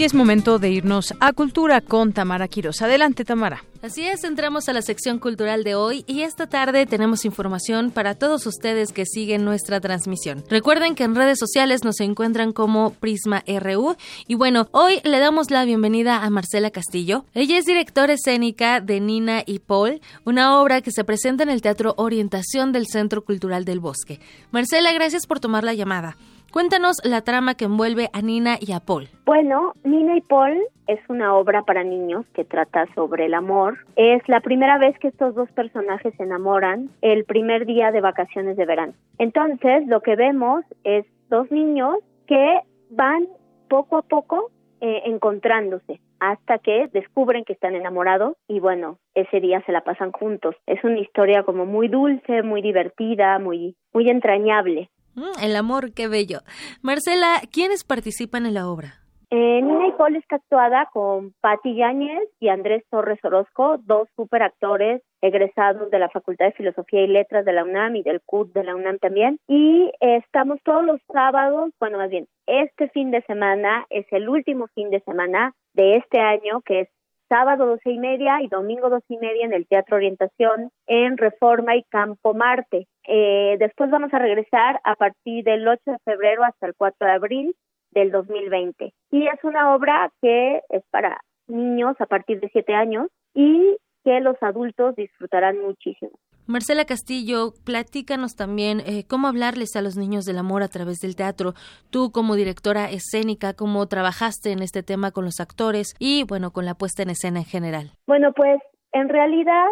Y 0.00 0.04
es 0.04 0.14
momento 0.14 0.58
de 0.58 0.70
irnos 0.70 1.12
a 1.20 1.34
Cultura 1.34 1.82
con 1.82 2.14
Tamara 2.14 2.48
Quiroz. 2.48 2.80
Adelante, 2.80 3.22
Tamara. 3.26 3.62
Así 3.82 4.06
es, 4.06 4.24
entramos 4.24 4.66
a 4.70 4.72
la 4.72 4.80
sección 4.80 5.18
cultural 5.18 5.62
de 5.62 5.74
hoy 5.74 6.04
y 6.06 6.22
esta 6.22 6.46
tarde 6.46 6.86
tenemos 6.86 7.26
información 7.26 7.90
para 7.90 8.14
todos 8.14 8.46
ustedes 8.46 8.92
que 8.92 9.04
siguen 9.04 9.44
nuestra 9.44 9.78
transmisión. 9.78 10.42
Recuerden 10.48 10.94
que 10.94 11.04
en 11.04 11.14
redes 11.14 11.38
sociales 11.38 11.84
nos 11.84 12.00
encuentran 12.00 12.54
como 12.54 12.94
Prisma 12.94 13.44
RU 13.46 13.94
y 14.26 14.36
bueno, 14.36 14.68
hoy 14.72 15.02
le 15.04 15.18
damos 15.18 15.50
la 15.50 15.66
bienvenida 15.66 16.24
a 16.24 16.30
Marcela 16.30 16.70
Castillo. 16.70 17.26
Ella 17.34 17.58
es 17.58 17.66
directora 17.66 18.14
escénica 18.14 18.80
de 18.80 19.00
Nina 19.00 19.42
y 19.44 19.58
Paul, 19.58 20.00
una 20.24 20.62
obra 20.62 20.80
que 20.80 20.92
se 20.92 21.04
presenta 21.04 21.42
en 21.42 21.50
el 21.50 21.60
Teatro 21.60 21.92
Orientación 21.98 22.72
del 22.72 22.86
Centro 22.86 23.22
Cultural 23.22 23.66
del 23.66 23.80
Bosque. 23.80 24.18
Marcela, 24.50 24.94
gracias 24.94 25.26
por 25.26 25.40
tomar 25.40 25.62
la 25.62 25.74
llamada. 25.74 26.16
Cuéntanos 26.52 27.00
la 27.04 27.22
trama 27.22 27.54
que 27.54 27.66
envuelve 27.66 28.08
a 28.12 28.22
Nina 28.22 28.56
y 28.60 28.72
a 28.72 28.80
Paul. 28.80 29.06
Bueno, 29.24 29.72
Nina 29.84 30.16
y 30.16 30.20
Paul 30.20 30.58
es 30.88 30.98
una 31.08 31.36
obra 31.36 31.62
para 31.62 31.84
niños 31.84 32.26
que 32.34 32.44
trata 32.44 32.86
sobre 32.96 33.26
el 33.26 33.34
amor. 33.34 33.78
Es 33.94 34.28
la 34.28 34.40
primera 34.40 34.76
vez 34.76 34.98
que 34.98 35.08
estos 35.08 35.36
dos 35.36 35.48
personajes 35.52 36.12
se 36.16 36.24
enamoran 36.24 36.90
el 37.02 37.24
primer 37.24 37.66
día 37.66 37.92
de 37.92 38.00
vacaciones 38.00 38.56
de 38.56 38.66
verano. 38.66 38.94
Entonces, 39.18 39.86
lo 39.86 40.00
que 40.00 40.16
vemos 40.16 40.64
es 40.82 41.06
dos 41.28 41.48
niños 41.52 41.94
que 42.26 42.58
van 42.90 43.28
poco 43.68 43.98
a 43.98 44.02
poco 44.02 44.50
eh, 44.80 45.02
encontrándose 45.04 46.00
hasta 46.18 46.58
que 46.58 46.88
descubren 46.92 47.44
que 47.44 47.52
están 47.52 47.74
enamorados 47.74 48.36
y 48.48 48.60
bueno, 48.60 48.98
ese 49.14 49.40
día 49.40 49.62
se 49.66 49.72
la 49.72 49.82
pasan 49.82 50.10
juntos. 50.10 50.56
Es 50.66 50.82
una 50.82 50.98
historia 50.98 51.44
como 51.44 51.64
muy 51.64 51.88
dulce, 51.88 52.42
muy 52.42 52.60
divertida, 52.60 53.38
muy 53.38 53.76
muy 53.92 54.08
entrañable. 54.08 54.90
Mm, 55.14 55.42
el 55.42 55.56
amor, 55.56 55.92
qué 55.94 56.08
bello. 56.08 56.40
Marcela, 56.82 57.40
¿quiénes 57.52 57.84
participan 57.84 58.46
en 58.46 58.54
la 58.54 58.68
obra? 58.68 59.00
Eh, 59.32 59.62
Nina 59.62 59.96
Paul 59.96 60.16
está 60.16 60.36
actuada 60.36 60.88
con 60.92 61.34
Patti 61.40 61.76
Yáñez 61.76 62.28
y 62.40 62.48
Andrés 62.48 62.82
Torres 62.90 63.18
Orozco, 63.22 63.76
dos 63.78 64.08
super 64.16 64.42
actores 64.42 65.02
egresados 65.20 65.88
de 65.90 65.98
la 66.00 66.08
Facultad 66.08 66.46
de 66.46 66.52
Filosofía 66.52 67.02
y 67.02 67.06
Letras 67.06 67.44
de 67.44 67.52
la 67.52 67.62
UNAM 67.62 67.94
y 67.96 68.02
del 68.02 68.22
CUT 68.22 68.52
de 68.54 68.64
la 68.64 68.74
UNAM 68.74 68.98
también. 68.98 69.38
Y 69.46 69.92
estamos 70.00 70.58
todos 70.64 70.84
los 70.84 71.00
sábados, 71.12 71.70
bueno, 71.78 71.98
más 71.98 72.10
bien, 72.10 72.26
este 72.46 72.88
fin 72.88 73.10
de 73.10 73.22
semana 73.22 73.86
es 73.90 74.04
el 74.10 74.28
último 74.28 74.66
fin 74.74 74.90
de 74.90 75.00
semana 75.00 75.52
de 75.74 75.98
este 75.98 76.18
año, 76.18 76.62
que 76.62 76.80
es 76.80 76.88
sábado 77.28 77.66
doce 77.66 77.90
y 77.90 77.98
media 77.98 78.42
y 78.42 78.48
domingo 78.48 78.90
doce 78.90 79.14
y 79.14 79.18
media 79.18 79.44
en 79.44 79.52
el 79.52 79.68
Teatro 79.68 79.96
Orientación 79.96 80.70
en 80.88 81.16
Reforma 81.16 81.76
y 81.76 81.84
Campo 81.84 82.34
Marte. 82.34 82.88
Eh, 83.12 83.56
después 83.58 83.90
vamos 83.90 84.14
a 84.14 84.20
regresar 84.20 84.80
a 84.84 84.94
partir 84.94 85.42
del 85.42 85.66
8 85.66 85.80
de 85.84 85.98
febrero 86.04 86.44
hasta 86.44 86.68
el 86.68 86.74
4 86.76 87.08
de 87.08 87.12
abril 87.12 87.56
del 87.90 88.12
2020. 88.12 88.92
Y 89.10 89.26
es 89.26 89.42
una 89.42 89.74
obra 89.74 90.12
que 90.22 90.60
es 90.68 90.84
para 90.92 91.20
niños 91.48 91.96
a 91.98 92.06
partir 92.06 92.38
de 92.38 92.48
siete 92.50 92.72
años 92.72 93.08
y 93.34 93.76
que 94.04 94.20
los 94.20 94.40
adultos 94.40 94.94
disfrutarán 94.94 95.60
muchísimo. 95.60 96.12
Marcela 96.46 96.84
Castillo, 96.84 97.52
platícanos 97.64 98.36
también 98.36 98.78
eh, 98.78 99.04
cómo 99.08 99.26
hablarles 99.26 99.74
a 99.74 99.82
los 99.82 99.96
niños 99.96 100.24
del 100.24 100.38
amor 100.38 100.62
a 100.62 100.68
través 100.68 100.98
del 101.00 101.16
teatro. 101.16 101.54
Tú 101.90 102.12
como 102.12 102.36
directora 102.36 102.90
escénica, 102.90 103.54
cómo 103.54 103.88
trabajaste 103.88 104.52
en 104.52 104.62
este 104.62 104.84
tema 104.84 105.10
con 105.10 105.24
los 105.24 105.40
actores 105.40 105.94
y 105.98 106.22
bueno, 106.28 106.52
con 106.52 106.64
la 106.64 106.74
puesta 106.74 107.02
en 107.02 107.10
escena 107.10 107.40
en 107.40 107.44
general. 107.44 107.90
Bueno, 108.06 108.32
pues 108.32 108.60
en 108.92 109.08
realidad 109.08 109.68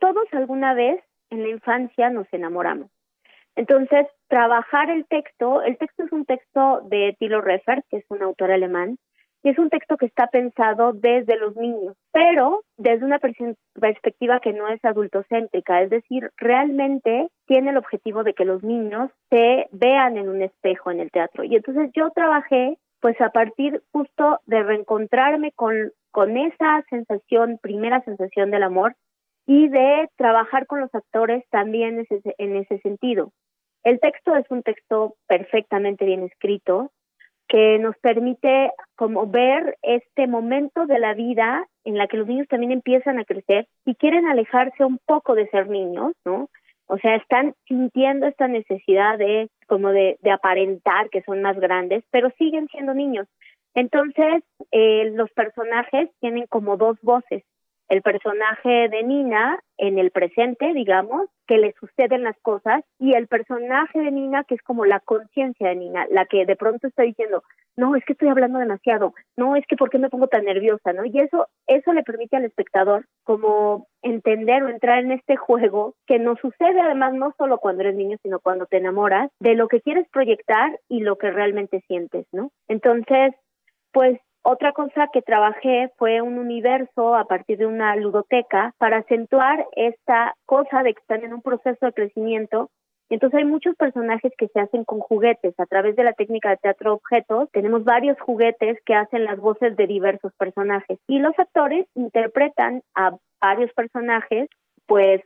todos 0.00 0.24
alguna 0.32 0.74
vez 0.74 1.02
en 1.34 1.42
la 1.42 1.48
infancia 1.48 2.10
nos 2.10 2.26
enamoramos. 2.32 2.90
Entonces, 3.56 4.06
trabajar 4.28 4.90
el 4.90 5.06
texto, 5.06 5.62
el 5.62 5.76
texto 5.78 6.04
es 6.04 6.12
un 6.12 6.24
texto 6.24 6.80
de 6.88 7.16
Thilo 7.18 7.40
Reffert, 7.40 7.84
que 7.88 7.98
es 7.98 8.04
un 8.08 8.22
autor 8.22 8.50
alemán, 8.50 8.98
y 9.44 9.50
es 9.50 9.58
un 9.58 9.68
texto 9.68 9.98
que 9.98 10.06
está 10.06 10.26
pensado 10.28 10.94
desde 10.94 11.36
los 11.36 11.54
niños, 11.54 11.94
pero 12.12 12.64
desde 12.78 13.04
una 13.04 13.18
perspectiva 13.18 14.40
que 14.40 14.54
no 14.54 14.68
es 14.68 14.82
adultocéntrica, 14.84 15.82
es 15.82 15.90
decir, 15.90 16.30
realmente 16.38 17.28
tiene 17.46 17.70
el 17.70 17.76
objetivo 17.76 18.24
de 18.24 18.32
que 18.32 18.46
los 18.46 18.62
niños 18.62 19.10
se 19.28 19.68
vean 19.70 20.16
en 20.16 20.30
un 20.30 20.40
espejo 20.40 20.90
en 20.90 21.00
el 21.00 21.10
teatro. 21.10 21.44
Y 21.44 21.56
entonces 21.56 21.90
yo 21.94 22.10
trabajé 22.10 22.78
pues 23.00 23.20
a 23.20 23.28
partir 23.28 23.82
justo 23.92 24.40
de 24.46 24.62
reencontrarme 24.62 25.52
con, 25.52 25.92
con 26.10 26.38
esa 26.38 26.82
sensación, 26.88 27.58
primera 27.60 28.00
sensación 28.00 28.50
del 28.50 28.62
amor, 28.62 28.96
y 29.46 29.68
de 29.68 30.08
trabajar 30.16 30.66
con 30.66 30.80
los 30.80 30.94
actores 30.94 31.44
también 31.50 31.98
en 31.98 32.06
ese, 32.08 32.34
en 32.38 32.56
ese 32.56 32.78
sentido. 32.78 33.32
El 33.82 34.00
texto 34.00 34.34
es 34.34 34.46
un 34.50 34.62
texto 34.62 35.16
perfectamente 35.26 36.04
bien 36.04 36.22
escrito, 36.22 36.90
que 37.46 37.78
nos 37.78 37.96
permite 37.98 38.70
como 38.96 39.26
ver 39.26 39.76
este 39.82 40.26
momento 40.26 40.86
de 40.86 40.98
la 40.98 41.12
vida 41.12 41.66
en 41.84 41.98
la 41.98 42.06
que 42.06 42.16
los 42.16 42.26
niños 42.26 42.48
también 42.48 42.72
empiezan 42.72 43.18
a 43.18 43.24
crecer 43.24 43.68
y 43.84 43.94
quieren 43.96 44.26
alejarse 44.26 44.84
un 44.84 44.98
poco 45.04 45.34
de 45.34 45.48
ser 45.48 45.68
niños, 45.68 46.12
¿no? 46.24 46.48
O 46.86 46.98
sea, 46.98 47.16
están 47.16 47.54
sintiendo 47.66 48.26
esta 48.26 48.48
necesidad 48.48 49.18
de 49.18 49.48
como 49.66 49.90
de, 49.90 50.18
de 50.22 50.30
aparentar 50.30 51.10
que 51.10 51.22
son 51.22 51.42
más 51.42 51.58
grandes, 51.58 52.04
pero 52.10 52.30
siguen 52.38 52.68
siendo 52.68 52.94
niños. 52.94 53.26
Entonces, 53.74 54.42
eh, 54.70 55.10
los 55.14 55.30
personajes 55.32 56.08
tienen 56.20 56.46
como 56.46 56.76
dos 56.76 56.96
voces 57.02 57.42
el 57.88 58.02
personaje 58.02 58.88
de 58.88 59.02
Nina 59.02 59.60
en 59.76 59.98
el 59.98 60.10
presente, 60.10 60.72
digamos, 60.72 61.28
que 61.46 61.58
le 61.58 61.74
suceden 61.78 62.22
las 62.22 62.38
cosas, 62.40 62.82
y 62.98 63.14
el 63.14 63.26
personaje 63.26 63.98
de 63.98 64.10
Nina 64.10 64.44
que 64.44 64.54
es 64.54 64.62
como 64.62 64.86
la 64.86 65.00
conciencia 65.00 65.68
de 65.68 65.76
Nina, 65.76 66.06
la 66.10 66.24
que 66.26 66.46
de 66.46 66.56
pronto 66.56 66.86
está 66.86 67.02
diciendo, 67.02 67.42
no, 67.76 67.96
es 67.96 68.04
que 68.04 68.12
estoy 68.12 68.28
hablando 68.28 68.58
demasiado, 68.58 69.14
no, 69.36 69.56
es 69.56 69.66
que 69.66 69.76
por 69.76 69.90
qué 69.90 69.98
me 69.98 70.08
pongo 70.08 70.28
tan 70.28 70.44
nerviosa, 70.44 70.92
¿no? 70.92 71.04
Y 71.04 71.18
eso, 71.18 71.48
eso 71.66 71.92
le 71.92 72.04
permite 72.04 72.36
al 72.36 72.44
espectador 72.44 73.06
como 73.24 73.88
entender 74.02 74.62
o 74.62 74.68
entrar 74.68 75.00
en 75.00 75.12
este 75.12 75.36
juego 75.36 75.94
que 76.06 76.18
nos 76.18 76.38
sucede 76.38 76.80
además 76.80 77.14
no 77.14 77.34
solo 77.36 77.58
cuando 77.58 77.82
eres 77.82 77.96
niño, 77.96 78.16
sino 78.22 78.38
cuando 78.38 78.66
te 78.66 78.78
enamoras, 78.78 79.30
de 79.40 79.54
lo 79.54 79.68
que 79.68 79.80
quieres 79.80 80.08
proyectar 80.10 80.78
y 80.88 81.00
lo 81.00 81.16
que 81.16 81.30
realmente 81.30 81.82
sientes, 81.88 82.26
¿no? 82.32 82.50
Entonces, 82.68 83.34
pues 83.92 84.20
otra 84.44 84.72
cosa 84.72 85.08
que 85.12 85.22
trabajé 85.22 85.90
fue 85.96 86.20
un 86.20 86.38
universo 86.38 87.16
a 87.16 87.24
partir 87.24 87.58
de 87.58 87.66
una 87.66 87.96
ludoteca 87.96 88.74
para 88.78 88.98
acentuar 88.98 89.66
esta 89.74 90.34
cosa 90.46 90.82
de 90.82 90.94
que 90.94 91.00
están 91.00 91.24
en 91.24 91.34
un 91.34 91.42
proceso 91.42 91.86
de 91.86 91.92
crecimiento 91.92 92.70
entonces 93.10 93.38
hay 93.38 93.44
muchos 93.44 93.76
personajes 93.76 94.32
que 94.36 94.48
se 94.48 94.60
hacen 94.60 94.84
con 94.84 95.00
juguetes. 95.00 95.54
A 95.58 95.66
través 95.66 95.94
de 95.96 96.04
la 96.04 96.14
técnica 96.14 96.50
de 96.50 96.56
teatro 96.56 96.94
objetos 96.94 97.50
tenemos 97.52 97.84
varios 97.84 98.18
juguetes 98.20 98.78
que 98.84 98.94
hacen 98.94 99.24
las 99.24 99.38
voces 99.38 99.76
de 99.76 99.86
diversos 99.86 100.32
personajes. 100.38 100.98
Y 101.06 101.18
los 101.18 101.38
actores 101.38 101.86
interpretan 101.94 102.82
a 102.94 103.16
varios 103.40 103.72
personajes, 103.74 104.48
pues 104.86 105.20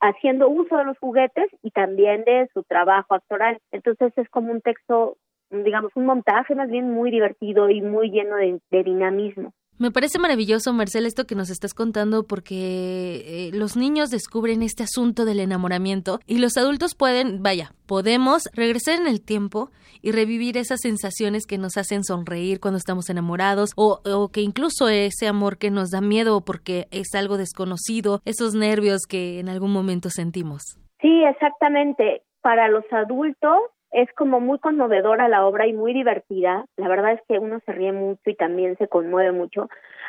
haciendo 0.00 0.48
uso 0.48 0.76
de 0.76 0.84
los 0.84 0.98
juguetes 0.98 1.46
y 1.62 1.70
también 1.70 2.24
de 2.24 2.48
su 2.52 2.62
trabajo 2.64 3.14
actoral. 3.14 3.58
Entonces 3.70 4.12
es 4.16 4.28
como 4.30 4.50
un 4.50 4.60
texto 4.60 5.16
digamos, 5.50 5.92
un 5.94 6.06
montaje 6.06 6.54
más 6.54 6.70
bien 6.70 6.90
muy 6.90 7.10
divertido 7.10 7.68
y 7.70 7.82
muy 7.82 8.10
lleno 8.10 8.36
de, 8.36 8.60
dinamismo. 8.82 9.52
Me 9.78 9.90
parece 9.90 10.18
maravilloso, 10.18 10.74
Marcela, 10.74 11.08
esto 11.08 11.24
que 11.26 11.34
nos 11.34 11.48
estás 11.48 11.72
contando 11.72 12.24
porque 12.26 13.24
eh, 13.24 13.50
los 13.54 13.78
niños 13.78 14.10
descubren 14.10 14.62
este 14.62 14.82
asunto 14.82 15.24
del 15.24 15.40
enamoramiento 15.40 16.18
y 16.26 16.38
los 16.38 16.58
adultos 16.58 16.94
pueden, 16.94 17.42
vaya, 17.42 17.70
podemos 17.86 18.42
regresar 18.54 19.00
en 19.00 19.06
el 19.06 19.24
tiempo 19.24 19.70
y 20.02 20.12
revivir 20.12 20.58
esas 20.58 20.80
sensaciones 20.82 21.46
que 21.46 21.56
nos 21.56 21.78
hacen 21.78 22.04
sonreír 22.04 22.60
cuando 22.60 22.76
estamos 22.76 23.08
enamorados 23.08 23.72
o, 23.74 24.00
o 24.04 24.28
que 24.28 24.42
incluso 24.42 24.88
ese 24.90 25.26
amor 25.26 25.56
que 25.56 25.70
nos 25.70 25.90
da 25.90 26.02
miedo 26.02 26.42
porque 26.44 26.86
es 26.90 27.14
algo 27.14 27.38
desconocido, 27.38 28.20
esos 28.26 28.54
nervios 28.54 29.06
que 29.08 29.40
en 29.40 29.48
algún 29.48 29.72
momento 29.72 30.10
sentimos. 30.10 30.78
Sí, 31.00 31.24
exactamente. 31.24 32.22
Para 32.42 32.68
los 32.68 32.84
adultos 32.92 33.60
es 33.92 34.12
como 34.14 34.40
muy 34.40 34.58
conmovedora 34.58 35.28
la 35.28 35.46
obra 35.46 35.66
y 35.66 35.72
muy 35.72 35.92
divertida. 35.92 36.64
La 36.76 36.88
verdad 36.88 37.12
es 37.12 37.20
que 37.28 37.38
uno 37.38 37.60
se 37.66 37.72
ríe 37.72 37.92
mucho 37.92 38.22
y 38.26 38.34
también 38.34 38.76
se 38.76 38.88
conmueve 38.88 39.32
mucho, 39.32 39.68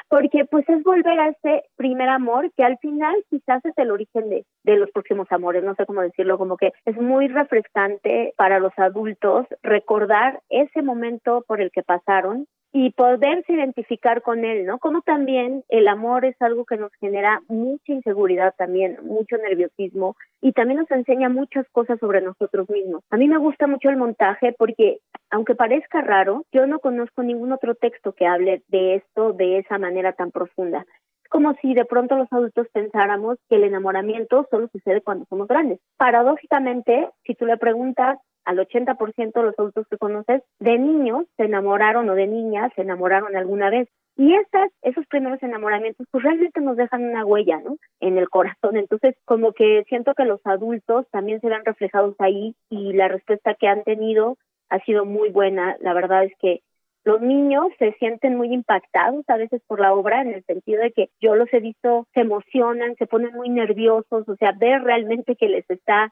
porque 0.10 0.46
pues 0.46 0.68
es 0.70 0.84
volver 0.84 1.20
a 1.20 1.30
ese 1.30 1.64
primer 1.76 2.10
amor 2.10 2.52
que 2.56 2.64
al 2.64 2.78
final 2.78 3.16
quizás 3.30 3.64
es 3.66 3.78
el 3.78 3.92
origen 3.92 4.30
de, 4.30 4.46
de 4.64 4.78
los 4.78 4.92
próximos 4.92 5.28
amores, 5.32 5.64
no 5.64 5.76
sé 5.76 5.86
cómo 5.86 6.02
decirlo, 6.02 6.38
como 6.38 6.58
que 6.58 6.74
es 6.86 6.98
muy 6.98 7.28
refrescante 7.28 8.34
para 8.38 8.60
los 8.60 8.74
adultos 8.78 9.48
recordar 9.64 10.42
ese 10.50 10.82
momento 10.82 11.44
por 11.48 11.62
el 11.62 11.72
que 11.72 11.84
pasaron 11.84 12.48
y 12.74 12.92
poderse 12.92 13.54
identificar 13.54 14.22
con 14.22 14.46
él, 14.46 14.66
¿no? 14.66 14.80
Como 14.80 15.02
también 15.02 15.64
el 15.70 15.88
amor 15.88 16.26
es 16.26 16.42
algo 16.42 16.66
que 16.66 16.78
nos 16.78 16.92
genera 17.00 17.42
mucha 17.48 17.92
inseguridad 17.92 18.54
también, 18.58 18.98
mucho 19.04 19.38
nerviosismo 19.38 20.16
y 20.42 20.54
también 20.54 20.80
nos 20.80 20.92
enseña 20.92 21.30
muchas 21.30 21.68
cosas 21.72 22.00
sobre 22.00 22.22
nosotros 22.22 22.70
mismos. 22.70 23.04
A 23.10 23.18
mí 23.18 23.28
me 23.28 23.38
gusta 23.38 23.68
mucho 23.68 23.90
el 23.90 23.98
montaje 23.98 24.56
porque 24.58 25.00
aunque 25.30 25.56
parezca 25.56 26.02
raro, 26.02 26.46
yo 26.52 26.66
no 26.66 26.80
conozco 26.80 27.24
ningún 27.24 27.52
otro 27.52 27.76
texto 27.76 28.14
que 28.14 28.26
hable 28.26 28.64
de 28.68 28.96
esto 28.96 29.34
de 29.34 29.60
esa 29.60 29.78
manera 29.78 30.14
tan 30.14 30.32
profunda 30.32 30.86
como 31.32 31.54
si 31.62 31.74
de 31.74 31.86
pronto 31.86 32.18
los 32.18 32.28
adultos 32.30 32.68
pensáramos 32.74 33.38
que 33.48 33.56
el 33.56 33.64
enamoramiento 33.64 34.46
solo 34.52 34.68
sucede 34.68 35.02
cuando 35.02 35.26
somos 35.30 35.48
grandes. 35.48 35.80
Paradójicamente, 35.96 37.08
si 37.24 37.36
tú 37.36 37.46
le 37.46 37.56
preguntas 37.56 38.20
al 38.46 38.60
80% 38.60 39.34
de 39.34 39.44
los 39.44 39.58
adultos 39.58 39.88
que 39.90 39.98
conoces, 39.98 40.44
de 40.60 40.78
niños 40.78 41.26
se 41.38 41.44
enamoraron 41.44 42.10
o 42.10 42.16
de 42.16 42.28
niñas 42.28 42.72
se 42.76 42.82
enamoraron 42.82 43.36
alguna 43.36 43.70
vez. 43.70 43.88
Y 44.18 44.36
esas, 44.36 44.70
esos 44.82 45.06
primeros 45.08 45.42
enamoramientos, 45.42 46.06
pues 46.12 46.24
realmente 46.24 46.60
nos 46.60 46.78
dejan 46.78 47.04
una 47.04 47.26
huella, 47.26 47.60
¿no? 47.60 47.78
En 48.00 48.18
el 48.18 48.30
corazón. 48.30 48.78
Entonces, 48.78 49.16
como 49.26 49.54
que 49.54 49.84
siento 49.88 50.14
que 50.14 50.26
los 50.26 50.42
adultos 50.44 51.08
también 51.12 51.40
se 51.40 51.48
ven 51.48 51.66
reflejados 51.66 52.16
ahí 52.20 52.56
y 52.70 52.94
la 52.94 53.08
respuesta 53.08 53.56
que 53.56 53.68
han 53.68 53.84
tenido 53.84 54.38
ha 54.70 54.80
sido 54.84 55.06
muy 55.06 55.30
buena. 55.30 55.78
La 55.80 55.94
verdad 55.94 56.26
es 56.26 56.34
que 56.40 56.62
los 57.04 57.22
niños 57.22 57.68
se 57.80 57.94
sienten 57.94 58.38
muy 58.38 58.54
impactados 58.54 59.28
a 59.28 59.38
veces 59.38 59.62
por 59.66 59.80
la 59.80 59.94
obra 59.94 60.22
en 60.22 60.34
el 60.34 60.44
sentido 60.46 60.84
de 60.84 60.92
que 60.92 61.10
yo 61.20 61.36
los 61.36 61.52
he 61.52 61.60
visto, 61.60 62.08
se 62.14 62.22
emocionan, 62.22 62.96
se 62.98 63.08
ponen 63.08 63.34
muy 63.34 63.50
nerviosos, 63.50 64.30
o 64.30 64.36
sea, 64.36 64.52
ver 64.52 64.84
realmente 64.84 65.36
que 65.36 65.50
les 65.50 65.68
está 65.70 66.12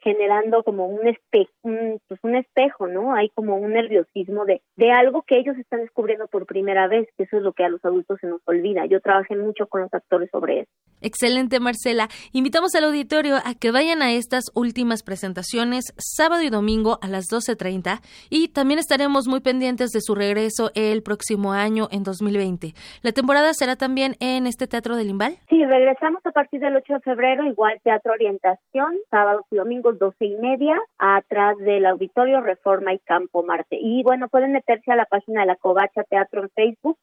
generando 0.00 0.62
como 0.62 0.86
un, 0.86 1.06
espe 1.08 1.48
un, 1.62 2.00
pues 2.08 2.20
un 2.22 2.36
espejo, 2.36 2.86
¿no? 2.86 3.14
Hay 3.14 3.28
como 3.30 3.56
un 3.56 3.72
nerviosismo 3.72 4.44
de, 4.44 4.62
de 4.76 4.92
algo 4.92 5.22
que 5.22 5.38
ellos 5.38 5.56
están 5.58 5.80
descubriendo 5.80 6.26
por 6.28 6.46
primera 6.46 6.88
vez, 6.88 7.08
que 7.16 7.24
eso 7.24 7.38
es 7.38 7.42
lo 7.42 7.52
que 7.52 7.64
a 7.64 7.68
los 7.68 7.84
adultos 7.84 8.18
se 8.20 8.26
nos 8.26 8.40
olvida. 8.46 8.86
Yo 8.86 9.00
trabajé 9.00 9.36
mucho 9.36 9.66
con 9.66 9.82
los 9.82 9.92
actores 9.92 10.30
sobre 10.30 10.60
eso. 10.60 10.70
Excelente, 11.00 11.60
Marcela. 11.60 12.08
Invitamos 12.32 12.74
al 12.74 12.84
auditorio 12.84 13.36
a 13.36 13.54
que 13.54 13.70
vayan 13.70 14.02
a 14.02 14.12
estas 14.12 14.44
últimas 14.54 15.02
presentaciones 15.02 15.94
sábado 15.96 16.42
y 16.42 16.50
domingo 16.50 16.98
a 17.02 17.08
las 17.08 17.26
12.30 17.26 18.00
y 18.30 18.48
también 18.48 18.80
estaremos 18.80 19.28
muy 19.28 19.40
pendientes 19.40 19.90
de 19.90 20.00
su 20.00 20.14
regreso 20.14 20.70
el 20.74 21.02
próximo 21.02 21.52
año 21.52 21.88
en 21.90 22.02
2020. 22.02 22.74
¿La 23.02 23.12
temporada 23.12 23.52
será 23.54 23.76
también 23.76 24.16
en 24.20 24.46
este 24.46 24.66
Teatro 24.66 24.96
del 24.96 25.10
Imbal? 25.10 25.36
Sí, 25.48 25.64
regresamos 25.64 26.24
a 26.24 26.32
partir 26.32 26.60
del 26.60 26.76
8 26.76 26.94
de 26.94 27.00
febrero, 27.00 27.44
igual 27.44 27.80
Teatro 27.84 28.12
Orientación, 28.12 28.96
sábados 29.10 29.44
y 29.50 29.56
domingos 29.56 29.87
doce 29.92 30.26
y 30.26 30.36
media, 30.36 30.76
atrás 30.98 31.56
del 31.58 31.86
Auditorio 31.86 32.40
Reforma 32.40 32.92
y 32.92 32.98
Campo 32.98 33.42
Marte. 33.42 33.78
Y 33.80 34.02
bueno, 34.02 34.28
pueden 34.28 34.52
meterse 34.52 34.92
a 34.92 34.96
la 34.96 35.06
página 35.06 35.40
de 35.40 35.46
la 35.46 35.56
Covacha 35.56 36.02
Teatro 36.04 36.42
en 36.42 36.50
Facebook 36.50 36.98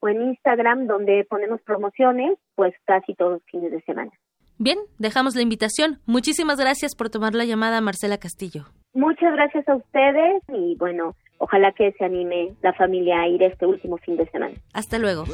o 0.00 0.08
en 0.08 0.22
Instagram, 0.22 0.86
donde 0.86 1.26
ponemos 1.28 1.60
promociones, 1.62 2.38
pues 2.54 2.74
casi 2.84 3.14
todos 3.14 3.32
los 3.32 3.42
fines 3.44 3.70
de 3.70 3.82
semana. 3.82 4.10
Bien, 4.58 4.78
dejamos 4.98 5.34
la 5.36 5.42
invitación. 5.42 5.98
Muchísimas 6.06 6.58
gracias 6.58 6.94
por 6.94 7.10
tomar 7.10 7.34
la 7.34 7.44
llamada, 7.44 7.80
Marcela 7.80 8.16
Castillo. 8.16 8.64
Muchas 8.94 9.32
gracias 9.34 9.68
a 9.68 9.76
ustedes 9.76 10.42
y 10.48 10.74
bueno, 10.76 11.14
ojalá 11.38 11.72
que 11.72 11.92
se 11.92 12.04
anime 12.04 12.54
la 12.62 12.72
familia 12.72 13.20
a 13.20 13.28
ir 13.28 13.42
este 13.42 13.66
último 13.66 13.98
fin 13.98 14.16
de 14.16 14.26
semana. 14.30 14.54
Hasta 14.72 14.98
luego. 14.98 15.24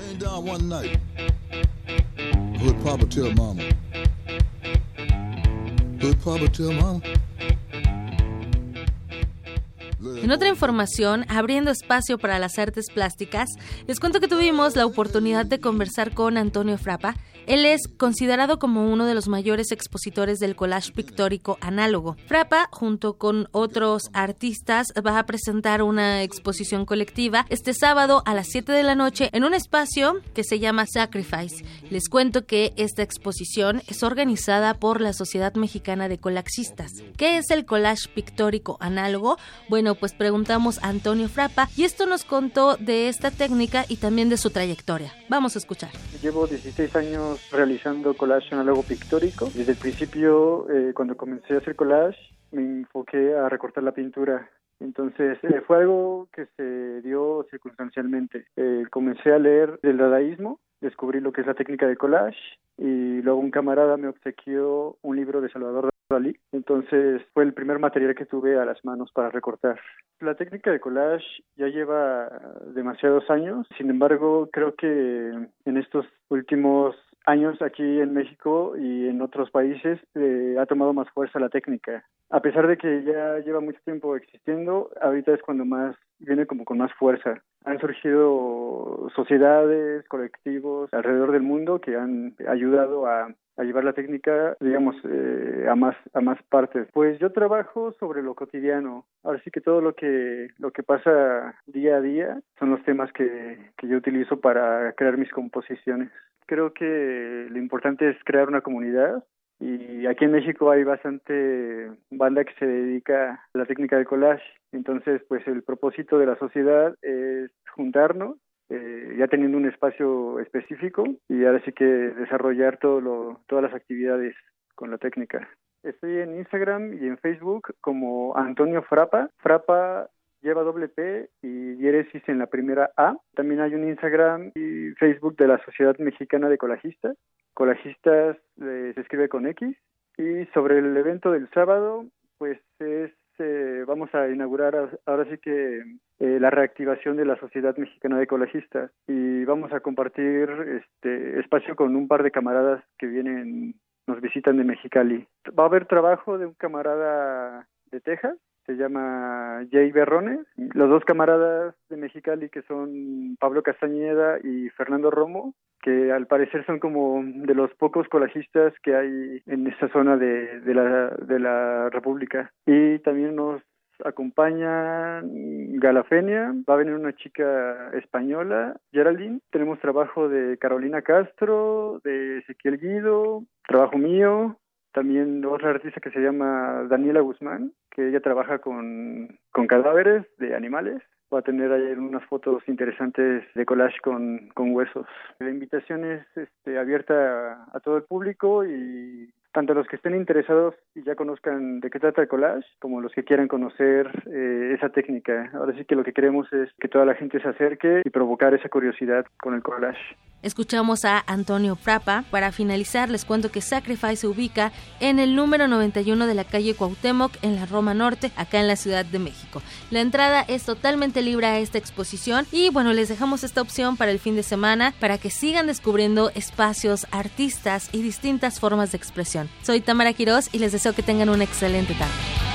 En 10.22 10.30
otra 10.32 10.48
información, 10.48 11.24
abriendo 11.28 11.70
espacio 11.70 12.18
para 12.18 12.38
las 12.38 12.58
artes 12.58 12.86
plásticas, 12.92 13.48
les 13.86 14.00
cuento 14.00 14.18
que 14.20 14.28
tuvimos 14.28 14.74
la 14.74 14.84
oportunidad 14.84 15.46
de 15.46 15.60
conversar 15.60 16.12
con 16.12 16.36
Antonio 16.36 16.76
Frapa, 16.76 17.14
él 17.46 17.66
es 17.66 17.82
considerado 17.96 18.58
como 18.58 18.90
uno 18.90 19.06
de 19.06 19.14
los 19.14 19.28
mayores 19.28 19.72
expositores 19.72 20.38
del 20.38 20.56
collage 20.56 20.92
pictórico 20.92 21.58
análogo. 21.60 22.16
Frapa, 22.26 22.68
junto 22.70 23.14
con 23.14 23.48
otros 23.52 24.10
artistas, 24.12 24.88
va 25.04 25.18
a 25.18 25.26
presentar 25.26 25.82
una 25.82 26.22
exposición 26.22 26.86
colectiva 26.86 27.46
este 27.48 27.74
sábado 27.74 28.22
a 28.26 28.34
las 28.34 28.48
7 28.48 28.72
de 28.72 28.82
la 28.82 28.94
noche 28.94 29.30
en 29.32 29.44
un 29.44 29.54
espacio 29.54 30.20
que 30.34 30.44
se 30.44 30.58
llama 30.58 30.86
Sacrifice. 30.86 31.64
Les 31.90 32.08
cuento 32.08 32.46
que 32.46 32.72
esta 32.76 33.02
exposición 33.02 33.82
es 33.86 34.02
organizada 34.02 34.74
por 34.74 35.00
la 35.00 35.12
Sociedad 35.12 35.54
Mexicana 35.54 36.08
de 36.08 36.18
Colaxistas. 36.18 36.92
¿Qué 37.16 37.38
es 37.38 37.50
el 37.50 37.64
collage 37.64 38.08
pictórico 38.14 38.76
análogo? 38.80 39.38
Bueno, 39.68 39.94
pues 39.94 40.12
preguntamos 40.12 40.78
a 40.82 40.88
Antonio 40.88 41.28
Frapa 41.28 41.68
y 41.76 41.84
esto 41.84 42.06
nos 42.06 42.24
contó 42.24 42.76
de 42.76 43.08
esta 43.08 43.30
técnica 43.30 43.84
y 43.88 43.96
también 43.96 44.28
de 44.28 44.36
su 44.36 44.50
trayectoria. 44.50 45.14
Vamos 45.28 45.56
a 45.56 45.58
escuchar. 45.58 45.90
Llevo 46.22 46.46
16 46.46 46.94
años 46.96 47.31
realizando 47.50 48.14
collage 48.14 48.54
análogo 48.54 48.82
pictórico. 48.82 49.46
Desde 49.54 49.72
el 49.72 49.78
principio, 49.78 50.66
eh, 50.70 50.92
cuando 50.94 51.16
comencé 51.16 51.54
a 51.54 51.58
hacer 51.58 51.76
collage, 51.76 52.18
me 52.52 52.62
enfoqué 52.62 53.34
a 53.34 53.48
recortar 53.48 53.84
la 53.84 53.92
pintura. 53.92 54.48
Entonces, 54.80 55.38
eh, 55.42 55.62
fue 55.66 55.78
algo 55.78 56.28
que 56.32 56.46
se 56.56 57.02
dio 57.02 57.46
circunstancialmente. 57.50 58.46
Eh, 58.56 58.84
comencé 58.90 59.32
a 59.32 59.38
leer 59.38 59.78
del 59.82 59.98
dadaísmo, 59.98 60.60
descubrí 60.80 61.20
lo 61.20 61.32
que 61.32 61.42
es 61.42 61.46
la 61.46 61.54
técnica 61.54 61.86
de 61.86 61.96
collage 61.96 62.40
y 62.76 63.22
luego 63.22 63.38
un 63.38 63.50
camarada 63.50 63.96
me 63.96 64.08
obsequió 64.08 64.96
un 65.02 65.16
libro 65.16 65.40
de 65.40 65.50
Salvador 65.50 65.90
Dalí. 66.10 66.36
Entonces, 66.50 67.22
fue 67.32 67.44
el 67.44 67.54
primer 67.54 67.78
material 67.78 68.14
que 68.14 68.26
tuve 68.26 68.58
a 68.58 68.64
las 68.64 68.84
manos 68.84 69.10
para 69.12 69.30
recortar. 69.30 69.78
La 70.20 70.34
técnica 70.34 70.70
de 70.70 70.80
collage 70.80 71.26
ya 71.56 71.68
lleva 71.68 72.28
demasiados 72.74 73.28
años, 73.30 73.66
sin 73.78 73.90
embargo, 73.90 74.48
creo 74.52 74.74
que 74.74 75.32
en 75.64 75.76
estos 75.76 76.06
últimos 76.28 76.96
años 77.26 77.60
aquí 77.62 78.00
en 78.00 78.14
México 78.14 78.74
y 78.76 79.08
en 79.08 79.22
otros 79.22 79.50
países 79.50 79.98
eh, 80.14 80.56
ha 80.58 80.66
tomado 80.66 80.92
más 80.92 81.08
fuerza 81.10 81.38
la 81.38 81.48
técnica. 81.48 82.04
A 82.30 82.40
pesar 82.40 82.66
de 82.66 82.76
que 82.78 83.02
ya 83.04 83.38
lleva 83.40 83.60
mucho 83.60 83.78
tiempo 83.84 84.16
existiendo, 84.16 84.90
ahorita 85.00 85.34
es 85.34 85.42
cuando 85.42 85.64
más 85.64 85.94
viene 86.18 86.46
como 86.46 86.64
con 86.64 86.78
más 86.78 86.92
fuerza. 86.94 87.42
Han 87.64 87.78
surgido 87.78 89.08
sociedades, 89.14 90.06
colectivos 90.08 90.88
alrededor 90.92 91.32
del 91.32 91.42
mundo 91.42 91.80
que 91.80 91.96
han 91.96 92.34
ayudado 92.48 93.06
a 93.06 93.28
a 93.56 93.64
llevar 93.64 93.84
la 93.84 93.92
técnica, 93.92 94.56
digamos, 94.60 94.96
eh, 95.04 95.66
a 95.68 95.74
más 95.74 95.96
a 96.14 96.20
más 96.20 96.42
partes. 96.44 96.88
Pues 96.92 97.18
yo 97.18 97.32
trabajo 97.32 97.92
sobre 97.92 98.22
lo 98.22 98.34
cotidiano. 98.34 99.06
Ahora 99.22 99.40
sí 99.44 99.50
que 99.50 99.60
todo 99.60 99.80
lo 99.80 99.94
que 99.94 100.48
lo 100.58 100.70
que 100.70 100.82
pasa 100.82 101.54
día 101.66 101.96
a 101.96 102.00
día 102.00 102.40
son 102.58 102.70
los 102.70 102.82
temas 102.84 103.12
que, 103.12 103.70
que 103.76 103.88
yo 103.88 103.96
utilizo 103.96 104.40
para 104.40 104.92
crear 104.94 105.18
mis 105.18 105.30
composiciones. 105.30 106.10
Creo 106.46 106.72
que 106.72 107.46
lo 107.50 107.58
importante 107.58 108.08
es 108.10 108.16
crear 108.24 108.48
una 108.48 108.62
comunidad 108.62 109.24
y 109.62 110.06
aquí 110.06 110.24
en 110.24 110.32
México 110.32 110.72
hay 110.72 110.82
bastante 110.82 111.88
banda 112.10 112.44
que 112.44 112.54
se 112.54 112.66
dedica 112.66 113.46
a 113.54 113.58
la 113.58 113.64
técnica 113.64 113.96
de 113.96 114.04
collage. 114.04 114.42
Entonces, 114.72 115.22
pues 115.28 115.46
el 115.46 115.62
propósito 115.62 116.18
de 116.18 116.26
la 116.26 116.36
sociedad 116.36 116.96
es 117.00 117.52
juntarnos 117.70 118.38
eh, 118.68 119.16
ya 119.18 119.28
teniendo 119.28 119.58
un 119.58 119.66
espacio 119.66 120.40
específico 120.40 121.04
y 121.28 121.44
ahora 121.44 121.62
sí 121.64 121.72
que 121.72 121.84
desarrollar 121.84 122.78
todo 122.78 123.00
lo, 123.00 123.40
todas 123.46 123.64
las 123.64 123.74
actividades 123.74 124.34
con 124.74 124.90
la 124.90 124.98
técnica. 124.98 125.48
Estoy 125.82 126.18
en 126.18 126.36
Instagram 126.38 126.94
y 126.94 127.06
en 127.06 127.18
Facebook 127.18 127.74
como 127.80 128.36
Antonio 128.36 128.82
Frapa. 128.82 129.30
Frapa 129.38 130.08
lleva 130.40 130.62
doble 130.62 130.88
P 130.88 131.28
y 131.42 131.74
diéresis 131.74 132.22
en 132.28 132.38
la 132.38 132.46
primera 132.46 132.90
A. 132.96 133.16
También 133.34 133.60
hay 133.60 133.74
un 133.74 133.88
Instagram 133.88 134.52
y 134.54 134.90
Facebook 134.98 135.36
de 135.36 135.48
la 135.48 135.58
Sociedad 135.64 135.96
Mexicana 135.98 136.48
de 136.48 136.58
Colajistas. 136.58 137.16
Colajistas 137.54 138.36
eh, 138.60 138.92
se 138.94 139.00
escribe 139.00 139.28
con 139.28 139.46
X. 139.46 139.76
Y 140.18 140.44
sobre 140.52 140.78
el 140.78 140.96
evento 140.96 141.32
del 141.32 141.48
sábado, 141.50 142.04
pues 142.38 142.60
es 142.78 143.12
eh, 143.38 143.84
vamos 143.86 144.14
a 144.14 144.28
inaugurar 144.28 144.98
ahora 145.06 145.24
sí 145.24 145.38
que 145.38 145.82
eh, 146.22 146.38
la 146.38 146.50
reactivación 146.50 147.16
de 147.16 147.24
la 147.24 147.34
Sociedad 147.34 147.76
Mexicana 147.76 148.16
de 148.16 148.22
Ecologistas 148.22 148.92
y 149.08 149.44
vamos 149.44 149.72
a 149.72 149.80
compartir 149.80 150.48
este 150.80 151.40
espacio 151.40 151.74
con 151.74 151.96
un 151.96 152.06
par 152.06 152.22
de 152.22 152.30
camaradas 152.30 152.80
que 152.96 153.08
vienen, 153.08 153.74
nos 154.06 154.20
visitan 154.20 154.56
de 154.56 154.62
Mexicali. 154.62 155.26
Va 155.58 155.64
a 155.64 155.66
haber 155.66 155.86
trabajo 155.86 156.38
de 156.38 156.46
un 156.46 156.54
camarada 156.54 157.66
de 157.90 158.00
Texas, 158.00 158.36
se 158.66 158.74
llama 158.74 159.66
Jay 159.72 159.90
Berrones. 159.90 160.46
Los 160.56 160.88
dos 160.88 161.04
camaradas 161.04 161.74
de 161.88 161.96
Mexicali 161.96 162.48
que 162.50 162.62
son 162.62 163.36
Pablo 163.40 163.64
Castañeda 163.64 164.38
y 164.44 164.68
Fernando 164.70 165.10
Romo, 165.10 165.54
que 165.82 166.12
al 166.12 166.28
parecer 166.28 166.64
son 166.66 166.78
como 166.78 167.20
de 167.24 167.54
los 167.56 167.74
pocos 167.74 168.06
colajistas 168.08 168.72
que 168.84 168.94
hay 168.94 169.42
en 169.46 169.66
esta 169.66 169.88
zona 169.88 170.16
de, 170.16 170.60
de, 170.60 170.74
la, 170.74 171.08
de 171.08 171.40
la 171.40 171.90
República. 171.90 172.52
Y 172.64 173.00
también 173.00 173.34
nos 173.34 173.60
acompaña 174.04 175.20
Galafenia, 175.22 176.52
va 176.68 176.74
a 176.74 176.78
venir 176.78 176.94
una 176.94 177.14
chica 177.14 177.90
española, 177.94 178.76
Geraldine. 178.92 179.40
Tenemos 179.50 179.78
trabajo 179.80 180.28
de 180.28 180.58
Carolina 180.58 181.02
Castro, 181.02 182.00
de 182.04 182.38
Ezequiel 182.38 182.78
Guido, 182.78 183.44
trabajo 183.66 183.98
mío, 183.98 184.56
también 184.92 185.44
otra 185.44 185.70
artista 185.70 186.00
que 186.00 186.10
se 186.10 186.20
llama 186.20 186.86
Daniela 186.88 187.20
Guzmán, 187.20 187.72
que 187.90 188.08
ella 188.08 188.20
trabaja 188.20 188.58
con, 188.58 189.38
con 189.50 189.66
cadáveres 189.66 190.26
de 190.38 190.54
animales. 190.54 191.02
Va 191.32 191.38
a 191.38 191.42
tener 191.42 191.72
ahí 191.72 191.92
unas 191.92 192.24
fotos 192.26 192.62
interesantes 192.68 193.42
de 193.54 193.64
collage 193.64 193.98
con, 194.02 194.50
con 194.54 194.74
huesos. 194.74 195.06
La 195.38 195.48
invitación 195.48 196.04
es 196.04 196.26
este, 196.36 196.78
abierta 196.78 197.64
a 197.72 197.80
todo 197.80 197.96
el 197.96 198.02
público 198.02 198.66
y 198.66 199.32
tanto 199.52 199.74
los 199.74 199.86
que 199.86 199.96
estén 199.96 200.14
interesados 200.14 200.74
y 200.94 201.02
ya 201.02 201.14
conozcan 201.14 201.80
de 201.80 201.90
qué 201.90 201.98
trata 201.98 202.22
el 202.22 202.28
collage, 202.28 202.66
como 202.80 203.00
los 203.00 203.12
que 203.12 203.24
quieran 203.24 203.48
conocer 203.48 204.10
eh, 204.26 204.74
esa 204.76 204.88
técnica. 204.88 205.50
Ahora 205.54 205.74
sí 205.76 205.84
que 205.84 205.94
lo 205.94 206.04
que 206.04 206.12
queremos 206.12 206.52
es 206.52 206.70
que 206.80 206.88
toda 206.88 207.04
la 207.04 207.14
gente 207.14 207.40
se 207.40 207.48
acerque 207.48 208.02
y 208.04 208.10
provocar 208.10 208.54
esa 208.54 208.68
curiosidad 208.68 209.26
con 209.38 209.54
el 209.54 209.62
collage. 209.62 210.16
Escuchamos 210.42 211.04
a 211.04 211.22
Antonio 211.26 211.76
Prapa. 211.76 212.24
Para 212.30 212.50
finalizar, 212.50 213.08
les 213.08 213.24
cuento 213.24 213.52
que 213.52 213.60
Sacrifice 213.60 214.16
se 214.16 214.26
ubica 214.26 214.72
en 214.98 215.20
el 215.20 215.36
número 215.36 215.68
91 215.68 216.26
de 216.26 216.34
la 216.34 216.44
calle 216.44 216.74
Cuauhtémoc, 216.74 217.32
en 217.42 217.54
la 217.54 217.66
Roma 217.66 217.94
Norte, 217.94 218.32
acá 218.36 218.58
en 218.58 218.66
la 218.66 218.74
Ciudad 218.74 219.04
de 219.04 219.20
México. 219.20 219.62
La 219.92 220.00
entrada 220.00 220.42
es 220.42 220.64
totalmente 220.64 221.22
libre 221.22 221.46
a 221.46 221.58
esta 221.58 221.78
exposición 221.78 222.44
y 222.50 222.70
bueno, 222.70 222.92
les 222.92 223.08
dejamos 223.08 223.44
esta 223.44 223.62
opción 223.62 223.96
para 223.96 224.10
el 224.10 224.18
fin 224.18 224.34
de 224.34 224.42
semana 224.42 224.92
para 224.98 225.18
que 225.18 225.30
sigan 225.30 225.68
descubriendo 225.68 226.30
espacios, 226.34 227.06
artistas 227.12 227.88
y 227.94 228.02
distintas 228.02 228.58
formas 228.58 228.90
de 228.90 228.98
expresión. 228.98 229.41
Soy 229.62 229.80
Tamara 229.80 230.12
Quiroz 230.12 230.48
y 230.52 230.58
les 230.58 230.72
deseo 230.72 230.92
que 230.92 231.02
tengan 231.02 231.28
una 231.28 231.44
excelente 231.44 231.94
tarde. 231.94 232.51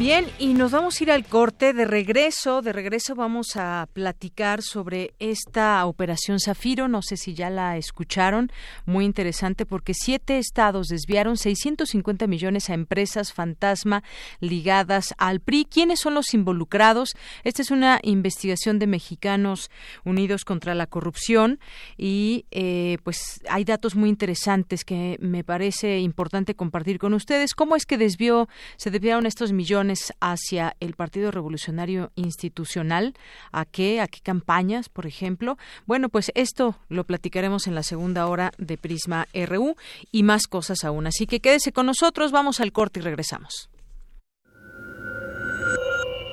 Bien, 0.00 0.24
y 0.38 0.54
nos 0.54 0.70
vamos 0.70 0.98
a 0.98 1.04
ir 1.04 1.10
al 1.10 1.26
corte 1.26 1.74
de 1.74 1.84
regreso. 1.84 2.62
De 2.62 2.72
regreso 2.72 3.14
vamos 3.14 3.54
a 3.56 3.86
platicar 3.92 4.62
sobre 4.62 5.12
esta 5.18 5.84
operación 5.84 6.40
Zafiro. 6.40 6.88
No 6.88 7.02
sé 7.02 7.18
si 7.18 7.34
ya 7.34 7.50
la 7.50 7.76
escucharon. 7.76 8.50
Muy 8.86 9.04
interesante 9.04 9.66
porque 9.66 9.92
siete 9.92 10.38
estados 10.38 10.86
desviaron 10.86 11.36
650 11.36 12.26
millones 12.28 12.70
a 12.70 12.74
empresas 12.74 13.34
fantasma 13.34 14.02
ligadas 14.40 15.14
al 15.18 15.40
PRI. 15.40 15.66
¿Quiénes 15.66 16.00
son 16.00 16.14
los 16.14 16.32
involucrados? 16.32 17.14
Esta 17.44 17.60
es 17.60 17.70
una 17.70 18.00
investigación 18.02 18.78
de 18.78 18.86
Mexicanos 18.86 19.70
Unidos 20.06 20.46
contra 20.46 20.74
la 20.74 20.86
Corrupción 20.86 21.60
y 21.98 22.46
eh, 22.52 22.96
pues 23.04 23.42
hay 23.50 23.64
datos 23.64 23.96
muy 23.96 24.08
interesantes 24.08 24.82
que 24.86 25.18
me 25.20 25.44
parece 25.44 25.98
importante 25.98 26.54
compartir 26.54 26.98
con 26.98 27.12
ustedes. 27.12 27.52
¿Cómo 27.52 27.76
es 27.76 27.84
que 27.84 27.98
desvió, 27.98 28.48
se 28.78 28.90
desviaron 28.90 29.26
estos 29.26 29.52
millones? 29.52 29.89
Hacia 30.20 30.76
el 30.80 30.94
Partido 30.94 31.30
Revolucionario 31.30 32.12
Institucional, 32.14 33.14
a 33.52 33.64
qué, 33.64 34.00
a 34.00 34.06
qué 34.06 34.20
campañas, 34.20 34.88
por 34.88 35.06
ejemplo. 35.06 35.58
Bueno, 35.86 36.08
pues 36.08 36.32
esto 36.34 36.76
lo 36.88 37.04
platicaremos 37.04 37.66
en 37.66 37.74
la 37.74 37.82
segunda 37.82 38.26
hora 38.26 38.52
de 38.58 38.78
Prisma 38.78 39.26
RU 39.34 39.76
y 40.12 40.22
más 40.22 40.46
cosas 40.46 40.84
aún. 40.84 41.06
Así 41.06 41.26
que 41.26 41.40
quédese 41.40 41.72
con 41.72 41.86
nosotros, 41.86 42.32
vamos 42.32 42.60
al 42.60 42.72
corte 42.72 43.00
y 43.00 43.02
regresamos. 43.02 43.70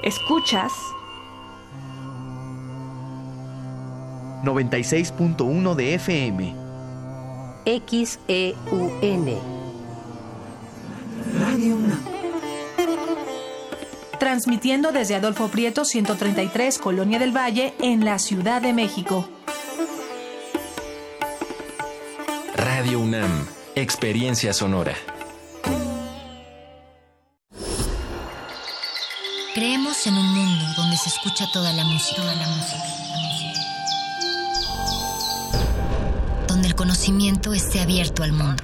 Escuchas 0.03 0.71
96.1 4.43 5.75
de 5.75 5.93
FM. 5.95 6.55
XEUN. 7.65 9.25
Radio 11.39 11.77
transmitiendo 14.17 14.91
desde 14.91 15.15
Adolfo 15.15 15.47
Prieto 15.47 15.85
133, 15.85 16.77
Colonia 16.77 17.19
del 17.19 17.35
Valle, 17.35 17.73
en 17.81 18.05
la 18.05 18.19
Ciudad 18.19 18.61
de 18.61 18.73
México. 18.73 19.27
Radio 22.55 22.99
UNAM, 22.99 23.47
Experiencia 23.75 24.53
Sonora. 24.53 24.95
Creemos 29.53 30.05
en 30.05 30.13
un 30.13 30.33
mundo 30.33 30.65
donde 30.75 30.97
se 30.97 31.09
escucha 31.09 31.45
toda 31.51 31.73
la 31.73 31.83
música. 31.83 32.21
Toda 32.21 32.35
la 32.35 32.47
música. 32.47 32.83
Donde 36.47 36.67
el 36.67 36.75
conocimiento 36.75 37.53
esté 37.53 37.79
abierto 37.79 38.23
al 38.23 38.33
mundo 38.33 38.63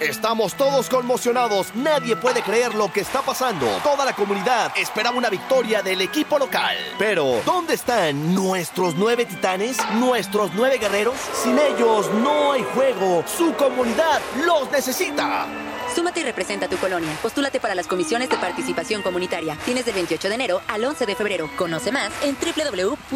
Estamos 0.00 0.54
todos 0.54 0.90
conmocionados, 0.90 1.74
nadie 1.74 2.16
puede 2.16 2.42
creer 2.42 2.74
lo 2.74 2.92
que 2.92 3.00
está 3.00 3.22
pasando. 3.22 3.66
Toda 3.82 4.04
la 4.04 4.14
comunidad 4.14 4.70
esperaba 4.76 5.16
una 5.16 5.30
victoria 5.30 5.80
del 5.80 6.02
equipo 6.02 6.38
local. 6.38 6.76
Pero, 6.98 7.40
¿dónde 7.46 7.74
están 7.74 8.34
nuestros 8.34 8.94
nueve 8.96 9.24
titanes? 9.24 9.78
¿Nuestros 9.94 10.50
nueve 10.54 10.76
guerreros? 10.78 11.16
Sin 11.42 11.58
ellos 11.58 12.12
no 12.14 12.52
hay 12.52 12.62
juego. 12.74 13.24
Su 13.26 13.54
comunidad 13.54 14.20
los 14.44 14.70
necesita. 14.70 15.46
Súmate 15.94 16.20
y 16.20 16.24
representa 16.24 16.68
tu 16.68 16.76
colonia. 16.76 17.10
Postúlate 17.22 17.58
para 17.58 17.74
las 17.74 17.86
comisiones 17.86 18.28
de 18.28 18.36
participación 18.36 19.00
comunitaria. 19.00 19.56
Tienes 19.64 19.86
del 19.86 19.94
28 19.94 20.28
de 20.28 20.34
enero 20.34 20.60
al 20.68 20.84
11 20.84 21.06
de 21.06 21.14
febrero. 21.14 21.48
Conoce 21.56 21.90
más 21.90 22.12
en 22.22 22.36
www.ism.mx. 22.36 23.14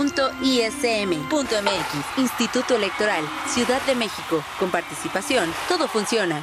Instituto 2.16 2.76
Electoral, 2.76 3.24
Ciudad 3.48 3.82
de 3.82 3.94
México. 3.96 4.42
Con 4.58 4.70
participación, 4.70 5.52
todo 5.68 5.86
funciona. 5.86 6.42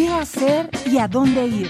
¿qué 0.00 0.08
hacer 0.08 0.70
y 0.90 0.96
a 0.96 1.06
dónde 1.06 1.46
ir? 1.46 1.68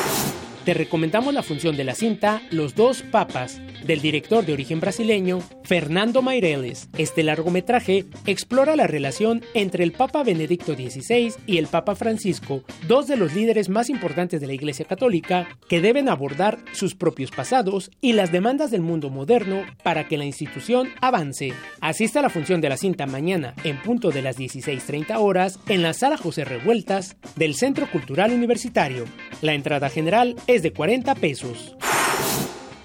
Te 0.64 0.74
recomendamos 0.74 1.32
la 1.32 1.42
función 1.42 1.74
de 1.76 1.84
la 1.84 1.94
cinta 1.94 2.42
Los 2.50 2.74
dos 2.74 3.02
papas, 3.02 3.61
del 3.86 4.02
director 4.02 4.44
de 4.44 4.52
origen 4.52 4.78
brasileño 4.78 5.40
Fernando 5.64 6.20
Meireles. 6.20 6.90
Este 6.98 7.22
largometraje 7.22 8.04
explora 8.26 8.76
la 8.76 8.86
relación 8.86 9.42
entre 9.54 9.84
el 9.84 9.92
Papa 9.92 10.22
Benedicto 10.22 10.74
XVI 10.74 11.32
y 11.46 11.56
el 11.56 11.66
Papa 11.66 11.94
Francisco, 11.94 12.62
dos 12.86 13.06
de 13.06 13.16
los 13.16 13.34
líderes 13.34 13.70
más 13.70 13.88
importantes 13.88 14.40
de 14.40 14.46
la 14.48 14.52
Iglesia 14.52 14.84
Católica, 14.84 15.48
que 15.68 15.80
deben 15.80 16.08
abordar 16.08 16.58
sus 16.72 16.94
propios 16.94 17.30
pasados 17.30 17.90
y 18.02 18.12
las 18.12 18.30
demandas 18.30 18.70
del 18.70 18.82
mundo 18.82 19.08
moderno 19.08 19.64
para 19.82 20.08
que 20.08 20.18
la 20.18 20.24
institución 20.24 20.90
avance. 21.00 21.54
Asista 21.80 22.18
a 22.18 22.22
la 22.22 22.30
función 22.30 22.61
de 22.61 22.68
la 22.68 22.76
cinta 22.76 23.06
mañana 23.06 23.54
en 23.64 23.80
punto 23.80 24.11
de 24.11 24.22
las 24.22 24.38
16.30 24.38 25.16
horas 25.18 25.58
en 25.68 25.82
la 25.82 25.94
sala 25.94 26.18
José 26.18 26.44
Revueltas 26.44 27.16
del 27.36 27.54
Centro 27.54 27.90
Cultural 27.90 28.32
Universitario. 28.32 29.06
La 29.40 29.54
entrada 29.54 29.88
general 29.88 30.36
es 30.55 30.62
de 30.62 30.72
40 30.72 31.14
pesos. 31.14 31.76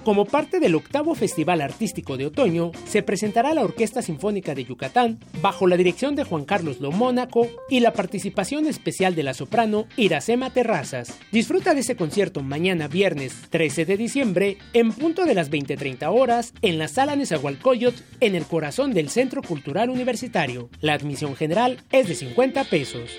Como 0.03 0.25
parte 0.25 0.59
del 0.59 0.75
octavo 0.75 1.15
Festival 1.15 1.61
Artístico 1.61 2.15
de 2.15 2.27
Otoño, 2.27 2.71
se 2.85 3.01
presentará 3.01 3.55
la 3.55 3.63
Orquesta 3.63 4.03
Sinfónica 4.03 4.53
de 4.53 4.63
Yucatán 4.63 5.17
bajo 5.41 5.65
la 5.65 5.77
dirección 5.77 6.15
de 6.15 6.23
Juan 6.23 6.45
Carlos 6.45 6.79
Lomónaco 6.79 7.47
y 7.71 7.79
la 7.79 7.91
participación 7.91 8.67
especial 8.67 9.15
de 9.15 9.23
la 9.23 9.33
soprano 9.33 9.87
Iracema 9.97 10.53
Terrazas. 10.53 11.17
Disfruta 11.31 11.73
de 11.73 11.79
ese 11.79 11.95
concierto 11.95 12.43
mañana 12.43 12.87
viernes 12.87 13.33
13 13.49 13.85
de 13.85 13.97
diciembre 13.97 14.57
en 14.73 14.91
punto 14.91 15.25
de 15.25 15.33
las 15.33 15.49
20:30 15.49 16.11
horas 16.11 16.53
en 16.61 16.77
la 16.77 16.87
Sala 16.87 17.15
Nezahualcóyotl 17.15 18.03
en 18.19 18.35
el 18.35 18.45
corazón 18.45 18.93
del 18.93 19.09
Centro 19.09 19.41
Cultural 19.41 19.89
Universitario. 19.89 20.69
La 20.81 20.93
admisión 20.93 21.35
general 21.35 21.79
es 21.91 22.07
de 22.07 22.13
50 22.13 22.65
pesos. 22.65 23.09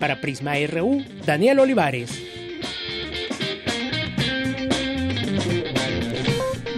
Para 0.00 0.20
Prisma 0.20 0.54
RU, 0.66 1.04
Daniel 1.24 1.60
Olivares. 1.60 2.43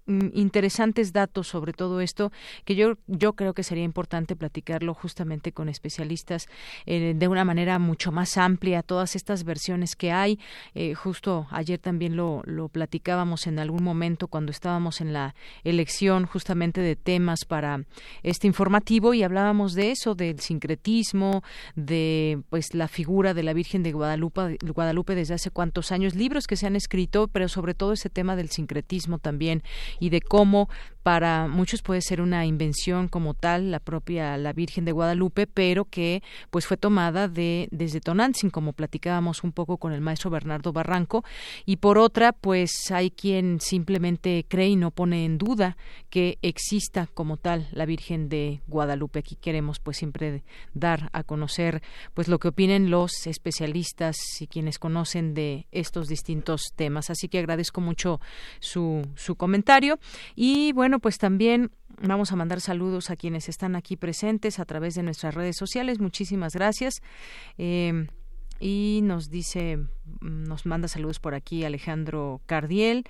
interesantes 0.07 1.13
datos 1.13 1.47
sobre 1.47 1.73
todo 1.73 2.01
esto 2.01 2.31
que 2.65 2.75
yo 2.75 2.95
yo 3.07 3.33
creo 3.33 3.53
que 3.53 3.63
sería 3.63 3.83
importante 3.83 4.35
platicarlo 4.35 4.93
justamente 4.93 5.51
con 5.51 5.69
especialistas 5.69 6.47
eh, 6.85 7.13
de 7.15 7.27
una 7.27 7.45
manera 7.45 7.79
mucho 7.79 8.11
más 8.11 8.37
amplia 8.37 8.83
todas 8.83 9.15
estas 9.15 9.43
versiones 9.43 9.95
que 9.95 10.11
hay. 10.11 10.39
Eh, 10.75 10.93
justo 10.93 11.47
ayer 11.51 11.79
también 11.79 12.15
lo, 12.15 12.41
lo 12.45 12.69
platicábamos 12.69 13.47
en 13.47 13.59
algún 13.59 13.83
momento 13.83 14.27
cuando 14.27 14.51
estábamos 14.51 15.01
en 15.01 15.13
la 15.13 15.35
elección 15.63 16.25
justamente 16.25 16.81
de 16.81 16.95
temas 16.95 17.45
para 17.45 17.83
este 18.23 18.47
informativo 18.47 19.13
y 19.13 19.23
hablábamos 19.23 19.73
de 19.73 19.91
eso 19.91 20.15
del 20.15 20.39
sincretismo 20.39 21.43
de 21.75 22.41
pues 22.49 22.73
la 22.73 22.87
figura 22.87 23.33
de 23.33 23.43
la 23.43 23.53
Virgen 23.53 23.83
de 23.83 23.91
Guadalupe 23.91 24.57
Guadalupe 24.61 25.15
desde 25.15 25.35
hace 25.35 25.51
cuántos 25.51 25.91
años 25.91 26.15
libros 26.15 26.47
que 26.47 26.55
se 26.55 26.67
han 26.67 26.75
escrito 26.75 27.27
pero 27.27 27.47
sobre 27.47 27.73
todo 27.73 27.93
ese 27.93 28.09
tema 28.09 28.35
del 28.35 28.49
sincretismo 28.49 29.19
también 29.19 29.63
y 29.99 30.09
de 30.09 30.21
cómo 30.21 30.69
para 31.03 31.47
muchos 31.47 31.81
puede 31.81 32.01
ser 32.01 32.21
una 32.21 32.45
invención 32.45 33.07
como 33.07 33.33
tal 33.33 33.71
la 33.71 33.79
propia 33.79 34.37
la 34.37 34.53
Virgen 34.53 34.85
de 34.85 34.91
Guadalupe 34.91 35.47
pero 35.47 35.85
que 35.85 36.21
pues 36.49 36.65
fue 36.67 36.77
tomada 36.77 37.27
de 37.27 37.67
desde 37.71 38.01
Tonantzin 38.01 38.49
como 38.49 38.73
platicábamos 38.73 39.43
un 39.43 39.51
poco 39.51 39.77
con 39.77 39.93
el 39.93 40.01
maestro 40.01 40.29
Bernardo 40.29 40.73
Barranco. 40.73 41.23
Y 41.65 41.77
por 41.77 41.97
otra 41.97 42.33
pues 42.33 42.91
hay 42.91 43.11
quien 43.11 43.59
simplemente 43.61 44.45
cree 44.47 44.69
y 44.69 44.75
no 44.75 44.91
pone 44.91 45.25
en 45.25 45.37
duda 45.37 45.77
que 46.09 46.37
exista 46.41 47.07
como 47.13 47.37
tal 47.37 47.67
la 47.71 47.85
Virgen 47.85 48.29
de 48.29 48.61
Guadalupe. 48.67 49.19
Aquí 49.19 49.35
queremos 49.35 49.79
pues 49.79 49.97
siempre 49.97 50.43
dar 50.73 51.09
a 51.13 51.23
conocer 51.23 51.81
pues 52.13 52.27
lo 52.27 52.39
que 52.39 52.49
opinen 52.49 52.89
los 52.89 53.27
especialistas 53.27 54.17
y 54.39 54.47
quienes 54.47 54.79
conocen 54.79 55.33
de 55.33 55.67
estos 55.71 56.07
distintos 56.07 56.73
temas. 56.75 57.09
Así 57.09 57.27
que 57.27 57.39
agradezco 57.39 57.81
mucho 57.81 58.19
su 58.59 59.01
su 59.15 59.35
comentario. 59.35 59.99
Y 60.35 60.71
bueno 60.73 60.90
bueno, 60.91 60.99
pues 60.99 61.19
también 61.19 61.71
vamos 62.01 62.33
a 62.33 62.35
mandar 62.35 62.59
saludos 62.59 63.11
a 63.11 63.15
quienes 63.15 63.47
están 63.47 63.77
aquí 63.77 63.95
presentes 63.95 64.59
a 64.59 64.65
través 64.65 64.93
de 64.93 65.03
nuestras 65.03 65.33
redes 65.33 65.55
sociales. 65.55 66.01
Muchísimas 66.01 66.53
gracias. 66.53 67.01
Eh, 67.57 68.07
y 68.59 68.99
nos 69.03 69.29
dice, 69.29 69.79
nos 70.19 70.65
manda 70.65 70.89
saludos 70.89 71.21
por 71.21 71.33
aquí 71.33 71.63
Alejandro 71.63 72.41
Cardiel, 72.45 73.05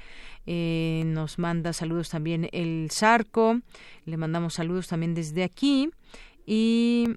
eh, 0.45 1.01
nos 1.07 1.39
manda 1.39 1.73
saludos 1.73 2.09
también 2.09 2.49
el 2.51 2.89
Zarco, 2.91 3.61
le 4.05 4.17
mandamos 4.17 4.53
saludos 4.53 4.87
también 4.87 5.15
desde 5.15 5.43
aquí 5.43 5.89
y 6.45 7.07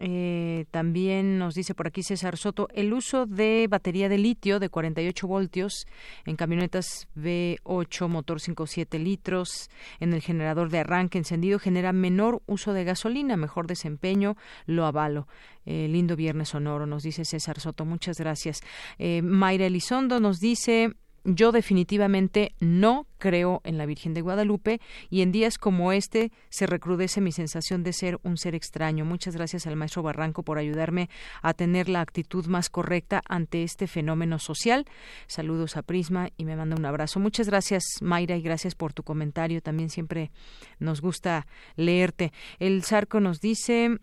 eh, 0.00 0.64
también 0.70 1.38
nos 1.38 1.54
dice 1.54 1.74
por 1.74 1.86
aquí 1.86 2.02
César 2.02 2.36
Soto, 2.36 2.68
el 2.74 2.92
uso 2.92 3.26
de 3.26 3.66
batería 3.68 4.08
de 4.08 4.18
litio 4.18 4.58
de 4.58 4.68
48 4.68 5.26
voltios 5.26 5.86
en 6.26 6.36
camionetas 6.36 7.08
V8, 7.16 8.08
motor 8.08 8.40
5.7 8.40 8.98
litros, 8.98 9.70
en 10.00 10.12
el 10.12 10.22
generador 10.22 10.70
de 10.70 10.80
arranque 10.80 11.18
encendido 11.18 11.58
genera 11.58 11.92
menor 11.92 12.42
uso 12.46 12.72
de 12.72 12.84
gasolina, 12.84 13.36
mejor 13.36 13.66
desempeño, 13.66 14.36
lo 14.66 14.86
avalo. 14.86 15.28
Eh, 15.64 15.86
lindo 15.88 16.16
viernes 16.16 16.48
sonoro, 16.48 16.86
nos 16.86 17.04
dice 17.04 17.24
César 17.24 17.60
Soto, 17.60 17.84
muchas 17.84 18.18
gracias. 18.18 18.60
Eh, 18.98 19.22
Mayra 19.22 19.66
Elizondo 19.66 20.18
nos 20.18 20.40
dice, 20.40 20.94
yo 21.24 21.52
definitivamente 21.52 22.54
no 22.60 23.06
creo 23.18 23.60
en 23.64 23.78
la 23.78 23.86
Virgen 23.86 24.14
de 24.14 24.20
Guadalupe 24.20 24.80
y 25.10 25.22
en 25.22 25.30
días 25.30 25.58
como 25.58 25.92
este 25.92 26.32
se 26.50 26.66
recrudece 26.66 27.20
mi 27.20 27.32
sensación 27.32 27.82
de 27.82 27.92
ser 27.92 28.18
un 28.22 28.36
ser 28.36 28.54
extraño. 28.54 29.04
Muchas 29.04 29.36
gracias 29.36 29.66
al 29.66 29.76
maestro 29.76 30.02
Barranco 30.02 30.42
por 30.42 30.58
ayudarme 30.58 31.08
a 31.40 31.54
tener 31.54 31.88
la 31.88 32.00
actitud 32.00 32.46
más 32.46 32.68
correcta 32.68 33.22
ante 33.28 33.62
este 33.62 33.86
fenómeno 33.86 34.38
social. 34.38 34.84
Saludos 35.26 35.76
a 35.76 35.82
Prisma 35.82 36.30
y 36.36 36.44
me 36.44 36.56
manda 36.56 36.76
un 36.76 36.84
abrazo. 36.84 37.20
Muchas 37.20 37.46
gracias 37.46 37.84
Mayra 38.00 38.36
y 38.36 38.42
gracias 38.42 38.74
por 38.74 38.92
tu 38.92 39.02
comentario. 39.02 39.62
También 39.62 39.90
siempre 39.90 40.32
nos 40.78 41.00
gusta 41.00 41.46
leerte. 41.76 42.32
El 42.58 42.82
Zarco 42.82 43.20
nos 43.20 43.40
dice... 43.40 43.98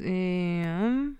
Eh, 0.00 1.14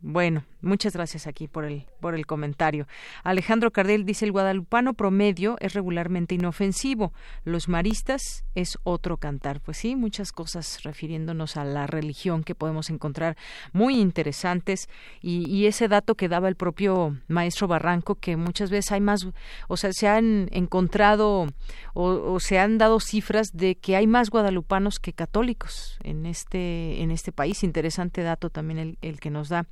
bueno, 0.00 0.44
muchas 0.60 0.92
gracias 0.92 1.26
aquí 1.26 1.48
por 1.48 1.64
el 1.64 1.86
por 2.00 2.14
el 2.14 2.26
comentario. 2.26 2.86
Alejandro 3.24 3.70
Cardel 3.72 4.04
dice 4.04 4.26
el 4.26 4.32
guadalupano 4.32 4.94
promedio 4.94 5.56
es 5.58 5.72
regularmente 5.74 6.34
inofensivo, 6.34 7.12
los 7.44 7.68
maristas 7.68 8.44
es 8.54 8.78
otro 8.84 9.16
cantar. 9.16 9.60
Pues 9.60 9.78
sí, 9.78 9.96
muchas 9.96 10.32
cosas 10.32 10.82
refiriéndonos 10.82 11.56
a 11.56 11.64
la 11.64 11.86
religión 11.86 12.44
que 12.44 12.54
podemos 12.54 12.90
encontrar 12.90 13.36
muy 13.72 13.98
interesantes 13.98 14.88
y, 15.20 15.66
ese 15.66 15.88
dato 15.88 16.14
que 16.14 16.28
daba 16.28 16.46
el 16.48 16.54
propio 16.54 17.16
maestro 17.26 17.66
Barranco 17.66 18.14
que 18.14 18.36
muchas 18.36 18.70
veces 18.70 18.92
hay 18.92 19.00
más, 19.00 19.26
o 19.66 19.76
sea, 19.76 19.92
se 19.92 20.06
han 20.06 20.48
encontrado 20.52 21.48
o, 21.94 22.38
se 22.38 22.60
han 22.60 22.78
dado 22.78 23.00
cifras 23.00 23.48
de 23.52 23.74
que 23.74 23.96
hay 23.96 24.06
más 24.06 24.30
guadalupanos 24.30 25.00
que 25.00 25.12
católicos 25.12 25.98
en 26.04 26.26
este 26.26 27.02
en 27.02 27.10
este 27.10 27.32
país. 27.32 27.64
Interesante 27.64 28.22
dato 28.22 28.50
también 28.50 28.78
el, 28.78 28.98
el 29.02 29.18
que 29.18 29.30
nos 29.30 29.48
da 29.48 29.66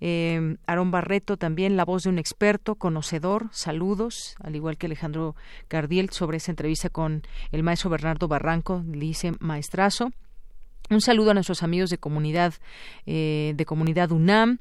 Eh, 0.00 0.56
Aarón 0.66 0.90
Barreto 0.90 1.36
también, 1.36 1.76
la 1.76 1.84
voz 1.84 2.04
de 2.04 2.10
un 2.10 2.18
experto, 2.18 2.74
conocedor, 2.74 3.48
saludos, 3.52 4.36
al 4.42 4.56
igual 4.56 4.76
que 4.76 4.86
Alejandro 4.86 5.36
Gardiel 5.68 6.10
sobre 6.10 6.38
esa 6.38 6.52
entrevista 6.52 6.88
con 6.88 7.22
el 7.50 7.62
maestro 7.62 7.90
Bernardo 7.90 8.28
Barranco, 8.28 8.82
dice 8.84 9.32
maestrazo. 9.40 10.10
Un 10.90 11.00
saludo 11.00 11.30
a 11.30 11.34
nuestros 11.34 11.62
amigos 11.62 11.88
de 11.88 11.96
comunidad, 11.96 12.54
eh, 13.06 13.54
de 13.56 13.64
comunidad 13.64 14.10
UNAM 14.10 14.58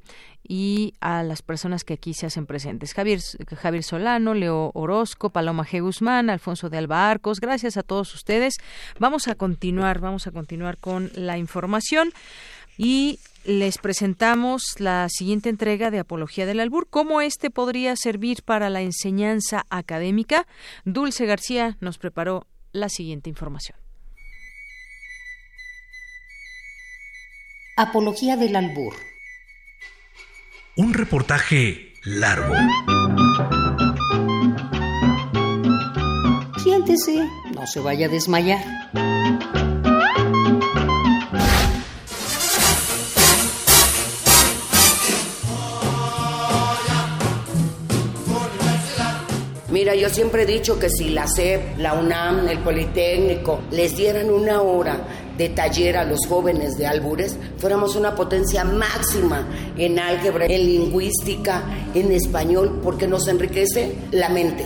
y 0.48 0.94
a 1.02 1.24
las 1.24 1.42
personas 1.42 1.84
que 1.84 1.94
aquí 1.94 2.14
se 2.14 2.26
hacen 2.26 2.46
presentes. 2.46 2.94
Javier, 2.94 3.20
Javier 3.58 3.84
Solano, 3.84 4.34
Leo 4.34 4.72
Orozco, 4.74 5.32
Paloma 5.32 5.66
G. 5.66 5.82
Guzmán, 5.82 6.30
Alfonso 6.30 6.70
de 6.70 6.78
Alba 6.78 7.10
Arcos, 7.10 7.42
gracias 7.42 7.76
a 7.76 7.84
todos 7.84 8.14
ustedes. 8.14 8.56
Vamos 8.98 9.28
a 9.28 9.36
continuar, 9.36 10.00
vamos 10.00 10.26
a 10.28 10.32
continuar 10.32 10.78
con 10.78 11.12
la 11.16 11.38
información 11.38 12.14
y 12.78 13.20
les 13.46 13.78
presentamos 13.78 14.64
la 14.78 15.08
siguiente 15.10 15.50
entrega 15.50 15.92
de 15.92 16.00
Apología 16.00 16.46
del 16.46 16.60
Albur, 16.60 16.88
cómo 16.90 17.22
este 17.22 17.50
podría 17.50 17.96
servir 17.96 18.44
para 18.44 18.70
la 18.70 18.82
enseñanza 18.82 19.66
académica. 19.70 20.48
Dulce 20.86 21.26
García 21.26 21.78
nos 21.80 21.98
preparó 21.98 22.48
la 22.72 22.90
siguiente 22.90 23.30
información. 23.30 23.78
Apología 27.78 28.38
del 28.38 28.56
Albur 28.56 28.94
un 30.76 30.94
reportaje 30.94 31.94
largo. 32.06 32.56
Siéntese, 36.64 37.28
no 37.54 37.68
se 37.68 37.80
vaya 37.82 38.08
a 38.08 38.10
desmayar. 38.10 39.61
Mira, 49.82 49.96
yo 49.96 50.10
siempre 50.10 50.44
he 50.44 50.46
dicho 50.46 50.78
que 50.78 50.92
si 50.92 51.10
la 51.10 51.28
SEP, 51.28 51.80
la 51.80 51.96
UNAM, 51.96 52.48
el 52.48 52.60
Politécnico 52.60 53.62
les 53.72 53.96
dieran 53.96 54.30
una 54.30 54.62
hora 54.62 55.08
de 55.36 55.50
taller 55.50 55.98
a 55.98 56.04
los 56.04 56.20
jóvenes 56.30 56.78
de 56.78 56.86
albures, 56.86 57.36
fuéramos 57.58 57.96
una 57.96 58.14
potencia 58.14 58.64
máxima 58.64 59.48
en 59.76 59.98
álgebra, 59.98 60.46
en 60.46 60.68
lingüística, 60.68 61.64
en 61.96 62.12
español, 62.12 62.80
porque 62.84 63.08
nos 63.08 63.28
enriquece 63.28 63.96
la 64.12 64.30
mente. 64.30 64.66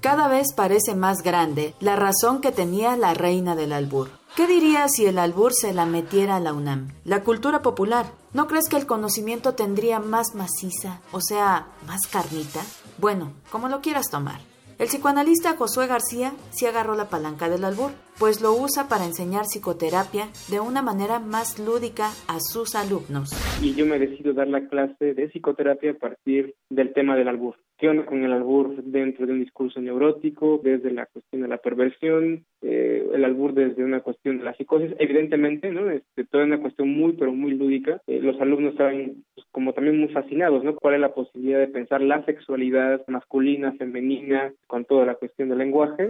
Cada 0.00 0.28
vez 0.28 0.54
parece 0.54 0.94
más 0.94 1.20
grande 1.22 1.74
la 1.78 1.96
razón 1.96 2.40
que 2.40 2.52
tenía 2.52 2.96
la 2.96 3.12
reina 3.12 3.54
del 3.54 3.74
albur. 3.74 4.08
¿Qué 4.34 4.46
diría 4.46 4.86
si 4.88 5.06
el 5.06 5.18
albur 5.18 5.52
se 5.52 5.72
la 5.72 5.84
metiera 5.84 6.36
a 6.36 6.40
la 6.40 6.52
UNAM? 6.52 6.92
La 7.04 7.22
cultura 7.22 7.60
popular. 7.60 8.06
¿No 8.36 8.48
crees 8.48 8.68
que 8.68 8.76
el 8.76 8.84
conocimiento 8.84 9.54
tendría 9.54 9.98
más 9.98 10.34
maciza, 10.34 11.00
o 11.10 11.22
sea, 11.22 11.68
más 11.86 12.02
carnita? 12.06 12.60
Bueno, 12.98 13.32
como 13.50 13.70
lo 13.70 13.80
quieras 13.80 14.10
tomar. 14.10 14.40
El 14.78 14.88
psicoanalista 14.88 15.56
Josué 15.56 15.86
García 15.86 16.34
sí 16.50 16.66
agarró 16.66 16.96
la 16.96 17.08
palanca 17.08 17.48
del 17.48 17.64
albur, 17.64 17.92
pues 18.18 18.42
lo 18.42 18.52
usa 18.52 18.88
para 18.88 19.06
enseñar 19.06 19.46
psicoterapia 19.46 20.28
de 20.48 20.60
una 20.60 20.82
manera 20.82 21.18
más 21.18 21.58
lúdica 21.58 22.10
a 22.28 22.40
sus 22.40 22.74
alumnos. 22.74 23.30
Y 23.62 23.74
yo 23.74 23.86
me 23.86 23.98
decido 23.98 24.34
dar 24.34 24.48
la 24.48 24.68
clase 24.68 25.14
de 25.14 25.30
psicoterapia 25.30 25.92
a 25.92 25.94
partir 25.94 26.56
del 26.68 26.92
tema 26.92 27.16
del 27.16 27.28
albur. 27.28 27.56
¿Qué 27.78 27.90
onda 27.90 28.06
con 28.06 28.24
el 28.24 28.32
albur 28.32 28.82
dentro 28.84 29.26
de 29.26 29.34
un 29.34 29.40
discurso 29.40 29.82
neurótico, 29.82 30.58
desde 30.64 30.90
la 30.90 31.04
cuestión 31.04 31.42
de 31.42 31.48
la 31.48 31.58
perversión, 31.58 32.46
eh, 32.62 33.06
el 33.12 33.22
albur 33.22 33.52
desde 33.52 33.84
una 33.84 34.00
cuestión 34.00 34.38
de 34.38 34.44
la 34.44 34.54
psicosis? 34.54 34.94
Evidentemente, 34.98 35.70
¿no? 35.70 35.90
Este, 35.90 36.24
toda 36.24 36.44
una 36.44 36.58
cuestión 36.58 36.88
muy, 36.88 37.12
pero 37.12 37.32
muy 37.32 37.52
lúdica. 37.52 38.00
Eh, 38.06 38.20
los 38.22 38.40
alumnos 38.40 38.72
estaban 38.72 39.22
pues, 39.34 39.46
como 39.52 39.74
también 39.74 40.00
muy 40.00 40.08
fascinados, 40.08 40.64
¿no? 40.64 40.74
¿Cuál 40.74 40.94
es 40.94 41.00
la 41.00 41.12
posibilidad 41.12 41.58
de 41.58 41.68
pensar 41.68 42.00
la 42.00 42.24
sexualidad 42.24 43.04
masculina, 43.08 43.72
femenina, 43.72 44.54
con 44.66 44.86
toda 44.86 45.04
la 45.04 45.16
cuestión 45.16 45.50
del 45.50 45.58
lenguaje? 45.58 46.08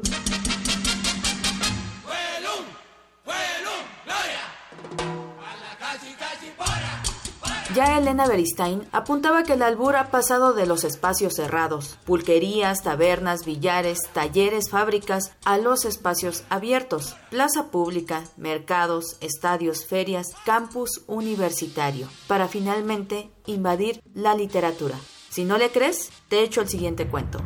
Ya 7.77 7.99
Elena 7.99 8.27
Beristain 8.27 8.89
apuntaba 8.91 9.43
que 9.43 9.53
el 9.53 9.61
albur 9.61 9.97
ha 9.97 10.11
pasado 10.11 10.55
de 10.55 10.65
los 10.65 10.83
espacios 10.83 11.35
cerrados, 11.35 11.99
pulquerías, 12.07 12.83
tabernas, 12.83 13.45
billares, 13.45 13.99
talleres, 14.15 14.71
fábricas, 14.71 15.33
a 15.45 15.59
los 15.59 15.85
espacios 15.85 16.45
abiertos, 16.49 17.17
plaza 17.29 17.71
pública, 17.71 18.25
mercados, 18.39 19.19
estadios, 19.21 19.85
ferias, 19.85 20.29
campus 20.47 21.03
universitario, 21.07 22.09
para 22.27 22.49
finalmente 22.49 23.29
invadir 23.45 24.01
la 24.15 24.35
literatura. 24.35 24.97
Si 25.29 25.45
no 25.45 25.59
le 25.59 25.69
crees, 25.69 26.09
te 26.31 26.41
echo 26.43 26.63
el 26.63 26.71
siguiente 26.71 27.09
cuento. 27.09 27.41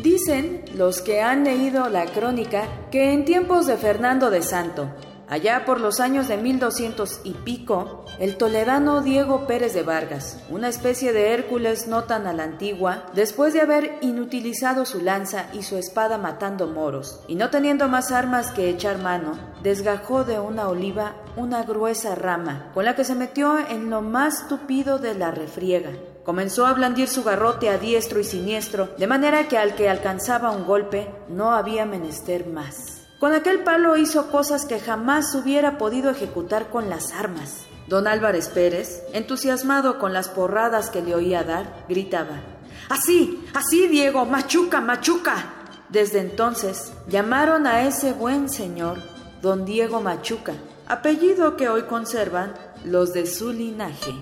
Dicen 0.00 0.64
los 0.76 1.02
que 1.02 1.20
han 1.20 1.42
leído 1.42 1.88
la 1.88 2.06
crónica 2.06 2.68
que 2.92 3.12
en 3.12 3.24
tiempos 3.24 3.66
de 3.66 3.76
Fernando 3.76 4.30
de 4.30 4.42
Santo, 4.42 4.88
Allá 5.32 5.64
por 5.64 5.80
los 5.80 5.98
años 5.98 6.28
de 6.28 6.36
1200 6.36 7.22
y 7.24 7.32
pico, 7.32 8.04
el 8.18 8.36
toledano 8.36 9.00
Diego 9.00 9.46
Pérez 9.46 9.72
de 9.72 9.82
Vargas, 9.82 10.38
una 10.50 10.68
especie 10.68 11.14
de 11.14 11.32
Hércules 11.32 11.86
no 11.88 12.04
tan 12.04 12.26
a 12.26 12.34
la 12.34 12.42
antigua, 12.42 13.06
después 13.14 13.54
de 13.54 13.62
haber 13.62 13.96
inutilizado 14.02 14.84
su 14.84 15.00
lanza 15.00 15.46
y 15.54 15.62
su 15.62 15.78
espada 15.78 16.18
matando 16.18 16.66
moros, 16.66 17.20
y 17.28 17.36
no 17.36 17.48
teniendo 17.48 17.88
más 17.88 18.12
armas 18.12 18.50
que 18.50 18.68
echar 18.68 18.98
mano, 18.98 19.38
desgajó 19.62 20.24
de 20.24 20.38
una 20.38 20.68
oliva 20.68 21.14
una 21.34 21.62
gruesa 21.62 22.14
rama, 22.14 22.70
con 22.74 22.84
la 22.84 22.94
que 22.94 23.04
se 23.04 23.14
metió 23.14 23.58
en 23.58 23.88
lo 23.88 24.02
más 24.02 24.48
tupido 24.48 24.98
de 24.98 25.14
la 25.14 25.30
refriega. 25.30 25.92
Comenzó 26.24 26.66
a 26.66 26.74
blandir 26.74 27.08
su 27.08 27.24
garrote 27.24 27.70
a 27.70 27.78
diestro 27.78 28.20
y 28.20 28.24
siniestro, 28.24 28.90
de 28.98 29.06
manera 29.06 29.48
que 29.48 29.56
al 29.56 29.76
que 29.76 29.88
alcanzaba 29.88 30.50
un 30.50 30.66
golpe 30.66 31.08
no 31.30 31.52
había 31.52 31.86
menester 31.86 32.46
más. 32.46 32.91
Con 33.22 33.34
aquel 33.34 33.62
palo 33.62 33.96
hizo 33.96 34.32
cosas 34.32 34.66
que 34.66 34.80
jamás 34.80 35.32
hubiera 35.36 35.78
podido 35.78 36.10
ejecutar 36.10 36.70
con 36.70 36.90
las 36.90 37.12
armas. 37.12 37.66
Don 37.86 38.08
Álvarez 38.08 38.48
Pérez, 38.48 39.04
entusiasmado 39.12 40.00
con 40.00 40.12
las 40.12 40.28
porradas 40.28 40.90
que 40.90 41.02
le 41.02 41.14
oía 41.14 41.44
dar, 41.44 41.84
gritaba, 41.88 42.40
Así, 42.88 43.46
así, 43.54 43.86
Diego, 43.86 44.26
machuca, 44.26 44.80
machuca. 44.80 45.54
Desde 45.88 46.18
entonces 46.18 46.92
llamaron 47.06 47.68
a 47.68 47.82
ese 47.86 48.12
buen 48.12 48.48
señor 48.48 48.98
don 49.40 49.64
Diego 49.64 50.00
Machuca, 50.00 50.54
apellido 50.88 51.56
que 51.56 51.68
hoy 51.68 51.82
conservan 51.82 52.54
los 52.84 53.12
de 53.12 53.26
su 53.26 53.52
linaje. 53.52 54.16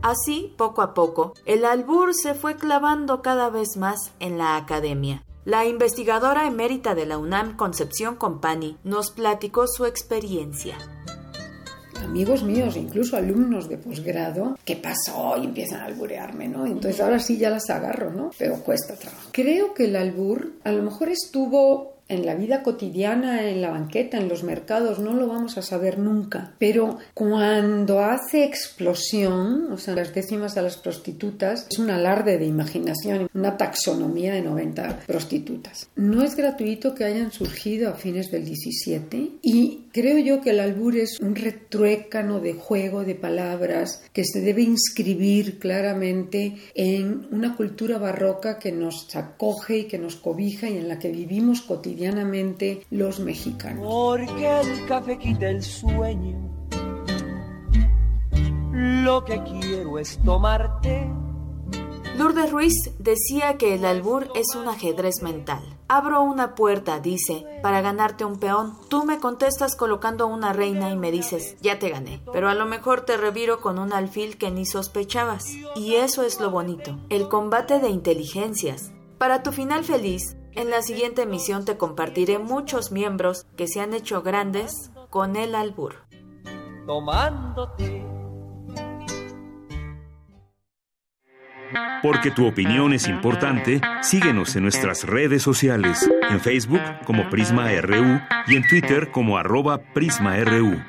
Así, 0.00 0.54
poco 0.56 0.80
a 0.80 0.94
poco, 0.94 1.34
el 1.44 1.66
albur 1.66 2.14
se 2.14 2.32
fue 2.32 2.56
clavando 2.56 3.20
cada 3.20 3.50
vez 3.50 3.76
más 3.76 4.12
en 4.18 4.38
la 4.38 4.56
academia. 4.56 5.25
La 5.46 5.64
investigadora 5.64 6.48
emérita 6.48 6.96
de 6.96 7.06
la 7.06 7.18
UNAM, 7.18 7.56
Concepción 7.56 8.16
Compani, 8.16 8.78
nos 8.82 9.12
platicó 9.12 9.68
su 9.68 9.86
experiencia. 9.86 10.76
Amigos 12.02 12.42
míos, 12.42 12.76
incluso 12.76 13.16
alumnos 13.16 13.68
de 13.68 13.78
posgrado, 13.78 14.58
¿qué 14.64 14.74
pasó? 14.74 15.36
Y 15.40 15.44
empiezan 15.44 15.82
a 15.82 15.84
alburearme, 15.84 16.48
¿no? 16.48 16.66
Entonces 16.66 17.00
ahora 17.00 17.20
sí 17.20 17.38
ya 17.38 17.50
las 17.50 17.70
agarro, 17.70 18.10
¿no? 18.10 18.32
Pero 18.36 18.56
cuesta 18.56 18.96
trabajo. 18.96 19.28
Creo 19.30 19.72
que 19.72 19.84
el 19.84 19.94
albur 19.94 20.50
a 20.64 20.72
lo 20.72 20.82
mejor 20.82 21.10
estuvo 21.10 21.95
en 22.08 22.24
la 22.24 22.34
vida 22.34 22.62
cotidiana, 22.62 23.48
en 23.48 23.60
la 23.60 23.70
banqueta, 23.70 24.18
en 24.18 24.28
los 24.28 24.44
mercados, 24.44 24.98
no 24.98 25.12
lo 25.14 25.26
vamos 25.26 25.58
a 25.58 25.62
saber 25.62 25.98
nunca. 25.98 26.54
Pero 26.58 26.98
cuando 27.14 28.00
hace 28.00 28.44
explosión, 28.44 29.72
o 29.72 29.78
sea, 29.78 29.94
las 29.94 30.14
décimas 30.14 30.56
a 30.56 30.62
las 30.62 30.76
prostitutas, 30.76 31.66
es 31.70 31.78
un 31.78 31.90
alarde 31.90 32.38
de 32.38 32.46
imaginación, 32.46 33.28
una 33.34 33.56
taxonomía 33.56 34.34
de 34.34 34.42
90 34.42 35.00
prostitutas. 35.06 35.88
No 35.96 36.22
es 36.22 36.36
gratuito 36.36 36.94
que 36.94 37.04
hayan 37.04 37.32
surgido 37.32 37.90
a 37.90 37.94
fines 37.94 38.30
del 38.30 38.44
17 38.44 39.30
y 39.42 39.86
creo 39.92 40.18
yo 40.18 40.40
que 40.40 40.50
el 40.50 40.60
albur 40.60 40.96
es 40.96 41.18
un 41.20 41.34
retruécano 41.34 42.40
de 42.40 42.54
juego 42.54 43.04
de 43.04 43.14
palabras 43.14 44.02
que 44.12 44.24
se 44.24 44.40
debe 44.40 44.62
inscribir 44.62 45.58
claramente 45.58 46.56
en 46.74 47.26
una 47.30 47.56
cultura 47.56 47.98
barroca 47.98 48.58
que 48.58 48.72
nos 48.72 49.14
acoge 49.16 49.78
y 49.78 49.84
que 49.84 49.98
nos 49.98 50.16
cobija 50.16 50.68
y 50.68 50.76
en 50.78 50.88
la 50.88 50.98
que 50.98 51.10
vivimos 51.10 51.62
cotidianamente 51.62 51.95
los 52.90 53.20
mexicanos. 53.20 53.84
Porque 53.84 54.60
el 54.60 54.86
café 54.86 55.18
quita 55.18 55.48
el 55.48 55.62
sueño. 55.62 56.36
Lo 58.72 59.24
que 59.24 59.42
quiero 59.42 59.98
es 59.98 60.18
tomarte. 60.24 61.10
Lourdes 62.18 62.50
Ruiz 62.50 62.74
decía 62.98 63.58
que 63.58 63.74
el 63.74 63.84
albur 63.84 64.28
es 64.34 64.54
un 64.54 64.68
ajedrez 64.68 65.22
mental. 65.22 65.62
Abro 65.88 66.22
una 66.22 66.54
puerta, 66.54 66.98
dice, 66.98 67.44
para 67.62 67.80
ganarte 67.80 68.24
un 68.24 68.38
peón. 68.38 68.76
Tú 68.88 69.04
me 69.04 69.18
contestas 69.18 69.76
colocando 69.76 70.26
una 70.26 70.52
reina 70.52 70.90
y 70.90 70.96
me 70.96 71.12
dices, 71.12 71.56
ya 71.60 71.78
te 71.78 71.90
gané. 71.90 72.22
Pero 72.32 72.48
a 72.48 72.54
lo 72.54 72.66
mejor 72.66 73.02
te 73.02 73.16
reviro 73.16 73.60
con 73.60 73.78
un 73.78 73.92
alfil 73.92 74.38
que 74.38 74.50
ni 74.50 74.66
sospechabas. 74.66 75.46
Y 75.76 75.94
eso 75.96 76.22
es 76.22 76.40
lo 76.40 76.50
bonito, 76.50 76.98
el 77.10 77.28
combate 77.28 77.78
de 77.78 77.90
inteligencias, 77.90 78.92
Para 79.18 79.42
tu 79.42 79.52
final 79.52 79.84
feliz, 79.84 80.36
en 80.56 80.70
la 80.70 80.82
siguiente 80.82 81.22
emisión 81.22 81.64
te 81.64 81.76
compartiré 81.76 82.38
muchos 82.38 82.90
miembros 82.90 83.46
que 83.56 83.68
se 83.68 83.80
han 83.80 83.94
hecho 83.94 84.22
grandes 84.22 84.90
con 85.10 85.36
el 85.36 85.54
albur. 85.54 86.06
Tomándote. 86.86 88.04
Porque 92.02 92.30
tu 92.30 92.46
opinión 92.46 92.92
es 92.92 93.08
importante, 93.08 93.80
síguenos 94.00 94.54
en 94.56 94.62
nuestras 94.62 95.04
redes 95.04 95.42
sociales, 95.42 96.08
en 96.30 96.40
Facebook 96.40 96.80
como 97.04 97.28
Prisma 97.28 97.70
RU 97.80 98.20
y 98.46 98.56
en 98.56 98.66
Twitter 98.68 99.10
como 99.10 99.36
arroba 99.36 99.78
PrismaRU. 99.92 100.80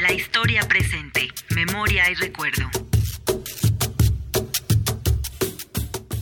La 0.00 0.12
historia 0.12 0.62
presente, 0.68 1.28
memoria 1.54 2.10
y 2.10 2.14
recuerdo. 2.14 2.77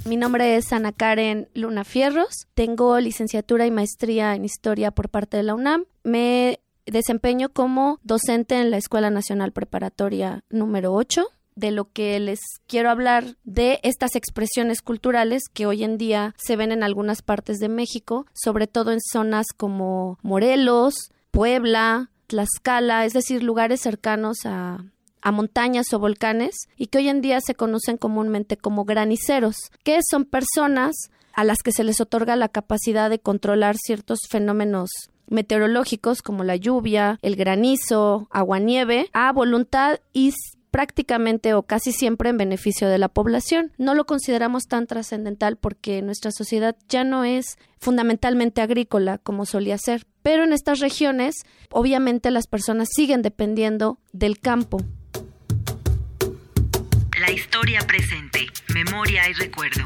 Mi 0.07 0.16
nombre 0.16 0.55
es 0.55 0.73
Ana 0.73 0.93
Karen 0.93 1.49
Luna 1.53 1.83
Fierros. 1.83 2.47
Tengo 2.55 3.01
licenciatura 3.01 3.66
y 3.66 3.73
maestría 3.73 4.37
en 4.37 4.45
historia 4.45 4.93
por 4.93 5.09
parte 5.09 5.37
de 5.37 5.43
la 5.43 5.55
UNAM. 5.57 5.85
Me 6.05 6.61
desempeño 6.87 7.49
como 7.49 7.99
docente 8.05 8.61
en 8.61 8.70
la 8.70 8.77
Escuela 8.77 9.11
Nacional 9.11 9.51
Preparatoria 9.51 10.45
número 10.49 10.95
8 10.95 11.27
de 11.57 11.73
lo 11.73 11.91
que 11.91 12.20
les 12.20 12.39
quiero 12.69 12.91
hablar 12.91 13.37
de 13.43 13.81
estas 13.83 14.15
expresiones 14.15 14.81
culturales 14.81 15.43
que 15.53 15.66
hoy 15.66 15.83
en 15.83 15.99
día 15.99 16.37
se 16.39 16.55
ven 16.55 16.70
en 16.70 16.85
algunas 16.85 17.23
partes 17.23 17.59
de 17.59 17.69
México, 17.69 18.27
sobre 18.33 18.69
todo 18.69 18.93
en 18.93 19.01
zonas 19.01 19.47
como 19.57 20.20
Morelos, 20.23 21.11
Puebla, 21.33 22.11
Tlaxcala, 22.28 23.07
es 23.07 23.12
decir, 23.12 23.43
lugares 23.43 23.81
cercanos 23.81 24.39
a, 24.45 24.85
a 25.27 25.32
montañas 25.32 25.93
o 25.93 25.98
volcanes 25.98 26.55
y 26.77 26.86
que 26.86 26.98
hoy 26.98 27.09
en 27.09 27.20
día 27.20 27.40
se 27.40 27.57
conocen 27.57 27.97
comúnmente 27.97 28.57
como 28.57 28.85
graniceros, 28.85 29.57
que 29.82 29.98
son 30.09 30.24
personas 30.24 30.94
a 31.32 31.43
las 31.43 31.65
que 31.65 31.73
se 31.73 31.82
les 31.82 32.01
otorga 32.01 32.36
la 32.36 32.48
capacidad 32.48 33.11
de 33.11 33.19
controlar 33.19 33.74
ciertos 33.77 34.20
fenómenos 34.31 34.89
meteorológicos 35.27 36.23
como 36.23 36.44
la 36.44 36.55
lluvia, 36.55 37.19
el 37.23 37.35
granizo, 37.35 38.28
agua-nieve, 38.31 39.11
a 39.12 39.32
voluntad 39.32 39.98
y 40.12 40.32
prácticamente 40.70 41.55
o 41.55 41.65
casi 41.65 41.90
siempre 41.90 42.31
en 42.31 42.36
beneficio 42.36 42.86
de 42.86 42.98
la 42.98 43.09
población. 43.09 43.73
No 43.78 43.97
lo 43.97 44.07
consideramos 44.07 44.69
tan 44.69 44.86
trascendental 44.86 45.57
porque 45.57 46.03
nuestra 46.03 46.31
sociedad 46.31 46.77
ya 46.89 47.03
no 47.03 47.24
es 47.24 47.59
fundamentalmente 47.81 48.61
agrícola 48.61 49.19
como 49.19 49.44
solía 49.44 49.77
ser, 49.77 50.07
pero 50.23 50.44
en 50.44 50.53
estas 50.53 50.78
regiones 50.78 51.35
obviamente 51.73 52.31
las 52.31 52.47
personas 52.47 52.90
siguen 52.94 53.23
dependiendo 53.23 53.98
del 54.12 54.39
campo. 54.39 54.78
La 57.27 57.32
historia 57.32 57.81
presente, 57.81 58.47
memoria 58.73 59.28
y 59.28 59.32
recuerdo. 59.32 59.82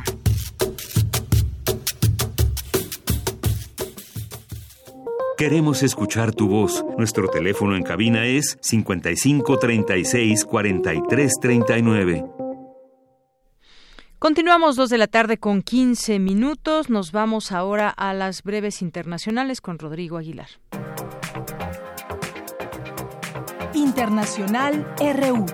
Queremos 5.38 5.82
escuchar 5.82 6.34
tu 6.34 6.48
voz. 6.48 6.84
Nuestro 6.98 7.28
teléfono 7.28 7.76
en 7.76 7.82
cabina 7.82 8.26
es 8.26 8.58
55 8.60 9.58
36 9.58 10.44
43 10.44 11.32
39. 11.40 12.24
Continuamos 14.18 14.76
dos 14.76 14.90
de 14.90 14.98
la 14.98 15.06
tarde 15.06 15.38
con 15.38 15.62
15 15.62 16.18
minutos. 16.18 16.90
Nos 16.90 17.10
vamos 17.10 17.52
ahora 17.52 17.88
a 17.88 18.12
las 18.12 18.42
breves 18.42 18.82
internacionales 18.82 19.62
con 19.62 19.78
Rodrigo 19.78 20.18
Aguilar. 20.18 20.48
Internacional 23.72 24.94
RU. 24.98 25.46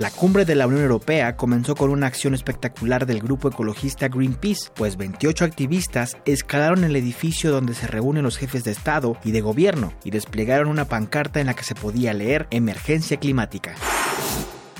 La 0.00 0.10
cumbre 0.10 0.44
de 0.44 0.56
la 0.56 0.66
Unión 0.66 0.82
Europea 0.82 1.36
comenzó 1.36 1.76
con 1.76 1.90
una 1.90 2.08
acción 2.08 2.34
espectacular 2.34 3.06
del 3.06 3.20
grupo 3.20 3.48
ecologista 3.48 4.08
Greenpeace, 4.08 4.70
pues 4.74 4.96
28 4.96 5.44
activistas 5.44 6.16
escalaron 6.24 6.82
el 6.82 6.96
edificio 6.96 7.52
donde 7.52 7.74
se 7.74 7.86
reúnen 7.86 8.24
los 8.24 8.36
jefes 8.36 8.64
de 8.64 8.72
Estado 8.72 9.16
y 9.22 9.30
de 9.30 9.40
gobierno 9.40 9.92
y 10.02 10.10
desplegaron 10.10 10.66
una 10.66 10.86
pancarta 10.86 11.40
en 11.40 11.46
la 11.46 11.54
que 11.54 11.62
se 11.62 11.76
podía 11.76 12.12
leer 12.12 12.48
Emergencia 12.50 13.18
climática. 13.18 13.76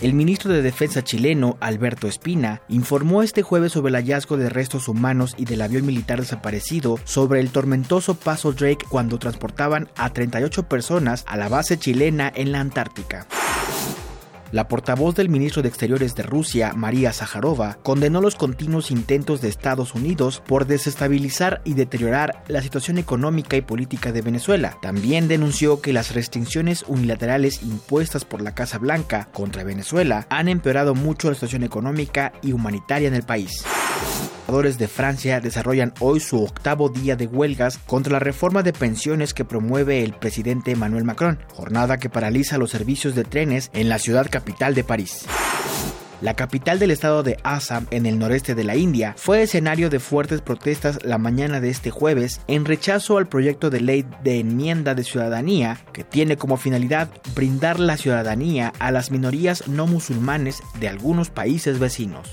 El 0.01 0.15
ministro 0.15 0.53
de 0.53 0.63
Defensa 0.63 1.05
chileno, 1.05 1.57
Alberto 1.61 2.09
Espina, 2.09 2.63
informó 2.69 3.23
este 3.23 3.43
jueves 3.43 3.71
sobre 3.71 3.91
el 3.91 3.95
hallazgo 3.95 4.37
de 4.37 4.51
restos 4.51 4.89
humanos 4.89 5.37
y 5.39 5.45
del 5.45 5.63
avión 5.63 5.87
militar 5.87 6.21
desaparecido 6.21 6.99
sobre 7.05 7.39
el 7.39 7.51
tormentoso 7.51 8.15
paso 8.17 8.53
Drake 8.53 8.85
cuando 8.89 9.21
transportaban 9.21 9.89
a 9.97 10.13
38 10.13 10.69
personas 10.69 11.25
a 11.29 11.37
la 11.37 11.49
base 11.49 11.79
chilena 11.79 12.33
en 12.35 12.51
la 12.51 12.59
Antártica. 12.59 13.29
La 14.55 14.69
portavoz 14.69 15.17
del 15.17 15.31
ministro 15.31 15.63
de 15.63 15.69
Exteriores 15.69 16.15
de 16.15 16.23
Rusia, 16.23 16.75
María 16.77 17.13
Zaharova, 17.13 17.77
condenó 17.83 18.21
los 18.21 18.37
continuos 18.37 18.93
intentos 18.93 19.41
de 19.41 19.49
Estados 19.49 19.97
Unidos 19.97 20.45
por 20.47 20.69
desestabilizar 20.69 21.61
y 21.65 21.75
deteriorar 21.75 22.45
la 22.47 22.63
situación 22.63 22.99
económica 22.99 23.57
y 23.57 23.63
política 23.63 24.13
de 24.13 24.23
Venezuela. 24.23 24.79
También 24.81 25.27
denunció 25.27 25.81
que 25.81 25.93
las 25.93 26.15
restricciones 26.15 26.85
unilaterales 26.87 27.65
impuestas 27.65 28.25
por 28.25 28.43
la 28.43 28.55
Casa 28.55 28.79
Blanca 28.79 29.29
contra 29.33 29.65
Venezuela 29.65 30.25
han 30.31 30.49
empeorado 30.49 30.95
mucho 30.95 31.27
la 31.27 31.35
situación 31.35 31.65
económica 31.65 32.33
y 32.41 32.53
humanitaria 32.53 33.09
en 33.09 33.15
el 33.15 33.25
país. 33.25 33.65
Trabajadores 34.45 34.77
de 34.77 34.89
Francia 34.89 35.41
desarrollan 35.41 35.95
hoy 36.01 36.21
su 36.21 36.43
octavo 36.43 36.91
día 36.91 37.17
de 37.17 37.27
huelgas 37.27 37.79
contra 37.79 38.13
la 38.13 38.19
reforma 38.19 38.63
de 38.63 38.75
pensiones 38.75 39.33
que 39.33 39.47
promueve 39.47 40.05
el 40.05 40.13
presidente 40.13 40.73
Emmanuel 40.73 41.05
Macron, 41.05 41.39
jornada 41.55 41.97
que 41.97 42.11
paraliza 42.11 42.59
los 42.59 42.71
servicios 42.71 43.15
de 43.15 43.25
trenes 43.25 43.71
en 43.73 43.89
la 43.89 43.99
ciudad 43.99 44.27
capital 44.31 44.75
de 44.75 44.85
París. 44.85 45.25
La 46.21 46.35
capital 46.35 46.79
del 46.79 46.91
estado 46.91 47.23
de 47.23 47.39
Assam, 47.43 47.87
en 47.91 48.05
el 48.05 48.19
noreste 48.19 48.55
de 48.55 48.65
la 48.65 48.77
India, 48.77 49.15
fue 49.17 49.41
escenario 49.41 49.89
de 49.89 49.99
fuertes 49.99 50.43
protestas 50.43 50.99
la 51.03 51.17
mañana 51.17 51.63
de 51.63 51.71
este 51.71 51.91
jueves 51.91 52.43
en 52.47 52.67
rechazo 52.67 53.17
al 53.17 53.29
proyecto 53.29 53.71
de 53.71 53.81
ley 53.81 54.05
de 54.23 54.41
enmienda 54.41 54.95
de 54.95 55.05
ciudadanía 55.05 55.79
que 55.95 56.05
tiene 56.05 56.37
como 56.37 56.59
finalidad 56.59 57.09
brindar 57.35 57.81
la 57.81 57.97
ciudadanía 57.97 58.75
a 58.79 58.91
las 58.91 59.11
minorías 59.11 59.69
no 59.69 59.87
musulmanes 59.87 60.63
de 60.79 60.89
algunos 60.89 61.31
países 61.31 61.79
vecinos. 61.79 62.29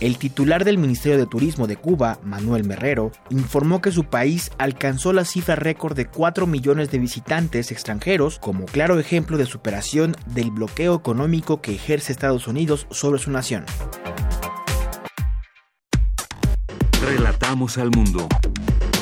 El 0.00 0.16
titular 0.16 0.64
del 0.64 0.78
Ministerio 0.78 1.18
de 1.18 1.26
Turismo 1.26 1.66
de 1.66 1.74
Cuba, 1.74 2.20
Manuel 2.22 2.62
Merrero, 2.64 3.10
informó 3.30 3.82
que 3.82 3.90
su 3.90 4.04
país 4.04 4.52
alcanzó 4.56 5.12
la 5.12 5.24
cifra 5.24 5.56
récord 5.56 5.96
de 5.96 6.06
4 6.06 6.46
millones 6.46 6.92
de 6.92 7.00
visitantes 7.00 7.72
extranjeros 7.72 8.38
como 8.38 8.66
claro 8.66 9.00
ejemplo 9.00 9.38
de 9.38 9.46
superación 9.46 10.14
del 10.26 10.52
bloqueo 10.52 10.94
económico 10.94 11.60
que 11.60 11.74
ejerce 11.74 12.12
Estados 12.12 12.46
Unidos 12.46 12.86
sobre 12.90 13.18
su 13.18 13.32
nación. 13.32 13.64
Relatamos 17.04 17.76
al 17.76 17.90
mundo. 17.90 18.28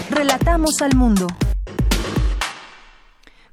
Relatamos 0.08 0.80
al 0.80 0.96
mundo. 0.96 1.26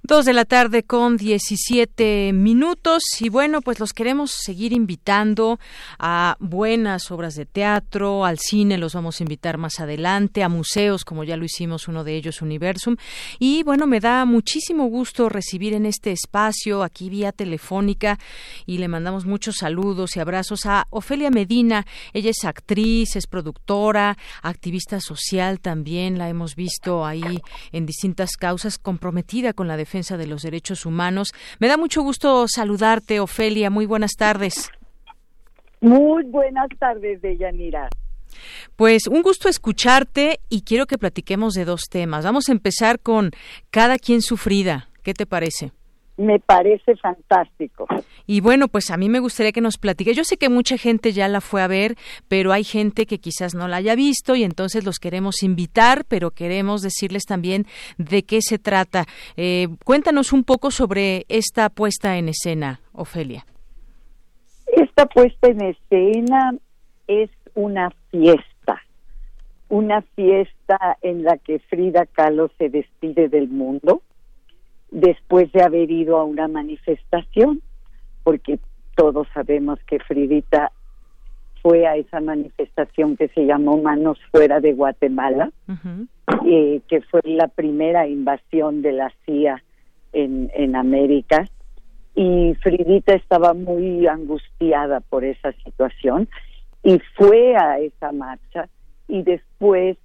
Dos 0.06 0.26
de 0.26 0.34
la 0.34 0.44
tarde 0.44 0.84
con 0.84 1.16
17 1.16 2.34
minutos. 2.34 3.04
Y 3.22 3.30
bueno, 3.30 3.62
pues 3.62 3.80
los 3.80 3.94
queremos 3.94 4.32
seguir 4.32 4.74
invitando 4.74 5.62
a 5.98 6.36
buenas 6.42 7.10
obras 7.10 7.36
de 7.36 7.46
teatro, 7.46 8.26
al 8.26 8.38
cine 8.38 8.78
los 8.78 8.96
vamos 8.96 9.22
a 9.22 9.24
invitar 9.24 9.58
más 9.58 9.80
adelante, 9.80 10.44
a 10.44 10.50
museos 10.50 11.06
como 11.06 11.24
ya 11.24 11.38
lo 11.38 11.46
hicimos 11.46 11.88
uno 11.88 12.04
de 12.04 12.18
ellos 12.18 12.42
Universum. 12.42 12.98
Y 13.40 13.64
bueno, 13.64 13.88
me 13.88 14.02
da 14.02 14.26
muchísimo 14.26 14.88
gusto 14.88 15.30
recibir 15.30 15.74
en 15.74 15.86
este 15.86 16.12
espacio 16.12 16.84
aquí 16.84 17.10
vía 17.10 17.32
telefónica 17.32 18.20
y 18.66 18.80
le 18.80 18.90
mandamos 18.90 19.26
muchos 19.26 19.56
saludos 19.56 20.18
y 20.18 20.20
abrazos 20.20 20.66
a 20.66 20.86
Ofelia 20.90 21.32
Medina, 21.32 21.86
ella 22.12 22.32
es 22.32 22.44
actriz, 22.44 23.16
es 23.16 23.26
productora, 23.26 24.18
activista 24.42 25.00
social 25.00 25.62
también, 25.62 26.18
la 26.18 26.28
hemos 26.28 26.58
visto 26.58 27.06
ahí 27.06 27.40
en 27.72 27.86
distintas 27.86 28.36
causas 28.36 28.78
comprometida 28.78 29.54
con 29.54 29.70
la 29.70 29.78
defensa 29.78 29.93
de 29.94 30.26
los 30.26 30.41
derechos 30.41 30.86
humanos. 30.88 31.34
Me 31.60 31.68
da 31.68 31.78
mucho 31.78 32.02
gusto 32.02 32.48
saludarte, 32.48 33.20
Ofelia. 33.20 33.70
Muy 33.70 33.86
buenas 33.86 34.14
tardes. 34.18 34.72
Muy 35.82 36.24
buenas 36.24 36.70
tardes, 36.80 37.22
Deyanira. 37.22 37.90
Pues 38.76 39.06
un 39.06 39.22
gusto 39.22 39.49
escucharte 39.49 40.40
y 40.49 40.61
quiero 40.61 40.88
que 40.88 40.98
platiquemos 40.98 41.53
de 41.53 41.65
dos 41.65 41.84
temas. 41.91 42.26
Vamos 42.26 42.49
a 42.49 42.53
empezar 42.53 42.99
con 42.99 43.32
cada 43.70 43.99
quien 43.99 44.24
sufrida. 44.24 44.90
¿Qué 45.03 45.14
te 45.14 45.28
parece? 45.28 45.72
Me 46.18 46.40
parece 46.40 46.95
fantástico. 46.95 47.88
Y 48.27 48.41
bueno, 48.41 48.68
pues 48.68 48.91
a 48.91 48.98
mí 48.98 49.10
me 49.10 49.19
gustaría 49.19 49.52
que 49.52 49.61
nos 49.61 49.77
platique. 49.77 50.14
Yo 50.14 50.23
sé 50.23 50.38
que 50.38 50.49
mucha 50.49 50.77
gente 50.77 51.11
ya 51.11 51.27
la 51.27 51.41
fue 51.41 51.61
a 51.61 51.68
ver, 51.68 51.95
pero 52.27 52.52
hay 52.52 52.64
gente 52.64 53.06
que 53.06 53.18
quizás 53.18 53.56
no 53.56 53.68
la 53.68 53.77
haya 53.77 53.95
visto 53.95 54.35
y 54.35 54.44
entonces 54.44 54.85
los 54.85 54.99
queremos 54.99 55.44
invitar, 55.44 56.06
pero 56.07 56.31
queremos 56.31 56.81
decirles 56.81 57.23
también 57.26 57.65
de 57.98 58.23
qué 58.23 58.41
se 58.41 58.60
trata. 58.60 59.06
Eh, 59.38 59.68
cuéntanos 59.84 60.34
un 60.34 60.44
poco 60.44 60.72
sobre 60.72 61.26
esta 61.30 61.69
puesta 61.69 62.18
en 62.18 62.30
escena, 62.30 62.80
Ofelia. 62.94 63.45
Esta 64.68 65.06
puesta 65.07 65.48
en 65.48 65.61
escena 65.64 66.56
es 67.07 67.30
una 67.56 67.91
fiesta, 68.10 68.81
una 69.69 70.02
fiesta 70.15 70.98
en 71.02 71.23
la 71.23 71.38
que 71.38 71.60
Frida 71.60 72.06
Kahlo 72.06 72.49
se 72.57 72.69
despide 72.69 73.30
del 73.30 73.49
mundo 73.49 74.02
después 74.94 75.52
de 75.52 75.64
haber 75.64 75.90
ido 75.91 76.18
a 76.18 76.24
una 76.24 76.48
manifestación, 76.48 77.61
porque 78.24 78.60
todos 78.95 79.28
sabemos 79.34 79.80
que 79.88 79.99
Fridita 79.99 80.72
fue 81.61 81.88
a 81.88 81.95
esa 81.95 82.20
manifestación 82.20 83.18
que 83.18 83.28
se 83.30 83.45
llamó 83.45 83.78
Manos 83.82 84.20
Fuera 84.32 84.60
de 84.60 84.74
Guatemala, 84.74 85.52
eh, 86.45 86.82
que 86.88 87.02
fue 87.02 87.22
la 87.24 87.48
primera 87.48 88.07
invasión 88.07 88.82
de 88.82 88.91
la 88.91 89.11
CIA 89.26 89.64
en, 90.11 90.52
en 90.53 90.76
América. 90.76 91.48
Y 92.15 92.53
Fridita 92.61 93.15
estaba 93.15 93.53
muy 93.53 94.06
angustiada 94.06 94.99
por 94.99 95.24
esa 95.24 95.53
situación 95.64 96.30
y 96.84 96.99
fue 97.15 97.56
a 97.56 97.80
esa 97.80 98.11
marcha 98.11 98.70
y 99.07 99.24
después, 99.24 99.98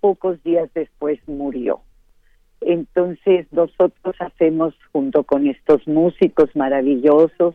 pocos 0.00 0.42
días 0.42 0.68
después, 0.74 1.20
murió. 1.28 1.82
Entonces 2.60 3.46
nosotros 3.52 4.14
hacemos 4.18 4.74
junto 4.92 5.24
con 5.24 5.46
estos 5.46 5.86
músicos 5.86 6.54
maravillosos, 6.54 7.54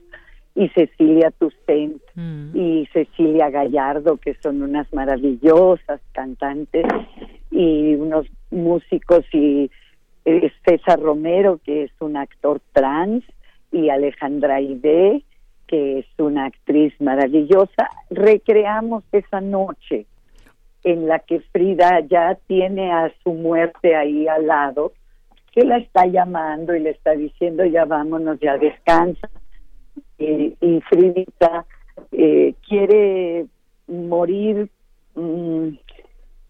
y 0.55 0.67
Cecilia 0.69 1.31
Toussaint 1.31 2.01
mm. 2.15 2.55
y 2.55 2.85
Cecilia 2.91 3.49
Gallardo, 3.49 4.17
que 4.17 4.35
son 4.41 4.61
unas 4.61 4.91
maravillosas 4.93 6.01
cantantes, 6.11 6.85
y 7.49 7.95
unos 7.95 8.27
músicos 8.49 9.25
y 9.33 9.71
eh, 10.25 10.51
César 10.65 10.99
Romero, 10.99 11.59
que 11.63 11.83
es 11.83 11.91
un 11.99 12.17
actor 12.17 12.61
trans, 12.73 13.23
y 13.71 13.89
Alejandra 13.89 14.59
Ide, 14.59 15.23
que 15.67 15.99
es 15.99 16.05
una 16.17 16.45
actriz 16.45 16.93
maravillosa, 16.99 17.89
recreamos 18.09 19.03
esa 19.13 19.39
noche 19.39 20.05
en 20.83 21.07
la 21.07 21.19
que 21.19 21.41
Frida 21.51 22.01
ya 22.09 22.37
tiene 22.47 22.91
a 22.91 23.11
su 23.23 23.33
muerte 23.33 23.95
ahí 23.95 24.27
al 24.27 24.47
lado, 24.47 24.93
que 25.51 25.63
la 25.63 25.77
está 25.77 26.05
llamando 26.05 26.75
y 26.75 26.79
le 26.79 26.91
está 26.91 27.11
diciendo 27.11 27.65
ya 27.65 27.85
vámonos, 27.85 28.39
ya 28.39 28.57
descansa 28.57 29.29
y 30.17 30.81
Fridita 30.87 31.65
eh, 32.11 32.53
quiere 32.67 33.47
morir 33.87 34.69
mm, 35.15 35.69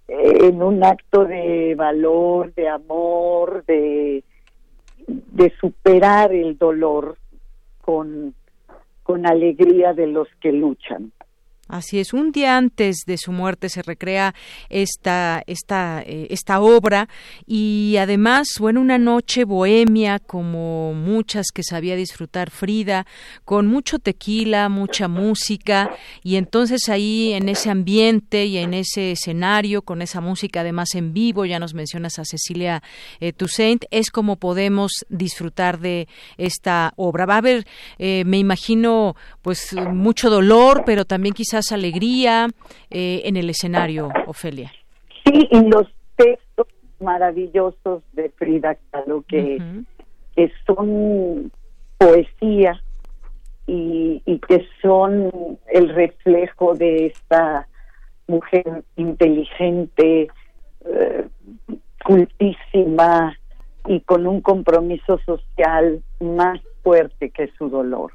en 0.07 0.63
un 0.63 0.83
acto 0.83 1.25
de 1.25 1.73
valor, 1.75 2.53
de 2.53 2.67
amor, 2.67 3.63
de, 3.65 4.23
de 5.07 5.53
superar 5.59 6.33
el 6.33 6.57
dolor 6.57 7.17
con, 7.81 8.33
con 9.03 9.25
alegría 9.25 9.93
de 9.93 10.07
los 10.07 10.27
que 10.41 10.51
luchan. 10.51 11.11
Así 11.71 11.99
es, 11.99 12.11
un 12.11 12.33
día 12.33 12.57
antes 12.57 13.05
de 13.07 13.17
su 13.17 13.31
muerte 13.31 13.69
se 13.69 13.81
recrea 13.81 14.35
esta, 14.67 15.41
esta, 15.47 16.03
eh, 16.05 16.27
esta 16.29 16.59
obra 16.59 17.07
y 17.47 17.95
además, 17.97 18.49
bueno, 18.59 18.81
una 18.81 18.97
noche 18.97 19.45
bohemia 19.45 20.19
como 20.19 20.93
muchas 20.93 21.45
que 21.53 21.63
sabía 21.63 21.95
disfrutar 21.95 22.51
Frida, 22.51 23.07
con 23.45 23.67
mucho 23.67 23.99
tequila, 23.99 24.67
mucha 24.67 25.07
música 25.07 25.95
y 26.23 26.35
entonces 26.35 26.89
ahí 26.89 27.31
en 27.31 27.47
ese 27.47 27.69
ambiente 27.69 28.47
y 28.47 28.57
en 28.57 28.73
ese 28.73 29.13
escenario, 29.13 29.81
con 29.81 30.01
esa 30.01 30.19
música 30.19 30.59
además 30.59 30.93
en 30.95 31.13
vivo, 31.13 31.45
ya 31.45 31.57
nos 31.57 31.73
mencionas 31.73 32.19
a 32.19 32.25
Cecilia 32.25 32.83
eh, 33.21 33.31
Toussaint, 33.31 33.85
es 33.91 34.11
como 34.11 34.35
podemos 34.35 34.91
disfrutar 35.07 35.79
de 35.79 36.09
esta 36.35 36.91
obra. 36.97 37.25
Va 37.25 37.35
a 37.35 37.37
haber, 37.37 37.65
eh, 37.97 38.23
me 38.25 38.39
imagino, 38.39 39.15
pues 39.41 39.73
mucho 39.73 40.29
dolor, 40.29 40.83
pero 40.85 41.05
también 41.05 41.33
quizás 41.33 41.60
alegría 41.71 42.47
eh, 42.89 43.21
en 43.25 43.37
el 43.37 43.49
escenario, 43.49 44.09
Ofelia. 44.27 44.71
Sí, 45.23 45.47
y 45.51 45.61
los 45.69 45.87
textos 46.15 46.67
maravillosos 46.99 48.03
de 48.13 48.29
Frida 48.29 48.77
Kahlo 48.91 49.23
que, 49.27 49.57
que 50.35 50.51
son 50.65 51.51
poesía 51.97 52.81
y, 53.67 54.39
que 54.47 54.65
son 54.81 55.31
el 55.67 55.89
reflejo 55.89 56.73
de 56.73 57.07
esta 57.07 57.67
mujer 58.27 58.83
inteligente, 58.95 60.27
eh, 60.85 61.27
cultísima 62.03 63.37
y 63.85 64.01
con 64.01 64.27
un 64.27 64.41
compromiso 64.41 65.19
social 65.25 66.03
más 66.19 66.59
fuerte 66.83 67.29
que 67.29 67.49
su 67.57 67.69
dolor. 67.69 68.11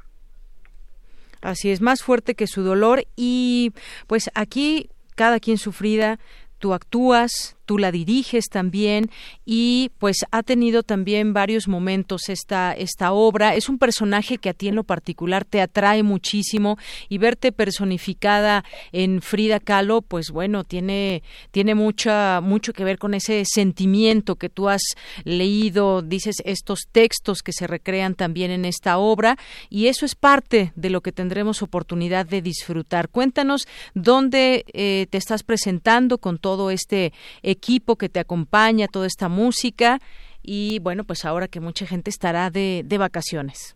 Así 1.41 1.69
es, 1.69 1.81
más 1.81 2.01
fuerte 2.01 2.35
que 2.35 2.47
su 2.47 2.63
dolor 2.63 3.05
y 3.15 3.73
pues 4.07 4.29
aquí 4.33 4.89
cada 5.15 5.39
quien 5.39 5.57
sufrida, 5.57 6.19
tú 6.59 6.73
actúas, 6.73 7.56
tú 7.67 7.77
la 7.77 7.91
diriges 7.91 8.45
también 8.49 9.11
y 9.45 9.91
pues 9.99 10.25
ha 10.31 10.41
tenido 10.41 10.81
también 10.81 11.33
varios 11.33 11.67
momentos 11.67 12.29
esta, 12.29 12.73
esta 12.73 13.11
obra. 13.11 13.53
Es 13.53 13.69
un 13.69 13.77
personaje 13.77 14.37
que 14.37 14.49
a 14.49 14.53
ti 14.53 14.69
en 14.69 14.75
lo 14.75 14.85
particular 14.85 15.45
te 15.45 15.61
atrae 15.61 16.01
muchísimo 16.01 16.77
y 17.09 17.17
verte 17.19 17.51
personificada 17.51 18.63
en 18.91 19.21
Frida 19.21 19.59
Kahlo, 19.59 20.01
pues 20.01 20.31
bueno, 20.31 20.63
tiene, 20.63 21.21
tiene 21.51 21.75
mucha, 21.75 22.39
mucho 22.41 22.71
que 22.71 22.85
ver 22.85 22.97
con 22.97 23.13
ese 23.13 23.43
sentimiento 23.45 24.37
que 24.37 24.49
tú 24.49 24.69
has 24.69 24.81
leído, 25.25 26.01
dices 26.01 26.37
estos 26.45 26.87
textos 26.91 27.43
que 27.43 27.51
se 27.51 27.67
recrean 27.67 28.15
también 28.15 28.49
en 28.49 28.63
esta 28.63 28.97
obra 28.97 29.37
y 29.69 29.87
eso 29.87 30.05
es 30.05 30.15
parte 30.15 30.71
de 30.75 30.89
lo 30.89 31.01
que 31.01 31.11
tendremos 31.11 31.61
oportunidad 31.61 32.25
de 32.25 32.41
disfrutar. 32.41 33.09
Cuéntanos 33.09 33.67
dónde 33.93 34.63
eh, 34.71 35.07
te 35.09 35.17
estás 35.17 35.43
presentando 35.43 36.17
con 36.17 36.37
todo 36.37 36.71
este 36.71 37.11
equipo 37.43 37.56
que 37.97 38.09
te 38.09 38.19
acompaña, 38.19 38.87
toda 38.87 39.07
esta 39.07 39.29
música. 39.29 39.99
Y 40.41 40.79
bueno, 40.79 41.03
pues 41.03 41.25
ahora 41.25 41.47
que 41.47 41.59
mucha 41.59 41.85
gente 41.85 42.09
estará 42.09 42.49
de, 42.49 42.83
vacaciones. 42.97 43.75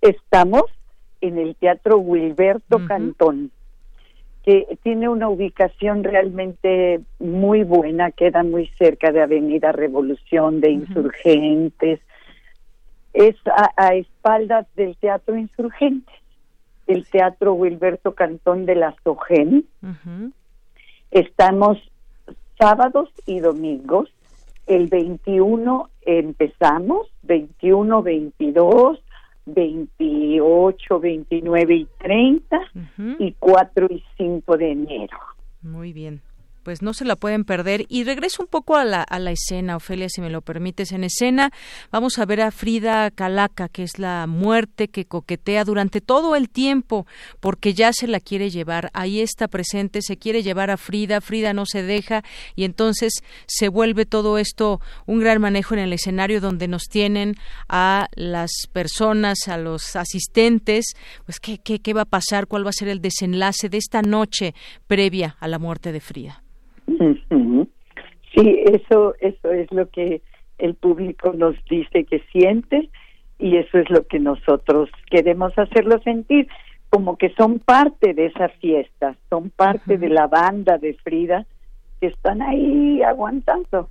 Estamos 0.00 0.64
en 1.20 1.38
el 1.38 1.56
Teatro 1.56 1.98
Wilberto 1.98 2.86
Cantón, 2.86 3.50
que 4.44 4.78
tiene 4.82 5.08
una 5.08 5.28
ubicación 5.28 6.04
realmente 6.04 7.00
muy 7.18 7.64
buena, 7.64 8.10
queda 8.10 8.42
muy 8.42 8.68
cerca 8.78 9.10
de 9.10 9.22
Avenida 9.22 9.72
Revolución, 9.72 10.60
de 10.60 10.70
Insurgentes, 10.70 12.00
es 13.16 13.34
a, 13.76 13.94
espaldas 13.94 14.66
del 14.76 14.94
Teatro 14.98 15.38
Insurgentes, 15.38 16.14
el 16.86 17.06
Teatro 17.06 17.54
Wilberto 17.54 18.14
Cantón 18.14 18.66
de 18.66 18.74
la 18.74 18.94
SOGEN. 19.02 19.64
Estamos 21.10 21.78
sábados 22.58 23.08
y 23.26 23.40
domingos. 23.40 24.08
El 24.66 24.88
21 24.88 25.90
empezamos, 26.02 27.08
21, 27.22 28.02
22, 28.02 28.98
28, 29.46 31.00
29 31.00 31.74
y 31.74 31.88
30 31.98 32.60
y 33.18 33.32
4 33.38 33.86
y 33.90 34.02
5 34.16 34.56
de 34.56 34.70
enero. 34.72 35.18
Muy 35.62 35.92
bien 35.92 36.20
pues 36.66 36.82
no 36.82 36.94
se 36.94 37.04
la 37.04 37.14
pueden 37.14 37.44
perder. 37.44 37.86
Y 37.88 38.02
regreso 38.02 38.42
un 38.42 38.48
poco 38.48 38.74
a 38.74 38.84
la, 38.84 39.00
a 39.00 39.20
la 39.20 39.30
escena, 39.30 39.76
Ofelia, 39.76 40.08
si 40.08 40.20
me 40.20 40.30
lo 40.30 40.40
permites. 40.40 40.90
En 40.90 41.04
escena 41.04 41.52
vamos 41.92 42.18
a 42.18 42.24
ver 42.24 42.40
a 42.40 42.50
Frida 42.50 43.12
Calaca, 43.12 43.68
que 43.68 43.84
es 43.84 44.00
la 44.00 44.26
muerte 44.26 44.88
que 44.88 45.04
coquetea 45.04 45.62
durante 45.62 46.00
todo 46.00 46.34
el 46.34 46.50
tiempo, 46.50 47.06
porque 47.38 47.72
ya 47.72 47.92
se 47.92 48.08
la 48.08 48.18
quiere 48.18 48.50
llevar. 48.50 48.90
Ahí 48.94 49.20
está 49.20 49.46
presente, 49.46 50.02
se 50.02 50.16
quiere 50.16 50.42
llevar 50.42 50.72
a 50.72 50.76
Frida, 50.76 51.20
Frida 51.20 51.52
no 51.52 51.66
se 51.66 51.84
deja, 51.84 52.24
y 52.56 52.64
entonces 52.64 53.22
se 53.46 53.68
vuelve 53.68 54.04
todo 54.04 54.36
esto 54.36 54.80
un 55.06 55.20
gran 55.20 55.40
manejo 55.40 55.74
en 55.74 55.80
el 55.82 55.92
escenario 55.92 56.40
donde 56.40 56.66
nos 56.66 56.88
tienen 56.88 57.36
a 57.68 58.08
las 58.16 58.50
personas, 58.72 59.46
a 59.46 59.56
los 59.56 59.94
asistentes, 59.94 60.96
pues 61.26 61.38
qué, 61.38 61.58
qué, 61.58 61.78
qué 61.78 61.94
va 61.94 62.02
a 62.02 62.06
pasar, 62.06 62.48
cuál 62.48 62.66
va 62.66 62.70
a 62.70 62.72
ser 62.72 62.88
el 62.88 63.00
desenlace 63.00 63.68
de 63.68 63.78
esta 63.78 64.02
noche 64.02 64.52
previa 64.88 65.36
a 65.38 65.46
la 65.46 65.60
muerte 65.60 65.92
de 65.92 66.00
Frida. 66.00 66.42
Sí, 66.86 68.60
eso, 68.72 69.14
eso 69.20 69.50
es 69.50 69.70
lo 69.72 69.88
que 69.90 70.22
el 70.58 70.74
público 70.74 71.32
nos 71.32 71.54
dice 71.68 72.04
que 72.04 72.20
siente 72.32 72.90
y 73.38 73.56
eso 73.56 73.78
es 73.78 73.90
lo 73.90 74.06
que 74.06 74.18
nosotros 74.18 74.88
queremos 75.10 75.56
hacerlo 75.58 76.00
sentir, 76.02 76.48
como 76.88 77.16
que 77.16 77.34
son 77.34 77.58
parte 77.58 78.14
de 78.14 78.26
esa 78.26 78.48
fiesta, 78.48 79.16
son 79.28 79.50
parte 79.50 79.98
de 79.98 80.08
la 80.08 80.26
banda 80.26 80.78
de 80.78 80.94
Frida 80.94 81.46
que 82.00 82.08
están 82.08 82.42
ahí 82.42 83.02
aguantando. 83.02 83.90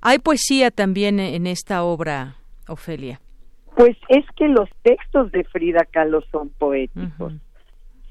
Hay 0.00 0.18
poesía 0.18 0.70
también 0.70 1.20
en 1.20 1.46
esta 1.46 1.82
obra, 1.84 2.36
Ofelia. 2.68 3.20
Pues 3.76 3.96
es 4.08 4.24
que 4.36 4.48
los 4.48 4.68
textos 4.82 5.30
de 5.32 5.44
Frida 5.44 5.84
Kahlo 5.90 6.22
son 6.30 6.50
poéticos, 6.50 7.34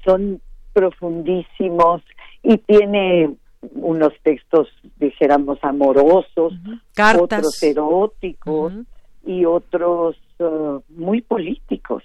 son 0.04 0.40
profundísimos 0.72 2.02
y 2.42 2.56
tiene 2.58 3.34
unos 3.62 4.12
textos, 4.22 4.68
dijéramos, 4.96 5.58
amorosos, 5.62 6.54
otros 7.18 7.62
eróticos 7.62 8.72
y 9.24 9.44
otros 9.44 10.16
uh, 10.38 10.80
muy 10.88 11.20
políticos. 11.20 12.02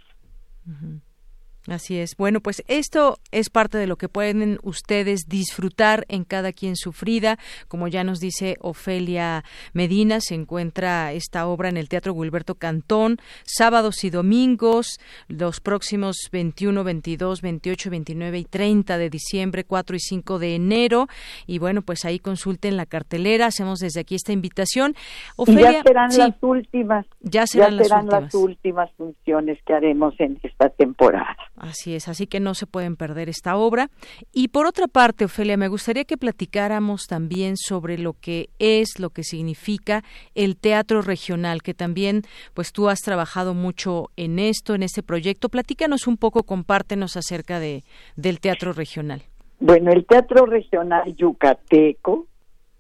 Así 1.68 1.98
es. 1.98 2.16
Bueno, 2.16 2.42
pues 2.42 2.64
esto 2.68 3.18
es 3.32 3.50
parte 3.50 3.80
de 3.80 3.88
lo 3.88 3.96
que 3.96 4.08
pueden 4.08 4.60
ustedes 4.62 5.28
disfrutar 5.28 6.06
en 6.10 6.24
cada 6.24 6.54
quien 6.54 6.76
sufrida. 6.76 7.40
Como 7.68 7.88
ya 7.88 8.04
nos 8.04 8.20
dice 8.20 8.56
Ofelia 8.60 9.44
Medina, 9.74 10.22
se 10.22 10.36
encuentra 10.36 11.12
esta 11.14 11.48
obra 11.48 11.70
en 11.70 11.78
el 11.78 11.90
Teatro 11.90 12.14
Gilberto 12.14 12.54
Cantón, 12.54 13.18
sábados 13.46 14.04
y 14.04 14.12
domingos, 14.12 15.00
los 15.28 15.60
próximos 15.60 16.30
21, 16.32 16.84
22, 16.84 17.42
28, 17.42 17.90
29 17.90 18.38
y 18.38 18.46
30 18.46 18.98
de 19.00 19.10
diciembre, 19.10 19.64
4 19.64 19.96
y 19.96 20.00
5 20.00 20.38
de 20.38 20.56
enero. 20.56 21.08
Y 21.48 21.58
bueno, 21.58 21.82
pues 21.82 22.06
ahí 22.06 22.20
consulten 22.20 22.78
la 22.78 22.86
cartelera. 22.86 23.48
Hacemos 23.48 23.80
desde 23.80 24.02
aquí 24.02 24.14
esta 24.14 24.34
invitación. 24.34 24.94
Ofelia, 25.36 25.72
ya 25.72 25.82
serán 25.82 26.18
las 26.18 26.44
últimas. 26.44 27.06
Ya 27.22 27.48
serán, 27.48 27.78
las 27.78 28.36
últimas 28.36 28.92
funciones 28.94 29.58
que 29.66 29.74
haremos 29.74 30.14
en 30.20 30.40
esta 30.44 30.70
temporada. 30.70 31.36
Así 31.58 31.96
es, 31.96 32.08
así 32.10 32.28
que 32.28 32.40
no 32.40 32.54
se 32.54 32.68
pueden 32.68 32.98
perder 32.98 33.30
esta 33.30 33.56
obra. 33.56 33.90
Y 34.34 34.50
por 34.50 34.66
otra 34.66 34.88
parte, 34.88 35.26
Ofelia, 35.26 35.56
me 35.56 35.70
gustaría 35.70 36.04
que 36.04 36.18
platicáramos 36.18 37.08
también 37.08 37.56
sobre 37.56 37.98
lo 37.98 38.14
que 38.14 38.50
es, 38.60 39.00
lo 39.00 39.10
que 39.10 39.24
significa 39.24 40.04
el 40.36 40.58
teatro 40.58 41.02
regional, 41.02 41.62
que 41.62 41.74
también, 41.74 42.24
pues 42.54 42.74
tú 42.74 42.90
has 42.90 43.00
trabajado 43.00 43.54
mucho 43.54 44.10
en 44.18 44.40
esto, 44.40 44.76
en 44.76 44.84
este 44.84 45.02
proyecto. 45.02 45.50
Platícanos 45.50 46.08
un 46.08 46.18
poco, 46.18 46.44
compártenos 46.44 47.16
acerca 47.16 47.60
de, 47.60 47.84
del 48.18 48.40
teatro 48.42 48.74
regional. 48.74 49.24
Bueno, 49.60 49.92
el 49.92 50.06
teatro 50.06 50.46
regional 50.46 51.16
yucateco 51.16 52.28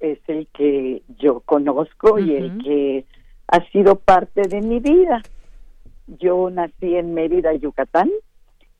es 0.02 0.20
el 0.28 0.48
que 0.48 1.02
yo 1.18 1.40
conozco 1.40 2.20
y 2.20 2.36
el 2.36 2.58
que 2.58 3.06
ha 3.48 3.64
sido 3.72 3.96
parte 3.96 4.42
de 4.50 4.62
mi 4.62 4.80
vida. 4.80 5.22
Yo 6.08 6.50
nací 6.50 6.96
en 6.96 7.14
Mérida, 7.14 7.54
Yucatán, 7.54 8.12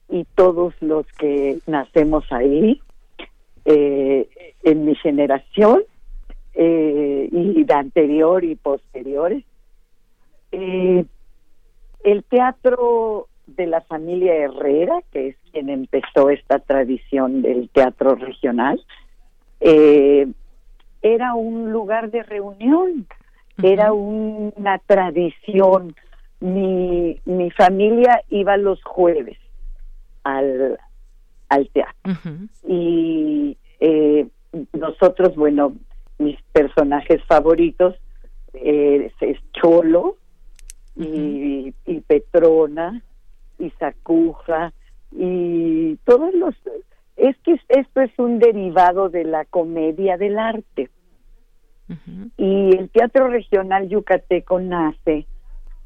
y 0.08 0.24
todos 0.34 0.74
los 0.80 1.06
que 1.18 1.58
nacemos 1.66 2.24
ahí, 2.30 2.80
eh, 3.64 4.28
en 4.62 4.84
mi 4.84 4.94
generación, 4.94 5.82
eh, 6.54 7.28
y 7.30 7.64
de 7.64 7.74
anterior 7.74 8.44
y 8.44 8.54
posteriores, 8.54 9.44
eh, 10.52 11.04
el 12.04 12.24
teatro 12.24 13.26
de 13.46 13.66
la 13.66 13.80
familia 13.80 14.34
Herrera, 14.34 15.02
que 15.12 15.28
es 15.28 15.36
quien 15.52 15.68
empezó 15.68 16.30
esta 16.30 16.60
tradición 16.60 17.42
del 17.42 17.68
teatro 17.68 18.14
regional, 18.14 18.82
era 21.02 21.34
un 21.34 21.72
lugar 21.72 22.10
de 22.10 22.22
reunión, 22.22 23.06
era 23.62 23.92
una 23.92 24.78
tradición. 24.78 25.94
Mi, 26.40 27.18
mi 27.24 27.50
familia 27.50 28.22
iba 28.28 28.56
los 28.56 28.82
jueves 28.84 29.38
al, 30.26 30.78
al 31.48 31.68
teatro. 31.70 32.14
Y 32.66 33.56
eh, 33.80 34.26
nosotros, 34.72 35.36
bueno, 35.36 35.74
mis 36.18 36.40
personajes 36.52 37.22
favoritos 37.24 37.94
eh, 38.54 39.12
es 39.20 39.38
Cholo 39.52 40.16
y, 40.96 41.72
Petrona 42.06 43.02
y 43.58 43.70
Sacuja 43.78 44.72
y 45.12 45.96
todos 46.04 46.34
los... 46.34 46.54
Es 47.16 47.36
que 47.38 47.58
esto 47.68 48.00
es 48.02 48.10
un 48.18 48.38
derivado 48.38 49.08
de 49.08 49.24
la 49.24 49.44
comedia 49.46 50.16
del 50.18 50.38
arte. 50.38 50.90
Y 52.36 52.76
el 52.76 52.90
teatro 52.90 53.28
regional 53.28 53.88
yucateco 53.88 54.58
nace 54.58 55.26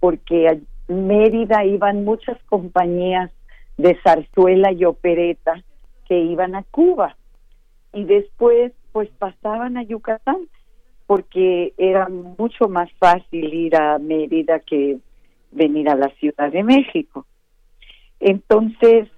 porque 0.00 0.48
a 0.48 0.56
Mérida 0.88 1.64
iban 1.64 2.04
muchas 2.04 2.42
compañías 2.44 3.30
de 3.80 3.98
zarzuela 4.02 4.72
y 4.72 4.84
opereta 4.84 5.62
que 6.06 6.18
iban 6.18 6.54
a 6.54 6.64
Cuba 6.64 7.16
y 7.94 8.04
después 8.04 8.72
pues 8.92 9.08
pasaban 9.18 9.76
a 9.76 9.82
Yucatán 9.82 10.48
porque 11.06 11.72
era 11.78 12.08
mucho 12.08 12.68
más 12.68 12.90
fácil 12.98 13.54
ir 13.54 13.76
a 13.76 13.98
Mérida 13.98 14.60
que 14.60 14.98
venir 15.50 15.88
a 15.88 15.96
la 15.96 16.08
Ciudad 16.20 16.52
de 16.52 16.62
México. 16.62 17.26
Entonces, 18.20 19.08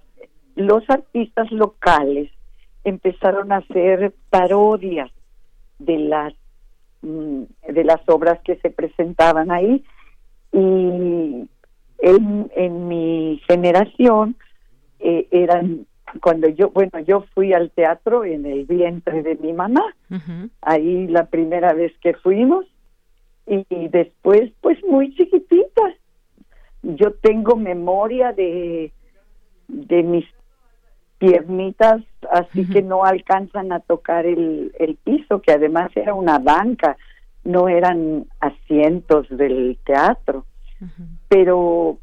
los 0.54 0.88
artistas 0.88 1.50
locales 1.50 2.30
empezaron 2.84 3.52
a 3.52 3.58
hacer 3.58 4.14
parodias 4.30 5.10
de 5.78 5.98
las 5.98 6.34
mm, 7.02 7.42
de 7.68 7.84
las 7.84 8.00
obras 8.06 8.38
que 8.44 8.56
se 8.56 8.70
presentaban 8.70 9.50
ahí 9.50 9.84
y 10.52 11.48
en, 11.98 12.50
en 12.54 12.88
mi 12.88 13.40
generación 13.48 14.36
eh, 15.02 15.28
eran 15.30 15.86
cuando 16.20 16.48
yo, 16.48 16.70
bueno, 16.70 16.98
yo 17.06 17.24
fui 17.34 17.52
al 17.52 17.70
teatro 17.70 18.24
en 18.24 18.44
el 18.44 18.66
vientre 18.66 19.22
de 19.22 19.36
mi 19.36 19.52
mamá, 19.52 19.82
ahí 20.60 21.06
la 21.06 21.26
primera 21.26 21.72
vez 21.72 21.92
que 22.00 22.14
fuimos, 22.14 22.66
y, 23.46 23.64
después, 23.88 24.52
pues 24.60 24.78
muy 24.84 25.14
chiquitita. 25.14 25.82
Yo 26.82 27.12
tengo 27.12 27.56
memoria 27.56 28.32
de, 28.32 28.92
de 29.68 30.02
mis 30.02 30.26
piernitas, 31.18 32.02
así 32.30 32.68
que 32.68 32.82
no 32.82 33.04
alcanzan 33.04 33.72
a 33.72 33.80
tocar 33.80 34.26
el, 34.26 34.72
el 34.78 34.96
piso, 34.96 35.40
que 35.40 35.52
además 35.52 35.90
era 35.94 36.14
una 36.14 36.38
banca, 36.38 36.96
no 37.44 37.68
eran 37.68 38.26
asientos 38.40 39.28
del 39.28 39.78
teatro, 39.84 40.46
pero 41.28 41.98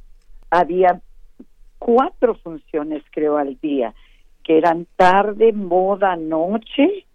había 0.49 1.01
cuatro 1.79 2.35
funciones 2.35 3.03
creo 3.11 3.37
al 3.37 3.57
día, 3.59 3.93
que 4.43 4.57
eran 4.57 4.85
tarde, 4.95 5.53
moda, 5.53 6.15
noche 6.15 7.05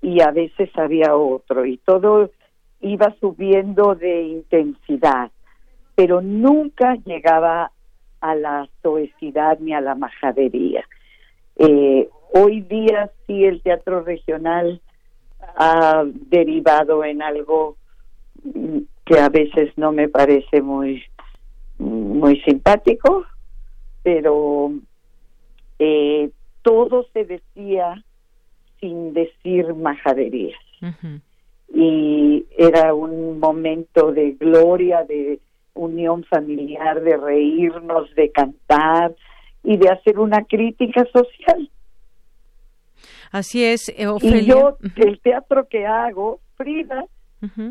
y 0.00 0.22
a 0.22 0.30
veces 0.30 0.70
había 0.76 1.16
otro 1.16 1.66
y 1.66 1.78
todo 1.78 2.30
iba 2.80 3.14
subiendo 3.20 3.94
de 3.94 4.22
intensidad, 4.22 5.30
pero 5.94 6.22
nunca 6.22 6.96
llegaba 7.04 7.72
a 8.20 8.34
la 8.34 8.68
soecidad 8.82 9.58
ni 9.58 9.74
a 9.74 9.80
la 9.80 9.94
majadería. 9.94 10.84
Eh, 11.56 12.08
hoy 12.32 12.60
día 12.62 13.10
sí 13.26 13.44
el 13.44 13.62
teatro 13.62 14.02
regional 14.02 14.80
ha 15.56 16.04
derivado 16.06 17.04
en 17.04 17.22
algo 17.22 17.76
que 19.04 19.18
a 19.18 19.28
veces 19.28 19.72
no 19.76 19.92
me 19.92 20.08
parece 20.08 20.60
muy 20.60 21.02
muy 21.78 22.40
simpático 22.40 23.26
pero 24.06 24.70
eh, 25.80 26.30
todo 26.62 27.06
se 27.12 27.24
decía 27.24 28.04
sin 28.78 29.12
decir 29.12 29.74
majaderías. 29.74 30.60
Y 31.74 32.46
era 32.56 32.94
un 32.94 33.40
momento 33.40 34.12
de 34.12 34.36
gloria, 34.38 35.02
de 35.02 35.40
unión 35.74 36.22
familiar, 36.22 37.02
de 37.02 37.16
reírnos, 37.16 38.14
de 38.14 38.30
cantar 38.30 39.12
y 39.64 39.76
de 39.76 39.88
hacer 39.88 40.20
una 40.20 40.44
crítica 40.44 41.04
social. 41.12 41.68
Así 43.32 43.64
es, 43.64 43.88
eh, 43.88 44.06
Y 44.20 44.44
yo, 44.44 44.78
el 44.94 45.18
teatro 45.18 45.66
que 45.68 45.84
hago, 45.84 46.38
Frida, 46.54 47.06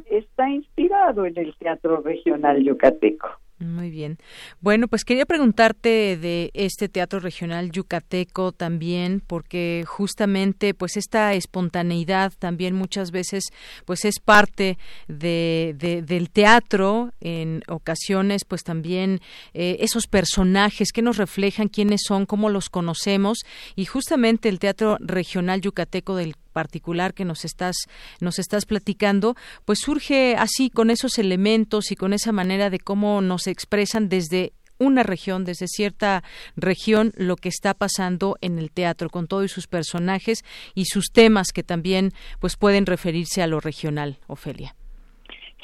está 0.10 0.50
inspirado 0.50 1.26
en 1.26 1.40
el 1.40 1.56
teatro 1.56 2.02
regional 2.02 2.62
yucateco. 2.62 3.30
Muy 3.58 3.90
bien. 3.90 4.18
Bueno, 4.60 4.90
pues 4.90 5.06
quería 5.06 5.26
preguntarte 5.26 6.18
de 6.18 6.52
este 6.54 6.90
teatro 6.90 7.22
regional 7.22 7.72
yucateco 7.72 8.52
también, 8.52 9.22
porque 9.26 9.86
justamente, 9.88 10.74
pues 10.74 10.98
esta 10.98 11.34
espontaneidad 11.34 12.34
también 12.38 12.76
muchas 12.76 13.12
veces, 13.12 13.46
pues 13.86 14.04
es 14.04 14.20
parte 14.20 14.78
de, 15.08 16.04
del 16.06 16.30
teatro. 16.32 17.14
En 17.22 17.64
ocasiones, 17.70 18.44
pues 18.44 18.64
también 18.64 19.22
eh, 19.54 19.78
esos 19.80 20.08
personajes 20.08 20.92
que 20.92 21.02
nos 21.02 21.16
reflejan 21.16 21.70
quiénes 21.70 22.02
son, 22.06 22.26
cómo 22.26 22.50
los 22.50 22.70
conocemos, 22.70 23.38
y 23.78 23.86
justamente 23.86 24.50
el 24.50 24.60
teatro 24.60 24.98
regional 25.00 25.62
yucateco 25.62 26.18
del 26.18 26.36
particular 26.56 27.14
que 27.14 27.26
nos 27.26 27.44
estás 27.44 27.76
nos 28.22 28.40
estás 28.40 28.66
platicando, 28.66 29.36
pues 29.66 29.80
surge 29.80 30.36
así 30.38 30.70
con 30.70 30.90
esos 30.90 31.20
elementos 31.20 31.92
y 31.92 31.98
con 31.98 32.14
esa 32.14 32.32
manera 32.32 32.70
de 32.70 32.80
cómo 32.80 33.20
nos 33.20 33.48
expresan 33.48 34.08
desde 34.08 34.54
una 34.80 35.04
región, 35.04 35.44
desde 35.44 35.68
cierta 35.68 36.24
región, 36.56 37.12
lo 37.18 37.36
que 37.36 37.50
está 37.50 37.74
pasando 37.74 38.38
en 38.40 38.58
el 38.58 38.72
teatro, 38.72 39.10
con 39.10 39.28
todos 39.28 39.52
sus 39.52 39.68
personajes 39.68 40.44
y 40.74 40.86
sus 40.86 41.12
temas 41.12 41.52
que 41.54 41.64
también 41.64 42.12
pues 42.40 42.56
pueden 42.56 42.86
referirse 42.86 43.42
a 43.42 43.48
lo 43.48 43.60
regional, 43.60 44.18
Ofelia. 44.28 44.76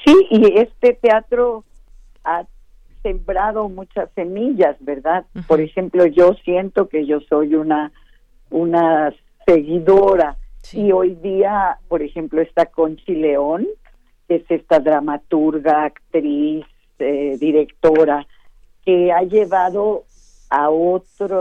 Sí, 0.06 0.16
y 0.30 0.60
este 0.60 0.94
teatro 1.02 1.64
ha 2.26 2.44
sembrado 3.02 3.70
muchas 3.70 4.10
semillas, 4.14 4.76
¿verdad? 4.82 5.26
Por 5.48 5.62
ejemplo, 5.62 6.06
yo 6.06 6.34
siento 6.44 6.90
que 6.90 7.06
yo 7.06 7.20
soy 7.30 7.56
una 7.56 7.92
una 8.50 9.14
seguidora 9.46 10.38
y 10.74 10.92
hoy 10.92 11.16
día, 11.16 11.78
por 11.88 12.02
ejemplo, 12.02 12.42
está 12.42 12.66
Conchi 12.66 13.16
León, 13.16 13.68
que 14.28 14.36
es 14.36 14.44
esta 14.50 14.80
dramaturga, 14.80 15.86
actriz, 15.86 16.66
eh, 17.00 17.38
directora, 17.40 18.26
que 18.86 19.12
ha 19.12 19.24
llevado 19.24 20.04
a 20.50 20.70
otra 20.70 21.40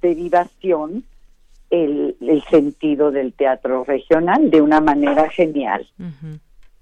derivación 0.00 1.04
el, 1.70 2.16
el, 2.20 2.42
sentido 2.44 3.10
del 3.10 3.32
teatro 3.32 3.84
regional 3.84 4.50
de 4.50 4.60
una 4.60 4.80
manera 4.80 5.28
genial. 5.30 5.86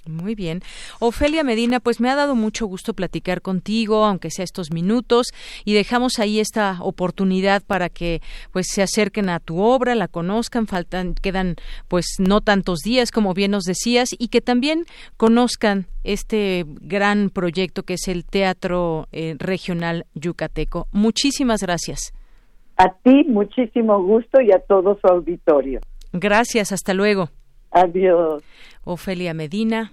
Muy 0.09 0.35
bien. 0.35 0.63
Ofelia 1.01 1.45
Medina, 1.45 1.81
pues 1.81 2.01
me 2.01 2.09
ha 2.09 2.17
dado 2.17 2.35
mucho 2.35 2.67
gusto 2.67 2.95
platicar 2.95 3.43
contigo, 3.43 4.07
aunque 4.07 4.31
sea 4.31 4.45
estos 4.45 4.73
minutos, 4.73 5.29
y 5.65 5.75
dejamos 5.75 6.19
ahí 6.19 6.41
esta 6.41 6.79
oportunidad 6.81 7.63
para 7.63 7.91
que 7.91 8.23
pues 8.51 8.69
se 8.71 8.83
acerquen 8.83 9.29
a 9.29 9.39
tu 9.39 9.61
obra, 9.61 9.95
la 9.95 10.09
conozcan, 10.09 10.67
faltan, 10.67 11.15
quedan 11.15 11.57
pues 11.89 12.17
no 12.19 12.41
tantos 12.41 12.81
días, 12.81 13.11
como 13.11 13.35
bien 13.35 13.51
nos 13.51 13.65
decías, 13.65 14.09
y 14.19 14.29
que 14.29 14.41
también 14.41 14.85
conozcan 15.19 15.87
este 16.05 16.65
gran 16.81 17.29
proyecto 17.29 17.83
que 17.83 17.95
es 17.95 18.09
el 18.09 18.25
Teatro 18.25 19.09
eh, 19.13 19.37
Regional 19.39 20.07
Yucateco. 20.15 20.89
Muchísimas 20.91 21.63
gracias. 21.63 22.15
A 22.79 22.95
ti 23.03 23.25
muchísimo 23.25 24.03
gusto 24.03 24.41
y 24.41 24.53
a 24.53 24.61
todo 24.61 24.99
su 25.01 25.07
auditorio. 25.07 25.81
Gracias, 26.13 26.73
hasta 26.73 26.95
luego. 26.95 27.29
Adiós. 27.73 28.43
Ofelia 28.85 29.35
Medina, 29.35 29.93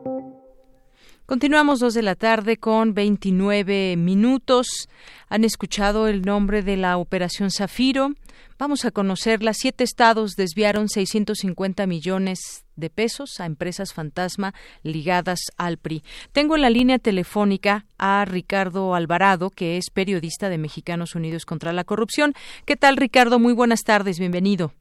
Continuamos 1.31 1.79
dos 1.79 1.93
de 1.93 2.01
la 2.01 2.15
tarde 2.15 2.57
con 2.57 2.93
29 2.93 3.95
minutos. 3.95 4.89
Han 5.29 5.45
escuchado 5.45 6.09
el 6.09 6.23
nombre 6.23 6.61
de 6.61 6.75
la 6.75 6.97
Operación 6.97 7.51
Zafiro. 7.51 8.09
Vamos 8.59 8.83
a 8.83 8.91
conocerla. 8.91 9.53
Siete 9.53 9.85
estados 9.85 10.35
desviaron 10.35 10.89
650 10.89 11.87
millones 11.87 12.65
de 12.75 12.89
pesos 12.89 13.39
a 13.39 13.45
empresas 13.45 13.93
fantasma 13.93 14.53
ligadas 14.83 15.39
al 15.55 15.77
PRI. 15.77 16.03
Tengo 16.33 16.57
en 16.57 16.63
la 16.63 16.69
línea 16.69 16.99
telefónica 16.99 17.85
a 17.97 18.25
Ricardo 18.25 18.93
Alvarado, 18.93 19.51
que 19.51 19.77
es 19.77 19.89
periodista 19.89 20.49
de 20.49 20.57
Mexicanos 20.57 21.15
Unidos 21.15 21.45
contra 21.45 21.71
la 21.71 21.85
Corrupción. 21.85 22.33
¿Qué 22.65 22.75
tal, 22.75 22.97
Ricardo? 22.97 23.39
Muy 23.39 23.53
buenas 23.53 23.83
tardes. 23.83 24.19
Bienvenido. 24.19 24.73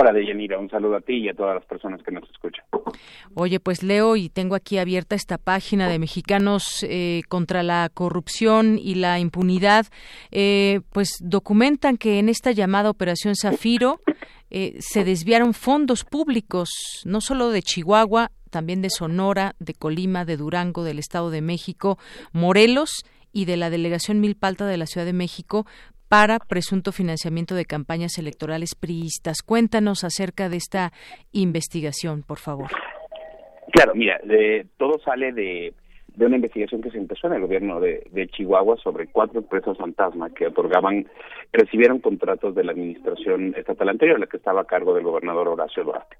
Hola, 0.00 0.12
Deyanira, 0.12 0.58
un 0.58 0.68
saludo 0.68 0.96
a 0.96 1.00
ti 1.00 1.14
y 1.18 1.28
a 1.28 1.34
todas 1.34 1.54
las 1.54 1.64
personas 1.66 2.02
que 2.02 2.10
nos 2.10 2.28
escuchan. 2.30 2.64
Oye, 3.34 3.60
pues 3.60 3.82
leo 3.82 4.16
y 4.16 4.28
tengo 4.28 4.54
aquí 4.54 4.78
abierta 4.78 5.14
esta 5.14 5.38
página 5.38 5.88
de 5.88 5.98
Mexicanos 5.98 6.84
eh, 6.88 7.22
contra 7.28 7.62
la 7.62 7.90
corrupción 7.92 8.78
y 8.78 8.96
la 8.96 9.18
impunidad. 9.18 9.86
Eh, 10.30 10.80
pues 10.92 11.18
documentan 11.20 11.96
que 11.96 12.18
en 12.18 12.28
esta 12.28 12.52
llamada 12.52 12.90
Operación 12.90 13.34
Zafiro 13.36 14.00
eh, 14.50 14.76
se 14.80 15.04
desviaron 15.04 15.54
fondos 15.54 16.04
públicos, 16.04 16.68
no 17.04 17.20
solo 17.20 17.50
de 17.50 17.62
Chihuahua, 17.62 18.30
también 18.50 18.82
de 18.82 18.90
Sonora, 18.90 19.54
de 19.58 19.74
Colima, 19.74 20.24
de 20.24 20.36
Durango, 20.36 20.84
del 20.84 20.98
Estado 20.98 21.30
de 21.30 21.40
México, 21.40 21.98
Morelos 22.32 23.04
y 23.32 23.46
de 23.46 23.56
la 23.56 23.68
Delegación 23.68 24.20
Milpalta 24.20 24.64
de 24.66 24.76
la 24.76 24.86
Ciudad 24.86 25.06
de 25.06 25.12
México 25.12 25.66
para 26.14 26.38
presunto 26.38 26.92
financiamiento 26.92 27.56
de 27.56 27.64
campañas 27.64 28.18
electorales 28.18 28.76
priistas. 28.76 29.42
Cuéntanos 29.42 30.04
acerca 30.04 30.48
de 30.48 30.58
esta 30.58 30.92
investigación, 31.32 32.22
por 32.22 32.38
favor. 32.38 32.68
Claro, 33.72 33.96
mira, 33.96 34.20
de, 34.22 34.64
todo 34.76 35.00
sale 35.00 35.32
de, 35.32 35.74
una 36.16 36.36
investigación 36.36 36.82
que 36.82 36.92
se 36.92 36.98
empezó 36.98 37.26
en 37.26 37.32
el 37.32 37.40
gobierno 37.40 37.80
de, 37.80 38.28
Chihuahua 38.28 38.76
sobre 38.76 39.08
cuatro 39.08 39.40
empresas 39.40 39.76
fantasma 39.76 40.30
que 40.30 40.46
otorgaban, 40.46 41.08
recibieron 41.52 41.98
contratos 41.98 42.54
de 42.54 42.62
la 42.62 42.70
administración 42.70 43.52
estatal 43.56 43.88
anterior, 43.88 44.20
la 44.20 44.28
que 44.28 44.36
estaba 44.36 44.60
a 44.60 44.66
cargo 44.66 44.94
del 44.94 45.02
gobernador 45.02 45.48
Horacio 45.48 45.82
Duarte. 45.82 46.16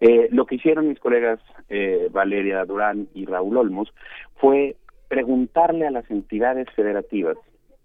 Eh, 0.00 0.28
lo 0.30 0.46
que 0.46 0.54
hicieron 0.54 0.88
mis 0.88 0.98
colegas 0.98 1.40
eh, 1.68 2.08
Valeria 2.10 2.64
Durán 2.64 3.08
y 3.12 3.26
Raúl 3.26 3.58
Olmos 3.58 3.92
fue 4.36 4.76
preguntarle 5.08 5.86
a 5.86 5.90
las 5.90 6.10
entidades 6.10 6.68
federativas 6.74 7.36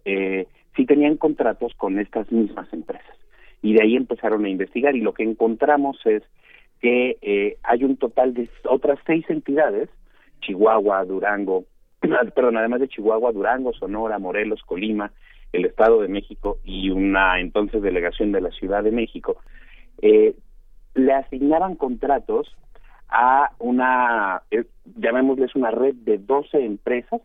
eh, 0.05 0.47
sí 0.75 0.85
tenían 0.85 1.17
contratos 1.17 1.73
con 1.75 1.99
estas 1.99 2.31
mismas 2.31 2.71
empresas. 2.73 3.15
Y 3.61 3.73
de 3.73 3.83
ahí 3.83 3.95
empezaron 3.95 4.45
a 4.45 4.49
investigar 4.49 4.95
y 4.95 5.01
lo 5.01 5.13
que 5.13 5.23
encontramos 5.23 5.97
es 6.05 6.23
que 6.81 7.17
eh, 7.21 7.57
hay 7.63 7.83
un 7.83 7.97
total 7.97 8.33
de 8.33 8.49
otras 8.69 8.99
seis 9.05 9.25
entidades, 9.29 9.89
Chihuahua, 10.41 11.05
Durango, 11.05 11.65
perdón, 12.35 12.57
además 12.57 12.81
de 12.81 12.89
Chihuahua, 12.89 13.31
Durango, 13.31 13.73
Sonora, 13.73 14.19
Morelos, 14.19 14.61
Colima, 14.63 15.11
el 15.53 15.65
Estado 15.65 16.01
de 16.01 16.09
México 16.09 16.59
y 16.63 16.89
una 16.89 17.39
entonces 17.39 17.81
delegación 17.81 18.31
de 18.31 18.41
la 18.41 18.51
Ciudad 18.51 18.83
de 18.83 18.91
México, 18.91 19.37
eh, 20.01 20.35
le 20.93 21.13
asignaban 21.13 21.75
contratos 21.75 22.55
a 23.09 23.51
una, 23.59 24.41
eh, 24.51 24.65
llamémosles 24.97 25.55
una 25.55 25.71
red 25.71 25.95
de 25.95 26.17
12 26.17 26.65
empresas, 26.65 27.21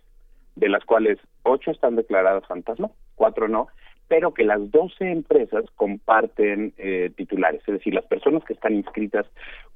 de 0.57 0.69
las 0.69 0.85
cuales 0.85 1.19
ocho 1.43 1.71
están 1.71 1.97
declaradas 1.97 2.47
fantasma, 2.47 2.91
cuatro 3.15 3.49
no, 3.49 3.69
pero 4.09 4.35
que 4.35 4.45
las 4.45 4.71
12 4.71 5.13
empresas 5.13 5.65
comparten 5.77 6.75
eh, 6.79 7.13
titulares, 7.17 7.61
es 7.67 7.75
decir, 7.75 7.95
las 7.95 8.05
personas 8.07 8.43
que 8.45 8.55
están 8.55 8.75
inscritas 8.75 9.25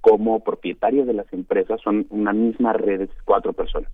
como 0.00 0.42
propietarios 0.42 1.06
de 1.06 1.12
las 1.14 1.32
empresas 1.32 1.80
son 1.80 2.06
una 2.10 2.32
misma 2.32 2.72
red 2.72 3.00
de 3.00 3.08
cuatro 3.24 3.52
personas, 3.52 3.90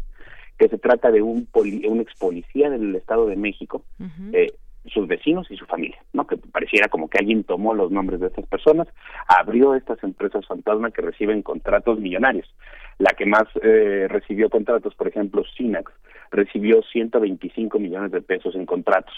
que 0.59 0.69
se 0.69 0.79
trata 0.79 1.11
de 1.11 1.21
un, 1.21 1.47
un 1.55 2.01
ex 2.01 2.15
policía 2.19 2.71
del 2.71 2.97
Estado 2.97 3.27
de 3.27 3.37
México, 3.37 3.85
eh, 4.33 4.53
sus 4.87 5.07
vecinos 5.07 5.51
y 5.51 5.57
su 5.57 5.67
familia, 5.67 5.99
¿no? 6.13 6.27
Que 6.27 6.37
pareciera 6.37 6.89
como 6.89 7.09
que 7.09 7.19
alguien 7.19 7.45
tomó 7.45 7.75
los 7.75 7.91
nombres 7.91 8.21
de 8.21 8.29
estas 8.29 8.47
personas, 8.47 8.89
abrió 9.29 9.75
estas 9.75 10.03
empresas 10.03 10.47
fantasma 10.47 10.91
que 10.91 11.03
reciben 11.03 11.43
contratos 11.43 11.99
millonarios. 11.99 12.53
La 12.99 13.13
que 13.13 13.27
más 13.27 13.45
eh, 13.63 14.07
recibió 14.09 14.49
contratos, 14.49 14.95
por 14.95 15.09
ejemplo, 15.09 15.45
Sinax, 15.57 15.93
recibió 16.31 16.83
125 16.83 17.79
millones 17.79 18.13
de 18.13 18.23
pesos 18.23 18.55
en 18.55 18.67
contratos. 18.67 19.15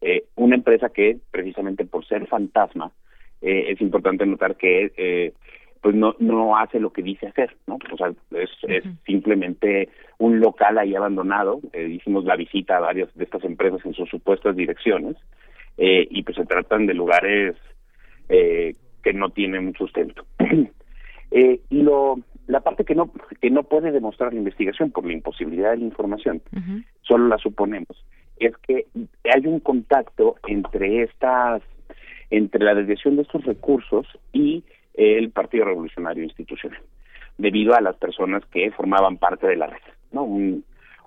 Eh, 0.00 0.24
una 0.36 0.56
empresa 0.56 0.88
que, 0.88 1.18
precisamente 1.30 1.84
por 1.84 2.06
ser 2.06 2.26
fantasma, 2.26 2.92
eh, 3.42 3.66
es 3.68 3.80
importante 3.80 4.26
notar 4.26 4.56
que 4.56 4.92
eh, 4.96 5.32
pues 5.80 5.94
no 5.94 6.14
no 6.18 6.56
hace 6.56 6.78
lo 6.78 6.92
que 6.92 7.02
dice 7.02 7.26
hacer, 7.26 7.56
¿no? 7.66 7.78
O 7.92 7.96
sea, 7.96 8.12
es, 8.32 8.50
es 8.62 8.84
simplemente 9.06 9.88
un 10.18 10.40
local 10.40 10.78
ahí 10.78 10.94
abandonado. 10.94 11.60
Eh, 11.72 11.88
hicimos 11.88 12.24
la 12.24 12.36
visita 12.36 12.76
a 12.76 12.80
varias 12.80 13.14
de 13.14 13.24
estas 13.24 13.44
empresas 13.44 13.80
en 13.84 13.94
sus 13.94 14.08
supuestas 14.08 14.56
direcciones 14.56 15.16
eh, 15.78 16.06
y 16.10 16.22
pues 16.22 16.36
se 16.36 16.44
tratan 16.44 16.86
de 16.86 16.92
lugares 16.92 17.56
eh, 18.28 18.74
que 19.02 19.14
no 19.14 19.30
tienen 19.30 19.72
sustento. 19.74 20.26
eh, 21.30 21.60
y 21.70 21.82
lo 21.82 22.20
la 22.46 22.60
parte 22.60 22.84
que 22.84 22.94
no 22.94 23.10
que 23.40 23.50
no 23.50 23.62
puede 23.62 23.90
demostrar 23.92 24.34
la 24.34 24.40
investigación 24.40 24.90
por 24.90 25.06
la 25.06 25.14
imposibilidad 25.14 25.70
de 25.70 25.78
la 25.78 25.84
información, 25.84 26.42
solo 27.00 27.28
la 27.28 27.38
suponemos, 27.38 28.04
es 28.38 28.56
que 28.58 28.86
hay 29.32 29.46
un 29.46 29.60
contacto 29.60 30.36
entre 30.46 31.04
estas 31.04 31.62
entre 32.30 32.64
la 32.64 32.74
desviación 32.74 33.16
de 33.16 33.22
estos 33.22 33.44
recursos 33.44 34.06
y 34.32 34.64
el 34.94 35.30
Partido 35.30 35.66
Revolucionario 35.66 36.24
Institucional, 36.24 36.80
debido 37.38 37.74
a 37.74 37.80
las 37.80 37.96
personas 37.96 38.44
que 38.46 38.70
formaban 38.72 39.18
parte 39.18 39.46
de 39.46 39.56
la 39.56 39.66
red, 39.66 39.82
¿no? 40.12 40.26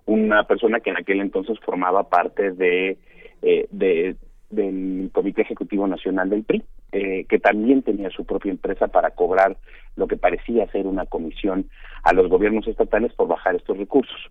una 0.05 0.43
persona 0.43 0.79
que 0.79 0.89
en 0.89 0.97
aquel 0.97 1.21
entonces 1.21 1.57
formaba 1.59 2.09
parte 2.09 2.51
de, 2.51 2.97
eh, 3.41 3.67
de 3.71 4.15
del 4.53 5.09
Comité 5.11 5.41
Ejecutivo 5.41 5.87
Nacional 5.87 6.29
del 6.29 6.43
PRI, 6.43 6.63
eh, 6.91 7.25
que 7.27 7.39
también 7.39 7.81
tenía 7.81 8.09
su 8.11 8.25
propia 8.25 8.51
empresa 8.51 8.87
para 8.87 9.11
cobrar 9.11 9.57
lo 9.95 10.07
que 10.07 10.17
parecía 10.17 10.69
ser 10.71 10.85
una 10.85 11.05
comisión 11.05 11.69
a 12.03 12.13
los 12.13 12.29
gobiernos 12.29 12.67
estatales 12.67 13.13
por 13.13 13.27
bajar 13.27 13.55
estos 13.55 13.77
recursos. 13.77 14.29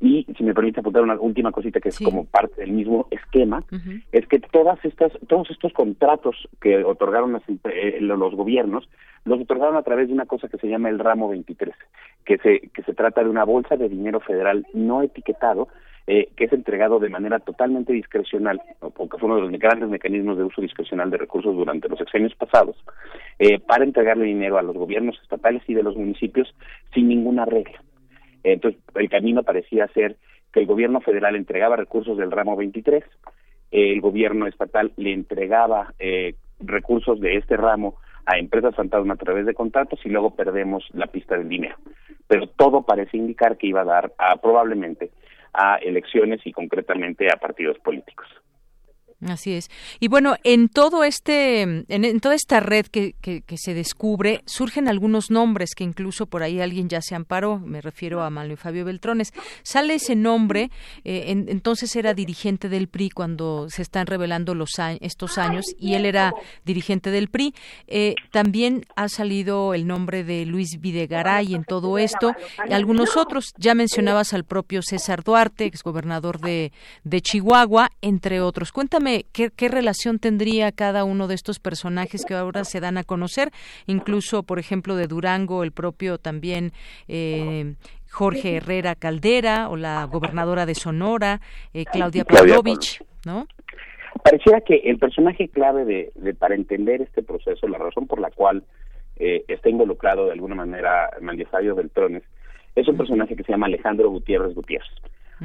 Y 0.00 0.26
si 0.36 0.44
me 0.44 0.54
permite 0.54 0.80
apuntar 0.80 1.02
una 1.02 1.18
última 1.18 1.50
cosita 1.50 1.80
que 1.80 1.88
es 1.88 1.98
como 1.98 2.24
parte 2.24 2.60
del 2.60 2.72
mismo 2.72 3.08
esquema, 3.10 3.64
es 4.12 4.26
que 4.28 4.38
todas 4.38 4.78
estas, 4.84 5.12
todos 5.26 5.50
estos 5.50 5.72
contratos 5.72 6.36
que 6.60 6.84
otorgaron 6.84 7.32
las, 7.32 7.42
eh, 7.48 7.98
los 8.00 8.34
gobiernos, 8.34 8.88
los 9.24 9.40
otorgaron 9.40 9.76
a 9.76 9.82
través 9.82 10.08
de 10.08 10.14
una 10.14 10.26
cosa 10.26 10.48
que 10.48 10.58
se 10.58 10.68
llama 10.68 10.88
el 10.88 11.00
ramo 11.00 11.28
23, 11.28 11.74
que 12.24 12.38
se, 12.38 12.70
que 12.72 12.82
se 12.82 12.94
trata 12.94 13.24
de 13.24 13.30
una 13.30 13.44
bolsa 13.44 13.76
de 13.76 13.88
dinero 13.88 14.20
federal 14.20 14.66
no 14.72 15.02
etiquetado, 15.02 15.68
eh, 16.06 16.30
que 16.36 16.44
es 16.44 16.52
entregado 16.54 16.98
de 17.00 17.10
manera 17.10 17.38
totalmente 17.38 17.92
discrecional, 17.92 18.62
porque 18.78 19.18
fue 19.18 19.26
uno 19.26 19.36
de 19.36 19.42
los 19.42 19.60
grandes 19.60 19.90
mecanismos 19.90 20.38
de 20.38 20.44
uso 20.44 20.62
discrecional 20.62 21.10
de 21.10 21.18
recursos 21.18 21.54
durante 21.54 21.86
los 21.88 21.98
sexenios 21.98 22.34
pasados, 22.34 22.76
eh, 23.38 23.58
para 23.58 23.84
entregarle 23.84 24.24
dinero 24.24 24.56
a 24.56 24.62
los 24.62 24.74
gobiernos 24.74 25.20
estatales 25.22 25.62
y 25.66 25.74
de 25.74 25.82
los 25.82 25.96
municipios 25.96 26.54
sin 26.94 27.08
ninguna 27.08 27.44
regla. 27.44 27.82
Entonces, 28.42 28.80
el 28.94 29.08
camino 29.08 29.42
parecía 29.42 29.86
ser 29.88 30.16
que 30.52 30.60
el 30.60 30.66
gobierno 30.66 31.00
federal 31.00 31.36
entregaba 31.36 31.76
recursos 31.76 32.16
del 32.16 32.30
ramo 32.30 32.56
23, 32.56 33.04
el 33.70 34.00
gobierno 34.00 34.46
estatal 34.46 34.92
le 34.96 35.12
entregaba 35.12 35.92
eh, 35.98 36.34
recursos 36.60 37.20
de 37.20 37.36
este 37.36 37.56
ramo 37.56 37.96
a 38.26 38.38
empresas 38.38 38.74
fantasma 38.74 39.14
a 39.14 39.18
través 39.18 39.46
de 39.46 39.54
contratos 39.54 40.00
y 40.04 40.08
luego 40.08 40.34
perdemos 40.34 40.84
la 40.92 41.06
pista 41.06 41.36
del 41.36 41.48
dinero. 41.48 41.76
Pero 42.26 42.46
todo 42.46 42.82
parece 42.82 43.16
indicar 43.16 43.56
que 43.56 43.68
iba 43.68 43.82
a 43.82 43.84
dar 43.84 44.12
a, 44.18 44.36
probablemente 44.36 45.10
a 45.52 45.76
elecciones 45.76 46.40
y 46.44 46.52
concretamente 46.52 47.28
a 47.32 47.36
partidos 47.36 47.78
políticos. 47.78 48.26
Así 49.26 49.52
es. 49.54 49.68
Y 49.98 50.06
bueno, 50.06 50.36
en 50.44 50.68
todo 50.68 51.02
este, 51.02 51.62
en, 51.62 52.20
toda 52.20 52.36
esta 52.36 52.60
red 52.60 52.86
que, 52.86 53.14
que, 53.20 53.42
se 53.56 53.74
descubre, 53.74 54.42
surgen 54.46 54.86
algunos 54.86 55.32
nombres 55.32 55.74
que 55.74 55.82
incluso 55.82 56.26
por 56.26 56.44
ahí 56.44 56.60
alguien 56.60 56.88
ya 56.88 57.02
se 57.02 57.16
amparó. 57.16 57.58
Me 57.58 57.80
refiero 57.80 58.22
a 58.22 58.30
Manuel 58.30 58.58
Fabio 58.58 58.84
Beltrones. 58.84 59.32
Sale 59.64 59.94
ese 59.94 60.14
nombre, 60.14 60.70
eh, 61.02 61.24
entonces 61.48 61.96
era 61.96 62.14
dirigente 62.14 62.68
del 62.68 62.86
PRI 62.86 63.10
cuando 63.10 63.68
se 63.70 63.82
están 63.82 64.06
revelando 64.06 64.54
los 64.54 64.70
estos 65.00 65.38
años 65.38 65.64
y 65.78 65.94
él 65.94 66.06
era 66.06 66.32
dirigente 66.64 67.10
del 67.10 67.28
PRI. 67.28 67.54
Eh, 67.88 68.14
también 68.30 68.86
ha 68.94 69.08
salido 69.08 69.74
el 69.74 69.88
nombre 69.88 70.22
de 70.22 70.46
Luis 70.46 70.80
Videgaray 70.80 71.54
en 71.54 71.64
todo 71.64 71.98
esto 71.98 72.34
y 72.68 72.72
algunos 72.72 73.16
otros. 73.16 73.52
Ya 73.56 73.74
mencionabas 73.74 74.32
al 74.32 74.44
propio 74.44 74.80
César 74.82 75.24
Duarte, 75.24 75.64
exgobernador 75.64 76.40
de, 76.40 76.70
de 77.02 77.20
Chihuahua, 77.20 77.90
entre 78.00 78.40
otros. 78.40 78.70
Cuéntame 78.70 79.07
qué, 79.32 79.68
relación 79.68 80.18
tendría 80.18 80.72
cada 80.72 81.04
uno 81.04 81.28
de 81.28 81.34
estos 81.34 81.58
personajes 81.58 82.24
que 82.24 82.34
ahora 82.34 82.64
se 82.64 82.80
dan 82.80 82.98
a 82.98 83.04
conocer, 83.04 83.50
incluso, 83.86 84.42
por 84.42 84.58
ejemplo, 84.58 84.96
de 84.96 85.06
Durango, 85.06 85.62
el 85.62 85.72
propio 85.72 86.18
también 86.18 86.72
eh, 87.08 87.74
Jorge 88.10 88.56
Herrera 88.56 88.94
Caldera 88.94 89.68
o 89.68 89.76
la 89.76 90.04
gobernadora 90.04 90.66
de 90.66 90.74
Sonora, 90.74 91.40
eh, 91.74 91.84
Claudia 91.84 92.24
Pavlovich, 92.24 93.02
¿no? 93.26 93.46
Pareciera 94.22 94.60
que 94.60 94.76
el 94.84 94.98
personaje 94.98 95.48
clave 95.48 95.84
de, 95.84 96.34
para 96.34 96.54
entender 96.54 97.02
este 97.02 97.22
proceso, 97.22 97.68
la 97.68 97.78
razón 97.78 98.06
por 98.06 98.20
la 98.20 98.30
cual 98.30 98.64
eh, 99.16 99.44
está 99.48 99.68
involucrado 99.68 100.26
de 100.26 100.32
alguna 100.32 100.54
manera 100.54 101.10
Mandisario 101.20 101.74
Beltrones, 101.74 102.22
es 102.74 102.88
un 102.88 102.96
personaje 102.96 103.36
que 103.36 103.44
se 103.44 103.52
llama 103.52 103.66
Alejandro 103.66 104.10
Gutiérrez 104.10 104.54
Gutiérrez. 104.54 104.90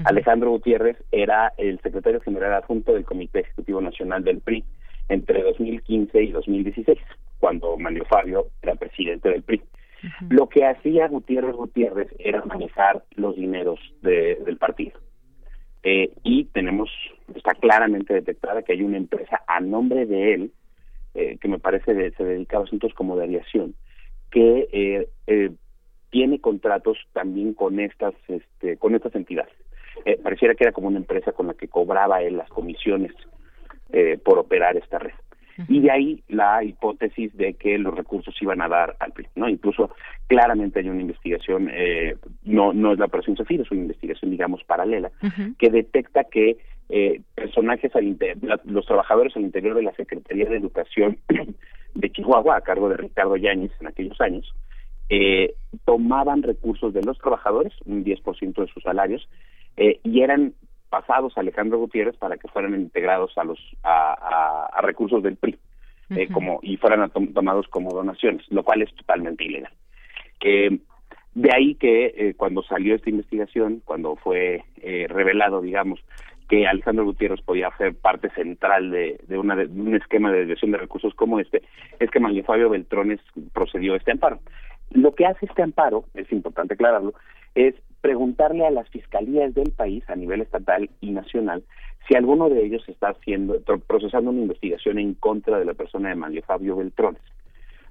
Alejandro 0.05 0.51
Gutiérrez 0.51 0.97
era 1.11 1.53
el 1.57 1.79
secretario 1.81 2.21
general 2.21 2.53
adjunto 2.53 2.93
del 2.93 3.05
Comité 3.05 3.41
Ejecutivo 3.41 3.81
Nacional 3.81 4.23
del 4.23 4.39
PRI 4.39 4.63
entre 5.09 5.43
2015 5.43 6.23
y 6.23 6.31
2016, 6.31 6.97
cuando 7.39 7.77
Manuel 7.77 8.05
Fabio 8.05 8.47
era 8.61 8.75
presidente 8.75 9.29
del 9.29 9.43
PRI. 9.43 9.61
Lo 10.29 10.49
que 10.49 10.65
hacía 10.65 11.07
Gutiérrez 11.07 11.55
Gutiérrez 11.55 12.09
era 12.19 12.43
manejar 12.45 13.03
los 13.15 13.35
dineros 13.35 13.79
del 14.01 14.57
partido. 14.57 14.99
Eh, 15.83 16.11
y 16.23 16.45
tenemos, 16.45 16.89
está 17.35 17.53
claramente 17.53 18.13
detectada 18.13 18.63
que 18.63 18.71
hay 18.73 18.81
una 18.83 18.97
empresa 18.97 19.41
a 19.47 19.59
nombre 19.59 20.05
de 20.05 20.33
él, 20.33 20.51
eh, 21.13 21.37
que 21.39 21.47
me 21.47 21.59
parece 21.59 21.93
de, 21.93 22.11
se 22.11 22.23
dedicaba 22.23 22.63
a 22.63 22.67
asuntos 22.67 22.93
como 22.93 23.17
de 23.17 23.25
aviación, 23.25 23.75
que 24.31 24.67
eh, 25.27 25.51
tiene 26.09 26.39
contratos 26.39 26.97
también 27.11 27.53
con 27.53 27.79
estas, 27.79 28.13
este, 28.27 28.77
con 28.77 28.95
estas 28.95 29.13
entidades. 29.15 29.53
Eh, 30.05 30.19
pareciera 30.21 30.55
que 30.55 30.63
era 30.63 30.73
como 30.73 30.87
una 30.87 30.97
empresa 30.97 31.31
con 31.31 31.47
la 31.47 31.53
que 31.53 31.67
cobraba 31.67 32.21
él 32.21 32.37
las 32.37 32.49
comisiones 32.49 33.13
eh, 33.91 34.17
por 34.23 34.39
operar 34.39 34.75
esta 34.77 34.99
red. 34.99 35.13
Y 35.67 35.81
de 35.81 35.91
ahí 35.91 36.23
la 36.29 36.63
hipótesis 36.63 37.35
de 37.37 37.53
que 37.53 37.77
los 37.77 37.95
recursos 37.95 38.35
iban 38.41 38.61
a 38.61 38.67
dar 38.67 38.95
al 38.99 39.11
PRI, 39.11 39.27
¿no? 39.35 39.47
Incluso 39.47 39.91
claramente 40.27 40.79
hay 40.79 40.89
una 40.89 41.01
investigación, 41.01 41.69
eh, 41.71 42.15
no, 42.43 42.73
no 42.73 42.93
es 42.93 42.97
la 42.97 43.05
operación 43.05 43.37
Zafir, 43.37 43.61
es 43.61 43.69
una 43.69 43.81
investigación, 43.81 44.31
digamos, 44.31 44.63
paralela, 44.63 45.11
que 45.59 45.69
detecta 45.69 46.23
que 46.23 46.57
eh, 46.89 47.21
personajes, 47.35 47.95
al 47.95 48.17
los 48.65 48.85
trabajadores 48.85 49.35
al 49.35 49.43
interior 49.43 49.75
de 49.75 49.83
la 49.83 49.93
Secretaría 49.93 50.49
de 50.49 50.57
Educación 50.57 51.17
de 51.95 52.11
Chihuahua, 52.11 52.57
a 52.57 52.61
cargo 52.61 52.89
de 52.89 52.97
Ricardo 52.97 53.37
Yáñez 53.37 53.71
en 53.79 53.87
aquellos 53.87 54.19
años, 54.21 54.53
eh, 55.09 55.53
tomaban 55.85 56.43
recursos 56.43 56.93
de 56.93 57.03
los 57.03 57.17
trabajadores, 57.19 57.73
un 57.85 58.03
10% 58.03 58.61
de 58.61 58.67
sus 58.67 58.83
salarios, 58.83 59.27
eh, 59.77 59.99
y 60.03 60.21
eran 60.21 60.53
pasados 60.93 61.35
a 61.35 61.41
Alejandro 61.41 61.79
Gutiérrez 61.79 62.15
para 62.17 62.37
que 62.37 62.47
fueran 62.49 62.75
integrados 62.75 63.35
a 63.39 63.43
los 63.43 63.59
a, 63.83 64.79
recursos 64.83 65.23
del 65.23 65.37
PRI 65.37 65.57
eh, 66.11 66.27
como 66.31 66.59
y 66.61 66.77
fueran 66.77 67.09
tomados 67.33 67.67
como 67.67 67.89
donaciones, 67.89 68.45
lo 68.51 68.63
cual 68.63 68.83
es 68.83 68.93
totalmente 68.93 69.43
ilegal. 69.43 69.73
Eh, 70.41 70.77
de 71.33 71.49
ahí 71.51 71.73
que 71.73 72.13
eh, 72.15 72.33
cuando 72.37 72.61
salió 72.61 72.93
esta 72.93 73.09
investigación, 73.09 73.81
cuando 73.83 74.17
fue 74.17 74.63
revelado, 75.07 75.61
digamos, 75.61 75.99
que 76.47 76.67
Alejandro 76.67 77.05
Gutiérrez 77.05 77.41
podía 77.41 77.75
ser 77.77 77.95
parte 77.95 78.29
central 78.29 78.91
de, 78.91 79.19
de, 79.27 79.37
una, 79.39 79.55
de 79.55 79.65
un 79.65 79.95
esquema 79.95 80.31
de 80.31 80.39
desviación 80.41 80.73
de 80.73 80.77
recursos 80.77 81.15
como 81.15 81.39
este, 81.39 81.63
es 81.99 82.11
que 82.11 82.19
Manuel 82.19 82.43
Fabio 82.43 82.69
Beltrones 82.69 83.19
procedió 83.51 83.95
a 83.95 83.97
este 83.97 84.11
amparo. 84.11 84.41
Lo 84.91 85.15
que 85.15 85.25
hace 85.25 85.47
este 85.47 85.63
amparo, 85.63 86.05
es 86.13 86.31
importante 86.31 86.75
aclararlo, 86.75 87.15
es 87.55 87.73
preguntarle 88.03 88.65
a 88.67 88.69
las 88.69 88.89
fiscalías 88.89 89.53
del 89.53 89.71
país 89.71 90.03
a 90.09 90.15
nivel 90.17 90.41
estatal 90.41 90.89
y 90.99 91.11
nacional 91.11 91.63
si 92.05 92.15
alguno 92.15 92.49
de 92.49 92.65
ellos 92.65 92.84
está 92.89 93.11
haciendo 93.11 93.57
procesando 93.88 94.30
una 94.30 94.41
investigación 94.41 94.99
en 94.99 95.13
contra 95.13 95.57
de 95.57 95.63
la 95.63 95.73
persona 95.73 96.09
de 96.09 96.15
Mario 96.15 96.43
Fabio 96.45 96.75
Beltrones. 96.75 97.21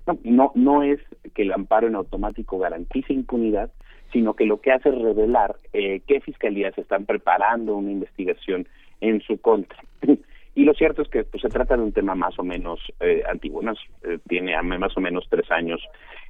No, 0.07 0.19
no, 0.23 0.53
no 0.55 0.83
es 0.83 1.01
que 1.33 1.43
el 1.43 1.53
amparo 1.53 1.87
en 1.87 1.95
automático 1.95 2.59
garantice 2.59 3.15
impunidad, 3.15 3.71
sino 4.13 4.35
que 4.35 4.45
lo 4.45 4.61
que 4.61 4.73
hace 4.73 4.91
es 4.91 5.01
revelar 5.01 5.57
eh, 5.73 6.03
qué 6.07 6.21
fiscalías 6.21 6.77
están 6.77 7.07
preparando 7.07 7.75
una 7.75 7.91
investigación 7.91 8.69
en 9.01 9.23
su 9.23 9.41
contra. 9.41 9.79
y 10.55 10.65
lo 10.65 10.75
cierto 10.75 11.01
es 11.01 11.09
que 11.09 11.25
pues, 11.25 11.41
se 11.41 11.49
trata 11.49 11.79
de 11.79 11.85
un 11.85 11.93
tema 11.93 12.15
más 12.15 12.39
o 12.39 12.43
menos 12.43 12.81
eh, 13.01 13.23
antiguo, 13.31 13.63
¿no? 13.63 13.73
Eh, 14.03 14.19
tiene 14.29 14.61
más 14.61 14.95
o 14.95 15.01
menos 15.01 15.25
tres 15.31 15.51
años 15.51 15.81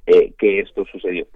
eh, 0.05 0.31
que 0.37 0.61
esto 0.61 0.85
sucedió 0.85 1.27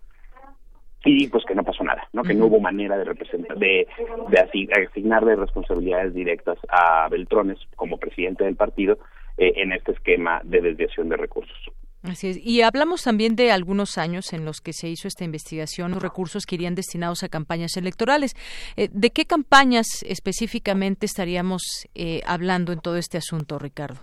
y 1.05 1.27
pues 1.27 1.45
que 1.45 1.55
no 1.55 1.63
pasó 1.63 1.83
nada, 1.83 2.07
¿no? 2.13 2.23
Que 2.23 2.33
no 2.33 2.47
hubo 2.47 2.59
manera 2.59 2.97
de 2.97 3.05
representar, 3.05 3.57
de, 3.57 3.87
de 4.29 4.39
asignarle 4.87 5.35
responsabilidades 5.35 6.13
directas 6.13 6.57
a 6.69 7.07
Beltrones 7.09 7.59
como 7.75 7.97
presidente 7.97 8.43
del 8.43 8.55
partido 8.55 8.97
eh, 9.37 9.53
en 9.57 9.71
este 9.71 9.91
esquema 9.91 10.41
de 10.43 10.61
desviación 10.61 11.09
de 11.09 11.17
recursos. 11.17 11.57
Así 12.03 12.29
es. 12.29 12.37
Y 12.43 12.61
hablamos 12.61 13.03
también 13.03 13.35
de 13.35 13.51
algunos 13.51 13.97
años 13.97 14.31
en 14.33 14.45
los 14.45 14.61
que 14.61 14.73
se 14.73 14.87
hizo 14.87 15.07
esta 15.07 15.25
investigación, 15.25 15.91
los 15.91 16.01
recursos 16.01 16.45
que 16.45 16.55
irían 16.55 16.75
destinados 16.75 17.23
a 17.23 17.29
campañas 17.29 17.75
electorales. 17.75 18.35
Eh, 18.77 18.89
¿De 18.91 19.09
qué 19.09 19.25
campañas 19.25 19.85
específicamente 20.05 21.05
estaríamos 21.05 21.61
eh, 21.95 22.21
hablando 22.25 22.71
en 22.71 22.79
todo 22.79 22.97
este 22.97 23.17
asunto, 23.17 23.59
Ricardo? 23.59 23.99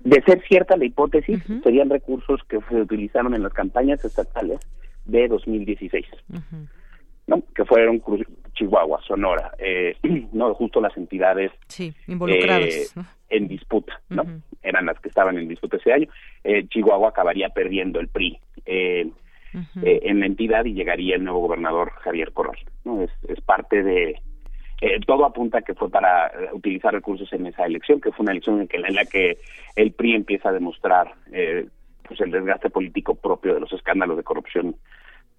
De 0.00 0.22
ser 0.22 0.42
cierta 0.48 0.76
la 0.76 0.86
hipótesis, 0.86 1.42
serían 1.62 1.90
recursos 1.90 2.40
que 2.48 2.58
se 2.68 2.76
utilizaron 2.76 3.34
en 3.34 3.42
las 3.42 3.52
campañas 3.52 4.02
estatales 4.04 4.60
de 5.10 5.28
2016, 5.28 6.06
¿no? 7.26 7.42
que 7.54 7.64
fueron 7.64 8.02
Chihuahua, 8.54 9.00
Sonora, 9.06 9.52
eh, 9.58 9.96
no 10.32 10.52
justo 10.54 10.80
las 10.80 10.96
entidades 10.96 11.50
sí, 11.68 11.92
involucradas 12.06 12.94
eh, 12.96 13.02
en 13.30 13.48
disputa, 13.48 14.00
¿no? 14.08 14.24
Eran 14.62 14.86
las 14.86 14.98
que 15.00 15.08
estaban 15.08 15.38
en 15.38 15.48
disputa 15.48 15.78
ese 15.78 15.92
año. 15.92 16.08
Eh, 16.44 16.66
Chihuahua 16.68 17.10
acabaría 17.10 17.48
perdiendo 17.48 18.00
el 18.00 18.08
PRI 18.08 18.38
en 18.66 20.20
la 20.20 20.26
entidad 20.26 20.64
y 20.64 20.74
llegaría 20.74 21.16
el 21.16 21.24
nuevo 21.24 21.40
gobernador 21.40 21.92
Javier 22.02 22.32
Corral, 22.32 22.58
¿no? 22.84 23.02
Es, 23.02 23.10
es 23.28 23.40
parte 23.40 23.82
de 23.82 24.20
todo 25.06 25.26
apunta 25.26 25.58
a 25.58 25.62
que 25.62 25.74
fue 25.74 25.90
para 25.90 26.32
utilizar 26.54 26.94
recursos 26.94 27.30
en 27.34 27.46
esa 27.46 27.66
elección, 27.66 28.00
que 28.00 28.12
fue 28.12 28.22
una 28.22 28.32
elección 28.32 28.62
en, 28.62 28.68
que, 28.68 28.78
en 28.78 28.94
la 28.94 29.04
que 29.04 29.38
el 29.76 29.92
PRI 29.92 30.14
empieza 30.14 30.48
a 30.48 30.52
demostrar 30.52 31.14
pues 32.10 32.20
el 32.22 32.32
desgaste 32.32 32.70
político 32.70 33.14
propio 33.14 33.54
de 33.54 33.60
los 33.60 33.72
escándalos 33.72 34.16
de 34.16 34.24
corrupción 34.24 34.74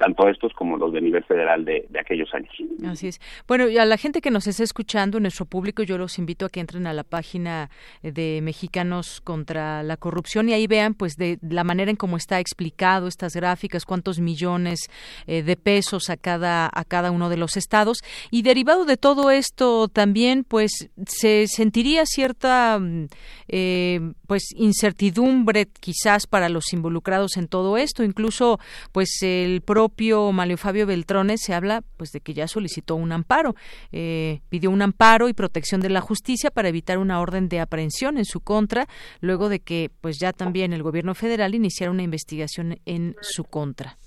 tanto 0.02 0.27
estos 0.27 0.52
como 0.53 0.77
los 0.77 0.91
de 0.93 0.99
nivel 0.99 1.23
federal 1.26 1.64
de, 1.64 1.88
aquellos 1.99 2.34
años. 2.34 2.52
Así 2.88 3.10
es. 3.10 3.22
Bueno, 3.48 3.69
y 3.69 3.77
a 3.77 3.85
la 3.85 3.98
gente 3.98 4.19
que 4.19 4.31
nos 4.31 4.48
esté 4.48 4.64
escuchando, 4.64 5.19
nuestro 5.19 5.45
público, 5.45 5.84
yo 5.84 5.99
los 5.99 6.18
invito 6.18 6.48
a 6.48 6.49
que 6.49 6.60
entren 6.60 6.88
a 6.88 6.93
la 6.93 7.03
página 7.03 7.69
de 8.02 8.39
Mexicanos 8.41 9.22
contra 9.22 9.84
la 9.84 9.98
Corrupción 9.98 10.49
y 10.49 10.53
ahí 10.53 10.65
vean, 10.65 10.95
pues, 10.95 11.18
de 11.18 11.38
la 11.48 11.64
manera 11.64 11.91
en 11.91 11.98
cómo 11.98 12.18
está 12.18 12.39
explicado 12.39 13.07
estas 13.07 13.35
gráficas, 13.35 13.85
cuántos 13.85 14.19
millones 14.19 14.89
eh, 15.27 15.43
de 15.43 15.56
pesos 15.56 16.10
a 16.10 16.18
cada 16.18 16.68
a 16.73 16.84
cada 16.84 17.11
uno 17.11 17.30
de 17.30 17.38
los 17.38 17.56
estados 17.56 17.99
y 18.31 18.41
derivado 18.41 18.85
de 18.85 18.98
todo 18.98 19.30
esto 19.30 19.88
también, 19.88 20.43
pues, 20.43 20.89
se 21.06 21.45
sentiría 21.45 22.07
cierta, 22.07 22.80
mm, 22.80 23.06
eh, 23.49 23.99
pues, 24.32 24.53
incertidumbre 24.56 25.66
quizás 25.66 26.26
para 26.26 26.48
los 26.48 26.72
involucrados 26.72 27.36
en 27.36 27.49
todo 27.49 27.76
esto, 27.76 28.02
incluso, 28.02 28.60
pues, 28.94 29.10
el 29.24 29.60
propio 29.60 30.32
Mario 30.32 30.56
Fabio 30.56 30.86
Beltrones 30.88 31.41
se 31.44 31.53
habla 31.53 31.82
pues 31.98 32.12
de 32.14 32.22
que 32.22 32.34
ya 32.34 32.48
solicitó 32.48 32.95
un 32.95 33.12
amparo, 33.12 33.56
eh, 33.91 34.40
pidió 34.48 34.72
un 34.72 34.82
amparo 34.84 35.28
y 35.28 35.34
protección 35.34 35.82
de 35.82 35.90
la 35.90 35.99
justicia 35.99 36.49
para 36.49 36.70
evitar 36.70 36.98
una 36.98 37.20
orden 37.20 37.49
de 37.49 37.60
aprehensión 37.60 38.18
en 38.18 38.24
su 38.24 38.40
contra, 38.40 38.86
luego 39.20 39.49
de 39.49 39.60
que 39.60 39.90
pues 39.99 40.18
ya 40.18 40.32
también 40.32 40.72
el 40.72 40.82
gobierno 40.82 41.14
federal 41.14 41.53
iniciara 41.53 41.91
una 41.91 42.03
investigación 42.03 42.78
en 42.86 43.18
su 43.20 43.44
contra. 43.44 43.98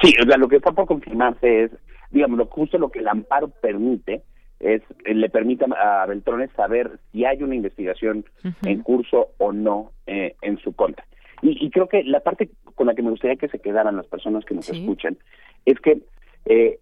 Sí, 0.00 0.14
o 0.18 0.26
sea, 0.26 0.38
lo 0.38 0.48
que 0.48 0.56
está 0.56 0.72
por 0.72 0.86
confirmarse 0.86 1.64
es, 1.64 1.70
digamos, 2.10 2.40
justo 2.48 2.78
lo 2.78 2.88
que 2.88 3.00
el 3.00 3.08
amparo 3.08 3.48
permite 3.48 4.22
es 4.60 4.82
le 5.04 5.28
permite 5.28 5.64
a 5.76 6.06
Beltrones 6.06 6.50
saber 6.56 6.98
si 7.12 7.24
hay 7.24 7.42
una 7.42 7.54
investigación 7.54 8.24
en 8.64 8.82
curso 8.82 9.28
o 9.38 9.52
no 9.52 9.92
eh, 10.06 10.34
en 10.42 10.58
su 10.58 10.74
contra. 10.74 11.04
Y, 11.42 11.68
creo 11.70 11.88
que 11.88 12.02
la 12.04 12.20
parte 12.20 12.48
con 12.74 12.86
la 12.86 12.94
que 12.94 13.02
me 13.02 13.10
gustaría 13.10 13.36
que 13.36 13.48
se 13.48 13.58
quedaran 13.58 13.96
las 13.96 14.06
personas 14.06 14.44
que 14.46 14.54
nos 14.54 14.68
escuchan 14.70 15.18
es 15.66 15.78
que 15.80 16.00
eh, 16.46 16.78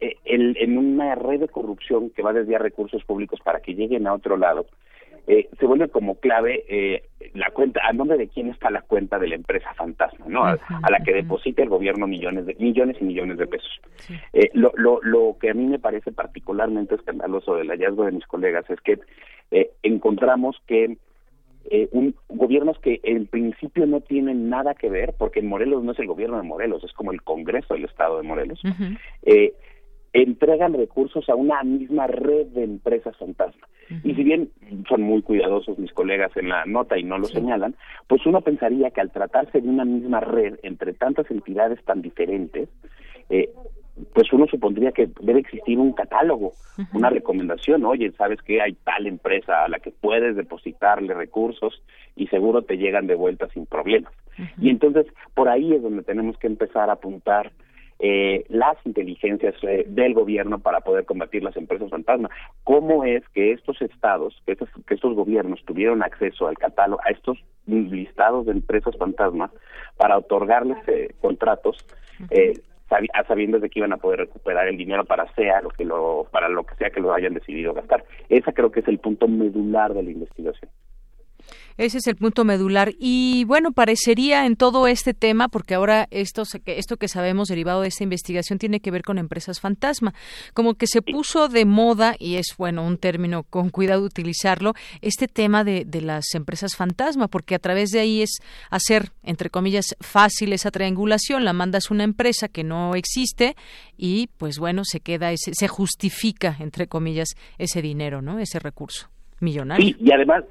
eh, 0.00 0.16
en 0.24 0.78
una 0.78 1.14
red 1.14 1.40
de 1.40 1.48
corrupción 1.48 2.10
que 2.10 2.22
va 2.22 2.30
a 2.30 2.34
desviar 2.34 2.62
recursos 2.62 3.04
públicos 3.04 3.40
para 3.44 3.60
que 3.60 3.74
lleguen 3.74 4.06
a 4.06 4.14
otro 4.14 4.36
lado, 4.36 4.66
eh, 5.26 5.48
se 5.58 5.66
vuelve 5.66 5.88
como 5.88 6.16
clave 6.16 6.64
eh, 6.68 7.02
la 7.34 7.50
cuenta, 7.50 7.80
a 7.84 7.92
nombre 7.92 8.16
de 8.16 8.28
quién 8.28 8.48
está 8.48 8.70
la 8.70 8.82
cuenta 8.82 9.18
de 9.18 9.28
la 9.28 9.34
empresa 9.34 9.74
fantasma, 9.74 10.26
¿no? 10.28 10.44
A, 10.44 10.58
la 10.90 11.00
que 11.04 11.12
deposita 11.12 11.62
el 11.62 11.68
gobierno 11.68 12.06
millones 12.06 12.46
de 12.46 12.54
millones 12.54 12.96
y 13.00 13.04
millones 13.04 13.38
de 13.38 13.46
pesos. 13.46 13.80
Eh, 14.32 14.50
lo, 14.52 14.72
lo, 14.76 15.00
lo 15.02 15.36
que 15.40 15.50
a 15.50 15.54
mí 15.54 15.66
me 15.66 15.78
parece 15.78 16.12
particularmente 16.12 16.94
escandaloso 16.94 17.56
del 17.56 17.68
hallazgo 17.68 18.04
de 18.04 18.12
mis 18.12 18.26
colegas 18.26 18.68
es 18.70 18.80
que 18.80 18.98
eh, 19.50 19.70
encontramos 19.82 20.56
que 20.66 20.96
eh, 21.68 21.88
un, 21.90 22.14
gobiernos 22.28 22.78
que 22.78 23.00
en 23.02 23.26
principio 23.26 23.86
no 23.86 24.00
tienen 24.00 24.48
nada 24.48 24.74
que 24.74 24.88
ver, 24.88 25.14
porque 25.18 25.40
en 25.40 25.48
Morelos 25.48 25.82
no 25.82 25.92
es 25.92 25.98
el 25.98 26.06
gobierno 26.06 26.36
de 26.36 26.44
Morelos, 26.44 26.84
es 26.84 26.92
como 26.92 27.10
el 27.10 27.22
Congreso 27.22 27.74
del 27.74 27.86
Estado 27.86 28.18
de 28.18 28.22
Morelos, 28.22 28.60
eh, 29.22 29.54
entregan 30.22 30.74
recursos 30.74 31.28
a 31.28 31.34
una 31.34 31.62
misma 31.62 32.06
red 32.06 32.46
de 32.48 32.64
empresas 32.64 33.16
fantasma. 33.16 33.66
Y 34.02 34.14
si 34.14 34.24
bien 34.24 34.50
son 34.88 35.02
muy 35.02 35.22
cuidadosos 35.22 35.78
mis 35.78 35.92
colegas 35.92 36.36
en 36.36 36.48
la 36.48 36.64
nota 36.64 36.98
y 36.98 37.04
no 37.04 37.18
lo 37.18 37.26
señalan, 37.26 37.76
pues 38.08 38.24
uno 38.26 38.40
pensaría 38.40 38.90
que 38.90 39.00
al 39.00 39.12
tratarse 39.12 39.60
de 39.60 39.68
una 39.68 39.84
misma 39.84 40.20
red 40.20 40.58
entre 40.62 40.92
tantas 40.94 41.30
entidades 41.30 41.82
tan 41.84 42.02
diferentes, 42.02 42.68
eh, 43.30 43.50
pues 44.12 44.32
uno 44.32 44.46
supondría 44.46 44.92
que 44.92 45.08
debe 45.20 45.40
existir 45.40 45.78
un 45.78 45.92
catálogo, 45.92 46.52
una 46.92 47.08
recomendación, 47.08 47.84
oye, 47.84 48.12
sabes 48.12 48.42
que 48.42 48.60
hay 48.60 48.74
tal 48.84 49.06
empresa 49.06 49.64
a 49.64 49.68
la 49.68 49.78
que 49.78 49.90
puedes 49.90 50.36
depositarle 50.36 51.14
recursos 51.14 51.82
y 52.14 52.26
seguro 52.26 52.62
te 52.62 52.76
llegan 52.76 53.06
de 53.06 53.14
vuelta 53.14 53.48
sin 53.48 53.66
problemas. 53.66 54.12
Y 54.60 54.68
entonces 54.68 55.06
por 55.34 55.48
ahí 55.48 55.72
es 55.72 55.82
donde 55.82 56.02
tenemos 56.02 56.36
que 56.38 56.46
empezar 56.46 56.90
a 56.90 56.94
apuntar 56.94 57.52
eh, 57.98 58.44
las 58.48 58.76
inteligencias 58.84 59.54
eh, 59.62 59.84
del 59.88 60.14
gobierno 60.14 60.58
para 60.58 60.80
poder 60.80 61.04
combatir 61.04 61.42
las 61.42 61.56
empresas 61.56 61.90
fantasma. 61.90 62.30
¿Cómo 62.64 63.04
es 63.04 63.26
que 63.30 63.52
estos 63.52 63.80
estados, 63.80 64.42
que 64.44 64.52
estos, 64.52 64.68
que 64.86 64.94
estos 64.94 65.14
gobiernos 65.14 65.64
tuvieron 65.64 66.02
acceso 66.02 66.46
al 66.46 66.58
catálogo, 66.58 67.00
a 67.04 67.10
estos 67.10 67.38
listados 67.66 68.46
de 68.46 68.52
empresas 68.52 68.96
fantasma 68.96 69.50
para 69.96 70.18
otorgarles 70.18 70.78
eh, 70.88 71.14
contratos? 71.20 71.86
Eh, 72.30 72.54
a 72.88 73.24
sabiendas 73.24 73.62
de 73.62 73.68
que 73.68 73.80
iban 73.80 73.92
a 73.92 73.96
poder 73.96 74.20
recuperar 74.20 74.68
el 74.68 74.76
dinero 74.76 75.04
para 75.04 75.26
sea 75.34 75.60
lo 75.60 75.70
que 75.70 75.84
lo 75.84 76.28
para 76.30 76.48
lo 76.48 76.64
que 76.64 76.76
sea 76.76 76.90
que 76.90 77.00
lo 77.00 77.12
hayan 77.12 77.34
decidido 77.34 77.74
gastar. 77.74 78.04
Esa 78.28 78.52
creo 78.52 78.70
que 78.70 78.80
es 78.80 78.88
el 78.88 78.98
punto 78.98 79.26
medular 79.26 79.92
de 79.92 80.04
la 80.04 80.10
investigación. 80.10 80.70
Ese 81.76 81.98
es 81.98 82.06
el 82.06 82.16
punto 82.16 82.44
medular. 82.44 82.92
Y 82.98 83.44
bueno, 83.44 83.72
parecería 83.72 84.46
en 84.46 84.56
todo 84.56 84.86
este 84.86 85.14
tema, 85.14 85.48
porque 85.48 85.74
ahora 85.74 86.08
esto, 86.10 86.44
esto 86.66 86.96
que 86.96 87.08
sabemos 87.08 87.48
derivado 87.48 87.82
de 87.82 87.88
esta 87.88 88.04
investigación 88.04 88.58
tiene 88.58 88.80
que 88.80 88.90
ver 88.90 89.02
con 89.02 89.18
empresas 89.18 89.60
fantasma, 89.60 90.14
como 90.54 90.74
que 90.74 90.86
se 90.86 91.02
puso 91.02 91.48
de 91.48 91.64
moda, 91.64 92.16
y 92.18 92.36
es 92.36 92.54
bueno 92.56 92.84
un 92.86 92.98
término 92.98 93.42
con 93.44 93.70
cuidado 93.70 94.02
utilizarlo, 94.02 94.74
este 95.02 95.28
tema 95.28 95.64
de, 95.64 95.84
de 95.84 96.00
las 96.00 96.34
empresas 96.34 96.76
fantasma, 96.76 97.28
porque 97.28 97.54
a 97.54 97.58
través 97.58 97.90
de 97.90 98.00
ahí 98.00 98.22
es 98.22 98.38
hacer, 98.70 99.12
entre 99.22 99.50
comillas, 99.50 99.96
fácil 100.00 100.52
esa 100.52 100.70
triangulación, 100.70 101.44
la 101.44 101.52
mandas 101.52 101.90
una 101.90 102.04
empresa 102.04 102.48
que 102.48 102.64
no 102.64 102.94
existe 102.94 103.56
y 103.96 104.28
pues 104.38 104.58
bueno, 104.58 104.82
se 104.84 105.00
queda, 105.00 105.32
ese, 105.32 105.52
se 105.54 105.68
justifica, 105.68 106.56
entre 106.60 106.86
comillas, 106.86 107.34
ese 107.58 107.82
dinero, 107.82 108.22
¿no? 108.22 108.38
Ese 108.38 108.58
recurso 108.58 109.08
millonario. 109.40 109.94
y 109.98 110.12
además 110.12 110.44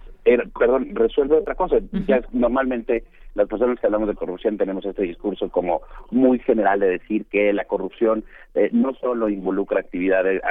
perdón, 0.58 0.90
resuelve 0.96 1.38
otra 1.38 1.56
cosa. 1.56 1.78
Ya 2.08 2.22
normalmente 2.32 3.04
las 3.36 3.48
personas 3.48 3.80
que 3.80 3.86
hablamos 3.86 4.08
de 4.08 4.16
corrupción 4.16 4.58
tenemos 4.58 4.86
este 4.86 5.04
discurso 5.04 5.50
como 5.50 5.82
muy 6.10 6.40
general 6.40 6.80
de 6.80 6.88
decir 6.88 7.26
que 7.26 7.54
la 7.54 7.66
corrupción 7.66 8.24
eh, 8.56 8.70
no 8.72 8.94
solo 8.96 9.30
involucra 9.30 9.82
actividades, 9.82 10.42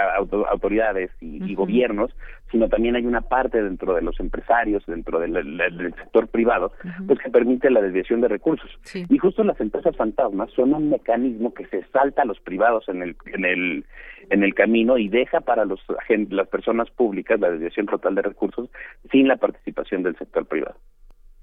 autoridades 0.51 1.11
y, 1.21 1.55
gobiernos, 1.55 2.15
sino 2.51 2.69
también 2.69 2.97
hay 2.97 3.07
una 3.07 3.23
parte 3.23 3.63
dentro 3.63 3.95
de 3.95 4.03
los 4.03 4.21
empresarios, 4.21 4.85
dentro 4.87 5.19
del, 5.19 5.95
sector 5.97 6.29
privado, 6.29 6.73
pues 7.07 7.19
que 7.21 7.31
permite 7.31 7.71
la 7.71 7.81
desviación 7.81 8.21
de 8.21 8.29
recursos. 8.29 8.71
Y 9.09 9.19
justo 9.19 9.43
las 9.45 9.59
empresas 9.61 9.97
fantasmas 9.97 10.51
son 10.51 10.75
un 10.75 10.91
mecanismo 10.91 11.55
que 11.55 11.67
se 11.67 11.85
salta 11.85 12.23
a 12.23 12.27
los 12.27 12.39
privados 12.41 12.89
en 12.89 13.03
el, 13.03 13.17
en 13.27 13.45
el, 13.47 13.85
en 14.29 14.43
el 14.43 14.55
camino 14.55 14.99
y 14.99 15.09
deja 15.09 15.41
para 15.41 15.65
los, 15.65 15.81
las 16.29 16.49
personas 16.49 16.91
públicas 16.91 17.41
la 17.41 17.51
desviación 17.51 17.87
total 17.87 18.15
de 18.17 18.23
recursos 18.23 18.69
sin 19.11 19.29
la 19.29 19.37
participación 19.37 20.03
del 20.03 20.17
sector 20.17 20.45
privado. 20.47 20.77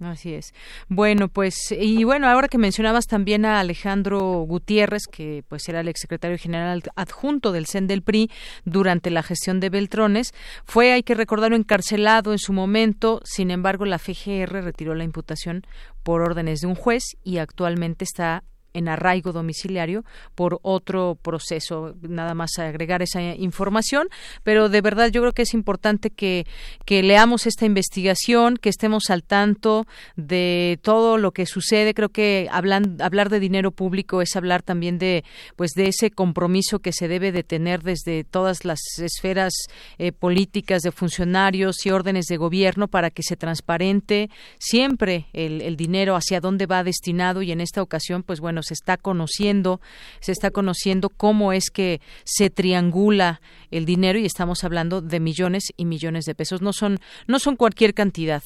Así 0.02 0.34
es. 0.34 0.54
Bueno, 0.90 1.28
pues, 1.28 1.72
y 1.72 2.04
bueno, 2.06 2.28
ahora 2.28 2.48
que 2.48 2.58
mencionabas 2.58 3.06
también 3.06 3.46
a 3.46 3.60
Alejandro 3.60 4.20
Gutiérrez, 4.48 5.04
que 5.06 5.44
pues 5.48 5.70
era 5.70 5.82
el 5.82 5.88
exsecretario 5.88 6.40
general 6.40 6.82
adjunto 6.96 7.52
del 7.52 7.68
CEN 7.68 7.86
del 7.86 8.02
PRI 8.02 8.32
durante 8.66 9.12
la 9.12 9.22
gestión 9.22 9.60
de 9.60 9.70
Beltrones, 9.70 10.34
fue, 10.66 10.92
hay 10.92 11.04
que 11.04 11.14
recordarlo, 11.14 11.56
encarcelado 11.56 12.32
en 12.32 12.40
su 12.40 12.52
momento, 12.52 13.22
sin 13.26 13.52
embargo, 13.52 13.86
la 13.86 14.00
FGR 14.00 14.64
retiró 14.64 14.96
la 14.96 15.04
imputación 15.04 15.68
por 16.02 16.22
órdenes 16.22 16.62
de 16.62 16.68
un 16.68 16.76
juez 16.76 17.04
y 17.24 17.38
actualmente 17.38 18.04
está 18.04 18.44
en 18.74 18.88
arraigo 18.88 19.32
domiciliario 19.32 20.04
por 20.36 20.60
otro 20.62 21.18
proceso. 21.22 21.96
Nada 22.02 22.34
más 22.34 22.52
agregar 22.58 23.02
esa 23.02 23.22
información, 23.22 24.08
pero 24.44 24.70
de 24.70 24.82
verdad 24.82 25.10
yo 25.10 25.22
creo 25.22 25.34
que 25.34 25.44
es 25.44 25.54
importante 25.54 26.10
que, 26.10 26.46
que 26.86 27.04
leamos 27.04 27.48
esta 27.48 27.66
investigación, 27.66 28.58
que 28.58 28.70
estemos 28.70 29.10
al 29.10 29.24
tanto 29.24 29.86
de 30.16 30.80
todo 30.82 31.18
lo 31.18 31.32
que 31.32 31.46
sucede. 31.46 31.94
Creo 31.94 32.10
que 32.10 32.48
hablan, 32.52 32.98
hablar 33.02 33.30
de 33.30 33.40
dinero 33.40 33.72
público 33.72 34.22
es 34.22 34.36
hablar 34.36 34.62
también 34.64 34.98
de, 34.98 35.24
pues, 35.56 35.72
de 35.72 35.88
ese 35.88 36.12
compromiso 36.12 36.80
que 36.80 36.94
se 36.94 37.08
debe 37.08 37.32
de 37.32 37.44
tener 37.44 37.82
desde 37.84 38.24
todas 38.24 38.66
las 38.66 38.80
esferas 39.00 39.54
eh, 39.98 40.12
políticas 40.12 40.82
de 40.82 40.92
funcionarios 40.92 41.86
y 41.86 41.92
órdenes 41.92 42.26
de 42.26 42.38
gobierno 42.38 42.88
para 42.88 43.10
que 43.10 43.24
se 43.24 43.36
transparente 43.36 44.30
siempre 44.60 45.28
el, 45.34 45.62
el 45.62 45.76
dinero 45.76 46.16
hacia 46.16 46.40
dónde 46.40 46.66
va 46.66 46.84
destinado 46.84 47.42
y 47.42 47.52
en 47.52 47.62
esta 47.62 47.82
ocasión, 47.82 48.24
pues 48.24 48.40
bueno, 48.40 48.61
se 48.62 48.74
está 48.74 48.98
conociendo, 48.98 49.80
se 50.20 50.32
está 50.32 50.52
conociendo 50.52 51.10
cómo 51.10 51.54
es 51.54 51.70
que 51.70 52.00
se 52.24 52.50
triangula 52.50 53.42
el 53.72 53.86
dinero 53.86 54.20
y 54.20 54.26
estamos 54.26 54.64
hablando 54.64 55.02
de 55.02 55.20
millones 55.20 55.72
y 55.78 55.86
millones 55.86 56.26
de 56.26 56.36
pesos. 56.36 56.62
No 56.62 56.74
son, 56.74 56.98
no 57.28 57.40
son 57.40 57.56
cualquier 57.56 57.94
cantidad, 57.94 58.44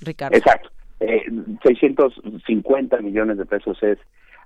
Ricardo. 0.00 0.36
Exacto. 0.36 0.70
Eh, 1.00 1.22
650 1.62 2.98
millones 2.98 3.38
de 3.38 3.46
pesos 3.46 3.80
es 3.82 3.98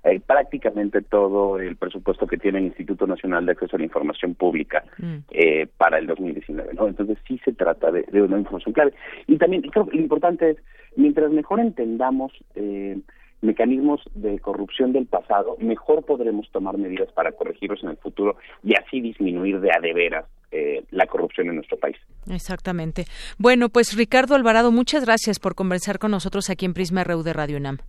eh, 0.05 0.19
prácticamente 0.19 1.01
todo 1.01 1.59
el 1.59 1.77
presupuesto 1.77 2.27
que 2.27 2.37
tiene 2.37 2.59
el 2.59 2.65
Instituto 2.65 3.07
Nacional 3.07 3.45
de 3.45 3.53
Acceso 3.53 3.77
a 3.77 3.79
la 3.79 3.85
Información 3.85 4.35
Pública 4.35 4.83
mm. 4.97 5.15
eh, 5.31 5.67
para 5.77 5.97
el 5.97 6.07
2019. 6.07 6.73
¿no? 6.73 6.89
Entonces 6.89 7.17
sí 7.25 7.39
se 7.45 7.53
trata 7.53 7.89
de, 7.89 8.03
de, 8.11 8.21
una 8.21 8.37
información 8.37 8.73
clave. 8.73 8.93
Y 9.27 9.37
también 9.37 9.61
creo 9.61 9.87
que 9.87 9.95
lo 9.95 10.03
importante 10.03 10.49
es, 10.49 10.57
mientras 10.97 11.31
mejor 11.31 11.61
entendamos 11.61 12.33
eh, 12.55 12.99
mecanismos 13.43 14.01
de 14.15 14.39
corrupción 14.39 14.93
del 14.93 15.05
pasado, 15.05 15.55
mejor 15.59 16.03
podremos 16.05 16.49
tomar 16.51 16.77
medidas 16.77 17.11
para 17.11 17.31
corregirlos 17.31 17.83
en 17.83 17.89
el 17.89 17.97
futuro 17.97 18.37
y 18.63 18.73
así 18.75 19.01
disminuir 19.01 19.59
de 19.59 19.69
a 19.71 19.79
de 19.79 19.93
veras 19.93 20.25
eh, 20.51 20.83
la 20.91 21.05
corrupción 21.07 21.47
en 21.49 21.55
nuestro 21.55 21.77
país. 21.77 21.97
Exactamente. 22.29 23.05
Bueno, 23.37 23.69
pues 23.69 23.95
Ricardo 23.97 24.35
Alvarado, 24.35 24.71
muchas 24.71 25.05
gracias 25.05 25.39
por 25.39 25.55
conversar 25.55 25.99
con 25.99 26.11
nosotros 26.11 26.49
aquí 26.49 26.65
en 26.65 26.73
Prisma 26.73 27.03
RU 27.03 27.23
de 27.23 27.33
Radio 27.33 27.57
UNAM. 27.57 27.79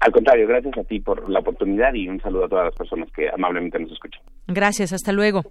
Al 0.00 0.10
contrario, 0.10 0.48
gracias 0.48 0.76
a 0.78 0.82
ti 0.82 0.98
por 0.98 1.30
la 1.30 1.38
oportunidad 1.38 1.94
y 1.94 2.08
un 2.08 2.20
saludo 2.20 2.46
a 2.46 2.48
todas 2.48 2.64
las 2.64 2.74
personas 2.74 3.08
que 3.12 3.28
amablemente 3.28 3.78
nos 3.78 3.92
escuchan. 3.92 4.20
Gracias, 4.48 4.92
hasta 4.92 5.12
luego. 5.12 5.42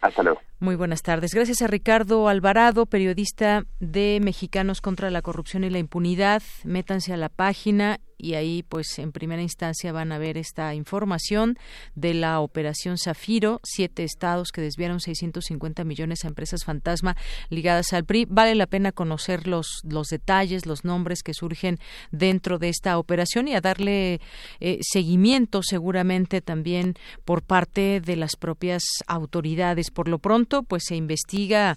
Hasta 0.00 0.22
luego. 0.22 0.40
Muy 0.58 0.74
buenas 0.74 1.02
tardes. 1.02 1.32
Gracias 1.32 1.62
a 1.62 1.66
Ricardo 1.66 2.28
Alvarado, 2.28 2.86
periodista 2.86 3.62
de 3.80 4.18
Mexicanos 4.22 4.80
contra 4.80 5.10
la 5.10 5.22
Corrupción 5.22 5.64
y 5.64 5.70
la 5.70 5.78
Impunidad. 5.78 6.42
Métanse 6.64 7.14
a 7.14 7.16
la 7.16 7.28
página 7.28 8.00
y 8.24 8.34
ahí 8.34 8.62
pues 8.62 8.98
en 8.98 9.12
primera 9.12 9.42
instancia 9.42 9.92
van 9.92 10.10
a 10.10 10.18
ver 10.18 10.38
esta 10.38 10.74
información 10.74 11.58
de 11.94 12.14
la 12.14 12.40
operación 12.40 12.96
Zafiro, 12.96 13.60
siete 13.62 14.02
estados 14.02 14.50
que 14.50 14.62
desviaron 14.62 15.00
650 15.00 15.84
millones 15.84 16.24
a 16.24 16.28
empresas 16.28 16.64
fantasma 16.64 17.16
ligadas 17.50 17.92
al 17.92 18.06
PRI. 18.06 18.24
Vale 18.24 18.54
la 18.54 18.66
pena 18.66 18.92
conocer 18.92 19.46
los, 19.46 19.80
los 19.84 20.08
detalles, 20.08 20.64
los 20.64 20.86
nombres 20.86 21.22
que 21.22 21.34
surgen 21.34 21.78
dentro 22.12 22.58
de 22.58 22.70
esta 22.70 22.96
operación 22.96 23.46
y 23.46 23.54
a 23.54 23.60
darle 23.60 24.22
eh, 24.60 24.78
seguimiento 24.80 25.62
seguramente 25.62 26.40
también 26.40 26.94
por 27.26 27.42
parte 27.42 28.00
de 28.00 28.16
las 28.16 28.36
propias 28.36 28.84
autoridades. 29.06 29.90
Por 29.90 30.08
lo 30.08 30.18
pronto 30.18 30.62
pues 30.62 30.84
se 30.86 30.96
investiga 30.96 31.76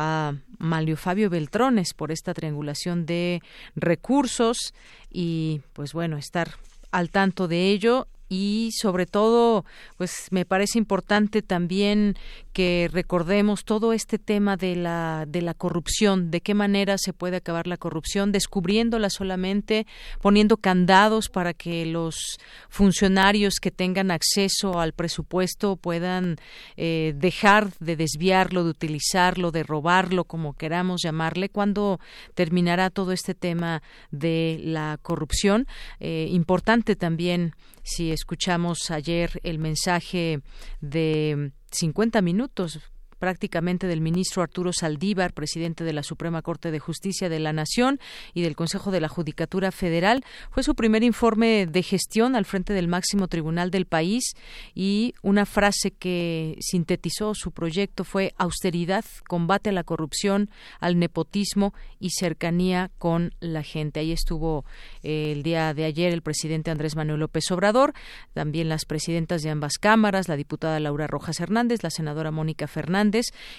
a 0.00 0.34
Malio 0.58 0.96
Fabio 0.96 1.28
Beltrones 1.28 1.92
por 1.92 2.12
esta 2.12 2.32
triangulación 2.32 3.04
de 3.04 3.42
recursos 3.74 4.72
y 5.10 5.60
pues 5.72 5.92
bueno, 5.92 6.16
estar 6.16 6.50
al 6.92 7.10
tanto 7.10 7.48
de 7.48 7.72
ello 7.72 8.06
y 8.28 8.70
sobre 8.78 9.06
todo, 9.06 9.64
pues 9.96 10.28
me 10.30 10.44
parece 10.44 10.78
importante 10.78 11.42
también 11.42 12.16
que 12.52 12.90
recordemos 12.92 13.64
todo 13.64 13.92
este 13.92 14.18
tema 14.18 14.56
de 14.56 14.76
la 14.76 15.24
de 15.26 15.42
la 15.42 15.54
corrupción, 15.54 16.30
de 16.30 16.40
qué 16.40 16.54
manera 16.54 16.96
se 16.98 17.12
puede 17.12 17.36
acabar 17.36 17.66
la 17.66 17.76
corrupción, 17.76 18.32
descubriéndola 18.32 19.10
solamente, 19.10 19.86
poniendo 20.20 20.56
candados 20.56 21.28
para 21.28 21.54
que 21.54 21.86
los 21.86 22.38
funcionarios 22.68 23.60
que 23.60 23.70
tengan 23.70 24.10
acceso 24.10 24.80
al 24.80 24.92
presupuesto 24.92 25.76
puedan 25.76 26.36
eh, 26.76 27.14
dejar 27.16 27.72
de 27.78 27.96
desviarlo, 27.96 28.64
de 28.64 28.70
utilizarlo, 28.70 29.50
de 29.50 29.62
robarlo, 29.62 30.24
como 30.24 30.54
queramos 30.54 31.02
llamarle, 31.02 31.48
cuando 31.48 32.00
terminará 32.34 32.90
todo 32.90 33.12
este 33.12 33.34
tema 33.34 33.82
de 34.10 34.60
la 34.62 34.98
corrupción. 35.00 35.66
Eh, 36.00 36.28
importante 36.30 36.96
también 36.96 37.54
si 37.88 38.12
escuchamos 38.12 38.90
ayer 38.90 39.40
el 39.42 39.58
mensaje 39.58 40.42
de 40.80 41.52
50 41.70 42.20
minutos 42.22 42.80
prácticamente 43.18 43.86
del 43.86 44.00
ministro 44.00 44.42
Arturo 44.42 44.72
Saldívar, 44.72 45.32
presidente 45.32 45.84
de 45.84 45.92
la 45.92 46.02
Suprema 46.02 46.42
Corte 46.42 46.70
de 46.70 46.78
Justicia 46.78 47.28
de 47.28 47.38
la 47.38 47.52
Nación 47.52 48.00
y 48.34 48.42
del 48.42 48.56
Consejo 48.56 48.90
de 48.90 49.00
la 49.00 49.08
Judicatura 49.08 49.72
Federal. 49.72 50.24
Fue 50.50 50.62
su 50.62 50.74
primer 50.74 51.02
informe 51.02 51.66
de 51.66 51.82
gestión 51.82 52.36
al 52.36 52.44
frente 52.44 52.72
del 52.72 52.88
máximo 52.88 53.28
tribunal 53.28 53.70
del 53.70 53.86
país 53.86 54.34
y 54.74 55.14
una 55.22 55.46
frase 55.46 55.90
que 55.90 56.56
sintetizó 56.60 57.34
su 57.34 57.52
proyecto 57.52 58.04
fue 58.04 58.34
austeridad, 58.38 59.04
combate 59.26 59.70
a 59.70 59.72
la 59.72 59.84
corrupción, 59.84 60.50
al 60.80 60.98
nepotismo 60.98 61.74
y 62.00 62.10
cercanía 62.10 62.90
con 62.98 63.34
la 63.40 63.62
gente. 63.62 64.00
Ahí 64.00 64.12
estuvo 64.12 64.64
eh, 65.02 65.32
el 65.32 65.42
día 65.42 65.74
de 65.74 65.84
ayer 65.84 66.12
el 66.12 66.22
presidente 66.22 66.70
Andrés 66.70 66.96
Manuel 66.96 67.20
López 67.20 67.50
Obrador, 67.50 67.92
también 68.32 68.68
las 68.68 68.84
presidentas 68.84 69.42
de 69.42 69.50
ambas 69.50 69.78
cámaras, 69.78 70.28
la 70.28 70.36
diputada 70.36 70.80
Laura 70.80 71.06
Rojas 71.06 71.40
Hernández, 71.40 71.82
la 71.82 71.90
senadora 71.90 72.30
Mónica 72.30 72.66
Fernández, 72.66 73.07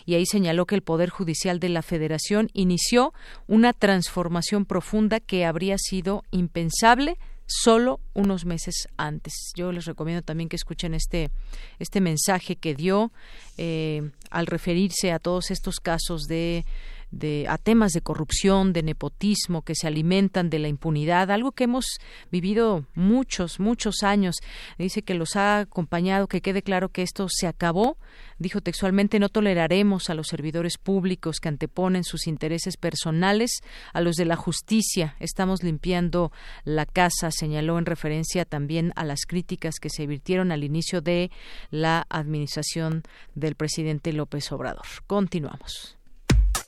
y 0.06 0.16
ahí 0.16 0.26
señaló 0.26 0.66
que 0.66 0.76
el 0.76 0.82
Poder 0.82 1.10
Judicial 1.10 1.60
de 1.60 1.70
la 1.70 1.82
Federación 1.82 2.50
inició 2.54 3.14
una 3.48 3.74
transformación 3.74 4.66
profunda 4.66 5.20
que 5.20 5.46
habría 5.46 5.78
sido 5.78 6.24
impensable 6.32 7.18
solo 7.50 8.00
unos 8.14 8.46
meses 8.46 8.88
antes. 8.96 9.34
Yo 9.56 9.72
les 9.72 9.86
recomiendo 9.86 10.22
también 10.22 10.50
que 10.50 10.56
escuchen 10.56 10.94
este, 10.94 11.32
este 11.80 12.00
mensaje 12.00 12.56
que 12.56 12.76
dio 12.76 13.12
eh, 13.58 14.12
al 14.30 14.46
referirse 14.46 15.12
a 15.12 15.20
todos 15.20 15.50
estos 15.50 15.78
casos 15.78 16.24
de 16.24 16.64
de, 17.12 17.46
a 17.50 17.58
temas 17.58 17.92
de 17.92 18.02
corrupción, 18.02 18.74
de 18.74 18.84
nepotismo, 18.84 19.64
que 19.64 19.76
se 19.76 19.88
alimentan 19.88 20.50
de 20.50 20.60
la 20.60 20.68
impunidad, 20.68 21.32
algo 21.32 21.52
que 21.52 21.66
hemos 21.66 21.86
vivido 22.32 22.86
muchos, 22.96 23.60
muchos 23.60 24.04
años. 24.04 24.36
Dice 24.78 25.02
que 25.02 25.14
los 25.14 25.36
ha 25.36 25.60
acompañado, 25.60 26.28
que 26.28 26.42
quede 26.42 26.62
claro 26.62 26.90
que 26.90 27.02
esto 27.02 27.28
se 27.30 27.48
acabó. 27.48 27.98
Dijo 28.38 28.62
textualmente, 28.62 29.20
no 29.20 29.30
toleraremos 29.30 30.10
a 30.10 30.14
los 30.14 30.28
servidores 30.28 30.78
públicos 30.78 31.40
que 31.40 31.50
anteponen 31.50 32.04
sus 32.04 32.28
intereses 32.28 32.78
personales 32.78 33.52
a 33.94 34.02
los 34.02 34.16
de 34.16 34.26
la 34.26 34.36
justicia. 34.36 35.16
Estamos 35.20 35.64
limpiando 35.64 36.32
la 36.64 36.86
casa, 36.86 37.32
señaló 37.32 37.78
en 37.78 37.86
referencia 37.86 38.46
también 38.46 38.94
a 38.96 39.04
las 39.04 39.26
críticas 39.26 39.76
que 39.80 39.90
se 39.90 40.08
virtieron 40.08 40.52
al 40.52 40.64
inicio 40.64 41.02
de 41.02 41.32
la 41.70 42.06
administración 42.10 43.04
del 43.36 43.56
presidente 43.56 44.14
López 44.14 44.52
Obrador. 44.52 44.86
Continuamos. 45.06 45.99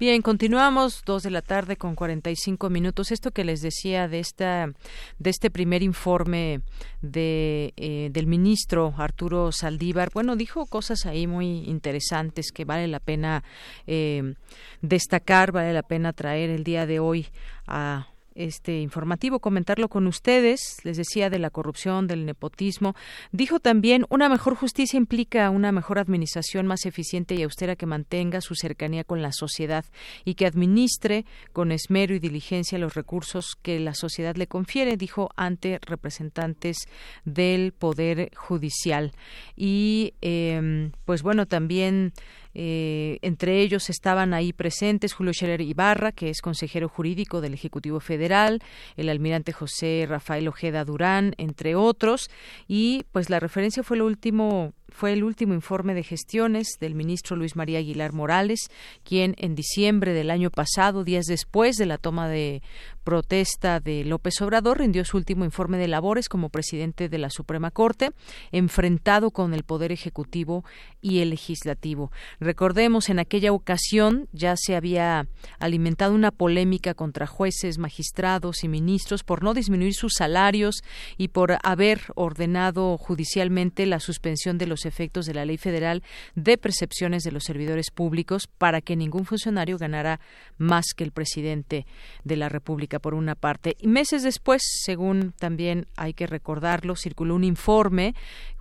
Bien, 0.00 0.22
continuamos 0.22 1.02
dos 1.04 1.24
de 1.24 1.30
la 1.32 1.42
tarde 1.42 1.76
con 1.76 1.96
45 1.96 2.70
minutos. 2.70 3.10
Esto 3.10 3.32
que 3.32 3.42
les 3.42 3.62
decía 3.62 4.06
de 4.06 4.20
esta 4.20 4.70
de 5.18 5.30
este 5.30 5.50
primer 5.50 5.82
informe 5.82 6.60
de 7.02 7.74
eh, 7.76 8.08
del 8.12 8.28
ministro 8.28 8.94
Arturo 8.96 9.50
Saldívar, 9.50 10.10
bueno, 10.14 10.36
dijo 10.36 10.66
cosas 10.66 11.04
ahí 11.04 11.26
muy 11.26 11.64
interesantes 11.64 12.52
que 12.52 12.64
vale 12.64 12.86
la 12.86 13.00
pena 13.00 13.42
eh, 13.88 14.34
destacar, 14.82 15.50
vale 15.50 15.72
la 15.72 15.82
pena 15.82 16.12
traer 16.12 16.50
el 16.50 16.62
día 16.62 16.86
de 16.86 17.00
hoy 17.00 17.26
a 17.66 18.06
este 18.38 18.80
informativo, 18.80 19.40
comentarlo 19.40 19.88
con 19.88 20.06
ustedes. 20.06 20.78
Les 20.84 20.96
decía 20.96 21.28
de 21.28 21.38
la 21.38 21.50
corrupción, 21.50 22.06
del 22.06 22.24
nepotismo. 22.24 22.94
Dijo 23.32 23.58
también, 23.58 24.06
una 24.08 24.28
mejor 24.28 24.54
justicia 24.54 24.96
implica 24.96 25.50
una 25.50 25.72
mejor 25.72 25.98
administración 25.98 26.66
más 26.66 26.86
eficiente 26.86 27.34
y 27.34 27.42
austera 27.42 27.76
que 27.76 27.86
mantenga 27.86 28.40
su 28.40 28.54
cercanía 28.54 29.04
con 29.04 29.22
la 29.22 29.32
sociedad 29.32 29.84
y 30.24 30.34
que 30.34 30.46
administre 30.46 31.26
con 31.52 31.72
esmero 31.72 32.14
y 32.14 32.20
diligencia 32.20 32.78
los 32.78 32.94
recursos 32.94 33.56
que 33.60 33.80
la 33.80 33.94
sociedad 33.94 34.36
le 34.36 34.46
confiere, 34.46 34.96
dijo 34.96 35.30
ante 35.36 35.80
representantes 35.82 36.76
del 37.24 37.72
Poder 37.72 38.30
Judicial. 38.36 39.12
Y, 39.56 40.14
eh, 40.22 40.90
pues 41.04 41.22
bueno, 41.22 41.46
también 41.46 42.12
eh, 42.60 43.20
entre 43.22 43.60
ellos 43.60 43.88
estaban 43.88 44.34
ahí 44.34 44.52
presentes 44.52 45.12
Julio 45.12 45.32
Scherer 45.32 45.60
Ibarra, 45.60 46.10
que 46.10 46.28
es 46.28 46.40
consejero 46.40 46.88
jurídico 46.88 47.40
del 47.40 47.54
Ejecutivo 47.54 48.00
Federal, 48.00 48.60
el 48.96 49.10
almirante 49.10 49.52
José 49.52 50.06
Rafael 50.08 50.48
Ojeda 50.48 50.84
Durán, 50.84 51.34
entre 51.38 51.76
otros, 51.76 52.28
y 52.66 53.04
pues 53.12 53.30
la 53.30 53.38
referencia 53.38 53.84
fue 53.84 53.96
lo 53.96 54.06
último 54.06 54.72
fue 54.90 55.12
el 55.12 55.22
último 55.22 55.54
informe 55.54 55.94
de 55.94 56.02
gestiones 56.02 56.76
del 56.80 56.94
ministro 56.94 57.36
Luis 57.36 57.56
María 57.56 57.78
Aguilar 57.78 58.12
Morales, 58.12 58.70
quien 59.04 59.34
en 59.38 59.54
diciembre 59.54 60.12
del 60.12 60.30
año 60.30 60.50
pasado, 60.50 61.04
días 61.04 61.26
después 61.26 61.76
de 61.76 61.86
la 61.86 61.98
toma 61.98 62.28
de 62.28 62.62
protesta 63.04 63.80
de 63.80 64.04
López 64.04 64.40
Obrador, 64.40 64.78
rindió 64.78 65.04
su 65.04 65.16
último 65.16 65.44
informe 65.44 65.78
de 65.78 65.88
labores 65.88 66.28
como 66.28 66.48
presidente 66.48 67.08
de 67.08 67.18
la 67.18 67.30
Suprema 67.30 67.70
Corte, 67.70 68.10
enfrentado 68.52 69.30
con 69.30 69.54
el 69.54 69.62
Poder 69.62 69.92
Ejecutivo 69.92 70.64
y 71.00 71.20
el 71.20 71.30
Legislativo. 71.30 72.10
Recordemos, 72.40 73.08
en 73.08 73.18
aquella 73.18 73.52
ocasión 73.52 74.28
ya 74.32 74.56
se 74.56 74.76
había 74.76 75.28
alimentado 75.58 76.14
una 76.14 76.30
polémica 76.30 76.94
contra 76.94 77.26
jueces, 77.26 77.78
magistrados 77.78 78.64
y 78.64 78.68
ministros 78.68 79.24
por 79.24 79.42
no 79.42 79.54
disminuir 79.54 79.94
sus 79.94 80.14
salarios 80.14 80.82
y 81.16 81.28
por 81.28 81.58
haber 81.62 82.00
ordenado 82.14 82.96
judicialmente 82.98 83.86
la 83.86 84.00
suspensión 84.00 84.58
de 84.58 84.66
los 84.66 84.77
efectos 84.86 85.26
de 85.26 85.34
la 85.34 85.44
Ley 85.44 85.56
Federal 85.56 86.02
de 86.34 86.58
Percepciones 86.58 87.22
de 87.22 87.32
los 87.32 87.44
Servidores 87.44 87.90
Públicos 87.90 88.46
para 88.46 88.80
que 88.80 88.96
ningún 88.96 89.24
funcionario 89.24 89.78
ganara 89.78 90.20
más 90.56 90.86
que 90.96 91.04
el 91.04 91.12
presidente 91.12 91.86
de 92.24 92.36
la 92.36 92.48
República, 92.48 92.98
por 92.98 93.14
una 93.14 93.34
parte. 93.34 93.76
Y 93.78 93.88
meses 93.88 94.22
después, 94.22 94.62
según 94.84 95.32
también 95.38 95.86
hay 95.96 96.14
que 96.14 96.26
recordarlo, 96.26 96.96
circuló 96.96 97.34
un 97.34 97.44
informe 97.44 98.14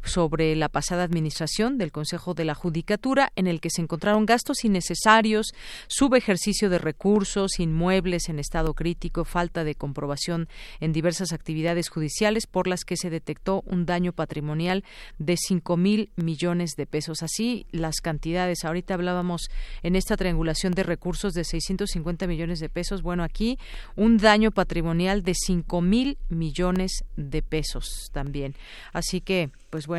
sobre 0.08 0.56
la 0.56 0.70
pasada 0.70 1.04
administración 1.04 1.78
del 1.78 1.92
Consejo 1.92 2.34
de 2.34 2.46
la 2.46 2.56
Judicatura, 2.56 3.32
en 3.36 3.48
el 3.48 3.60
que 3.60 3.70
se 3.70 3.82
encontraron 3.82 4.26
gastos 4.26 4.64
innecesarios, 4.64 5.54
subejercicio 5.88 6.70
de 6.70 6.80
recursos, 6.80 7.60
inmuebles 7.60 8.30
en 8.30 8.40
estado 8.40 8.74
crítico, 8.74 9.26
falta 9.26 9.64
de 9.64 9.76
comprobación 9.76 10.48
en 10.80 10.94
diversas 10.94 11.34
actividades 11.34 11.90
judiciales 11.90 12.48
por 12.48 12.68
las 12.68 12.84
que 12.84 12.98
se 12.98 13.10
detectó 13.10 13.64
un 13.66 13.86
daño 13.86 14.14
patrimonial 14.14 14.84
de 15.18 15.36
cinco 15.38 15.78
mil 15.78 16.12
millones 16.16 16.72
de 16.78 16.86
pesos. 16.86 17.24
Así 17.24 17.66
las 17.72 18.02
cantidades. 18.02 18.64
Ahorita 18.64 18.94
hablábamos 18.94 19.50
en 19.84 19.96
esta 19.96 20.18
triangulación 20.18 20.74
de 20.74 20.84
recursos 20.84 21.34
de 21.34 21.44
650 21.44 22.28
millones 22.28 22.60
de 22.60 22.70
pesos. 22.70 23.02
Bueno, 23.02 23.24
aquí 23.24 23.58
un 23.96 24.18
daño 24.18 24.52
patrimonial 24.52 25.24
de 25.24 25.34
cinco 25.34 25.82
mil 25.82 26.18
millones 26.30 27.04
de 27.16 27.42
pesos 27.42 28.10
también. 28.14 28.56
Así 28.94 29.22
que, 29.22 29.52
pues 29.70 29.88
bueno, 29.88 29.97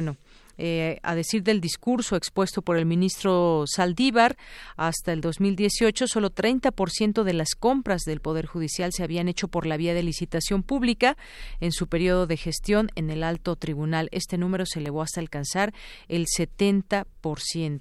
eh, 0.60 0.98
a 1.04 1.14
decir 1.14 1.44
del 1.44 1.60
discurso 1.60 2.16
expuesto 2.16 2.62
por 2.62 2.76
el 2.76 2.84
ministro 2.84 3.64
Saldívar, 3.66 4.36
hasta 4.76 5.12
el 5.12 5.20
2018 5.20 6.08
solo 6.08 6.30
30% 6.30 7.22
de 7.22 7.32
las 7.32 7.54
compras 7.54 8.02
del 8.02 8.20
Poder 8.20 8.46
Judicial 8.46 8.92
se 8.92 9.04
habían 9.04 9.28
hecho 9.28 9.46
por 9.46 9.66
la 9.66 9.76
vía 9.76 9.94
de 9.94 10.02
licitación 10.02 10.64
pública 10.64 11.16
en 11.60 11.70
su 11.70 11.86
periodo 11.86 12.26
de 12.26 12.36
gestión 12.36 12.90
en 12.96 13.10
el 13.10 13.22
alto 13.22 13.54
tribunal. 13.54 14.08
Este 14.10 14.36
número 14.36 14.66
se 14.66 14.80
elevó 14.80 15.02
hasta 15.02 15.20
alcanzar 15.20 15.72
el 16.08 16.26
70%. 16.26 17.80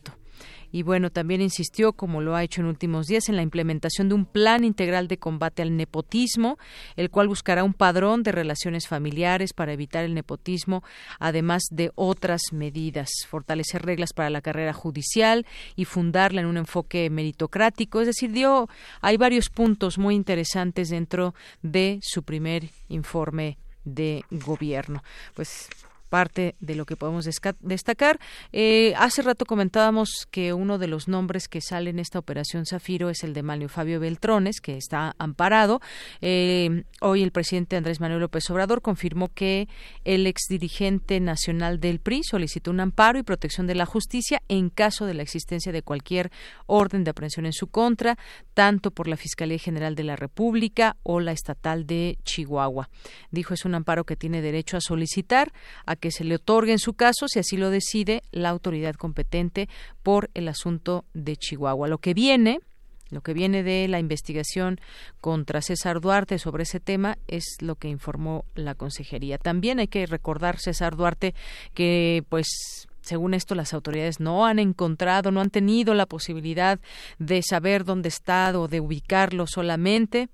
Y 0.72 0.84
bueno, 0.84 1.10
también 1.10 1.42
insistió, 1.42 1.94
como 1.94 2.22
lo 2.22 2.36
ha 2.36 2.44
hecho 2.44 2.62
en 2.62 2.68
últimos 2.68 3.08
días, 3.08 3.30
en 3.30 3.36
la 3.36 3.42
implementación 3.42 4.10
de 4.10 4.16
un 4.16 4.26
plan 4.26 4.64
integral 4.64 5.08
de 5.08 5.18
combate 5.18 5.62
al 5.62 5.76
nepotismo, 5.76 6.58
el 6.96 7.10
cual 7.10 7.28
buscará 7.28 7.64
un 7.64 7.74
padrón 7.74 8.24
de 8.24 8.32
relaciones 8.32 8.88
familiares 8.88 9.54
para 9.54 9.74
evitar 9.74 10.04
el 10.04 10.14
nepotismo, 10.14 10.84
además 11.20 11.64
de 11.72 11.92
otras 11.96 12.42
medidas, 12.52 13.10
fortalecer 13.28 13.84
reglas 13.84 14.14
para 14.14 14.30
la 14.30 14.42
carrera 14.42 14.74
judicial 14.74 15.46
y 15.76 15.86
fundarla 15.86 16.42
en 16.42 16.48
un 16.48 16.58
enfoque 16.58 17.10
meritocrático, 17.10 18.02
es 18.02 18.08
decir, 18.08 18.32
dio 18.32 18.68
hay 19.02 19.18
varios 19.18 19.50
puntos 19.50 19.98
muy 19.98 20.16
interesantes 20.16 20.90
dentro 20.90 21.34
de 21.62 22.00
su 22.02 22.24
primer 22.24 22.70
informe 22.90 23.58
de 23.84 24.24
gobierno. 24.30 25.04
Pues 25.34 25.70
parte 26.08 26.56
de 26.60 26.76
lo 26.76 26.86
que 26.86 26.96
podemos 26.96 27.26
destacar. 27.26 28.20
Eh, 28.52 28.94
hace 28.98 29.22
rato 29.22 29.46
comentábamos 29.46 30.28
que 30.32 30.54
uno 30.54 30.78
de 30.78 30.88
los 30.88 31.08
nombres 31.08 31.48
que 31.48 31.62
sale 31.62 31.90
en 31.90 32.00
esta 32.00 32.20
operación 32.20 32.66
Zafiro 32.66 33.10
es 33.10 33.24
el 33.24 33.34
de 33.34 33.44
Manlio 33.44 33.70
Fabio 33.70 34.00
Beltrones, 34.00 34.62
que 34.62 34.78
está 34.78 35.16
amparado. 35.20 35.82
Eh, 36.22 36.84
hoy 37.02 37.24
el 37.24 37.32
presidente 37.32 37.76
Andrés 37.76 38.00
Manuel 38.00 38.22
López 38.22 38.50
Obrador 38.50 38.82
confirmó 38.82 39.28
que 39.28 39.68
el 40.06 40.26
exdirigente 40.28 41.20
nacional 41.20 41.80
del 41.80 42.00
PRI 42.00 42.24
solicitó 42.24 42.72
un 42.72 42.80
amparo 42.80 43.20
y 43.20 43.24
protección 43.24 43.68
de 43.68 43.76
la 43.76 43.86
justicia 43.86 44.42
en 44.48 44.70
caso 44.70 45.06
de 45.06 45.14
la 45.14 45.24
existencia 45.24 45.72
de 45.72 45.82
cualquier 45.82 46.32
orden 46.66 47.04
de 47.04 47.12
aprehensión 47.12 47.46
en 47.46 47.54
su 47.54 47.68
contra, 47.68 48.18
tanto 48.54 48.92
por 48.92 49.08
la 49.08 49.18
Fiscalía 49.18 49.60
General 49.60 49.96
de 49.96 50.04
la 50.04 50.16
República 50.16 50.96
o 51.04 51.20
la 51.20 51.32
estatal 51.32 51.86
de 51.86 52.18
Chihuahua. 52.24 52.90
Dijo 53.32 53.54
es 53.54 53.66
un 53.66 53.76
amparo 53.76 54.06
que 54.06 54.16
tiene 54.16 54.42
derecho 54.42 54.78
a 54.78 54.82
solicitar 54.82 55.52
a 55.86 55.96
que 55.98 56.12
se 56.12 56.24
le 56.24 56.36
otorgue 56.36 56.72
en 56.72 56.80
su 56.80 56.94
caso, 56.94 57.28
si 57.28 57.40
así 57.40 57.58
lo 57.58 57.70
decide 57.70 58.24
la 58.32 58.50
autoridad 58.50 58.96
competente 58.96 59.68
por 60.04 60.30
el 60.34 60.48
asunto 60.48 61.06
de 61.14 61.36
Chihuahua. 61.36 61.88
Lo 61.88 61.98
que 61.98 62.14
viene 62.14 62.60
lo 63.10 63.22
que 63.22 63.34
viene 63.34 63.64
de 63.64 63.88
la 63.88 64.00
investigación 64.00 64.82
contra 65.22 65.62
César 65.62 66.02
Duarte 66.02 66.40
sobre 66.40 66.64
ese 66.64 66.82
tema 66.82 67.18
es 67.28 67.56
lo 67.62 67.76
que 67.76 67.88
informó 67.88 68.44
la 68.54 68.76
consejería. 68.76 69.38
También 69.38 69.80
hay 69.80 69.88
que 69.88 70.06
recordar, 70.06 70.60
César 70.60 70.98
Duarte, 70.98 71.34
que 71.74 72.26
pues 72.28 72.88
según 73.08 73.34
esto, 73.34 73.56
las 73.56 73.74
autoridades 73.74 74.20
no 74.20 74.46
han 74.46 74.60
encontrado, 74.60 75.32
no 75.32 75.40
han 75.40 75.50
tenido 75.50 75.94
la 75.94 76.06
posibilidad 76.06 76.78
de 77.20 77.42
saber 77.42 77.86
dónde 77.86 78.10
está 78.10 78.52
o 78.60 78.68
de 78.68 78.82
ubicarlo 78.82 79.48
solamente 79.48 80.28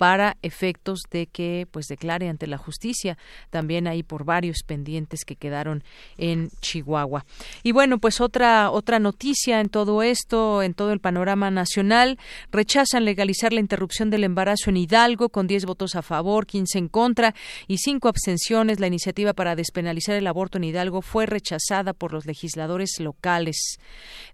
para 0.00 0.38
efectos 0.40 1.02
de 1.10 1.26
que 1.26 1.68
pues 1.70 1.84
declare 1.86 2.30
ante 2.30 2.46
la 2.46 2.56
justicia 2.56 3.18
también 3.50 3.86
ahí 3.86 4.02
por 4.02 4.24
varios 4.24 4.62
pendientes 4.62 5.26
que 5.26 5.36
quedaron 5.36 5.84
en 6.16 6.48
Chihuahua. 6.62 7.26
Y 7.62 7.72
bueno, 7.72 7.98
pues 7.98 8.22
otra 8.22 8.70
otra 8.70 8.98
noticia 8.98 9.60
en 9.60 9.68
todo 9.68 10.02
esto, 10.02 10.62
en 10.62 10.72
todo 10.72 10.92
el 10.92 11.00
panorama 11.00 11.50
nacional, 11.50 12.18
rechazan 12.50 13.04
legalizar 13.04 13.52
la 13.52 13.60
interrupción 13.60 14.08
del 14.08 14.24
embarazo 14.24 14.70
en 14.70 14.78
Hidalgo 14.78 15.28
con 15.28 15.46
10 15.46 15.66
votos 15.66 15.94
a 15.94 16.00
favor, 16.00 16.46
15 16.46 16.78
en 16.78 16.88
contra 16.88 17.34
y 17.68 17.76
5 17.76 18.08
abstenciones. 18.08 18.80
La 18.80 18.86
iniciativa 18.86 19.34
para 19.34 19.54
despenalizar 19.54 20.16
el 20.16 20.26
aborto 20.26 20.56
en 20.56 20.64
Hidalgo 20.64 21.02
fue 21.02 21.26
rechazada 21.26 21.92
por 21.92 22.14
los 22.14 22.24
legisladores 22.24 22.98
locales. 23.00 23.78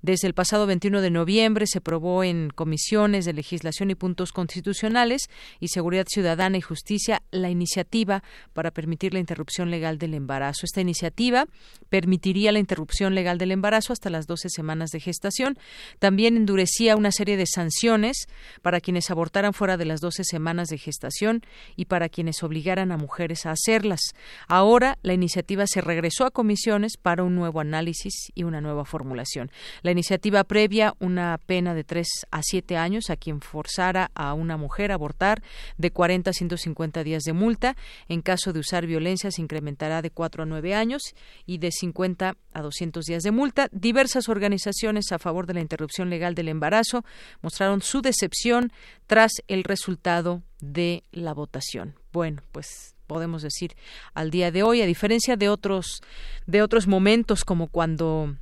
Desde 0.01 0.29
el 0.29 0.35
pasado 0.35 0.69
21 0.69 1.01
de 1.01 1.11
noviembre 1.11 1.67
se 1.67 1.79
aprobó 1.79 2.23
en 2.23 2.51
comisiones 2.51 3.25
de 3.25 3.33
legislación 3.33 3.91
y 3.91 3.97
puntos 3.97 4.31
constitucionales 4.31 5.29
y 5.61 5.69
Seguridad 5.69 6.07
Ciudadana 6.09 6.59
y 6.59 6.61
Justicia 6.61 7.23
la 7.31 7.51
iniciativa 7.51 8.23
para 8.53 8.71
permitir 8.71 9.15
la 9.15 9.21
interrupción 9.21 9.71
legal 9.71 9.99
del 9.99 10.15
embarazo. 10.15 10.61
Esta 10.65 10.81
iniciativa 10.81 11.47
permitiría 11.89 12.53
la 12.53 12.59
interrupción 12.59 13.15
legal 13.15 13.39
del 13.39 13.53
embarazo 13.53 13.93
hasta 13.93 14.11
las 14.11 14.27
12 14.27 14.49
semanas 14.49 14.91
de 14.91 15.01
gestación. 15.01 15.59
También 15.99 16.37
endurecía 16.37 16.97
una 16.97 17.13
serie 17.13 17.37
de 17.37 17.47
sanciones 17.47 18.27
para 18.63 18.81
quienes 18.81 19.11
abortaran 19.11 19.53
fuera 19.53 19.77
de 19.77 19.85
las 19.85 20.01
12 20.01 20.25
semanas 20.25 20.69
de 20.69 20.79
gestación 20.79 21.43
y 21.77 21.87
para 21.87 22.09
quienes 22.09 22.43
obligaran 22.43 22.93
a 22.93 22.97
mujeres 22.97 23.47
a 23.47 23.53
hacerlas. 23.53 24.01
Ahora 24.49 24.99
la 25.03 25.15
iniciativa 25.15 25.67
se 25.67 25.81
regresó 25.81 26.25
a 26.25 26.31
comisiones 26.31 26.97
para 26.97 27.23
un 27.23 27.35
nuevo 27.35 27.61
análisis 27.61 28.31
y 28.35 28.45
una 28.45 28.61
nueva 28.61 28.85
formulación. 28.85 29.51
La 29.83 29.91
iniciativa 29.91 30.45
previa 30.45 30.95
una 30.99 31.39
pena 31.47 31.75
de 31.75 31.85
3 31.85 32.07
a 32.31 32.43
7 32.43 32.77
años 32.77 33.11
a 33.11 33.17
quien 33.17 33.41
forzara 33.41 34.11
a 34.15 34.35
una 34.35 34.57
mujer 34.57 34.91
a 34.91 34.95
abortar 34.95 35.43
de 35.79 35.91
40 35.91 36.31
a 36.31 36.33
150 36.33 37.05
días 37.05 37.23
de 37.23 37.33
multa. 37.33 37.77
En 38.09 38.23
caso 38.23 38.53
de 38.53 38.61
usar 38.61 38.87
violencia 38.87 39.31
se 39.31 39.43
incrementará 39.43 40.03
de 40.03 40.11
4 40.11 40.43
a 40.43 40.47
9 40.47 40.75
años 40.75 41.03
y 41.47 41.59
de 41.59 41.71
50 41.73 42.37
a 42.53 42.63
200 42.63 43.05
días 43.05 43.23
de 43.23 43.31
multa. 43.31 43.69
Diversas 43.73 44.29
organizaciones 44.29 45.13
a 45.13 45.19
favor 45.19 45.47
de 45.47 45.55
la 45.55 45.61
interrupción 45.61 46.11
legal 46.11 46.35
del 46.35 46.49
embarazo 46.49 47.05
mostraron 47.43 47.83
su 47.83 48.03
decepción 48.03 48.73
tras 49.07 49.33
el 49.49 49.65
resultado 49.65 50.43
de 50.61 51.03
la 51.13 51.35
votación. 51.35 51.95
Bueno, 52.13 52.43
pues 52.53 52.95
podemos 53.07 53.43
decir 53.43 53.77
al 54.15 54.31
día 54.31 54.51
de 54.51 54.63
hoy, 54.63 54.83
a 54.83 54.87
diferencia 54.87 55.37
de 55.37 55.49
otros 55.49 56.03
de 56.47 56.63
otros 56.63 56.87
momentos 56.87 57.45
como 57.45 57.69
cuando 57.69 58.37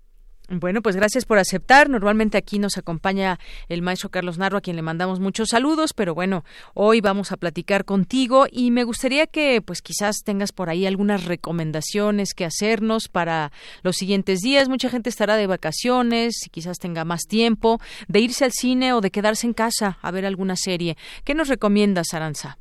Bueno, 0.53 0.81
pues 0.81 0.97
gracias 0.97 1.23
por 1.23 1.37
aceptar. 1.37 1.87
Normalmente 1.89 2.37
aquí 2.37 2.59
nos 2.59 2.77
acompaña 2.77 3.39
el 3.69 3.81
maestro 3.81 4.09
Carlos 4.09 4.37
Narro, 4.37 4.57
a 4.57 4.61
quien 4.61 4.75
le 4.75 4.81
mandamos 4.81 5.21
muchos 5.21 5.47
saludos, 5.47 5.93
pero 5.93 6.13
bueno, 6.13 6.43
hoy 6.73 6.99
vamos 6.99 7.31
a 7.31 7.37
platicar 7.37 7.85
contigo 7.85 8.47
y 8.51 8.69
me 8.69 8.83
gustaría 8.83 9.27
que 9.27 9.61
pues 9.61 9.81
quizás 9.81 10.17
tengas 10.25 10.51
por 10.51 10.69
ahí 10.69 10.85
algunas 10.85 11.23
recomendaciones 11.23 12.33
que 12.33 12.43
hacernos 12.43 13.07
para 13.07 13.53
los 13.81 13.95
siguientes 13.95 14.41
días. 14.41 14.67
Mucha 14.67 14.89
gente 14.89 15.09
estará 15.09 15.37
de 15.37 15.47
vacaciones, 15.47 16.35
quizás 16.51 16.79
tenga 16.79 17.05
más 17.05 17.21
tiempo 17.29 17.79
de 18.09 18.19
irse 18.19 18.43
al 18.43 18.51
cine 18.51 18.91
o 18.91 18.99
de 18.99 19.09
quedarse 19.09 19.47
en 19.47 19.53
casa 19.53 19.99
a 20.01 20.11
ver 20.11 20.25
alguna 20.25 20.57
serie. 20.57 20.97
¿Qué 21.23 21.33
nos 21.33 21.47
recomiendas, 21.47 22.13
Aranza? 22.13 22.57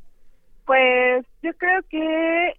Pues 0.65 1.25
yo 1.43 1.51
creo 1.57 1.81
que 1.89 2.53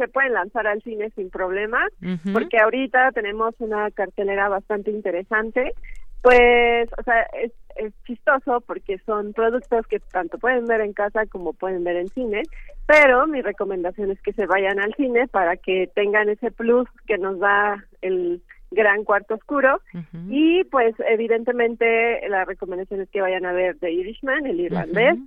se 0.00 0.08
pueden 0.08 0.32
lanzar 0.32 0.66
al 0.66 0.82
cine 0.82 1.10
sin 1.14 1.28
problema, 1.28 1.86
porque 2.32 2.58
ahorita 2.58 3.12
tenemos 3.12 3.54
una 3.58 3.90
cartelera 3.90 4.48
bastante 4.48 4.90
interesante. 4.90 5.74
Pues, 6.22 6.88
o 6.98 7.02
sea, 7.02 7.22
es, 7.38 7.52
es 7.76 7.92
chistoso 8.06 8.62
porque 8.66 8.98
son 9.04 9.34
productos 9.34 9.86
que 9.86 10.00
tanto 10.00 10.38
pueden 10.38 10.64
ver 10.66 10.80
en 10.80 10.94
casa 10.94 11.26
como 11.26 11.52
pueden 11.52 11.84
ver 11.84 11.96
en 11.96 12.08
cine, 12.08 12.42
pero 12.86 13.26
mi 13.26 13.42
recomendación 13.42 14.10
es 14.10 14.20
que 14.22 14.32
se 14.32 14.46
vayan 14.46 14.80
al 14.80 14.94
cine 14.94 15.28
para 15.28 15.56
que 15.56 15.90
tengan 15.94 16.30
ese 16.30 16.50
plus 16.50 16.88
que 17.06 17.18
nos 17.18 17.38
da 17.38 17.84
el 18.00 18.42
gran 18.70 19.04
cuarto 19.04 19.34
oscuro. 19.34 19.80
Y 20.28 20.64
pues 20.64 20.94
evidentemente 21.08 22.26
la 22.28 22.46
recomendación 22.46 23.02
es 23.02 23.10
que 23.10 23.20
vayan 23.20 23.44
a 23.44 23.52
ver 23.52 23.76
The 23.78 23.92
Irishman, 23.92 24.46
el 24.46 24.60
irlandés, 24.60 25.18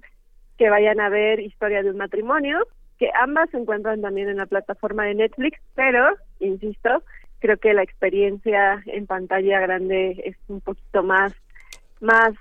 que 0.57 0.69
vayan 0.69 0.99
a 0.99 1.09
ver 1.09 1.39
Historia 1.39 1.83
de 1.83 1.91
un 1.91 1.97
matrimonio 1.97 2.57
que 2.99 3.09
ambas 3.21 3.49
se 3.49 3.57
encuentran 3.57 4.01
también 4.01 4.29
en 4.29 4.37
la 4.37 4.45
plataforma 4.45 5.05
de 5.05 5.15
Netflix, 5.15 5.59
pero, 5.75 6.15
insisto, 6.39 7.03
creo 7.39 7.57
que 7.57 7.73
la 7.73 7.83
experiencia 7.83 8.81
en 8.85 9.05
pantalla 9.05 9.59
grande 9.59 10.21
es 10.25 10.37
un 10.47 10.61
poquito 10.61 11.03
más, 11.03 11.33
más, 11.99 12.33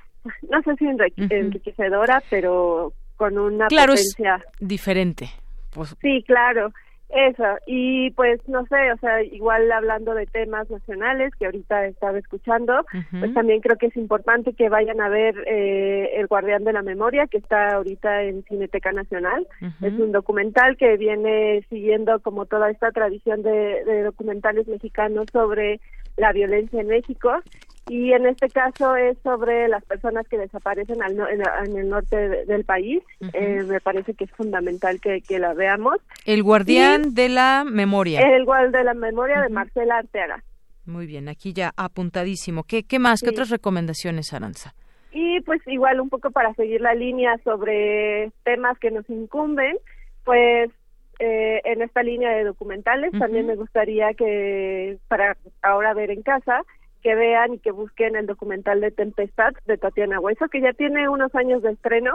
no 0.48 0.62
sé 0.62 0.76
si 0.76 0.86
enriquecedora, 0.86 2.22
pero 2.30 2.92
con 3.16 3.38
una 3.38 3.66
claro, 3.66 3.94
potencia 3.94 4.44
diferente. 4.60 5.30
Pues... 5.70 5.96
Sí, 6.00 6.22
claro. 6.26 6.72
Eso, 7.12 7.44
y 7.66 8.10
pues 8.12 8.40
no 8.48 8.64
sé, 8.66 8.90
o 8.90 8.96
sea, 8.96 9.22
igual 9.22 9.70
hablando 9.70 10.14
de 10.14 10.24
temas 10.24 10.70
nacionales 10.70 11.34
que 11.38 11.44
ahorita 11.44 11.84
estaba 11.84 12.16
escuchando, 12.18 12.86
pues 13.20 13.34
también 13.34 13.60
creo 13.60 13.76
que 13.76 13.88
es 13.88 13.96
importante 13.98 14.54
que 14.54 14.70
vayan 14.70 14.98
a 15.02 15.10
ver 15.10 15.34
eh, 15.46 16.12
El 16.14 16.26
Guardián 16.26 16.64
de 16.64 16.72
la 16.72 16.80
Memoria, 16.80 17.26
que 17.26 17.36
está 17.36 17.74
ahorita 17.74 18.22
en 18.22 18.42
Cineteca 18.44 18.92
Nacional. 18.92 19.46
Es 19.82 19.92
un 19.98 20.10
documental 20.12 20.78
que 20.78 20.96
viene 20.96 21.66
siguiendo 21.68 22.18
como 22.20 22.46
toda 22.46 22.70
esta 22.70 22.90
tradición 22.92 23.42
de, 23.42 23.84
de 23.84 24.04
documentales 24.04 24.66
mexicanos 24.66 25.26
sobre 25.32 25.80
la 26.16 26.32
violencia 26.32 26.80
en 26.80 26.88
México 26.88 27.42
y 27.88 28.12
en 28.12 28.26
este 28.26 28.48
caso 28.48 28.96
es 28.96 29.18
sobre 29.22 29.68
las 29.68 29.84
personas 29.84 30.26
que 30.28 30.38
desaparecen 30.38 31.02
al 31.02 31.12
en, 31.12 31.76
el 31.76 31.88
norte 31.88 32.16
del 32.46 32.64
país. 32.64 33.02
Eh, 33.32 33.62
me 33.66 33.80
parece 33.80 34.14
que 34.14 34.24
es 34.24 34.30
fundamental 34.32 35.00
que, 35.00 35.22
la 35.38 35.52
veamos. 35.54 35.96
El 36.24 36.42
guardián 36.42 37.14
de 37.14 37.28
la 37.28 37.64
memoria. 37.68 38.20
El 38.20 38.44
guardián 38.44 38.72
de 38.72 38.84
la 38.84 38.94
memoria 38.94 39.40
de 39.40 39.48
Marcela 39.48 39.98
Arteaga. 39.98 40.42
Muy 40.84 41.06
bien, 41.06 41.28
aquí 41.28 41.52
ya 41.52 41.72
apuntadísimo. 41.76 42.64
¿Qué, 42.64 42.84
qué 42.84 42.98
más? 42.98 43.20
¿Qué 43.20 43.30
otras 43.30 43.50
recomendaciones, 43.50 44.32
Aranza? 44.32 44.74
Y 45.12 45.40
pues 45.42 45.60
igual 45.66 46.00
un 46.00 46.08
poco 46.08 46.30
para 46.30 46.54
seguir 46.54 46.80
la 46.80 46.94
línea 46.94 47.38
sobre 47.44 48.32
temas 48.44 48.78
que 48.78 48.90
nos 48.90 49.08
incumben, 49.10 49.76
pues 50.24 50.70
eh, 51.18 51.60
en 51.64 51.82
esta 51.82 52.02
línea 52.02 52.30
de 52.30 52.44
documentales 52.44 53.12
también 53.18 53.46
me 53.46 53.54
gustaría 53.54 54.14
que 54.14 54.98
para 55.08 55.36
ahora 55.60 55.94
ver 55.94 56.10
en 56.10 56.22
casa 56.22 56.62
que 57.02 57.14
vean 57.14 57.54
y 57.54 57.58
que 57.58 57.72
busquen 57.72 58.16
el 58.16 58.26
documental 58.26 58.80
de 58.80 58.90
Tempestad 58.90 59.52
de 59.66 59.76
Tatiana 59.76 60.20
Hueso, 60.20 60.48
que 60.48 60.60
ya 60.60 60.72
tiene 60.72 61.08
unos 61.08 61.34
años 61.34 61.62
de 61.62 61.72
estreno, 61.72 62.12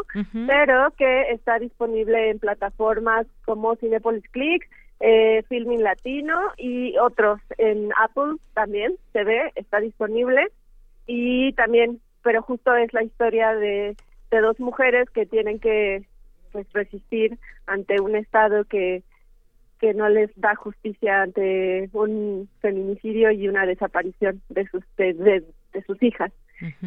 pero 0.48 0.92
que 0.98 1.32
está 1.32 1.60
disponible 1.60 2.30
en 2.30 2.40
plataformas 2.40 3.28
como 3.46 3.76
Cinepolis 3.76 4.28
Click, 4.32 4.68
eh, 5.00 5.44
Filming 5.50 5.84
Latino 5.84 6.40
y 6.58 6.98
otros. 6.98 7.40
En 7.58 7.90
Apple 8.02 8.38
también 8.54 8.94
se 9.14 9.24
ve, 9.24 9.52
está 9.56 9.80
disponible. 9.80 10.48
Y 11.06 11.54
también, 11.54 12.00
pero 12.24 12.42
justo 12.42 12.76
es 12.76 12.92
la 12.94 13.04
historia 13.04 13.54
de, 13.56 13.96
de 14.32 14.42
dos 14.42 14.60
mujeres 14.60 15.10
que 15.10 15.26
tienen 15.26 15.60
que 15.60 16.04
pues 16.52 16.66
resistir 16.74 17.38
ante 17.66 18.00
un 18.00 18.16
Estado 18.16 18.64
que 18.66 19.04
que 19.80 19.94
no 19.94 20.10
les 20.10 20.30
da 20.36 20.56
justicia 20.56 21.22
ante 21.22 21.90
un 21.94 22.50
feminicidio 22.62 23.32
y 23.32 23.48
una 23.48 23.66
desaparición 23.66 24.42
de 24.50 24.68
sus 24.68 24.84
de, 24.98 25.44
sus 25.86 26.02
hijas. 26.02 26.32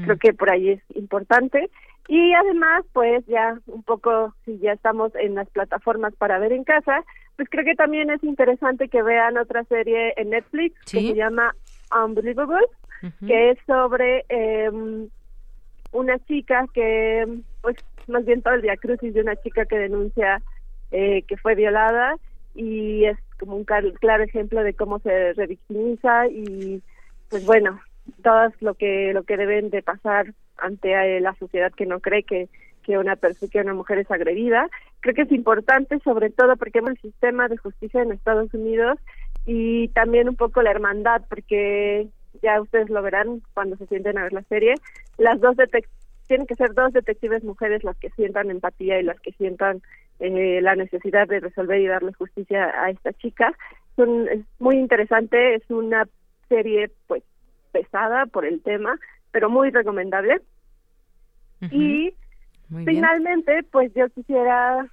Creo 0.04 0.16
que 0.18 0.32
por 0.32 0.50
ahí 0.50 0.70
es 0.70 0.82
importante. 0.96 1.70
Y 2.08 2.32
además 2.34 2.84
pues 2.92 3.24
ya 3.26 3.58
un 3.66 3.82
poco 3.84 4.34
si 4.44 4.58
ya 4.58 4.72
estamos 4.72 5.14
en 5.14 5.36
las 5.36 5.48
plataformas 5.50 6.14
para 6.16 6.38
ver 6.40 6.52
en 6.52 6.64
casa, 6.64 7.04
pues 7.36 7.48
creo 7.48 7.64
que 7.64 7.76
también 7.76 8.10
es 8.10 8.22
interesante 8.24 8.88
que 8.88 9.02
vean 9.02 9.38
otra 9.38 9.64
serie 9.64 10.12
en 10.16 10.30
Netflix 10.30 10.74
que 10.90 11.00
se 11.00 11.14
llama 11.14 11.54
Unbelievable, 12.04 12.66
que 13.26 13.50
es 13.50 13.58
sobre 13.66 14.24
em, 14.28 15.08
una 15.92 16.18
chica 16.26 16.66
que 16.74 17.26
pues 17.62 17.76
más 18.08 18.24
bien 18.24 18.42
todo 18.42 18.54
el 18.54 18.62
día 18.62 18.76
crucis 18.76 19.14
de 19.14 19.20
una 19.20 19.36
chica 19.36 19.66
que 19.66 19.78
denuncia 19.78 20.42
eh, 20.90 21.22
que 21.28 21.36
fue 21.36 21.54
violada 21.54 22.16
y 22.54 23.04
es 23.04 23.18
como 23.38 23.56
un 23.56 23.64
claro 23.64 24.22
ejemplo 24.22 24.62
de 24.62 24.74
cómo 24.74 24.98
se 25.00 25.32
revictimiza 25.34 26.26
y 26.28 26.82
pues 27.28 27.46
bueno 27.46 27.80
todo 28.22 28.52
lo 28.60 28.74
que 28.74 29.12
lo 29.12 29.22
que 29.22 29.36
deben 29.36 29.70
de 29.70 29.82
pasar 29.82 30.34
ante 30.58 31.20
la 31.20 31.34
sociedad 31.34 31.72
que 31.72 31.86
no 31.86 32.00
cree 32.00 32.22
que 32.22 32.48
que 32.82 32.98
una 32.98 33.16
persona 33.16 33.62
una 33.62 33.74
mujer 33.74 33.98
es 33.98 34.10
agredida. 34.10 34.68
Creo 35.00 35.14
que 35.14 35.22
es 35.22 35.32
importante 35.32 35.98
sobre 36.00 36.30
todo 36.30 36.56
porque 36.56 36.78
el 36.78 36.98
sistema 36.98 37.48
de 37.48 37.56
justicia 37.56 38.02
en 38.02 38.12
Estados 38.12 38.52
Unidos 38.54 38.98
y 39.46 39.88
también 39.88 40.28
un 40.28 40.36
poco 40.36 40.62
la 40.62 40.70
hermandad 40.70 41.22
porque 41.28 42.08
ya 42.42 42.60
ustedes 42.60 42.90
lo 42.90 43.02
verán 43.02 43.42
cuando 43.54 43.76
se 43.76 43.86
sienten 43.86 44.18
a 44.18 44.24
ver 44.24 44.32
la 44.32 44.42
serie. 44.44 44.74
Las 45.18 45.40
dos 45.40 45.56
tienen 46.30 46.46
que 46.46 46.54
ser 46.54 46.74
dos 46.74 46.92
detectives 46.92 47.42
mujeres 47.42 47.82
las 47.82 47.96
que 47.96 48.08
sientan 48.10 48.52
empatía 48.52 49.00
y 49.00 49.02
las 49.02 49.18
que 49.18 49.32
sientan 49.32 49.82
eh, 50.20 50.60
la 50.62 50.76
necesidad 50.76 51.26
de 51.26 51.40
resolver 51.40 51.80
y 51.80 51.88
darle 51.88 52.12
justicia 52.12 52.72
a 52.80 52.88
esta 52.88 53.12
chica. 53.14 53.52
es 53.96 54.40
muy 54.60 54.76
interesante, 54.76 55.56
es 55.56 55.68
una 55.68 56.06
serie 56.48 56.92
pues 57.08 57.24
pesada 57.72 58.26
por 58.26 58.44
el 58.46 58.62
tema, 58.62 58.96
pero 59.32 59.50
muy 59.50 59.70
recomendable. 59.70 60.40
Y 61.72 62.14
finalmente, 62.84 63.64
pues 63.64 63.92
yo 63.94 64.08
quisiera 64.10 64.86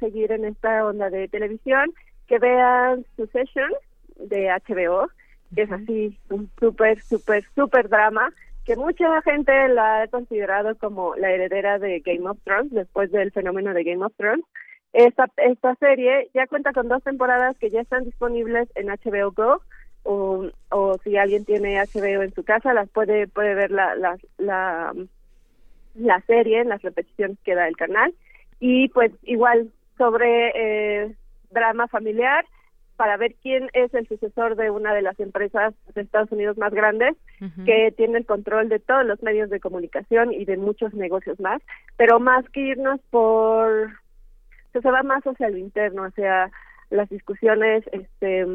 seguir 0.00 0.32
en 0.32 0.44
esta 0.44 0.84
onda 0.84 1.08
de 1.08 1.28
televisión, 1.28 1.94
que 2.26 2.40
vean 2.40 3.06
Succession 3.14 3.70
de 4.16 4.48
HBO, 4.66 5.06
que 5.54 5.62
es 5.62 5.70
así 5.70 6.18
un 6.30 6.50
súper, 6.58 7.00
súper, 7.00 7.44
súper 7.54 7.88
drama 7.88 8.32
que 8.64 8.76
mucha 8.76 9.20
gente 9.22 9.68
la 9.68 10.02
ha 10.02 10.08
considerado 10.08 10.76
como 10.78 11.14
la 11.16 11.30
heredera 11.30 11.78
de 11.78 12.00
Game 12.00 12.28
of 12.28 12.38
Thrones 12.44 12.72
después 12.72 13.10
del 13.12 13.30
fenómeno 13.32 13.74
de 13.74 13.84
Game 13.84 14.04
of 14.04 14.14
Thrones. 14.16 14.44
Esta, 14.92 15.26
esta 15.36 15.74
serie 15.76 16.30
ya 16.34 16.46
cuenta 16.46 16.72
con 16.72 16.88
dos 16.88 17.02
temporadas 17.02 17.56
que 17.58 17.70
ya 17.70 17.80
están 17.80 18.04
disponibles 18.04 18.68
en 18.76 18.86
HBO 18.86 19.32
Go 19.32 19.60
o, 20.04 20.46
o 20.70 20.98
si 21.02 21.16
alguien 21.16 21.44
tiene 21.44 21.82
HBO 21.82 22.22
en 22.22 22.34
su 22.34 22.44
casa 22.44 22.74
las 22.74 22.88
puede 22.90 23.26
puede 23.26 23.54
ver 23.54 23.70
la 23.70 23.96
la, 23.96 24.16
la, 24.38 24.94
la 25.94 26.20
serie 26.26 26.64
las 26.64 26.82
repeticiones 26.82 27.38
que 27.42 27.54
da 27.54 27.66
el 27.66 27.76
canal 27.76 28.14
y 28.60 28.88
pues 28.90 29.12
igual 29.22 29.72
sobre 29.96 30.52
eh, 30.54 31.14
drama 31.50 31.88
familiar 31.88 32.44
para 32.96 33.16
ver 33.16 33.34
quién 33.42 33.68
es 33.72 33.92
el 33.94 34.06
sucesor 34.06 34.56
de 34.56 34.70
una 34.70 34.94
de 34.94 35.02
las 35.02 35.18
empresas 35.18 35.74
de 35.94 36.02
Estados 36.02 36.30
Unidos 36.32 36.56
más 36.56 36.72
grandes 36.72 37.16
que 37.64 37.92
tiene 37.96 38.18
el 38.18 38.26
control 38.26 38.68
de 38.68 38.78
todos 38.78 39.04
los 39.04 39.22
medios 39.22 39.50
de 39.50 39.60
comunicación 39.60 40.32
y 40.32 40.44
de 40.44 40.56
muchos 40.56 40.94
negocios 40.94 41.38
más, 41.40 41.60
pero 41.96 42.20
más 42.20 42.48
que 42.50 42.60
irnos 42.60 43.00
por 43.10 43.90
se 44.72 44.90
va 44.90 45.02
más 45.02 45.22
hacia 45.24 45.50
lo 45.50 45.56
interno, 45.56 46.04
hacia 46.04 46.50
las 46.90 47.08
discusiones 47.08 47.84
este 47.92 48.46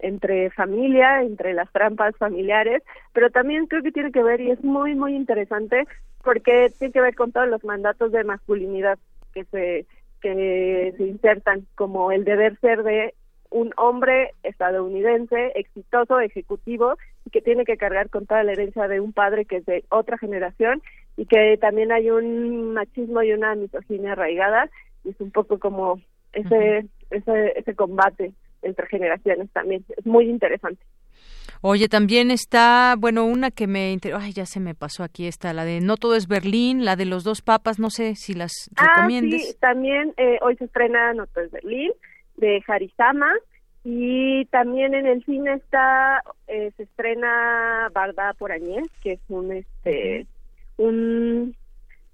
entre 0.00 0.50
familia, 0.50 1.22
entre 1.22 1.54
las 1.54 1.70
trampas 1.72 2.16
familiares, 2.16 2.82
pero 3.12 3.30
también 3.30 3.66
creo 3.66 3.82
que 3.82 3.92
tiene 3.92 4.12
que 4.12 4.22
ver 4.22 4.40
y 4.40 4.50
es 4.50 4.62
muy 4.62 4.94
muy 4.94 5.14
interesante 5.14 5.86
porque 6.22 6.70
tiene 6.78 6.92
que 6.92 7.00
ver 7.00 7.14
con 7.14 7.32
todos 7.32 7.48
los 7.48 7.64
mandatos 7.64 8.12
de 8.12 8.24
masculinidad 8.24 8.98
que 9.32 9.44
se 9.44 9.86
que 10.20 10.94
se 10.96 11.02
insertan 11.04 11.66
como 11.74 12.10
el 12.10 12.24
deber 12.24 12.58
ser 12.60 12.82
de 12.82 13.14
un 13.54 13.70
hombre 13.76 14.32
estadounidense 14.42 15.52
exitoso, 15.54 16.18
ejecutivo, 16.18 16.98
y 17.24 17.30
que 17.30 17.40
tiene 17.40 17.64
que 17.64 17.76
cargar 17.76 18.10
con 18.10 18.26
toda 18.26 18.42
la 18.42 18.50
herencia 18.50 18.88
de 18.88 18.98
un 18.98 19.12
padre 19.12 19.44
que 19.44 19.58
es 19.58 19.64
de 19.64 19.84
otra 19.90 20.18
generación 20.18 20.82
y 21.16 21.26
que 21.26 21.56
también 21.60 21.92
hay 21.92 22.10
un 22.10 22.74
machismo 22.74 23.22
y 23.22 23.32
una 23.32 23.54
misoginia 23.54 24.12
arraigada 24.12 24.68
y 25.04 25.10
es 25.10 25.20
un 25.20 25.30
poco 25.30 25.60
como 25.60 26.00
ese, 26.32 26.86
ese, 27.10 27.52
ese 27.56 27.74
combate 27.76 28.32
entre 28.62 28.88
generaciones 28.88 29.48
también. 29.52 29.84
Es 29.96 30.04
muy 30.04 30.28
interesante. 30.28 30.82
Oye, 31.60 31.88
también 31.88 32.32
está, 32.32 32.96
bueno, 32.98 33.24
una 33.24 33.52
que 33.52 33.68
me 33.68 33.96
ay, 34.14 34.32
ya 34.32 34.46
se 34.46 34.58
me 34.58 34.74
pasó 34.74 35.04
aquí 35.04 35.28
está 35.28 35.52
la 35.52 35.64
de 35.64 35.80
No 35.80 35.96
todo 35.96 36.16
es 36.16 36.26
Berlín, 36.26 36.84
la 36.84 36.96
de 36.96 37.04
los 37.04 37.22
dos 37.22 37.40
papas, 37.40 37.78
no 37.78 37.90
sé 37.90 38.16
si 38.16 38.34
las 38.34 38.68
ah, 38.74 38.96
recomiendes. 38.96 39.50
Sí, 39.50 39.56
también 39.60 40.12
eh, 40.16 40.38
hoy 40.42 40.56
se 40.56 40.64
estrena 40.64 41.12
No 41.14 41.28
todo 41.28 41.44
es 41.44 41.52
Berlín 41.52 41.92
de 42.36 42.62
Harisama 42.66 43.32
y 43.84 44.46
también 44.46 44.94
en 44.94 45.06
el 45.06 45.24
cine 45.24 45.54
está 45.54 46.22
eh, 46.48 46.72
se 46.76 46.84
estrena 46.84 47.90
Barda 47.92 48.32
por 48.34 48.50
Añez, 48.50 48.86
que 49.02 49.12
es 49.12 49.20
un 49.28 49.52
este 49.52 50.26
un 50.78 51.54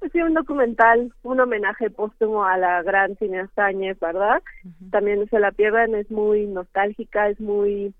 pues 0.00 0.14
un 0.14 0.34
documental, 0.34 1.12
un 1.22 1.40
homenaje 1.40 1.90
póstumo 1.90 2.44
a 2.44 2.56
la 2.56 2.82
gran 2.82 3.16
cineasta 3.16 3.66
Añez, 3.66 4.00
¿verdad? 4.00 4.42
También 4.90 5.28
se 5.28 5.38
la 5.38 5.52
pierdan, 5.52 5.94
es 5.94 6.10
muy 6.10 6.46
nostálgica, 6.46 7.28
es 7.28 7.38
muy 7.38 7.94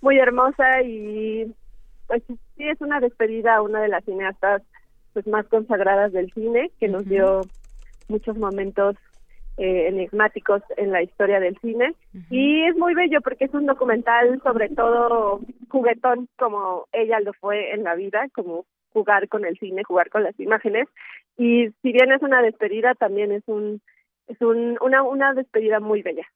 muy 0.00 0.18
hermosa 0.18 0.82
y 0.82 1.52
pues 2.06 2.22
sí 2.28 2.68
es 2.68 2.80
una 2.80 3.00
despedida 3.00 3.56
a 3.56 3.62
una 3.62 3.80
de 3.80 3.88
las 3.88 4.04
cineastas 4.04 4.62
pues 5.14 5.26
más 5.26 5.46
consagradas 5.48 6.12
del 6.12 6.32
cine 6.32 6.70
que 6.78 6.88
nos 6.88 7.06
dio 7.06 7.40
muchos 8.08 8.36
momentos 8.36 8.96
eh, 9.56 9.88
enigmáticos 9.88 10.62
en 10.76 10.92
la 10.92 11.02
historia 11.02 11.40
del 11.40 11.58
cine. 11.60 11.94
Y 12.30 12.62
es 12.64 12.76
muy 12.76 12.94
bello 12.94 13.20
porque 13.22 13.46
es 13.46 13.54
un 13.54 13.66
documental 13.66 14.40
sobre 14.42 14.68
todo 14.68 15.40
juguetón 15.68 16.28
como 16.38 16.86
ella 16.92 17.20
lo 17.20 17.32
fue 17.34 17.72
en 17.72 17.84
la 17.84 17.94
vida, 17.94 18.26
como 18.34 18.66
jugar 18.90 19.28
con 19.28 19.44
el 19.44 19.58
cine, 19.58 19.82
jugar 19.84 20.10
con 20.10 20.22
las 20.22 20.38
imágenes. 20.38 20.88
Y 21.38 21.68
si 21.82 21.92
bien 21.92 22.12
es 22.12 22.22
una 22.22 22.42
despedida 22.42 22.94
también 22.94 23.32
es 23.32 23.42
un 23.46 23.80
es 24.26 24.40
un, 24.40 24.76
una 24.80 25.02
una 25.02 25.32
despedida 25.34 25.80
muy 25.80 26.02
bella. 26.02 26.26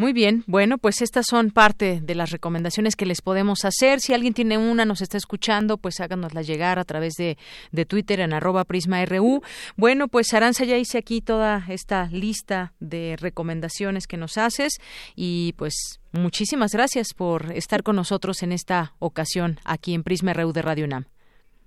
Muy 0.00 0.14
bien, 0.14 0.44
bueno, 0.46 0.78
pues 0.78 1.02
estas 1.02 1.26
son 1.28 1.50
parte 1.50 2.00
de 2.00 2.14
las 2.14 2.30
recomendaciones 2.30 2.96
que 2.96 3.04
les 3.04 3.20
podemos 3.20 3.66
hacer. 3.66 4.00
Si 4.00 4.14
alguien 4.14 4.32
tiene 4.32 4.56
una, 4.56 4.86
nos 4.86 5.02
está 5.02 5.18
escuchando, 5.18 5.76
pues 5.76 6.00
háganosla 6.00 6.40
llegar 6.40 6.78
a 6.78 6.84
través 6.84 7.16
de, 7.18 7.36
de 7.70 7.84
Twitter 7.84 8.20
en 8.20 8.32
arroba 8.32 8.64
prisma.ru. 8.64 9.42
Bueno, 9.76 10.08
pues 10.08 10.32
Aranza, 10.32 10.64
ya 10.64 10.78
hice 10.78 10.96
aquí 10.96 11.20
toda 11.20 11.66
esta 11.68 12.06
lista 12.06 12.72
de 12.80 13.18
recomendaciones 13.20 14.06
que 14.06 14.16
nos 14.16 14.38
haces 14.38 14.80
y 15.16 15.52
pues 15.58 16.00
muchísimas 16.12 16.72
gracias 16.72 17.12
por 17.12 17.52
estar 17.52 17.82
con 17.82 17.96
nosotros 17.96 18.42
en 18.42 18.52
esta 18.52 18.94
ocasión 19.00 19.58
aquí 19.66 19.92
en 19.92 20.02
Prisma 20.02 20.32
RU 20.32 20.54
de 20.54 20.62
Radio 20.62 20.86
UNAM. 20.86 21.04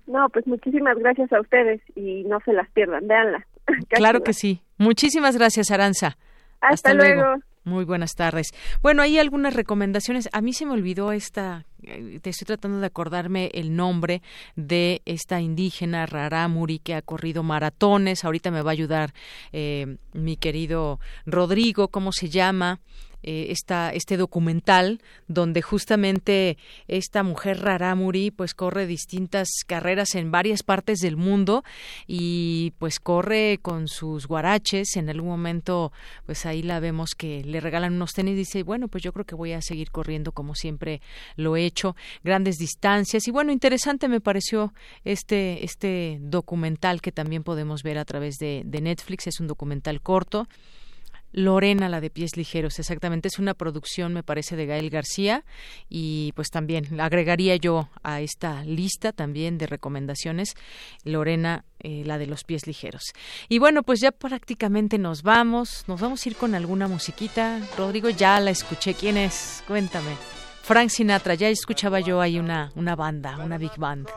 No, 0.08 0.28
pues 0.30 0.44
muchísimas 0.48 0.98
gracias 0.98 1.32
a 1.32 1.40
ustedes 1.40 1.80
y 1.94 2.24
no 2.24 2.40
se 2.44 2.52
las 2.52 2.68
pierdan, 2.72 3.06
véanla. 3.06 3.46
claro 3.90 4.24
que 4.24 4.32
sí. 4.32 4.60
Muchísimas 4.76 5.36
gracias, 5.36 5.70
Aranza. 5.70 6.16
Hasta, 6.60 6.94
luego. 6.94 7.36
Muy 7.64 7.86
buenas 7.86 8.14
tardes. 8.14 8.48
Bueno, 8.82 9.00
hay 9.00 9.18
algunas 9.18 9.54
recomendaciones. 9.54 10.28
A 10.32 10.42
mí 10.42 10.52
se 10.52 10.66
me 10.66 10.72
olvidó 10.72 11.12
esta, 11.12 11.64
eh, 11.82 12.18
te 12.20 12.28
estoy 12.28 12.44
tratando 12.44 12.78
de 12.78 12.86
acordarme 12.86 13.50
el 13.54 13.74
nombre 13.74 14.20
de 14.54 15.00
esta 15.06 15.40
indígena 15.40 16.04
Rarámuri 16.04 16.78
que 16.78 16.94
ha 16.94 17.00
corrido 17.00 17.42
maratones. 17.42 18.22
Ahorita 18.22 18.50
me 18.50 18.60
va 18.60 18.70
a 18.70 18.72
ayudar 18.72 19.14
eh, 19.52 19.96
mi 20.12 20.36
querido 20.36 21.00
Rodrigo, 21.24 21.88
¿cómo 21.88 22.12
se 22.12 22.28
llama? 22.28 22.80
Eh, 23.26 23.46
esta, 23.50 23.90
este 23.90 24.18
documental 24.18 25.00
donde 25.28 25.62
justamente 25.62 26.58
esta 26.88 27.22
mujer 27.22 27.62
Raramuri 27.62 28.30
pues 28.30 28.52
corre 28.52 28.86
distintas 28.86 29.48
carreras 29.66 30.14
en 30.14 30.30
varias 30.30 30.62
partes 30.62 30.98
del 30.98 31.16
mundo 31.16 31.64
y 32.06 32.74
pues 32.78 33.00
corre 33.00 33.58
con 33.62 33.88
sus 33.88 34.26
guaraches. 34.26 34.96
En 34.96 35.08
algún 35.08 35.30
momento 35.30 35.90
pues 36.26 36.44
ahí 36.44 36.62
la 36.62 36.80
vemos 36.80 37.14
que 37.14 37.42
le 37.44 37.60
regalan 37.60 37.94
unos 37.94 38.12
tenis 38.12 38.34
y 38.34 38.36
dice 38.36 38.62
bueno 38.62 38.88
pues 38.88 39.02
yo 39.02 39.12
creo 39.14 39.24
que 39.24 39.34
voy 39.34 39.52
a 39.52 39.62
seguir 39.62 39.90
corriendo 39.90 40.32
como 40.32 40.54
siempre 40.54 41.00
lo 41.36 41.56
he 41.56 41.64
hecho 41.64 41.96
grandes 42.22 42.58
distancias 42.58 43.26
y 43.26 43.30
bueno 43.30 43.52
interesante 43.52 44.06
me 44.06 44.20
pareció 44.20 44.74
este 45.04 45.64
este 45.64 46.18
documental 46.20 47.00
que 47.00 47.10
también 47.10 47.42
podemos 47.42 47.82
ver 47.82 47.96
a 47.96 48.04
través 48.04 48.36
de, 48.36 48.62
de 48.66 48.80
Netflix. 48.82 49.26
Es 49.26 49.40
un 49.40 49.46
documental 49.46 50.02
corto 50.02 50.46
Lorena, 51.34 51.88
la 51.88 52.00
de 52.00 52.10
pies 52.10 52.36
ligeros, 52.36 52.78
exactamente. 52.78 53.26
Es 53.26 53.40
una 53.40 53.54
producción, 53.54 54.14
me 54.14 54.22
parece, 54.22 54.54
de 54.54 54.66
Gael 54.66 54.88
García 54.88 55.44
y 55.88 56.32
pues 56.36 56.48
también 56.48 57.00
agregaría 57.00 57.56
yo 57.56 57.88
a 58.04 58.20
esta 58.20 58.62
lista 58.62 59.12
también 59.12 59.58
de 59.58 59.66
recomendaciones 59.66 60.54
Lorena, 61.02 61.64
eh, 61.80 62.04
la 62.06 62.18
de 62.18 62.28
los 62.28 62.44
pies 62.44 62.68
ligeros. 62.68 63.02
Y 63.48 63.58
bueno, 63.58 63.82
pues 63.82 64.00
ya 64.00 64.12
prácticamente 64.12 64.96
nos 64.96 65.22
vamos. 65.22 65.84
Nos 65.88 66.00
vamos 66.00 66.24
a 66.24 66.28
ir 66.28 66.36
con 66.36 66.54
alguna 66.54 66.86
musiquita. 66.86 67.60
Rodrigo, 67.76 68.10
ya 68.10 68.38
la 68.38 68.52
escuché. 68.52 68.94
¿Quién 68.94 69.16
es? 69.16 69.64
Cuéntame. 69.66 70.43
Frank 70.64 70.88
Sinatra, 70.88 71.34
ya 71.34 71.50
escuchaba 71.50 72.00
yo 72.00 72.22
ahí 72.22 72.38
una, 72.38 72.72
una 72.74 72.96
banda, 72.96 73.36
una 73.44 73.58
big 73.58 73.76
band. 73.76 74.08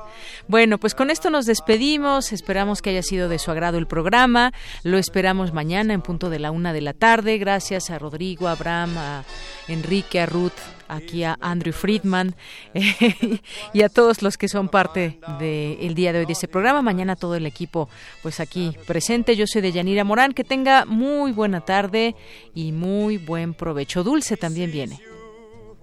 Bueno, 0.48 0.78
pues 0.78 0.96
con 0.96 1.10
esto 1.10 1.30
nos 1.30 1.46
despedimos, 1.46 2.32
esperamos 2.32 2.82
que 2.82 2.92
haya 2.92 3.04
sido 3.04 3.28
de 3.28 3.38
su 3.38 3.52
agrado 3.52 3.78
el 3.78 3.86
programa, 3.86 4.54
lo 4.84 4.98
esperamos 4.98 5.52
mañana 5.52 5.94
en 5.94 6.02
punto 6.02 6.30
de 6.30 6.40
la 6.40 6.52
una 6.52 6.72
de 6.72 6.80
la 6.80 6.94
tarde, 6.94 7.38
gracias 7.38 7.90
a 7.90 8.00
Rodrigo, 8.00 8.48
a 8.48 8.52
Abraham, 8.54 8.98
a 8.98 9.24
Enrique, 9.68 10.22
a 10.22 10.26
Ruth, 10.26 10.54
aquí 10.88 11.26
a 11.26 11.38
Andrew 11.42 11.74
Friedman 11.74 12.34
y 13.74 13.82
a 13.82 13.90
todos 13.90 14.22
los 14.22 14.38
que 14.38 14.48
son 14.48 14.70
parte 14.70 15.20
del 15.40 15.96
día 15.96 16.14
de 16.14 16.20
hoy 16.20 16.26
de 16.26 16.32
este 16.32 16.48
programa. 16.48 16.82
Mañana 16.82 17.18
todo 17.18 17.36
el 17.36 17.46
equipo 17.46 17.90
pues 18.24 18.40
aquí 18.40 18.74
presente. 18.88 19.36
Yo 19.36 19.48
soy 19.48 19.62
de 19.62 19.74
Yanira 19.74 20.06
Morán. 20.06 20.32
Que 20.32 20.46
tenga 20.46 20.86
muy 20.86 21.34
buena 21.34 21.60
tarde 21.60 22.16
y 22.56 22.72
muy 22.72 23.18
buen 23.18 23.54
provecho. 23.54 24.06
Dulce 24.06 24.38
también 24.38 24.72
viene. 24.72 25.17